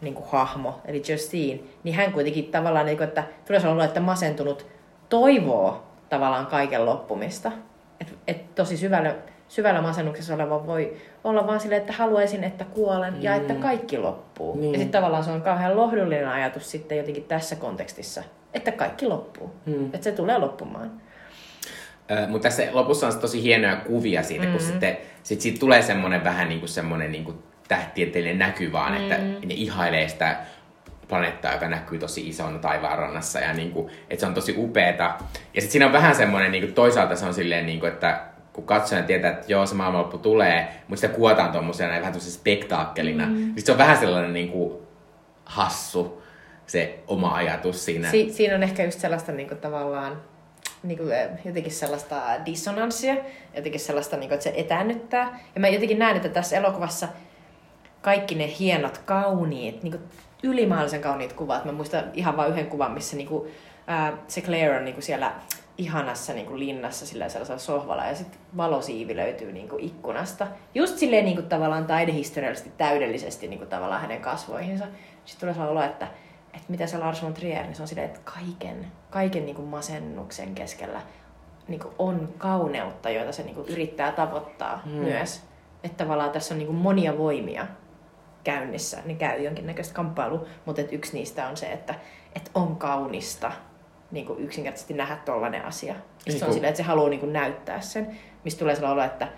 niin 0.00 0.14
kuin 0.14 0.26
hahmo, 0.28 0.80
eli 0.84 1.02
Justine, 1.08 1.60
niin 1.84 1.94
hän 1.94 2.12
kuitenkin 2.12 2.44
tavallaan, 2.44 2.86
niin 2.86 2.98
kuin, 2.98 3.08
että 3.08 3.24
tulee 3.46 3.72
olla, 3.72 3.84
että 3.84 4.00
masentunut 4.00 4.66
toivoo 5.08 5.86
tavallaan 6.08 6.46
kaiken 6.46 6.86
loppumista. 6.86 7.52
Et, 8.00 8.18
et 8.28 8.54
tosi 8.54 8.76
syvällä 8.76 9.14
syvällä 9.50 9.82
masennuksessa 9.82 10.34
oleva 10.34 10.66
voi 10.66 10.96
olla 11.24 11.46
vaan 11.46 11.60
silleen, 11.60 11.80
että 11.80 11.92
haluaisin, 11.92 12.44
että 12.44 12.64
kuolen 12.64 13.14
mm. 13.14 13.22
ja 13.22 13.34
että 13.34 13.54
mm. 13.54 13.60
kaikki 13.60 13.98
loppuu. 13.98 14.56
Niin. 14.56 14.72
Ja 14.72 14.78
sitten 14.78 15.00
tavallaan 15.00 15.24
se 15.24 15.30
on 15.30 15.42
kauhean 15.42 15.76
lohdullinen 15.76 16.28
ajatus 16.28 16.70
sitten 16.70 16.98
jotenkin 16.98 17.24
tässä 17.24 17.56
kontekstissa, 17.56 18.22
että 18.54 18.72
kaikki 18.72 19.06
loppuu. 19.06 19.50
Mm. 19.66 19.84
Että 19.84 20.04
se 20.04 20.12
tulee 20.12 20.38
loppumaan. 20.38 20.90
Mutta 22.28 22.48
tässä 22.48 22.68
lopussa 22.72 23.06
on 23.06 23.18
tosi 23.18 23.42
hienoja 23.42 23.76
kuvia 23.76 24.22
siitä, 24.22 24.44
mm-hmm. 24.44 24.58
kun 24.58 24.66
sitten 24.66 24.96
sit 25.22 25.40
siitä 25.40 25.60
tulee 25.60 25.82
semmoinen 25.82 26.24
vähän 26.24 26.48
niin 26.48 26.60
kuin 26.60 26.68
semmoinen 26.68 27.12
niin 27.12 27.24
kuin 27.24 27.38
tähtitieteellinen 27.68 28.38
näky 28.38 28.72
vaan, 28.72 28.92
mm-hmm. 28.92 29.12
että 29.12 29.46
ne 29.46 29.54
ihailee 29.54 30.08
sitä 30.08 30.36
planeettaa, 31.08 31.52
joka 31.52 31.68
näkyy 31.68 31.98
tosi 31.98 32.28
isona 32.28 32.58
taivaanrannassa 32.58 33.38
ja 33.38 33.52
niin 33.52 33.70
kuin, 33.70 33.90
että 34.10 34.20
se 34.20 34.26
on 34.26 34.34
tosi 34.34 34.54
upeeta. 34.58 35.04
Ja 35.54 35.60
sitten 35.60 35.70
siinä 35.70 35.86
on 35.86 35.92
vähän 35.92 36.14
semmoinen, 36.14 36.52
niin 36.52 36.64
kuin, 36.64 36.74
toisaalta 36.74 37.16
se 37.16 37.26
on 37.26 37.34
silleen, 37.34 37.66
niin 37.66 37.80
kuin, 37.80 37.92
että 37.92 38.20
kun 38.52 38.64
katsoja 38.64 39.02
tietää, 39.02 39.30
että 39.30 39.52
joo, 39.52 39.66
se 39.66 39.74
maailmanloppu 39.74 40.18
tulee, 40.18 40.68
mutta 40.88 41.00
sitä 41.00 41.14
kuvataan 41.14 41.52
tuommoisena 41.52 42.00
vähän 42.00 42.20
spektaakkelina. 42.20 43.26
Mm. 43.26 43.32
Niin 43.32 43.62
se 43.66 43.72
on 43.72 43.78
vähän 43.78 43.96
sellainen 43.96 44.32
niin 44.32 44.48
kuin, 44.48 44.78
hassu 45.44 46.22
se 46.66 46.98
oma 47.06 47.34
ajatus 47.34 47.84
siinä. 47.84 48.10
Si- 48.10 48.32
siinä 48.32 48.54
on 48.54 48.62
ehkä 48.62 48.84
just 48.84 49.00
sellaista 49.00 49.32
niin 49.32 49.48
kuin, 49.48 49.58
tavallaan 49.58 50.22
niin 50.82 50.98
kuin, 50.98 51.10
jotenkin 51.44 51.72
sellaista 51.72 52.22
dissonanssia, 52.46 53.16
jotenkin 53.54 53.80
sellaista, 53.80 54.16
niin 54.16 54.28
kuin, 54.28 54.34
että 54.34 54.44
se 54.44 54.52
etäännyttää. 54.56 55.40
Ja 55.54 55.60
mä 55.60 55.68
jotenkin 55.68 55.98
näen, 55.98 56.16
että 56.16 56.28
tässä 56.28 56.56
elokuvassa 56.56 57.08
kaikki 58.02 58.34
ne 58.34 58.54
hienot, 58.58 58.98
kauniit, 58.98 59.82
niin 59.82 59.92
kuin, 59.92 60.02
ylimääräisen 60.42 61.00
kauniit 61.00 61.32
kuvat. 61.32 61.64
Mä 61.64 61.72
muistan 61.72 62.04
ihan 62.14 62.36
vain 62.36 62.52
yhden 62.52 62.66
kuvan, 62.66 62.92
missä 62.92 63.16
niin 63.16 63.28
kuin, 63.28 63.50
ää, 63.86 64.12
se 64.28 64.40
Claire 64.40 64.76
on 64.76 64.84
niin 64.84 64.94
kuin 64.94 65.04
siellä 65.04 65.32
ihanassa 65.78 66.32
niin 66.32 66.46
kuin 66.46 66.58
linnassa 66.58 67.06
sillä 67.06 67.28
sellaisella 67.28 67.58
sohvalla 67.58 68.06
ja 68.06 68.14
sitten 68.14 68.40
valosiivi 68.56 69.16
löytyy 69.16 69.52
niin 69.52 69.68
kuin 69.68 69.84
ikkunasta. 69.84 70.46
Just 70.74 70.98
silleen 70.98 71.24
niin 71.24 71.36
kuin 71.36 71.48
tavallaan 71.48 71.86
taidehistoriallisesti 71.86 72.72
täydellisesti 72.78 73.48
niin 73.48 73.58
kuin 73.58 73.70
tavallaan 73.70 74.00
hänen 74.00 74.20
kasvoihinsa. 74.20 74.84
Sitten 75.24 75.40
tulee 75.40 75.54
sellainen 75.54 75.78
olo, 75.78 75.92
että, 75.92 76.08
että 76.54 76.66
mitä 76.68 76.86
se 76.86 76.98
Lars 76.98 77.22
von 77.22 77.34
Trier, 77.34 77.62
niin 77.62 77.74
se 77.74 77.82
on 77.82 77.88
silleen, 77.88 78.06
että 78.06 78.20
kaiken, 78.24 78.86
kaiken 79.10 79.46
niin 79.46 79.56
kuin 79.56 79.68
masennuksen 79.68 80.54
keskellä 80.54 81.00
niin 81.68 81.80
kuin 81.80 81.94
on 81.98 82.34
kauneutta, 82.38 83.10
joita 83.10 83.32
se 83.32 83.42
niin 83.42 83.54
kuin 83.54 83.68
yrittää 83.68 84.12
tavoittaa 84.12 84.82
hmm. 84.84 84.92
myös. 84.92 85.42
Että 85.84 86.04
tavallaan 86.04 86.30
tässä 86.30 86.54
on 86.54 86.58
niin 86.58 86.66
kuin 86.66 86.78
monia 86.78 87.18
voimia 87.18 87.66
käynnissä, 88.44 88.98
niin 89.04 89.18
käy 89.18 89.42
jonkinnäköistä 89.42 89.94
kamppailua, 89.94 90.46
mutta 90.64 90.80
että 90.80 90.94
yksi 90.94 91.12
niistä 91.12 91.48
on 91.48 91.56
se, 91.56 91.66
että, 91.66 91.94
että 92.34 92.50
on 92.54 92.76
kaunista 92.76 93.52
niin 94.10 94.26
kuin 94.26 94.40
yksinkertaisesti 94.40 94.94
nähdä 94.94 95.16
tollainen 95.16 95.64
asia. 95.64 95.94
Niin 96.26 96.38
se 96.38 96.44
on 96.44 96.52
silleen, 96.52 96.68
että 96.68 96.76
se 96.76 96.82
haluaa 96.82 97.10
niin 97.10 97.20
kuin 97.20 97.32
näyttää 97.32 97.80
sen, 97.80 98.18
mistä 98.44 98.58
tulee 98.58 98.74
sellainen 98.74 99.02
olo, 99.02 99.12
että, 99.12 99.28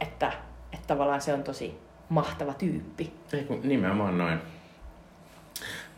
että, 0.00 0.32
että 0.72 0.86
tavallaan 0.86 1.20
se 1.20 1.34
on 1.34 1.42
tosi 1.42 1.80
mahtava 2.08 2.54
tyyppi. 2.54 3.12
Ei 3.32 3.44
kun 3.44 3.60
nimenomaan 3.64 4.18
noin. 4.18 4.38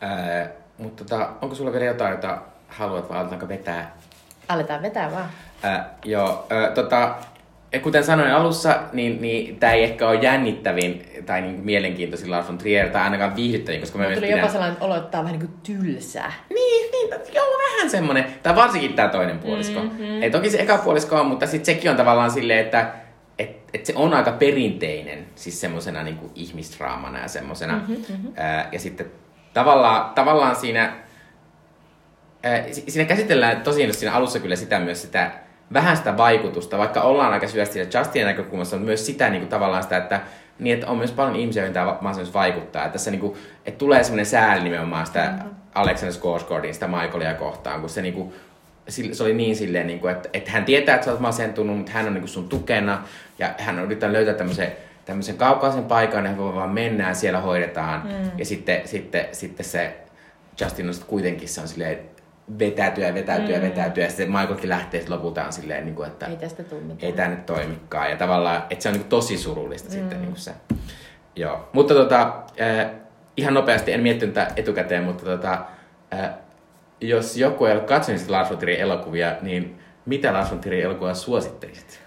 Ää, 0.00 0.50
mutta 0.78 1.04
tota, 1.04 1.30
onko 1.42 1.54
sulla 1.54 1.72
vielä 1.72 1.84
jotain, 1.84 2.10
jota 2.10 2.42
haluat 2.68 3.08
vai 3.08 3.18
aletaanko 3.18 3.48
vetää? 3.48 3.96
Aletaan 4.48 4.82
vetää 4.82 5.12
vaan. 5.12 5.28
Ää, 5.62 5.94
joo, 6.04 6.46
ää, 6.50 6.70
tota, 6.70 7.14
kuten 7.80 8.04
sanoin 8.04 8.32
alussa, 8.32 8.82
niin, 8.92 9.22
niin 9.22 9.56
tämä 9.56 9.72
ei 9.72 9.82
ehkä 9.82 10.08
ole 10.08 10.18
jännittävin 10.22 11.02
tai 11.26 11.40
niin 11.40 11.60
mielenkiintoisin 11.64 12.30
Lars 12.30 12.48
von 12.48 12.58
Trier 12.58 12.88
tai 12.88 13.02
ainakaan 13.02 13.36
viihdyttävin, 13.36 13.80
koska 13.80 13.98
me 13.98 14.14
tuli 14.14 14.30
jopa 14.30 14.48
sellainen 14.48 14.76
olo, 14.80 14.96
että 14.96 15.10
tämä 15.10 15.20
on 15.20 15.24
vähän 15.24 15.38
niin 15.38 15.48
kuin 15.48 15.60
tylsää. 15.62 16.32
Niin, 16.48 16.90
niin 16.90 17.10
joo, 17.34 17.46
vähän 17.46 17.90
semmoinen. 17.90 18.24
Tai 18.42 18.56
varsinkin 18.56 18.94
tämä 18.94 19.08
toinen 19.08 19.38
puolisko. 19.38 19.80
Mm-hmm. 19.80 20.22
Ei 20.22 20.30
toki 20.30 20.50
se 20.50 20.58
eka 20.58 20.78
puolisko 20.78 21.20
on, 21.20 21.26
mutta 21.26 21.46
sitten 21.46 21.74
sekin 21.74 21.90
on 21.90 21.96
tavallaan 21.96 22.30
silleen, 22.30 22.60
että 22.60 22.92
et, 23.38 23.56
et 23.74 23.86
se 23.86 23.92
on 23.96 24.14
aika 24.14 24.32
perinteinen, 24.32 25.26
siis 25.34 25.60
semmoisena 25.60 26.02
niin 26.02 26.18
ihmisdraamana 26.34 27.18
ja 27.18 27.28
semmoisena. 27.28 27.74
Mm-hmm, 27.76 27.94
mm-hmm. 28.08 28.32
ja 28.72 28.78
sitten 28.78 29.06
tavallaan, 29.54 30.14
tavallaan 30.14 30.56
siinä, 30.56 30.96
ää, 32.42 32.64
siinä 32.88 33.08
käsitellään 33.08 33.60
tosiaan 33.60 33.94
siinä 33.94 34.14
alussa 34.14 34.38
kyllä 34.38 34.56
sitä 34.56 34.78
myös 34.78 35.02
sitä 35.02 35.30
vähän 35.72 35.96
sitä 35.96 36.16
vaikutusta, 36.16 36.78
vaikka 36.78 37.02
ollaan 37.02 37.32
aika 37.32 37.48
syvästi 37.48 37.72
siinä 37.72 37.90
Justinin 37.94 38.26
näkökulmassa, 38.26 38.76
on 38.76 38.82
myös 38.82 39.06
sitä 39.06 39.30
niin 39.30 39.40
kuin, 39.40 39.48
tavallaan 39.48 39.82
sitä, 39.82 39.96
että, 39.96 40.20
niin, 40.58 40.74
että 40.74 40.86
on 40.86 40.98
myös 40.98 41.12
paljon 41.12 41.36
ihmisiä, 41.36 41.62
joihin 41.62 41.74
tämä 41.74 41.98
mahdollisuus 42.00 42.34
vaikuttaa. 42.34 42.84
Että, 42.84 42.92
tässä, 42.92 43.10
niin 43.10 43.20
kuin, 43.20 43.36
että 43.66 43.78
tulee 43.78 44.04
semmoinen 44.04 44.26
sääli 44.26 44.64
nimenomaan 44.64 45.06
sitä 45.06 45.32
mm-hmm. 45.32 45.50
Alexander 45.74 46.14
Skarsgårdin, 46.14 46.74
sitä 46.74 46.88
Michaelia 46.88 47.34
kohtaan, 47.34 47.80
kun 47.80 47.90
se, 47.90 48.02
niin 48.02 48.14
kuin, 48.14 48.34
se 49.12 49.22
oli 49.22 49.34
niin 49.34 49.56
silleen, 49.56 49.86
niin 49.86 50.00
kuin, 50.00 50.12
että, 50.12 50.28
että 50.32 50.50
hän 50.50 50.64
tietää, 50.64 50.94
että 50.94 51.04
sä 51.04 51.10
oot 51.10 51.20
masentunut, 51.20 51.76
mutta 51.76 51.92
hän 51.92 52.06
on 52.06 52.14
niin 52.14 52.22
kuin 52.22 52.28
sun 52.28 52.48
tukena 52.48 53.02
ja 53.38 53.54
hän 53.58 53.78
on 53.78 53.84
yrittänyt 53.84 54.12
löytää 54.12 54.34
tämmöisen 54.34 54.72
tämmöisen 55.04 55.36
kaukaisen 55.36 55.84
paikan, 55.84 56.26
ja 56.26 56.36
voi 56.36 56.54
vaan 56.54 56.70
mennä 56.70 57.08
ja 57.08 57.14
siellä 57.14 57.40
hoidetaan. 57.40 58.02
Mm. 58.06 58.30
Ja 58.38 58.44
sitten, 58.44 58.88
sitten, 58.88 59.28
sitten 59.32 59.66
se 59.66 59.96
Justin 60.60 60.88
on 60.88 60.94
kuitenkin 61.06 61.48
se 61.48 61.60
on 61.60 61.68
silleen, 61.68 61.98
vetäytyä 62.58 63.06
ja 63.06 63.14
vetäytyä 63.14 63.56
mm. 63.56 63.62
vetäytyä. 63.62 64.04
Ja 64.04 64.10
sitten 64.10 64.32
Michaelkin 64.32 64.68
lähtee 64.68 65.00
sitten 65.00 65.16
lopultaan 65.16 65.52
silleen, 65.52 65.84
niin 65.84 65.94
kuin, 65.94 66.08
että 66.08 66.26
ei 66.26 66.36
tästä 66.36 66.62
tule 66.62 66.80
mitään. 66.80 66.98
Ei 67.02 67.12
tämä 67.12 67.28
nyt 67.28 67.46
toimikaan. 67.46 68.10
Ja 68.10 68.16
tavallaan, 68.16 68.62
että 68.70 68.82
se 68.82 68.88
on 68.88 68.92
niin 68.92 69.02
kuin 69.02 69.10
tosi 69.10 69.38
surullista 69.38 69.88
mm. 69.88 69.92
sitten 69.92 70.20
niin 70.20 70.30
kuin 70.30 70.40
se. 70.40 70.52
Joo. 71.36 71.68
Mutta 71.72 71.94
tota, 71.94 72.42
äh, 72.60 72.90
ihan 73.36 73.54
nopeasti, 73.54 73.92
en 73.92 74.00
miettinyt 74.00 74.34
tätä 74.34 74.52
etukäteen, 74.56 75.04
mutta 75.04 75.24
tota, 75.24 75.58
äh, 76.14 76.30
jos 77.00 77.36
joku 77.36 77.64
ei 77.64 77.72
ole 77.72 77.80
katsonut 77.80 78.28
Lars 78.28 78.50
von 78.50 78.68
elokuvia, 78.68 79.36
niin 79.42 79.78
mitä 80.06 80.32
Lars 80.32 80.50
von 80.50 80.72
elokuvaa 80.72 81.14
suosittelisit? 81.14 82.02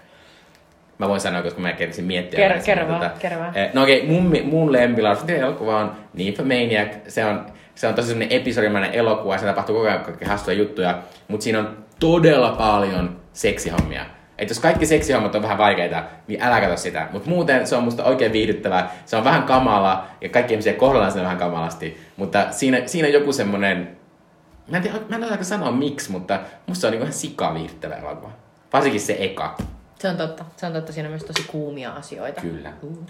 Mä 0.98 1.08
voin 1.08 1.20
sanoa, 1.20 1.42
koska 1.42 1.60
mä 1.60 1.72
kerkisin 1.72 2.04
miettiä. 2.04 2.36
Kerro, 2.36 2.62
kerro 2.64 2.88
vaan, 2.88 3.00
tota, 3.00 3.20
kerro 3.20 3.38
vaan. 3.38 3.54
No 3.74 3.82
okei, 3.82 4.02
okay, 4.02 4.10
mun, 4.10 4.36
mun 4.44 4.72
lempi 4.72 5.02
Lars 5.02 5.20
von 5.20 5.30
elokuva 5.30 5.80
on 5.80 5.96
Nymphomaniac. 6.14 6.92
Se 7.08 7.24
on 7.24 7.46
se 7.76 7.86
on 7.86 7.94
tosi 7.94 8.08
semmoinen 8.08 8.40
episodimainen 8.40 8.94
elokuva 8.94 9.34
ja 9.34 9.38
se 9.38 9.46
tapahtuu 9.46 9.76
koko 9.76 9.88
ajan 9.88 10.00
kaikki 10.00 10.24
hassuja 10.24 10.56
juttuja, 10.56 11.02
mutta 11.28 11.44
siinä 11.44 11.58
on 11.58 11.84
todella 12.00 12.50
paljon 12.50 13.20
seksihommia. 13.32 14.06
Että 14.38 14.50
jos 14.50 14.60
kaikki 14.60 14.86
seksihommat 14.86 15.34
on 15.34 15.42
vähän 15.42 15.58
vaikeita, 15.58 16.04
niin 16.28 16.42
älä 16.42 16.60
katso 16.60 16.76
sitä. 16.76 17.08
Mutta 17.12 17.28
muuten 17.28 17.66
se 17.66 17.76
on 17.76 17.84
musta 17.84 18.04
oikein 18.04 18.32
viihdyttävää. 18.32 18.94
Se 19.04 19.16
on 19.16 19.24
vähän 19.24 19.42
kamala 19.42 20.06
ja 20.20 20.28
kaikki 20.28 20.54
ihmisiä 20.54 20.72
kohdellaan 20.72 21.12
sen 21.12 21.22
vähän 21.22 21.38
kamalasti. 21.38 22.00
Mutta 22.16 22.46
siinä, 22.50 22.82
siinä 22.86 23.08
on 23.08 23.14
joku 23.14 23.32
semmoinen... 23.32 23.96
Mä 24.70 24.76
en 24.76 24.82
tiedä, 24.82 24.98
mä 25.08 25.16
en 25.16 25.22
tiedä 25.22 25.42
sanoa 25.42 25.70
miksi, 25.70 26.10
mutta 26.10 26.40
musta 26.66 26.80
se 26.80 26.86
on 26.86 26.90
niinku 26.90 27.04
ihan 27.04 27.12
sika 27.12 27.54
viihdyttävä 27.54 27.94
elokuva. 27.94 28.30
Varsinkin 28.72 29.00
se 29.00 29.16
eka. 29.20 29.56
Se 29.98 30.08
on 30.08 30.16
totta. 30.16 30.44
Se 30.56 30.66
on 30.66 30.72
totta. 30.72 30.92
Siinä 30.92 31.06
on 31.06 31.12
myös 31.12 31.24
tosi 31.24 31.48
kuumia 31.48 31.92
asioita. 31.92 32.40
Kyllä. 32.40 32.72
Uh. 32.82 33.06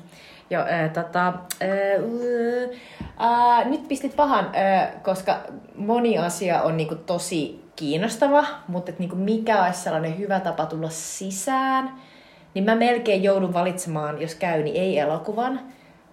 Joo, 0.50 0.62
äh, 0.62 0.90
tota, 0.92 1.28
äh, 1.62 1.68
äh, 3.20 3.66
nyt 3.66 3.88
pistit 3.88 4.16
pahan, 4.16 4.44
äh, 4.44 5.02
koska 5.02 5.38
moni 5.74 6.18
asia 6.18 6.62
on 6.62 6.76
niinku 6.76 6.94
tosi 6.94 7.64
kiinnostava, 7.76 8.44
mutta 8.68 8.90
et 8.90 8.98
niinku 8.98 9.16
mikä 9.16 9.64
olisi 9.64 9.80
sellainen 9.80 10.18
hyvä 10.18 10.40
tapa 10.40 10.66
tulla 10.66 10.88
sisään, 10.88 11.94
niin 12.54 12.64
mä 12.64 12.74
melkein 12.74 13.22
joudun 13.22 13.54
valitsemaan, 13.54 14.20
jos 14.22 14.34
käy, 14.34 14.62
niin 14.62 14.76
ei 14.76 14.98
elokuvan, 14.98 15.60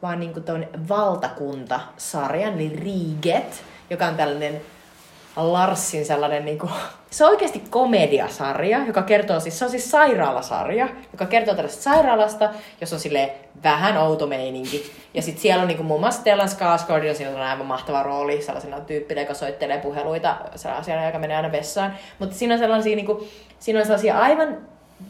vaan 0.01 0.19
niinku 0.19 0.39
ton 0.39 0.67
valtakunta-sarjan, 0.89 2.53
eli 2.53 2.69
Riget, 2.69 3.63
joka 3.89 4.05
on 4.05 4.15
tällainen 4.15 4.61
Larsin 5.35 6.05
sellainen, 6.05 6.45
niin 6.45 6.59
kuin, 6.59 6.71
se 7.09 7.25
on 7.25 7.29
oikeasti 7.29 7.63
komediasarja, 7.69 8.85
joka 8.87 9.01
kertoo 9.01 9.39
siis, 9.39 9.59
se 9.59 9.65
on 9.65 9.71
siis 9.71 9.91
sairaalasarja, 9.91 10.87
joka 11.11 11.25
kertoo 11.25 11.55
tällaista 11.55 11.83
sairaalasta, 11.83 12.49
jos 12.81 12.93
on 12.93 12.99
sille 12.99 13.33
vähän 13.63 13.97
outo 13.97 14.27
meininki. 14.27 14.91
Ja 15.13 15.21
sitten 15.21 15.41
siellä 15.41 15.61
on 15.61 15.67
niin 15.67 15.77
kuin, 15.77 15.87
muun 15.87 15.99
muassa 15.99 16.19
Stellan 16.19 16.47
Skarsgård, 16.47 17.03
ja 17.03 17.15
siinä 17.15 17.31
on 17.31 17.41
aivan 17.41 17.65
mahtava 17.65 18.03
rooli, 18.03 18.41
sellaisena 18.41 18.79
tyyppinä, 18.79 19.21
joka 19.21 19.33
soittelee 19.33 19.77
puheluita, 19.77 20.35
sellaisena, 20.55 21.05
joka 21.05 21.19
menee 21.19 21.37
aina 21.37 21.51
vessaan. 21.51 21.93
Mutta 22.19 22.35
siinä 22.35 22.53
on 22.53 22.59
sellaisia, 22.59 22.95
niin 22.95 23.05
kuin, 23.05 23.27
siinä 23.59 23.79
on 23.79 23.85
sellaisia 23.85 24.19
aivan 24.19 24.57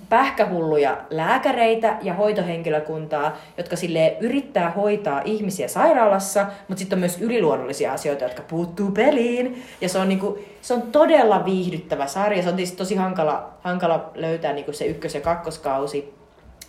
pähkähulluja 0.09 0.97
lääkäreitä 1.09 1.97
ja 2.01 2.13
hoitohenkilökuntaa, 2.13 3.37
jotka 3.57 3.75
sille 3.75 4.17
yrittää 4.19 4.71
hoitaa 4.71 5.21
ihmisiä 5.25 5.67
sairaalassa, 5.67 6.45
mutta 6.67 6.79
sitten 6.79 6.95
on 6.95 6.99
myös 6.99 7.21
yliluonnollisia 7.21 7.93
asioita, 7.93 8.23
jotka 8.23 8.41
puuttuu 8.41 8.91
peliin. 8.91 9.63
Ja 9.81 9.89
se 9.89 9.99
on, 9.99 10.09
niinku, 10.09 10.39
se 10.61 10.73
on 10.73 10.81
todella 10.81 11.45
viihdyttävä 11.45 12.07
sarja. 12.07 12.43
Se 12.43 12.49
on 12.49 12.55
tosi 12.77 12.95
hankala, 12.95 13.49
hankala 13.61 14.11
löytää 14.15 14.53
niinku 14.53 14.73
se 14.73 14.85
ykkös- 14.85 15.15
ja 15.15 15.21
kakkoskausi. 15.21 16.13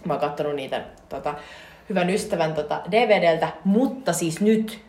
Mä 0.05 0.13
oon 0.13 0.21
katsonut 0.21 0.55
niitä 0.55 0.85
tota, 1.09 1.35
hyvän 1.89 2.11
ystävän 2.11 2.55
tota, 2.55 2.81
DVDltä, 2.91 3.49
mutta 3.65 4.13
siis 4.13 4.41
nyt 4.41 4.85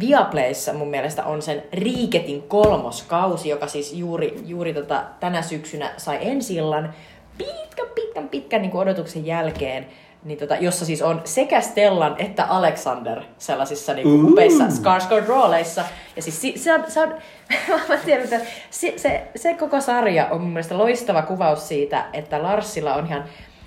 Viaplayssa 0.00 0.72
mun 0.72 0.88
mielestä 0.88 1.24
on 1.24 1.42
sen 1.42 1.62
Riiketin 1.72 2.42
kolmoskausi, 2.42 3.48
joka 3.48 3.66
siis 3.66 3.92
juuri, 3.92 4.40
juuri 4.46 4.74
tota, 4.74 5.04
tänä 5.20 5.42
syksynä 5.42 5.90
sai 5.96 6.18
ensillan 6.20 6.94
pitkän, 7.38 7.88
pitkän, 7.94 8.28
pitkän 8.28 8.62
niin 8.62 8.76
odotuksen 8.76 9.26
jälkeen, 9.26 9.86
niin 10.24 10.38
tota, 10.38 10.56
jossa 10.56 10.84
siis 10.84 11.02
on 11.02 11.20
sekä 11.24 11.60
Stellan 11.60 12.16
että 12.18 12.44
Alexander 12.44 13.20
sellaisissa 13.38 13.94
niin 13.94 14.02
kuin, 14.02 14.32
upeissa 14.32 14.64
Skarsgård-rooleissa. 14.64 15.84
Ja 16.16 16.22
siis 16.22 16.42
se, 16.42 16.52
se 16.56 16.74
on, 16.74 16.84
se 16.88 17.00
on 17.00 17.14
mä 17.88 17.96
tiedän, 17.96 18.24
että 18.24 18.40
se, 18.70 18.94
se, 18.96 19.28
se, 19.36 19.54
koko 19.54 19.80
sarja 19.80 20.26
on 20.26 20.40
mun 20.40 20.50
mielestä 20.50 20.78
loistava 20.78 21.22
kuvaus 21.22 21.68
siitä, 21.68 22.04
että 22.12 22.42
Larsilla 22.42 22.94
on 22.94 23.06
ihan 23.06 23.24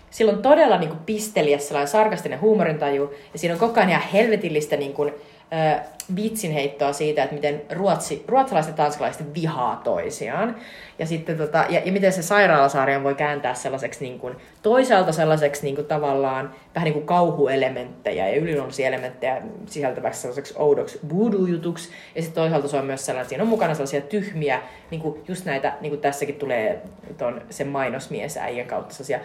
sillä 0.10 0.32
on 0.32 0.42
todella 0.42 0.78
niin 0.78 0.90
kuin, 0.90 1.00
pisteliä 1.06 1.58
sellainen 1.58 1.88
sarkastinen 1.88 2.42
huumorintaju, 2.42 3.14
ja 3.34 3.40
siinä 3.40 3.54
on 3.54 3.60
koko 3.60 3.80
ajan 3.80 3.90
ihan 3.90 4.02
helvetillistä 4.14 4.78
niin 4.78 4.94
kuin, 4.94 5.14
vitsinheittoa 6.16 6.94
siitä, 6.94 7.24
että 7.24 7.36
miten 7.36 7.62
ruotsi, 7.72 8.24
ruotsalaiset 8.28 8.72
ja 8.72 8.84
tanskalaiset 8.84 9.34
vihaa 9.34 9.82
toisiaan. 9.84 10.56
Ja, 11.00 11.06
sitten 11.06 11.38
tota, 11.38 11.66
ja, 11.70 11.82
ja 11.86 11.92
miten 11.92 12.14
se 12.14 12.22
sairaalasarjan 12.22 13.04
voi 13.04 13.16
kääntää 13.16 13.54
sellaiseksi 13.54 14.06
niin 14.06 14.20
kuin, 14.20 14.36
toisaalta 14.62 15.12
sellaiseksi 15.12 15.64
niin 15.64 15.76
kuin, 15.76 15.88
tavallaan 15.88 16.54
vähän 16.76 16.86
niin 16.86 16.94
kuin 16.94 17.06
kauhuelementtejä 17.06 18.30
ja 18.30 18.36
yliluonnollisia 18.36 18.88
elementtejä 18.88 19.42
sisältäväksi 19.66 20.22
sellaiseksi 20.22 20.54
oudoksi 20.58 21.00
voodoo-jutuksi. 21.10 21.90
Ja 22.16 22.22
sitten 22.22 22.42
toisaalta 22.42 22.68
se 22.68 22.78
on 22.78 22.86
myös 22.86 23.06
sellainen, 23.06 23.30
siinä 23.30 23.44
on 23.44 23.50
mukana 23.50 23.74
sellaisia 23.74 24.02
tyhmiä, 24.02 24.62
niin 24.92 25.02
kuin 25.02 25.24
just 25.28 25.46
näitä, 25.46 25.74
niin 25.82 25.92
kuin 25.92 26.02
tässäkin 26.02 26.36
tulee 26.36 26.82
ton, 27.18 27.42
sen 27.50 27.68
mainosmies 27.68 28.38
äijän 28.38 28.68
kautta 28.68 28.94
sellaisia 28.94 29.20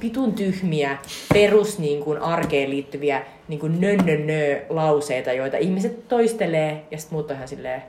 pitun 0.00 0.32
tyhmiä, 0.32 0.98
perus 1.32 1.78
niin 1.78 2.04
kuin, 2.04 2.18
arkeen 2.18 2.70
liittyviä 2.70 3.22
niin 3.48 3.60
kuin 3.60 3.80
nönnönnö 3.80 4.60
lauseita, 4.68 5.32
joita 5.32 5.56
ihmiset 5.56 6.08
toistelee, 6.08 6.86
ja 6.90 6.98
sitten 6.98 7.14
muut 7.16 7.30
on 7.30 7.36
ihan 7.36 7.48
silleen, 7.48 7.82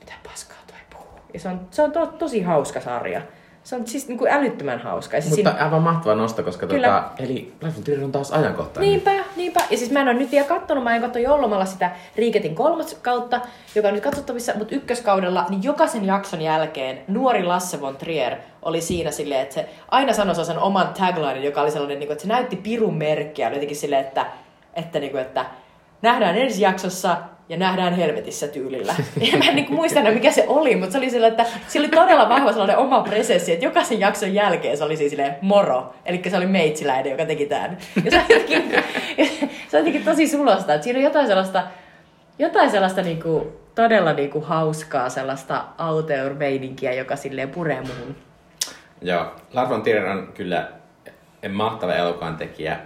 mitä 0.00 0.12
paskaa 0.24 0.58
toi 0.66 0.76
puhuu. 0.92 1.18
Ja 1.34 1.40
se 1.40 1.48
on, 1.48 1.60
se 1.70 1.82
on 1.82 1.92
to, 1.92 2.06
tosi 2.06 2.42
hauska 2.42 2.80
sarja. 2.80 3.22
Se 3.64 3.76
on 3.76 3.86
siis 3.86 4.08
niin 4.08 4.18
kuin 4.18 4.30
älyttömän 4.30 4.78
hauska. 4.80 5.16
Ja 5.16 5.22
siis 5.22 5.36
Mutta 5.36 5.50
siinä- 5.50 5.64
aivan 5.64 5.82
mahtava 5.82 6.14
nosto, 6.14 6.42
koska 6.42 6.66
Kyllä. 6.66 6.86
tota, 6.86 7.22
eli 7.24 7.52
Life 7.62 8.04
on 8.04 8.12
taas 8.12 8.30
ajankohtainen. 8.32 8.90
Niinpä, 8.90 9.23
niinpä. 9.36 9.60
Ja 9.70 9.78
siis 9.78 9.90
mä 9.90 10.00
en 10.00 10.08
ole 10.08 10.14
nyt 10.14 10.30
vielä 10.30 10.46
kattonut, 10.46 10.84
mä 10.84 10.96
en 10.96 11.02
katso 11.02 11.18
joulumalla 11.18 11.64
sitä 11.64 11.90
Riiketin 12.16 12.54
kolmas 12.54 12.94
kautta, 12.94 13.40
joka 13.74 13.88
on 13.88 13.94
nyt 13.94 14.04
katsottavissa, 14.04 14.52
mutta 14.58 14.74
ykköskaudella, 14.74 15.46
niin 15.48 15.62
jokaisen 15.62 16.04
jakson 16.04 16.42
jälkeen 16.42 16.98
nuori 17.08 17.44
Lasse 17.44 17.80
von 17.80 17.96
Trier 17.96 18.36
oli 18.62 18.80
siinä 18.80 19.10
silleen, 19.10 19.40
että 19.40 19.54
se 19.54 19.68
aina 19.88 20.12
sanoi 20.12 20.44
sen 20.44 20.58
oman 20.58 20.94
taglinen, 20.98 21.44
joka 21.44 21.62
oli 21.62 21.70
sellainen, 21.70 21.98
niin 21.98 22.12
että 22.12 22.22
se 22.22 22.28
näytti 22.28 22.56
pirun 22.56 22.94
merkkiä, 22.94 23.50
jotenkin 23.50 23.76
silleen, 23.76 24.04
että, 24.04 24.26
että, 24.74 24.98
niin 24.98 25.12
kuin, 25.12 25.22
että 25.22 25.46
nähdään 26.02 26.36
ensi 26.36 26.62
jaksossa 26.62 27.16
ja 27.48 27.56
nähdään 27.56 27.94
helvetissä 27.94 28.48
tyylillä. 28.48 28.94
Ja 29.32 29.38
mä 29.38 29.44
en 29.44 29.56
niin 29.56 29.66
kuin 29.66 29.76
muista 29.76 30.00
enää, 30.00 30.12
mikä 30.12 30.30
se 30.30 30.44
oli, 30.48 30.76
mutta 30.76 30.92
se 30.92 30.98
oli 30.98 31.10
sillä, 31.10 31.26
että 31.26 31.46
sillä 31.68 31.84
oli 31.84 31.96
todella 31.96 32.28
vahva 32.28 32.50
sellainen 32.52 32.78
oma 32.78 33.00
presenssi, 33.00 33.52
että 33.52 33.64
jokaisen 33.64 34.00
jakson 34.00 34.34
jälkeen 34.34 34.76
se 34.76 34.84
oli 34.84 34.96
siis 34.96 35.10
silleen 35.10 35.36
moro. 35.40 35.94
Eli 36.06 36.22
se 36.30 36.36
oli 36.36 36.46
meitsiläinen, 36.46 37.10
joka 37.10 37.26
teki 37.26 37.46
tämän. 37.46 37.78
Ja 38.04 38.10
se 38.10 38.16
on 38.16 38.24
jotenkin, 38.28 38.70
se 39.68 39.76
on 39.76 39.80
jotenkin 39.80 40.04
tosi 40.04 40.28
sulosta, 40.28 40.74
että 40.74 40.84
siinä 40.84 40.98
on 40.98 41.04
jotain 41.04 41.26
sellaista, 41.26 41.62
jotain 42.38 42.70
sellaista 42.70 43.02
niinku, 43.02 43.52
todella 43.74 44.12
niinku 44.12 44.40
hauskaa 44.40 45.08
sellaista 45.08 45.64
auteur-meininkiä, 45.78 46.92
joka 46.92 47.16
silleen 47.16 47.50
puree 47.50 47.80
muuhun. 47.80 48.16
Joo, 49.02 49.26
Lars 49.52 49.70
von 49.70 49.82
on 50.10 50.32
kyllä 50.34 50.68
mahtava 51.48 51.94
elokuvan 51.94 52.36
tekijä. 52.36 52.78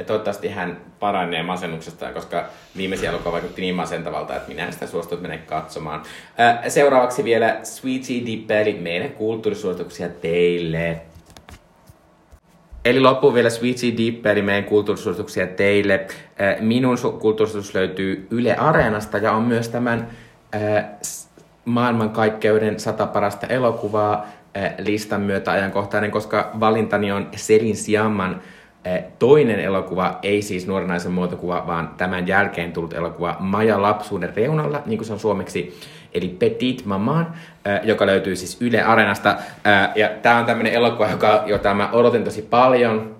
Ja 0.00 0.04
toivottavasti 0.04 0.48
hän 0.48 0.80
paranee 1.00 1.42
masennuksestaan, 1.42 2.14
koska 2.14 2.44
viimeisin 2.76 3.08
elokuva 3.08 3.32
vaikutti 3.32 3.62
niin 3.62 3.74
masentavalta, 3.74 4.36
että 4.36 4.48
minä 4.48 4.66
en 4.66 4.72
sitä 4.72 4.86
suostunut 4.86 5.22
mennä 5.22 5.38
katsomaan. 5.38 6.02
Seuraavaksi 6.68 7.24
vielä 7.24 7.60
Sweetie 7.62 8.26
Dip, 8.26 8.50
eli 8.50 8.72
meidän 8.72 9.10
kulttuurisuosituksia 9.10 10.08
teille. 10.08 11.00
Eli 12.84 13.00
loppuun 13.00 13.34
vielä 13.34 13.50
Sweetie 13.50 13.96
Dip, 13.96 14.26
eli 14.26 14.42
meidän 14.42 14.64
kulttuurisuosituksia 14.64 15.46
teille. 15.46 16.06
Minun 16.60 16.98
su- 16.98 17.18
kulttuurisuositus 17.18 17.74
löytyy 17.74 18.26
Yle 18.30 18.56
Areenasta 18.56 19.18
ja 19.18 19.32
on 19.32 19.42
myös 19.42 19.68
tämän 19.68 20.08
maailmankaikkeuden 21.64 22.80
sata 22.80 23.06
parasta 23.06 23.46
elokuvaa 23.46 24.26
listan 24.78 25.20
myötä 25.20 25.50
ajankohtainen, 25.52 26.10
koska 26.10 26.50
valintani 26.60 27.12
on 27.12 27.28
Selin 27.36 27.76
Siamman 27.76 28.42
toinen 29.18 29.60
elokuva, 29.60 30.18
ei 30.22 30.42
siis 30.42 30.66
nuoren 30.66 30.88
naisen 30.88 31.12
muotokuva, 31.12 31.64
vaan 31.66 31.90
tämän 31.96 32.28
jälkeen 32.28 32.72
tullut 32.72 32.92
elokuva 32.92 33.36
Maja 33.40 33.82
lapsuuden 33.82 34.36
reunalla, 34.36 34.82
niin 34.86 34.98
kuin 34.98 35.06
se 35.06 35.12
on 35.12 35.20
suomeksi, 35.20 35.78
eli 36.14 36.28
Petit 36.28 36.84
Maman, 36.84 37.34
ää, 37.64 37.80
joka 37.82 38.06
löytyy 38.06 38.36
siis 38.36 38.62
Yle 38.62 38.82
Areenasta. 38.82 39.36
Ää, 39.64 39.92
Ja 39.94 40.08
tämä 40.22 40.38
on 40.38 40.46
tämmöinen 40.46 40.72
elokuva, 40.72 41.10
joka, 41.10 41.42
jota 41.46 41.74
mä 41.74 41.90
odotin 41.92 42.24
tosi 42.24 42.42
paljon, 42.42 43.16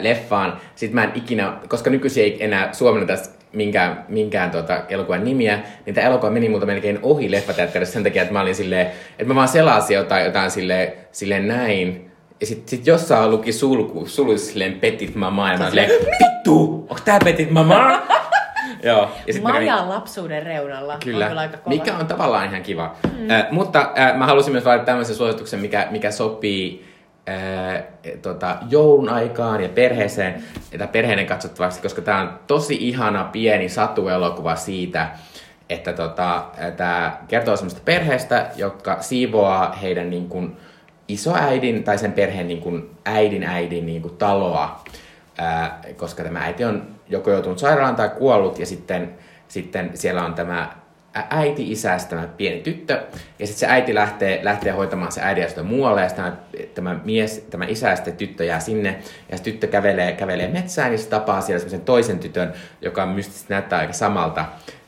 leffaan. 0.00 0.56
Sitten 0.74 0.94
mä 0.94 1.04
en 1.04 1.12
ikinä, 1.14 1.52
koska 1.68 1.90
nykyisin 1.90 2.24
ei 2.24 2.44
enää 2.44 2.72
suomenneta 2.72 3.14
minkään, 3.52 4.04
minkään 4.08 4.50
tota, 4.50 4.82
elokuvan 4.88 5.24
nimiä, 5.24 5.58
niin 5.86 5.94
tämä 5.94 6.06
elokuva 6.06 6.30
meni 6.30 6.48
multa 6.48 6.66
melkein 6.66 6.98
ohi 7.02 7.30
leffateatterissa 7.30 7.92
sen 7.92 8.02
takia, 8.02 8.22
että 8.22 8.32
mä 8.32 8.40
olin 8.40 8.54
silleen, 8.54 8.86
että 8.86 9.24
mä 9.24 9.34
vaan 9.34 9.48
selasin 9.48 9.94
jotain, 9.94 10.24
jotain 10.24 10.50
silleen, 10.50 10.92
silleen 11.12 11.48
näin. 11.48 12.10
Ja 12.40 12.46
sit, 12.46 12.68
sit 12.68 12.86
jossain 12.86 13.30
luki 13.30 13.52
sulku, 13.52 14.06
suluissa 14.06 14.52
silleen 14.52 14.80
Petit 14.80 15.14
Mama, 15.14 15.52
ja 15.52 15.58
mä 15.58 15.68
olin 15.68 15.88
vittu, 15.88 16.86
onks 16.88 17.02
tää 17.02 17.18
Petit 17.24 17.50
Mama? 17.50 18.02
Joo. 18.82 19.10
Ja 19.26 19.32
sit 19.32 19.42
Maja 19.42 19.88
lapsuuden 19.88 20.42
reunalla. 20.42 20.96
Kyllä, 21.04 21.24
On 21.24 21.28
kyllä 21.30 21.40
aika 21.40 21.56
kova. 21.56 21.76
mikä 21.76 21.96
on 21.96 22.06
tavallaan 22.06 22.48
ihan 22.48 22.62
kiva. 22.62 22.94
Mm. 23.18 23.30
Äh, 23.30 23.46
mutta 23.50 23.92
äh, 23.98 24.16
mä 24.16 24.26
halusin 24.26 24.52
myös 24.52 24.64
valita 24.64 24.84
tämmöisen 24.84 25.16
suosituksen, 25.16 25.60
mikä, 25.60 25.88
mikä 25.90 26.10
sopii 26.10 26.86
äh, 27.28 27.82
tota, 28.22 28.56
joulun 28.70 29.08
aikaan 29.08 29.62
ja 29.62 29.68
perheeseen, 29.68 30.44
tai 30.78 30.88
perheiden 30.88 31.26
katsottavaksi, 31.26 31.82
koska 31.82 32.02
tämä 32.02 32.20
on 32.20 32.38
tosi 32.46 32.76
ihana 32.80 33.24
pieni 33.24 33.68
satuelokuva 33.68 34.56
siitä, 34.56 35.08
että 35.70 35.92
tota, 35.92 36.44
tämä 36.76 37.18
kertoo 37.28 37.56
semmoista 37.56 37.80
perheestä, 37.84 38.50
jotka 38.56 38.96
siivoaa 39.00 39.72
heidän 39.72 40.10
niin 40.10 40.28
kuin, 40.28 40.56
isoäidin 41.08 41.84
tai 41.84 41.98
sen 41.98 42.12
perheen 42.12 42.48
niin 42.48 42.60
kuin, 42.60 42.90
äidin 43.04 43.44
äidin 43.44 43.86
niin 43.86 44.02
kuin, 44.02 44.16
taloa, 44.16 44.84
ää, 45.38 45.80
koska 45.96 46.22
tämä 46.22 46.44
äiti 46.44 46.64
on 46.64 46.86
joko 47.08 47.30
joutunut 47.30 47.58
sairaalaan 47.58 47.96
tai 47.96 48.08
kuollut 48.08 48.58
ja 48.58 48.66
sitten, 48.66 49.14
sitten 49.48 49.90
siellä 49.94 50.24
on 50.24 50.34
tämä 50.34 50.84
äiti, 51.30 51.72
isä 51.72 51.90
ja 51.90 51.98
sitten 51.98 52.18
tämä 52.18 52.32
pieni 52.36 52.60
tyttö. 52.60 53.02
Ja 53.38 53.46
sitten 53.46 53.60
se 53.60 53.66
äiti 53.66 53.94
lähtee, 53.94 54.40
lähtee 54.42 54.72
hoitamaan 54.72 55.12
se 55.12 55.20
äidin 55.22 55.44
asioita 55.44 55.62
muualle 55.62 56.02
ja 56.02 56.10
tämä, 56.10 56.36
tämä 56.74 57.00
mies, 57.04 57.46
tämä 57.50 57.64
isä 57.64 57.88
ja 57.88 57.96
sitten 57.96 58.16
tyttö 58.16 58.44
jää 58.44 58.60
sinne. 58.60 58.98
Ja 59.30 59.36
se 59.36 59.42
tyttö 59.42 59.66
kävelee, 59.66 60.12
kävelee 60.12 60.48
metsään 60.48 60.92
ja 60.92 60.98
se 60.98 61.08
tapaa 61.08 61.40
siellä 61.40 61.58
semmoisen 61.58 61.80
toisen 61.80 62.18
tytön, 62.18 62.52
joka 62.82 63.06
mystisesti 63.06 63.46
näyttää 63.48 63.78
aika 63.78 63.92
samalta. 63.92 64.44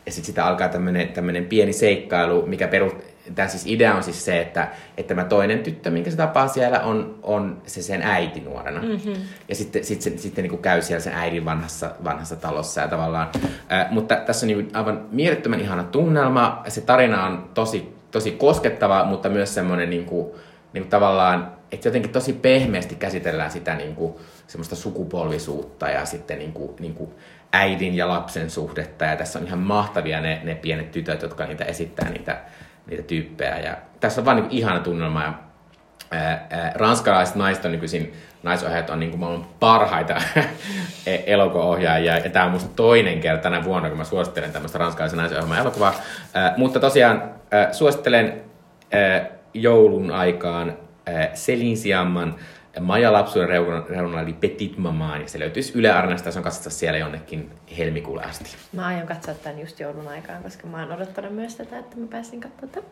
Ja 0.06 0.12
sitten 0.12 0.26
sitä 0.26 0.46
alkaa 0.46 0.68
tämmöinen, 0.68 1.46
pieni 1.48 1.72
seikkailu, 1.72 2.46
mikä 2.46 2.68
peru, 2.68 3.02
Tämä 3.34 3.48
siis 3.48 3.66
idea 3.66 3.94
on 3.94 4.02
siis 4.02 4.24
se, 4.24 4.40
että, 4.40 4.68
että 4.96 5.14
tämä 5.14 5.24
toinen 5.24 5.58
tyttö, 5.58 5.90
minkä 5.90 6.10
se 6.10 6.16
tapaa 6.16 6.48
siellä, 6.48 6.80
on, 6.80 7.18
on 7.22 7.62
se 7.66 7.82
sen 7.82 8.02
äiti 8.02 8.40
nuorena. 8.40 8.82
Mm-hmm. 8.82 9.14
Ja 9.48 9.54
sitten, 9.54 9.84
sitten, 9.84 10.12
se, 10.12 10.22
sitten 10.22 10.42
niin 10.42 10.50
kuin 10.50 10.62
käy 10.62 10.82
siellä 10.82 11.00
sen 11.02 11.14
äidin 11.14 11.44
vanhassa, 11.44 11.90
vanhassa 12.04 12.36
talossa 12.36 12.80
ja 12.80 12.88
tavallaan. 12.88 13.28
Ää, 13.68 13.88
mutta 13.90 14.16
tässä 14.16 14.46
on 14.46 14.48
niin 14.48 14.70
aivan 14.72 15.06
mielettömän 15.10 15.60
ihana 15.60 15.84
tunnelma. 15.84 16.62
Se 16.68 16.80
tarina 16.80 17.26
on 17.26 17.50
tosi, 17.54 17.94
tosi 18.10 18.30
koskettava, 18.30 19.04
mutta 19.04 19.28
myös 19.28 19.54
semmoinen 19.54 19.90
niin 19.90 20.04
kuin, 20.04 20.26
niin 20.72 20.82
kuin 20.82 20.90
tavallaan, 20.90 21.52
että 21.72 21.88
jotenkin 21.88 22.12
tosi 22.12 22.32
pehmeästi 22.32 22.94
käsitellään 22.94 23.50
sitä 23.50 23.74
niin 23.74 23.94
kuin, 23.94 24.14
semmoista 24.46 24.76
sukupolvisuutta 24.76 25.88
ja 25.88 26.04
sitten 26.04 26.38
niin 26.38 26.52
kuin, 26.52 26.70
niin 26.80 26.94
kuin 26.94 27.10
äidin 27.52 27.94
ja 27.94 28.08
lapsen 28.08 28.50
suhdetta. 28.50 29.04
Ja 29.04 29.16
tässä 29.16 29.38
on 29.38 29.46
ihan 29.46 29.58
mahtavia 29.58 30.20
ne, 30.20 30.40
ne 30.44 30.54
pienet 30.54 30.90
tytöt, 30.90 31.22
jotka 31.22 31.46
niitä 31.46 31.64
esittää, 31.64 32.10
niitä, 32.10 32.38
niitä 32.86 33.02
tyyppejä. 33.02 33.58
Ja 33.58 33.76
tässä 34.00 34.20
on 34.20 34.24
vaan 34.24 34.36
niin 34.36 34.50
ihana 34.50 34.80
tunnelma. 34.80 35.22
Ja, 35.22 35.32
ää, 36.10 36.46
ää, 36.50 36.72
ranskalaiset 36.74 37.34
naiset 37.34 37.64
on 37.64 37.72
nykyisin, 37.72 38.12
naisohjaajat 38.42 38.90
on 38.90 39.00
niin 39.00 39.10
kuin 39.10 39.20
maailman 39.20 39.46
parhaita 39.60 40.14
e- 41.06 41.22
elokuvaohjaajia. 41.26 42.18
Ja 42.18 42.30
tämä 42.30 42.44
on 42.44 42.50
musta 42.50 42.70
toinen 42.76 43.20
kerta 43.20 43.42
tänä 43.42 43.64
vuonna, 43.64 43.88
kun 43.88 43.98
mä 43.98 44.04
suosittelen 44.04 44.52
tämmöistä 44.52 44.78
ranskalaisen 44.78 45.18
naisohjelman 45.18 45.58
elokuvaa. 45.58 45.94
Ää, 46.34 46.54
mutta 46.56 46.80
tosiaan 46.80 47.22
ää, 47.50 47.72
suosittelen 47.72 48.42
ää, 48.92 49.26
joulun 49.54 50.10
aikaan 50.10 50.76
ää, 51.06 51.30
Selin 51.34 51.76
Siamman 51.76 52.34
Maja 52.80 53.12
lapsuuden 53.12 53.48
reunalla, 53.88 54.20
eli 54.20 54.32
Petit 54.32 54.78
Mamaan, 54.78 55.20
ja 55.20 55.28
se 55.28 55.38
löytyisi 55.38 55.72
Yle 55.78 55.90
Arnasta, 55.90 56.30
se 56.30 56.38
on 56.38 56.42
katsottavissa 56.42 56.78
siellä 56.80 56.98
jonnekin 56.98 57.50
helmikuulle 57.78 58.22
asti. 58.22 58.56
Mä 58.72 58.86
aion 58.86 59.06
katsoa 59.06 59.34
tämän 59.34 59.60
just 59.60 59.80
joulun 59.80 60.08
aikaan, 60.08 60.42
koska 60.42 60.66
mä 60.66 60.80
oon 60.82 60.92
odottanut 60.92 61.34
myös 61.34 61.54
tätä, 61.56 61.78
että 61.78 61.96
mä 61.96 62.06
pääsin 62.10 62.40
katsomaan 62.40 62.68
tämän. 62.68 62.90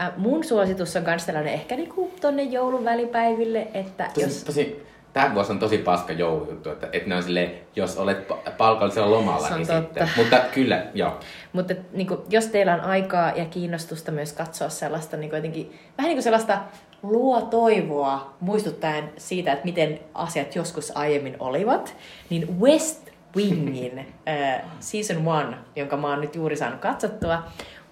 Äh, 0.00 0.12
mun 0.16 0.44
suositus 0.44 0.96
on 0.96 1.04
kans 1.04 1.26
tällainen 1.26 1.52
ehkä 1.52 1.76
niinku 1.76 2.12
tonne 2.20 2.42
joulun 2.42 2.84
välipäiville, 2.84 3.68
että 3.74 4.08
Tosi, 4.14 4.26
jos... 4.26 4.44
tosi, 4.44 4.86
tämä 5.12 5.34
vuosi 5.34 5.52
on 5.52 5.58
tosi 5.58 5.78
paska 5.78 6.12
joulujuttu, 6.12 6.70
että, 6.70 6.88
että 6.92 7.08
ne 7.08 7.16
on 7.16 7.22
silleen, 7.22 7.52
jos 7.76 7.96
olet 7.96 8.28
pa- 8.30 8.50
palkallisella 8.50 9.10
lomalla, 9.10 9.48
niin 9.56 9.66
totta. 9.66 9.82
sitten. 9.82 10.10
Mutta 10.16 10.40
kyllä, 10.54 10.86
joo. 10.94 11.20
Mutta 11.52 11.74
niin 11.92 12.06
kuin, 12.06 12.20
jos 12.28 12.46
teillä 12.46 12.74
on 12.74 12.80
aikaa 12.80 13.30
ja 13.30 13.44
kiinnostusta 13.44 14.12
myös 14.12 14.32
katsoa 14.32 14.68
sellaista 14.68 15.16
niin 15.16 15.30
kuin 15.30 15.38
jotenkin, 15.38 15.78
vähän 15.98 16.08
niin 16.08 16.16
kuin 16.16 16.22
sellaista 16.22 16.58
luo 17.02 17.40
toivoa 17.40 18.34
muistuttaen 18.40 19.12
siitä, 19.16 19.52
että 19.52 19.64
miten 19.64 20.00
asiat 20.14 20.54
joskus 20.54 20.96
aiemmin 20.96 21.36
olivat, 21.38 21.96
niin 22.30 22.60
West 22.60 23.08
Wingin 23.36 23.98
äh, 24.28 24.62
season 24.80 25.28
one, 25.28 25.56
jonka 25.76 25.96
mä 25.96 26.08
oon 26.08 26.20
nyt 26.20 26.34
juuri 26.34 26.56
saanut 26.56 26.80
katsottua. 26.80 27.42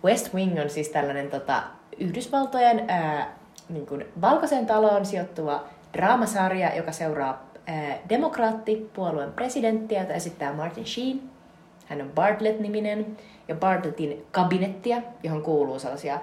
West 0.05 0.35
Wing 0.35 0.61
on 0.61 0.71
siis 0.71 0.89
tällainen 0.89 1.31
tota, 1.31 1.63
Yhdysvaltojen 1.99 2.91
äh, 2.91 3.27
niin 3.69 3.87
kuin 3.87 4.05
valkoiseen 4.21 4.67
taloon 4.67 5.07
sijoittuva 5.07 5.65
draamasarja, 5.93 6.77
joka 6.77 6.93
seuraa 6.93 7.51
äh, 7.69 7.99
demokraattipuolueen 8.09 9.33
presidenttiä, 9.33 10.01
jota 10.01 10.13
esittää 10.13 10.53
Martin 10.53 10.87
Sheen. 10.87 11.21
Hän 11.87 12.03
on 12.03 12.11
Bartlett-niminen 12.15 13.17
ja 13.49 13.55
Bartlettin 13.55 14.27
kabinettia, 14.31 15.03
johon 15.23 15.43
kuuluu 15.43 15.79
sellaisia 15.79 16.21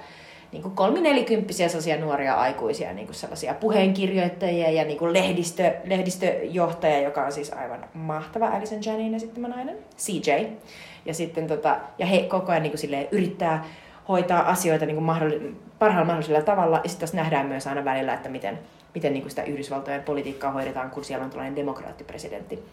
niin 0.57 0.63
kuin 0.63 0.75
kolminelikymppisiä 0.75 1.67
sellaisia 1.67 1.97
nuoria 1.97 2.35
aikuisia, 2.35 2.93
niin 2.93 3.07
kuin 3.07 3.15
sellaisia 3.15 3.53
puheenkirjoittajia 3.53 4.71
ja 4.71 4.83
niin 4.83 4.97
kuin 4.97 5.13
lehdistö, 5.13 5.73
lehdistöjohtaja, 5.83 7.01
joka 7.01 7.25
on 7.25 7.31
siis 7.31 7.53
aivan 7.53 7.85
mahtava 7.93 8.47
Alison 8.47 8.79
Janin 8.85 9.15
esittämä 9.15 9.47
nainen, 9.47 9.77
CJ. 9.97 10.31
Ja, 11.05 11.13
sitten 11.13 11.47
tota, 11.47 11.77
ja 11.97 12.05
he 12.05 12.19
koko 12.19 12.51
ajan 12.51 12.63
niin 12.63 12.71
kuin 12.71 13.07
yrittää 13.11 13.65
hoitaa 14.07 14.49
asioita 14.49 14.85
niin 14.85 14.95
kuin 14.95 15.05
mahdolli- 15.05 15.55
parhaalla 15.79 16.05
mahdollisella 16.05 16.41
tavalla. 16.41 16.81
Ja 16.83 16.89
sitten 16.89 17.09
nähdään 17.13 17.45
myös 17.45 17.67
aina 17.67 17.85
välillä, 17.85 18.13
että 18.13 18.29
miten, 18.29 18.59
miten 18.95 19.13
niin 19.13 19.21
kuin 19.21 19.29
sitä 19.29 19.43
Yhdysvaltojen 19.43 20.03
politiikkaa 20.03 20.51
hoidetaan, 20.51 20.89
kun 20.89 21.05
siellä 21.05 21.23
on 21.23 21.29
tällainen 21.29 21.55
demokraattipresidentti. 21.55 22.63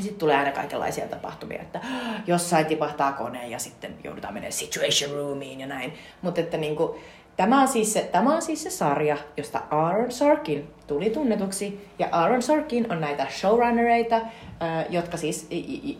Sitten 0.00 0.18
tulee 0.18 0.36
aina 0.36 0.52
kaikenlaisia 0.52 1.06
tapahtumia, 1.06 1.62
että 1.62 1.80
jossain 2.26 2.66
tipahtaa 2.66 3.12
kone 3.12 3.48
ja 3.48 3.58
sitten 3.58 3.94
joudutaan 4.04 4.34
menemään 4.34 4.52
situation 4.52 5.12
roomiin 5.16 5.60
ja 5.60 5.66
näin. 5.66 5.92
Mutta 6.22 6.40
että 6.40 6.56
niin 6.56 6.76
kuin, 6.76 7.00
Tämä 7.38 7.60
on, 7.60 7.68
siis 7.68 7.92
se, 7.92 8.08
tämä 8.12 8.34
on 8.34 8.42
siis 8.42 8.62
se 8.62 8.70
sarja, 8.70 9.16
josta 9.36 9.60
Aaron 9.70 10.12
Sorkin 10.12 10.68
tuli 10.86 11.10
tunnetuksi. 11.10 11.88
Ja 11.98 12.08
Aaron 12.12 12.42
Sorkin 12.42 12.92
on 12.92 13.00
näitä 13.00 13.26
showrunnereita, 13.30 14.20
jotka 14.90 15.16
siis, 15.16 15.46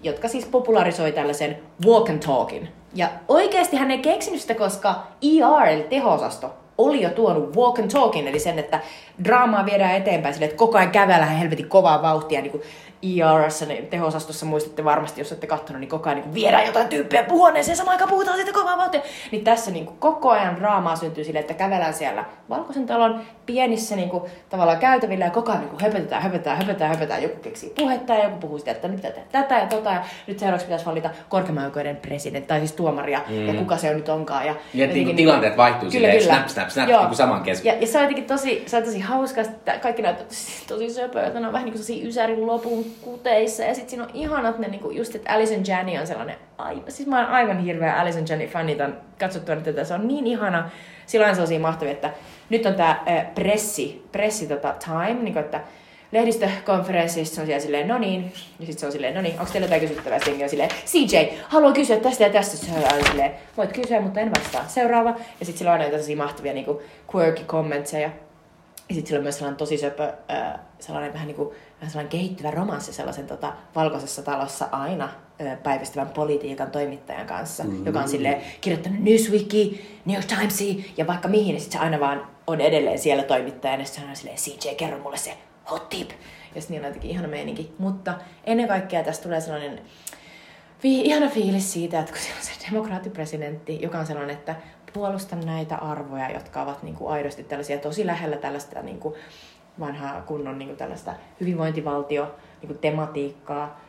jotka 0.03 0.29
siis 0.29 0.47
popularisoi 0.47 1.13
tällaisen 1.13 1.59
walk 1.87 2.11
and 2.11 2.23
talkin. 2.23 2.69
Ja 2.95 3.09
oikeasti 3.29 3.77
hän 3.77 3.91
ei 3.91 3.99
keksinyt 3.99 4.41
sitä, 4.41 4.55
koska 4.55 5.07
ER, 5.23 5.69
eli 5.69 5.83
teho-osasto, 5.83 6.51
oli 6.79 7.03
jo 7.03 7.11
tuonut 7.11 7.57
walk 7.57 7.79
and 7.79 7.91
talkin, 7.91 8.29
eli 8.29 8.39
sen, 8.39 8.59
että 8.59 8.81
draamaa 9.25 9.67
viedään 9.67 9.97
eteenpäin 9.97 10.35
sille, 10.35 10.47
että 10.47 10.59
koko 10.59 10.79
ajan 10.79 10.91
kävellään 10.91 11.37
helvetin 11.37 11.69
kovaa 11.69 12.03
vauhtia, 12.03 12.41
niin 12.41 12.53
kuin 12.53 12.63
ERssä, 13.03 13.67
niin 13.67 13.87
teho-osastossa 13.87 14.47
muistatte 14.47 14.85
varmasti, 14.85 15.21
jos 15.21 15.33
olette 15.33 15.47
katsonut, 15.47 15.81
niin 15.81 15.89
koko 15.89 16.09
ajan 16.09 16.21
niin 16.21 16.35
viedään 16.35 16.67
jotain 16.67 16.89
tyyppiä 16.89 17.23
puhuneeseen, 17.23 17.77
samaan 17.77 17.93
aikaan 17.93 18.11
puhutaan 18.11 18.37
siitä 18.37 18.53
kovaa 18.53 18.77
vauhtia. 18.77 19.01
Niin 19.33 19.45
tässä 19.45 19.71
niin 19.71 19.87
kuin, 19.87 19.99
koko 19.99 20.31
ajan 20.31 20.57
draamaa 20.57 20.97
syntyy 20.97 21.25
sille, 21.25 21.39
että 21.39 21.55
kävellään 21.55 21.95
siellä 21.95 22.25
Valkoisen 22.49 22.87
talon 22.87 23.21
pienissä 23.47 23.97
niin 23.97 24.09
kuin, 24.09 24.23
tavallaan 24.51 24.79
käytävillä 24.79 25.25
ja 25.25 25.31
koko 25.31 25.51
ajan 25.51 25.61
niin 25.61 25.71
kuin, 25.71 25.83
höpötetään, 25.83 26.23
höpötetään, 26.23 26.57
höpötetään, 26.57 26.91
höpötetään. 26.91 27.23
Joku 27.23 27.37
keksii 27.37 27.73
puhetta 27.77 28.15
ja 28.15 28.25
joku 28.25 28.37
puhuu 28.37 28.59
sitä, 28.59 28.71
että 28.71 28.89
nyt 28.89 28.97
pitää 28.97 29.11
tehdä 29.11 29.27
tätä 29.33 29.59
ja 29.59 29.67
tota. 29.67 29.91
Ja 29.91 30.05
nyt 30.27 30.39
seuraavaksi 30.39 30.67
pitäisi 30.67 30.87
valita 30.87 31.11
korkeimman 31.29 31.65
oikeuden 31.65 31.97
presidentti 31.97 32.49
tai 32.49 32.59
siis 32.59 32.73
tuomaria 32.73 33.21
mm. 33.29 33.47
ja 33.47 33.55
kuka 33.55 33.77
se 33.77 33.91
on 33.91 33.97
nyt 33.97 34.09
onkaan. 34.09 34.47
Ja, 34.47 34.55
ja 34.75 34.87
niin 34.87 35.05
kuin, 35.05 35.17
tilanteet 35.17 35.57
vaihtuu 35.57 35.91
kyllä, 35.91 35.93
silleen, 35.93 36.19
kyllä. 36.19 36.35
snap, 36.35 36.49
snap, 36.49 36.69
snap, 36.69 36.89
Joo. 36.89 36.99
niin 36.99 37.09
kuin 37.09 37.17
saman 37.17 37.43
kesken. 37.43 37.75
Ja, 37.75 37.81
ja, 37.81 37.87
se 37.87 37.99
on 37.99 38.05
jotenkin 38.05 38.27
tosi, 38.27 38.63
se 38.67 38.77
on 38.77 38.83
tosi 38.83 39.01
hauska, 39.09 39.41
että 39.41 39.79
kaikki 39.79 40.03
näyttää 40.03 40.27
tosi, 40.27 40.67
tosi 40.67 40.91
söpöä, 40.91 41.27
että 41.27 41.41
ne 41.41 41.47
on 41.47 41.53
vähän 41.53 41.67
niin 41.71 41.85
kuin 41.85 42.07
ysärin 42.07 42.47
lopun 42.47 42.85
kuteissa 43.01 43.63
ja 43.63 43.75
sitten 43.75 43.91
siinä 43.91 44.05
on 44.05 44.11
ihanat 44.15 44.59
ne, 44.59 44.69
niinku, 44.69 44.91
just 44.91 45.15
että 45.15 45.33
Alison 45.33 45.67
Janney 45.67 45.99
on 45.99 46.07
sellainen, 46.07 46.37
ai, 46.59 46.83
siis 46.89 47.09
mä 47.09 47.21
oon 47.21 47.29
aivan 47.29 47.59
hirveä 47.59 48.01
Alison 48.01 48.25
Janney 48.29 48.49
fani 48.49 48.75
tämän 48.75 49.01
katsottua 49.19 49.57
tätä, 49.57 49.85
se 49.85 49.95
on 49.95 50.09
niin 50.09 50.27
ihana. 50.27 50.71
Sillä 51.07 51.27
on 51.27 51.35
sellaisia 51.35 51.61
mahtavia, 51.61 51.93
että 51.93 52.11
nyt 52.51 52.67
on 52.67 52.75
tämä 52.75 53.05
pressi, 53.35 54.05
pressi 54.13 54.47
tota, 54.47 54.75
time, 54.85 55.23
niin 55.23 55.39
että 55.39 55.61
lehdistökonferenssissa 56.13 57.35
se 57.35 57.41
on 57.41 57.47
siellä 57.47 57.63
silleen, 57.63 57.89
no 57.89 57.99
niin, 57.99 58.25
ja 58.61 58.67
sitten 58.67 58.79
se 58.79 58.87
on 58.87 58.93
silleen, 58.93 59.15
no 59.15 59.21
niin, 59.21 59.41
onko 59.41 59.53
teillä 59.53 59.65
jotain 59.65 59.81
kysyttävää? 59.81 60.19
Sitten 60.19 60.43
on 60.43 60.49
silleen, 60.49 60.71
CJ, 60.87 61.17
haluan 61.49 61.73
kysyä 61.73 61.97
tästä 61.97 62.25
ja 62.25 62.31
tästä. 62.31 62.57
Se 62.57 62.73
on 62.73 63.07
silleen, 63.11 63.31
voit 63.57 63.73
kysyä, 63.73 64.01
mutta 64.01 64.21
en 64.21 64.31
vastaa. 64.39 64.65
Seuraava. 64.69 65.11
Ja 65.11 65.47
sitten 65.47 65.59
sillä 65.59 65.71
on 65.71 65.73
aina 65.73 65.91
tällaisia 65.91 66.17
mahtavia 66.17 66.55
niin 66.55 66.65
kuin 66.65 66.79
quirky 67.15 67.43
kommentseja. 67.47 68.11
Ja 68.89 68.95
sitten 68.95 69.09
sillä 69.09 69.19
on 69.19 69.23
myös 69.23 69.39
sellainen 69.39 69.57
tosi 69.59 69.79
söpö, 69.79 70.13
äh, 70.31 70.61
sellainen 70.79 71.13
vähän 71.13 71.27
niin 71.27 71.37
kuin 71.37 71.49
vähän 71.81 71.91
sellainen 71.91 72.11
kehittyvä 72.11 72.51
romanssi 72.51 72.93
sellaisen 72.93 73.27
tota, 73.27 73.53
valkoisessa 73.75 74.23
talossa 74.23 74.69
aina 74.73 75.09
ö, 75.41 75.57
päivystävän 75.57 76.09
politiikan 76.09 76.71
toimittajan 76.71 77.27
kanssa, 77.27 77.65
mm-hmm. 77.65 77.87
joka 77.87 78.01
on 78.01 78.09
sille 78.09 78.41
kirjoittanut 78.61 79.01
Newsweekia, 79.01 79.79
New 80.05 80.15
York 80.15 80.27
Timesia 80.27 80.85
ja 80.97 81.07
vaikka 81.07 81.29
mihin, 81.29 81.53
niin 81.53 81.61
sitten 81.61 81.81
se 81.81 81.85
aina 81.85 82.01
vaan 82.01 82.27
on 82.47 82.61
edelleen 82.61 82.99
siellä 82.99 83.23
toimittajana, 83.23 83.83
ja 83.83 83.87
sitten 83.87 84.05
se 84.05 84.11
on 84.11 84.17
silleen, 84.17 84.39
CJ, 84.39 84.75
kerro 84.75 84.99
mulle 84.99 85.17
se 85.17 85.39
hot 85.71 85.89
tip. 85.89 86.11
Ja 86.55 86.61
sitten 86.61 86.75
niin 86.75 86.81
on 86.81 86.87
jotenkin 86.87 87.11
ihana 87.11 87.29
meininki. 87.29 87.73
Mutta 87.79 88.15
ennen 88.45 88.69
kaikkea 88.69 89.05
tästä 89.05 89.23
tulee 89.23 89.41
sellainen 89.41 89.81
vi- 90.83 91.01
ihana 91.01 91.29
fiilis 91.29 91.73
siitä, 91.73 91.99
että 92.01 92.13
kun 92.13 92.21
siellä 92.21 92.39
on 92.39 92.45
se 92.45 92.71
demokraattipresidentti, 92.71 93.79
joka 93.83 93.99
on 93.99 94.07
sellainen, 94.07 94.37
että 94.37 94.57
puolusta 94.99 95.37
näitä 95.37 95.77
arvoja, 95.77 96.31
jotka 96.31 96.63
ovat 96.63 96.83
niin 96.83 96.95
kuin 96.95 97.13
aidosti 97.13 97.45
tällaisia 97.45 97.79
tosi 97.79 98.07
lähellä 98.07 98.37
tällaista 98.37 98.83
niin 98.83 98.99
kuin 98.99 99.15
vanhaa 99.81 100.23
kunnon 100.23 100.59
niin 100.59 100.69
kuin 100.69 100.77
tällaista 100.77 101.15
hyvinvointivaltio 101.41 102.35
niin 102.61 102.69
kuin 102.69 102.79
tematiikkaa. 102.79 103.81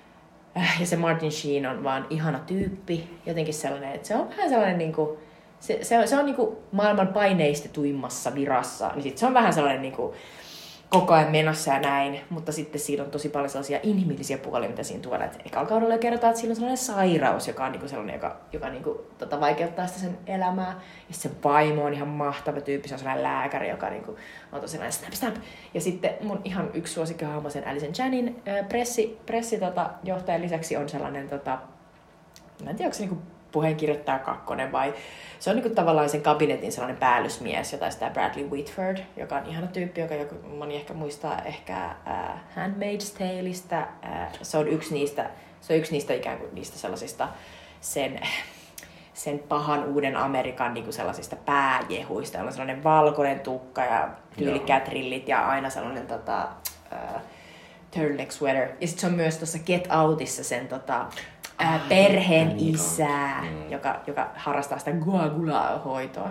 Äh, 0.58 0.82
ja 0.82 0.86
se 0.86 0.96
Martin 0.96 1.32
Sheen 1.32 1.66
on 1.66 1.84
vaan 1.84 2.08
ihana 2.10 2.40
tyyppi, 2.40 3.20
jotenkin 3.26 3.54
sellainen, 3.54 3.94
että 3.94 4.08
se 4.08 4.16
on 4.16 4.30
vähän 4.30 4.50
sellainen 4.50 4.78
niin 4.78 4.94
kuin, 4.94 5.18
se, 5.60 5.80
se 5.82 6.00
on, 6.00 6.08
se 6.08 6.18
on 6.18 6.26
niin 6.26 6.36
kuin 6.36 6.58
maailman 6.72 7.08
paineistetuimmassa 7.08 8.36
virassa, 8.36 8.92
niin 8.96 9.04
sit 9.04 9.18
se 9.18 9.26
on 9.26 9.34
vähän 9.34 9.54
sellainen 9.54 9.82
niin 9.82 9.96
kuin, 9.96 10.14
koko 10.90 11.14
ajan 11.14 11.32
menossa 11.32 11.74
ja 11.74 11.80
näin, 11.80 12.20
mutta 12.30 12.52
sitten 12.52 12.82
siinä 12.82 13.04
on 13.04 13.12
tosi 13.12 13.30
paljon 13.30 13.50
sellaisia 13.50 13.80
inhimillisiä 13.84 14.38
puolia, 14.38 14.70
mitä 14.70 14.84
siinä 14.84 15.02
tuodaan. 15.02 15.30
Ekalla 15.46 15.70
kaudella 15.70 15.98
kerrotaan, 15.98 16.32
että 16.32 16.40
siinä 16.40 16.52
on 16.52 16.56
sellainen 16.56 16.78
sairaus, 16.78 17.48
joka 17.48 17.66
on 17.66 17.72
niinku 17.72 17.88
sellainen, 17.88 18.14
joka, 18.14 18.38
joka 18.54 18.70
niinku, 18.70 19.06
tota, 19.18 19.40
vaikeuttaa 19.40 19.88
sitä 19.88 20.00
sen 20.00 20.18
elämää. 20.28 20.80
Ja 21.08 21.14
se 21.14 21.32
vaimo 21.44 21.84
on 21.84 21.94
ihan 21.94 22.08
mahtava 22.08 22.62
tyyppi, 22.62 22.88
se 22.88 22.96
on 22.96 23.00
sellainen 23.00 23.24
lääkäri, 23.24 23.70
joka 23.70 23.90
niinku, 23.90 24.18
on 24.52 24.62
tosi 24.62 24.72
sellainen 24.72 24.94
snap 24.94 25.14
snap. 25.14 25.36
Ja 25.74 25.82
sitten 25.82 26.12
mun 26.22 26.42
ihan 26.44 26.70
yksi 26.74 26.94
suosikkihahmo 26.94 27.50
sen 27.50 27.68
Alison 27.68 27.94
Janin 27.98 28.42
pressi, 28.70 29.20
pressi 29.26 29.60
tota, 29.60 29.90
johtajan 30.04 30.42
lisäksi 30.42 30.78
on 30.78 30.90
sellainen, 30.90 31.30
tota, 31.30 31.58
mä 32.64 32.70
en 32.70 32.76
tiedä, 32.76 32.88
onko 32.88 32.98
se 32.98 33.04
niinku 33.04 33.22
puheenkirjoittaja 33.52 34.20
kakkonen 34.20 34.72
vai 34.72 34.94
se 35.40 35.50
on 35.50 35.56
niinku 35.56 35.76
tavallaan 35.76 36.10
sen 36.10 36.22
kabinetin 36.22 36.72
sellainen 36.72 37.00
päällysmies, 37.00 37.74
jota 37.74 37.90
sitä 37.90 38.10
Bradley 38.10 38.50
Whitford, 38.50 38.98
joka 39.18 39.36
on 39.36 39.46
ihana 39.46 39.68
tyyppi, 39.68 40.02
joka 40.02 40.16
joku, 40.16 40.36
moni 40.48 40.76
ehkä 40.76 40.94
muistaa 40.94 41.42
ehkä 41.42 41.96
uh, 42.08 42.40
Handmaid's 42.56 43.18
Taleista. 43.18 43.80
Uh, 43.80 44.38
se 44.42 44.58
on 44.58 44.68
yksi 44.68 44.94
niistä, 44.94 45.30
se 45.62 45.74
on 45.74 45.80
yksi 45.80 45.92
niistä 45.92 46.14
ikään 46.14 46.38
kuin 46.38 46.56
niistä 46.56 46.78
sellaisista 46.78 47.28
sen, 47.82 48.20
sen 49.14 49.40
pahan 49.40 49.86
uuden 49.86 50.18
Amerikan 50.18 50.74
niin 50.74 50.84
kuin 50.84 50.94
sellaisista 50.94 51.36
pääjehuista. 51.36 52.40
On 52.40 52.52
sellainen 52.52 52.84
valkoinen 52.84 53.40
tukka 53.40 53.86
ja 53.86 54.10
tyylikkäät 54.38 54.88
rillit 54.88 55.28
ja 55.28 55.48
aina 55.48 55.70
sellainen 55.70 56.08
tota, 56.08 56.48
uh, 56.92 57.22
turtleneck 57.92 58.32
sweater. 58.32 58.70
Ja 58.82 58.88
sitten 58.88 59.02
se 59.02 59.08
on 59.08 59.14
myös 59.14 59.38
tuossa 59.38 59.60
Get 59.60 59.88
Outissa 59.92 60.44
sen 60.44 60.68
tota, 60.68 61.06
ää, 61.60 61.80
perheen 61.90 62.48
niin 62.48 62.76
isää, 62.76 63.42
mm. 63.42 63.72
joka, 63.72 64.00
joka 64.08 64.32
harrastaa 64.36 64.80
sitä 64.80 64.92
guagula-hoitoa. 64.92 66.30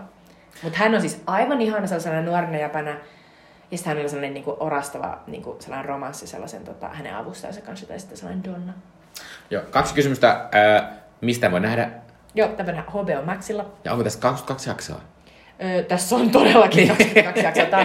Mutta 0.62 0.78
hän 0.78 0.94
on 0.94 1.00
siis 1.00 1.22
aivan 1.26 1.60
ihana 1.60 1.86
sellaisena 1.86 2.22
nuorena 2.22 2.56
jäpänä. 2.56 2.90
Ja 3.70 3.78
sitten 3.78 3.90
hänellä 3.90 4.06
on 4.06 4.10
sellainen 4.10 4.34
niinku 4.34 4.56
orastava 4.60 5.18
niinku 5.26 5.56
sellainen 5.60 5.88
romanssi 5.88 6.26
sellaisen 6.26 6.64
tota, 6.64 6.88
hänen 6.88 7.16
avustajansa 7.16 7.60
kanssa, 7.60 7.86
tai 7.86 8.00
sitten 8.00 8.18
sellainen 8.18 8.44
Donna. 8.44 8.72
Joo, 9.50 9.62
kaksi 9.70 9.94
kysymystä. 9.94 10.30
Äh, 10.30 10.90
mistä 11.20 11.50
voi 11.50 11.60
nähdä? 11.60 11.90
Joo, 12.34 12.48
tämä 12.48 12.84
HBO 12.88 13.22
Maxilla. 13.24 13.66
Ja 13.84 13.92
onko 13.92 14.04
tässä 14.04 14.20
22 14.20 14.70
jaksoa? 14.70 15.00
Öö, 15.64 15.82
tässä 15.82 16.16
on 16.16 16.30
todellakin 16.30 16.88
22 16.88 17.44
jaksoa. 17.44 17.64
Tämä, 17.64 17.82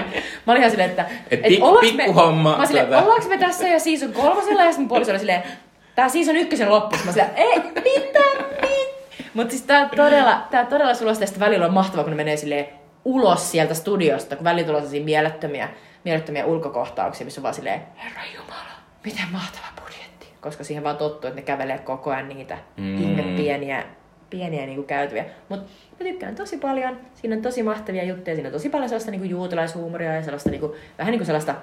mä 0.48 0.54
olin 0.54 0.60
ihan 0.60 0.72
silleen, 0.72 0.90
että... 0.90 1.06
Et, 1.32 1.40
et 1.44 1.54
pikkuhomma. 1.82 2.58
Mä 2.58 2.66
silleen, 2.66 2.88
tuota. 2.88 3.04
ollaanko 3.04 3.28
me 3.30 3.38
tässä 3.38 3.68
ja 3.68 3.80
season 3.80 4.14
kolmosella? 4.14 4.64
Ja 4.64 4.72
sitten 4.72 4.88
puoliso 4.88 5.12
oli 5.12 5.20
silleen, 5.20 5.44
Tää 5.96 6.10
siis 6.10 6.30
on 6.30 6.36
ykkösen 6.36 6.70
loppu. 6.70 6.96
Mä 7.06 7.12
sillä, 7.12 7.30
ei, 7.36 7.60
mitä, 7.60 8.22
mit? 8.62 8.94
Mutta 9.34 9.52
siis 9.52 9.64
tää 9.64 9.90
todella, 9.96 10.48
tää 10.52 10.66
todella 10.66 10.94
sulosta, 10.94 11.24
ja 11.24 11.40
välillä 11.40 11.66
on 11.66 11.74
mahtavaa, 11.74 12.04
kun 12.04 12.12
ne 12.12 12.18
menee 12.18 12.38
silleen 12.38 12.68
ulos 13.06 13.52
sieltä 13.52 13.74
studiosta, 13.74 14.36
kun 14.36 14.44
välillä 14.44 14.68
tulee 14.68 14.82
sellaisia 14.82 15.06
mielettömiä, 15.06 15.70
mielettömiä 16.04 16.46
ulkokohtauksia, 16.46 17.26
missä 17.26 17.42
on 17.42 17.44
vaan 17.44 17.54
silleen, 17.54 17.82
Herra 18.04 18.22
Jumala, 18.36 18.74
miten 19.06 19.26
mahtava 19.32 19.66
budjetti. 19.82 20.28
Koska 20.42 20.64
siihen 20.64 20.84
vaan 20.84 20.98
tottuu, 20.98 21.28
että 21.28 21.40
ne 21.40 21.46
kävelee 21.46 21.78
koko 21.78 22.12
ajan 22.12 22.30
niitä 22.30 22.58
mm. 22.78 22.98
ihme 22.98 23.24
pieniä, 23.24 23.84
pieniä 24.30 24.66
niin 24.66 24.76
kuin 24.76 24.88
käytäviä. 24.88 25.26
Mutta 25.50 25.66
mä 25.92 25.98
tykkään 26.10 26.36
tosi 26.36 26.58
paljon. 26.58 26.98
Siinä 27.16 27.36
on 27.36 27.42
tosi 27.42 27.64
mahtavia 27.64 28.04
juttuja. 28.04 28.36
Siinä 28.36 28.48
on 28.48 28.54
tosi 28.54 28.70
paljon 28.70 28.90
sellaista 28.90 29.12
niin 29.12 29.22
kuin 29.22 29.30
juutalaishuumoria 29.30 30.16
ja 30.16 30.24
sellaista 30.24 30.50
niin 30.50 30.60
kuin, 30.60 30.72
vähän 30.98 31.12
niin 31.12 31.20
kuin 31.20 31.26
sellaista 31.26 31.56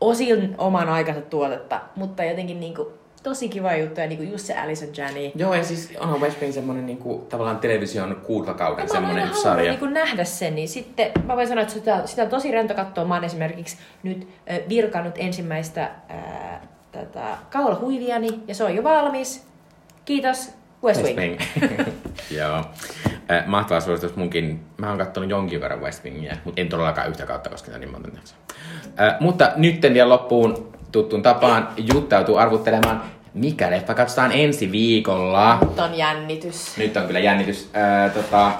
osin 0.00 0.54
oman 0.58 0.88
aikansa 0.88 1.20
tuotetta, 1.20 1.80
mutta 1.96 2.24
jotenkin 2.24 2.60
niinku 2.60 2.92
tosi 3.22 3.48
kiva 3.48 3.76
juttu 3.76 4.00
ja 4.00 4.06
niinku 4.06 4.24
just 4.24 4.46
se 4.46 4.58
Alison 4.58 4.88
Janney. 4.96 5.30
Joo, 5.34 5.54
ja 5.54 5.64
siis 5.64 5.92
onhan 6.00 6.20
West 6.20 6.40
Wing 6.40 6.54
semmonen 6.54 6.86
niinku, 6.86 7.26
tavallaan 7.28 7.58
television 7.58 8.16
kuutakauden 8.26 8.88
semmonen 8.88 9.26
yksi 9.26 9.42
sarja. 9.42 9.70
Niinku 9.70 9.86
nähdä 9.86 10.24
sen, 10.24 10.54
niin 10.54 10.68
sitten 10.68 11.12
mä 11.24 11.36
voin 11.36 11.48
sanoa, 11.48 11.62
että 11.62 11.74
sitä, 11.74 12.02
sitä 12.04 12.22
on 12.22 12.28
tosi 12.28 12.50
rento 12.50 12.74
katsoa. 12.74 13.04
Mä 13.04 13.14
oon 13.14 13.24
esimerkiksi 13.24 13.76
nyt 14.02 14.28
äh, 14.50 14.58
virkannut 14.68 15.14
ensimmäistä 15.18 15.90
äh, 16.10 16.60
tätä 16.92 17.38
kaulahuiviani 17.50 18.40
ja 18.48 18.54
se 18.54 18.64
on 18.64 18.74
jo 18.74 18.84
valmis. 18.84 19.46
Kiitos, 20.04 20.52
West 20.86 21.02
Wing. 21.02 21.38
West 21.38 21.60
Wing. 21.60 21.88
Joo. 22.38 22.64
Äh, 23.30 23.46
mahtava 23.46 23.80
suositus 23.80 24.16
munkin. 24.16 24.60
Mä 24.76 24.88
oon 24.88 24.98
kattonut 24.98 25.30
jonkin 25.30 25.60
verran 25.60 25.80
West 25.80 26.04
Wingia, 26.04 26.36
mutta 26.44 26.60
en 26.60 26.68
todellakaan 26.68 27.08
yhtä 27.08 27.26
kautta, 27.26 27.50
koska 27.50 27.78
niin 27.78 27.90
monta 27.90 28.08
Äh, 29.00 29.16
mutta 29.20 29.52
nytten 29.56 29.94
vielä 29.94 30.08
loppuun 30.08 30.72
tuttuun 30.92 31.22
tapaan 31.22 31.68
juttautuu 31.76 32.36
arvuttelemaan, 32.36 33.02
mikä 33.34 33.70
leffa 33.70 33.94
katsotaan 33.94 34.32
ensi 34.32 34.72
viikolla. 34.72 35.58
Nyt 35.60 35.78
on 35.78 35.94
jännitys. 35.94 36.76
Nyt 36.76 36.96
on 36.96 37.06
kyllä 37.06 37.20
jännitys. 37.20 37.70
Äh, 37.76 38.12
tota, 38.12 38.52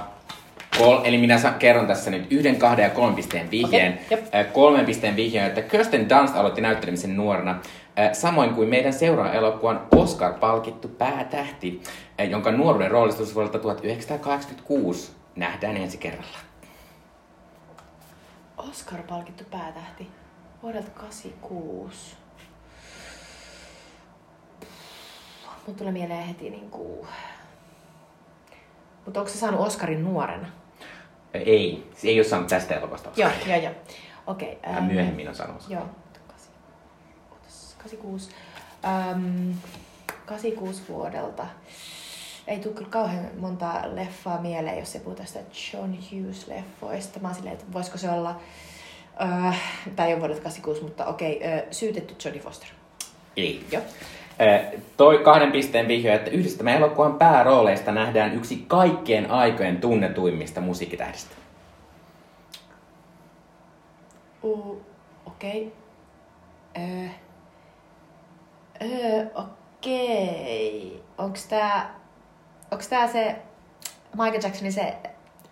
Kol, 0.79 1.01
eli 1.05 1.19
minä 1.19 1.39
sa- 1.39 1.53
kerron 1.53 1.87
tässä 1.87 2.11
nyt 2.11 2.33
yhden, 2.33 2.57
kahden 2.57 2.83
ja 2.83 2.91
kolmen 2.91 3.15
pisteen 3.15 3.51
vihjeen. 3.51 3.99
Okay, 4.07 4.19
äh, 4.35 4.53
kolmen 4.53 4.87
pisteen 4.87 5.17
vihjeen, 5.17 5.47
että 5.47 5.63
Kirsten 5.63 6.09
Dunst 6.09 6.37
aloitti 6.37 6.61
näyttelemisen 6.61 7.17
nuorena. 7.17 7.61
Samoin 8.13 8.55
kuin 8.55 8.69
meidän 8.69 8.93
seuraavan 8.93 9.35
elokuvan 9.35 9.87
Oscar-palkittu 9.97 10.89
päätähti, 10.89 11.83
äh, 12.21 12.31
jonka 12.31 12.53
nuoruuden 12.53 12.91
roolistus 12.91 13.35
vuodelta 13.35 13.59
1986 13.59 15.13
nähdään 15.37 15.77
ensi 15.77 15.99
kerralla. 15.99 16.39
Oscar-palkittu 18.57 19.45
päätähti 19.51 20.07
vuodelta 20.63 20.91
86. 20.91 22.17
Mut 25.67 25.77
tulee 25.77 25.93
mieleen 25.93 26.27
heti 26.27 26.51
niinku... 26.51 27.07
Mutta 29.05 29.21
onko 29.21 29.33
se 29.33 29.39
saanut 29.39 29.61
Oscarin 29.61 30.05
nuorena? 30.05 30.49
Ei, 31.37 31.91
se 31.97 32.09
ei 32.09 32.19
ole 32.19 32.25
saanut 32.25 32.49
tästä 32.49 32.75
elokuvasta. 32.75 33.11
Joo, 33.17 33.31
joo, 33.47 33.57
joo. 33.57 33.73
Okei. 34.27 34.59
Okay, 34.69 34.81
myöhemmin 34.81 35.29
on 35.29 35.35
saanut. 35.35 35.65
Joo. 35.69 35.89
86. 37.79 38.31
Ähm, 38.85 39.51
86 40.27 40.83
vuodelta. 40.89 41.47
Ei 42.47 42.59
tule 42.59 42.75
kyllä 42.75 42.91
kauhean 42.91 43.27
monta 43.39 43.83
leffaa 43.95 44.41
mieleen, 44.41 44.79
jos 44.79 44.93
se 44.93 44.99
puhutaan 44.99 45.29
tästä 45.29 45.41
John 45.73 45.93
Hughes-leffoista. 45.93 47.21
Mä 47.21 47.35
silleen, 47.35 47.55
että 47.55 47.73
voisiko 47.73 47.99
se 47.99 48.11
olla, 48.11 48.41
äh, 49.23 49.61
tai 49.97 50.15
on 50.15 50.21
vuodelta 50.21 50.43
86, 50.43 50.83
mutta 50.83 51.07
okei, 51.07 51.37
okay, 51.37 51.53
äh, 51.53 51.63
syytetty 51.71 52.15
Jodie 52.25 52.43
Foster. 52.43 52.69
Ei. 53.37 53.67
Joo. 53.73 53.83
Äh, 54.41 54.81
toi 54.97 55.19
kahden 55.19 55.53
pisteen 55.53 55.89
vihjo, 55.89 56.15
että 56.15 56.31
yhdessä 56.31 56.59
tämän 56.59 56.75
elokuvan 56.75 57.15
päärooleista 57.15 57.93
nähdään 57.93 58.35
yksi 58.35 58.65
kaikkien 58.69 59.31
aikojen 59.31 59.81
tunnetuimmista 59.81 60.61
musiikkitähdistä. 60.61 61.35
Uh, 64.43 64.81
okei. 65.27 65.73
Okay. 66.75 66.85
Öö. 66.85 67.09
Öö, 68.83 69.27
okei. 69.35 71.03
Onks 71.19 71.47
tää... 71.47 71.95
Onks 72.71 72.89
tää 72.89 73.07
se 73.07 73.37
Michael 74.13 74.41
Jacksonin 74.43 74.73
se 74.73 74.97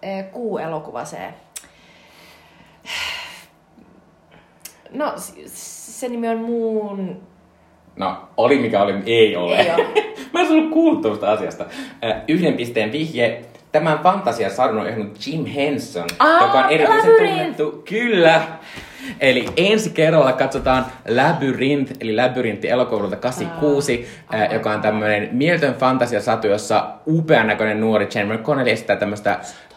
öö, 0.05 0.23
kuu-elokuva 0.23 1.05
se... 1.05 1.19
No, 4.90 5.12
se 5.47 6.09
nimi 6.09 6.28
on 6.28 6.39
muun... 6.39 7.27
No, 7.96 8.16
oli 8.36 8.58
mikä 8.58 8.82
oli, 8.82 8.94
ei 9.06 9.36
ole. 9.36 9.56
Ei 9.56 9.70
ole. 9.70 9.86
Mä 10.32 10.40
en 10.40 10.70
kuullut 10.70 11.02
tuosta 11.02 11.32
asiasta. 11.32 11.64
Yhden 12.28 12.54
pisteen 12.54 12.92
vihje. 12.92 13.40
Tämän 13.72 13.98
fantasiasarun 14.02 14.78
on 14.80 15.12
Jim 15.26 15.44
Henson, 15.44 16.06
Aa, 16.18 16.42
joka 16.46 16.58
on 16.58 16.70
erityisen 16.70 17.10
Labyrinth. 17.12 17.36
tunnettu. 17.38 17.82
Kyllä! 17.88 18.42
Eli 19.20 19.48
ensi 19.56 19.90
kerralla 19.90 20.32
katsotaan 20.32 20.86
Labyrinth, 21.09 21.93
eli 22.01 22.16
Labyrinthi 22.16 22.68
elokuvalta 22.68 23.16
86, 23.16 24.09
Aa, 24.28 24.39
äh, 24.40 24.52
joka 24.52 24.70
on 24.70 24.81
tämmöinen 24.81 25.28
mieltön 25.32 25.74
fantasiasatu, 25.74 26.47
jossa 26.47 26.90
upean 27.06 27.47
näköinen 27.47 27.81
nuori 27.81 28.09
Jennifer 28.14 28.44
Connelly 28.44 28.70
esittää 28.70 28.97
tämmöistä 28.97 29.31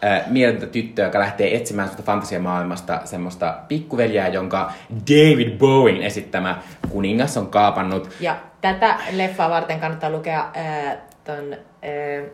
äh, 0.04 0.22
mieltöntä 0.28 0.68
tyttöä, 0.68 1.06
joka 1.06 1.20
lähtee 1.20 1.56
etsimään 1.56 1.88
semmoista 1.88 2.12
fantasiamaailmasta 2.12 3.02
semmoista 3.06 3.56
pikkuveljää, 3.68 4.28
jonka 4.28 4.72
David 4.90 5.58
Bowen 5.58 6.04
esittämä 6.04 6.58
kuningas 6.90 7.38
on 7.38 7.48
kaapannut. 7.48 8.10
Ja 8.20 8.36
tätä 8.62 8.96
leffaa 9.12 9.50
varten 9.50 9.80
kannattaa 9.80 10.10
lukea 10.10 10.40
äh, 10.58 10.98
ton 11.24 11.54
äh, 11.54 12.30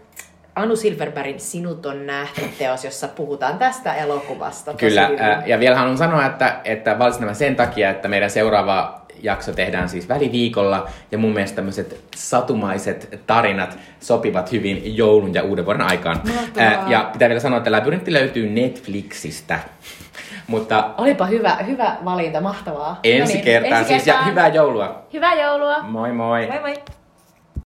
Anu 0.56 0.76
Silverbergin 0.76 1.40
Sinut 1.40 1.86
on 1.86 2.06
nähty 2.08 2.42
teos, 2.60 2.84
jossa 2.86 3.08
puhutaan 3.08 3.58
tästä 3.58 3.94
elokuvasta. 3.94 4.72
tosi 4.74 4.78
Kyllä, 4.86 5.08
hyvin. 5.08 5.22
ää, 5.22 5.44
ja 5.46 5.60
vielä 5.60 5.76
haluan 5.76 5.98
sanoa, 5.98 6.26
että, 6.26 6.56
että 6.66 7.00
valitsin 7.00 7.20
tämän 7.22 7.36
sen 7.36 7.56
takia, 7.56 7.90
että 7.90 8.08
meidän 8.08 8.30
seuraava 8.30 9.02
jakso 9.24 9.54
tehdään 9.54 9.90
siis 9.90 10.10
väliviikolla, 10.10 10.88
ja 11.12 11.18
mun 11.18 11.34
mielestä 11.34 11.56
tämmöiset 11.56 12.00
satumaiset 12.16 13.20
tarinat 13.28 13.78
sopivat 14.00 14.52
hyvin 14.52 14.98
joulun 14.98 15.34
ja 15.34 15.44
uuden 15.44 15.66
vuoden 15.66 15.82
aikaan. 15.82 16.22
Ää, 16.58 16.84
ja 16.88 17.10
pitää 17.14 17.30
vielä 17.30 17.40
sanoa, 17.42 17.58
että 17.58 17.72
Labyrintti 17.72 18.14
löytyy 18.14 18.50
Netflixistä. 18.50 19.60
Mutta 20.48 20.90
Olipa 20.98 21.26
hyvä, 21.26 21.56
hyvä 21.68 21.96
valinta, 22.06 22.42
mahtavaa. 22.42 23.00
ensi 23.04 23.34
No 23.34 23.36
niin, 23.36 23.46
kertaa 23.46 23.80
ensi 23.80 23.88
siis, 23.88 24.08
ja 24.08 24.14
kertaan. 24.14 24.32
hyvää 24.32 24.48
joulua! 24.48 25.04
Hyvää 25.14 25.34
joulua! 25.42 25.82
Moi 25.82 26.12
moi! 26.12 26.48
Moi 26.48 26.60
moi! 26.60 26.74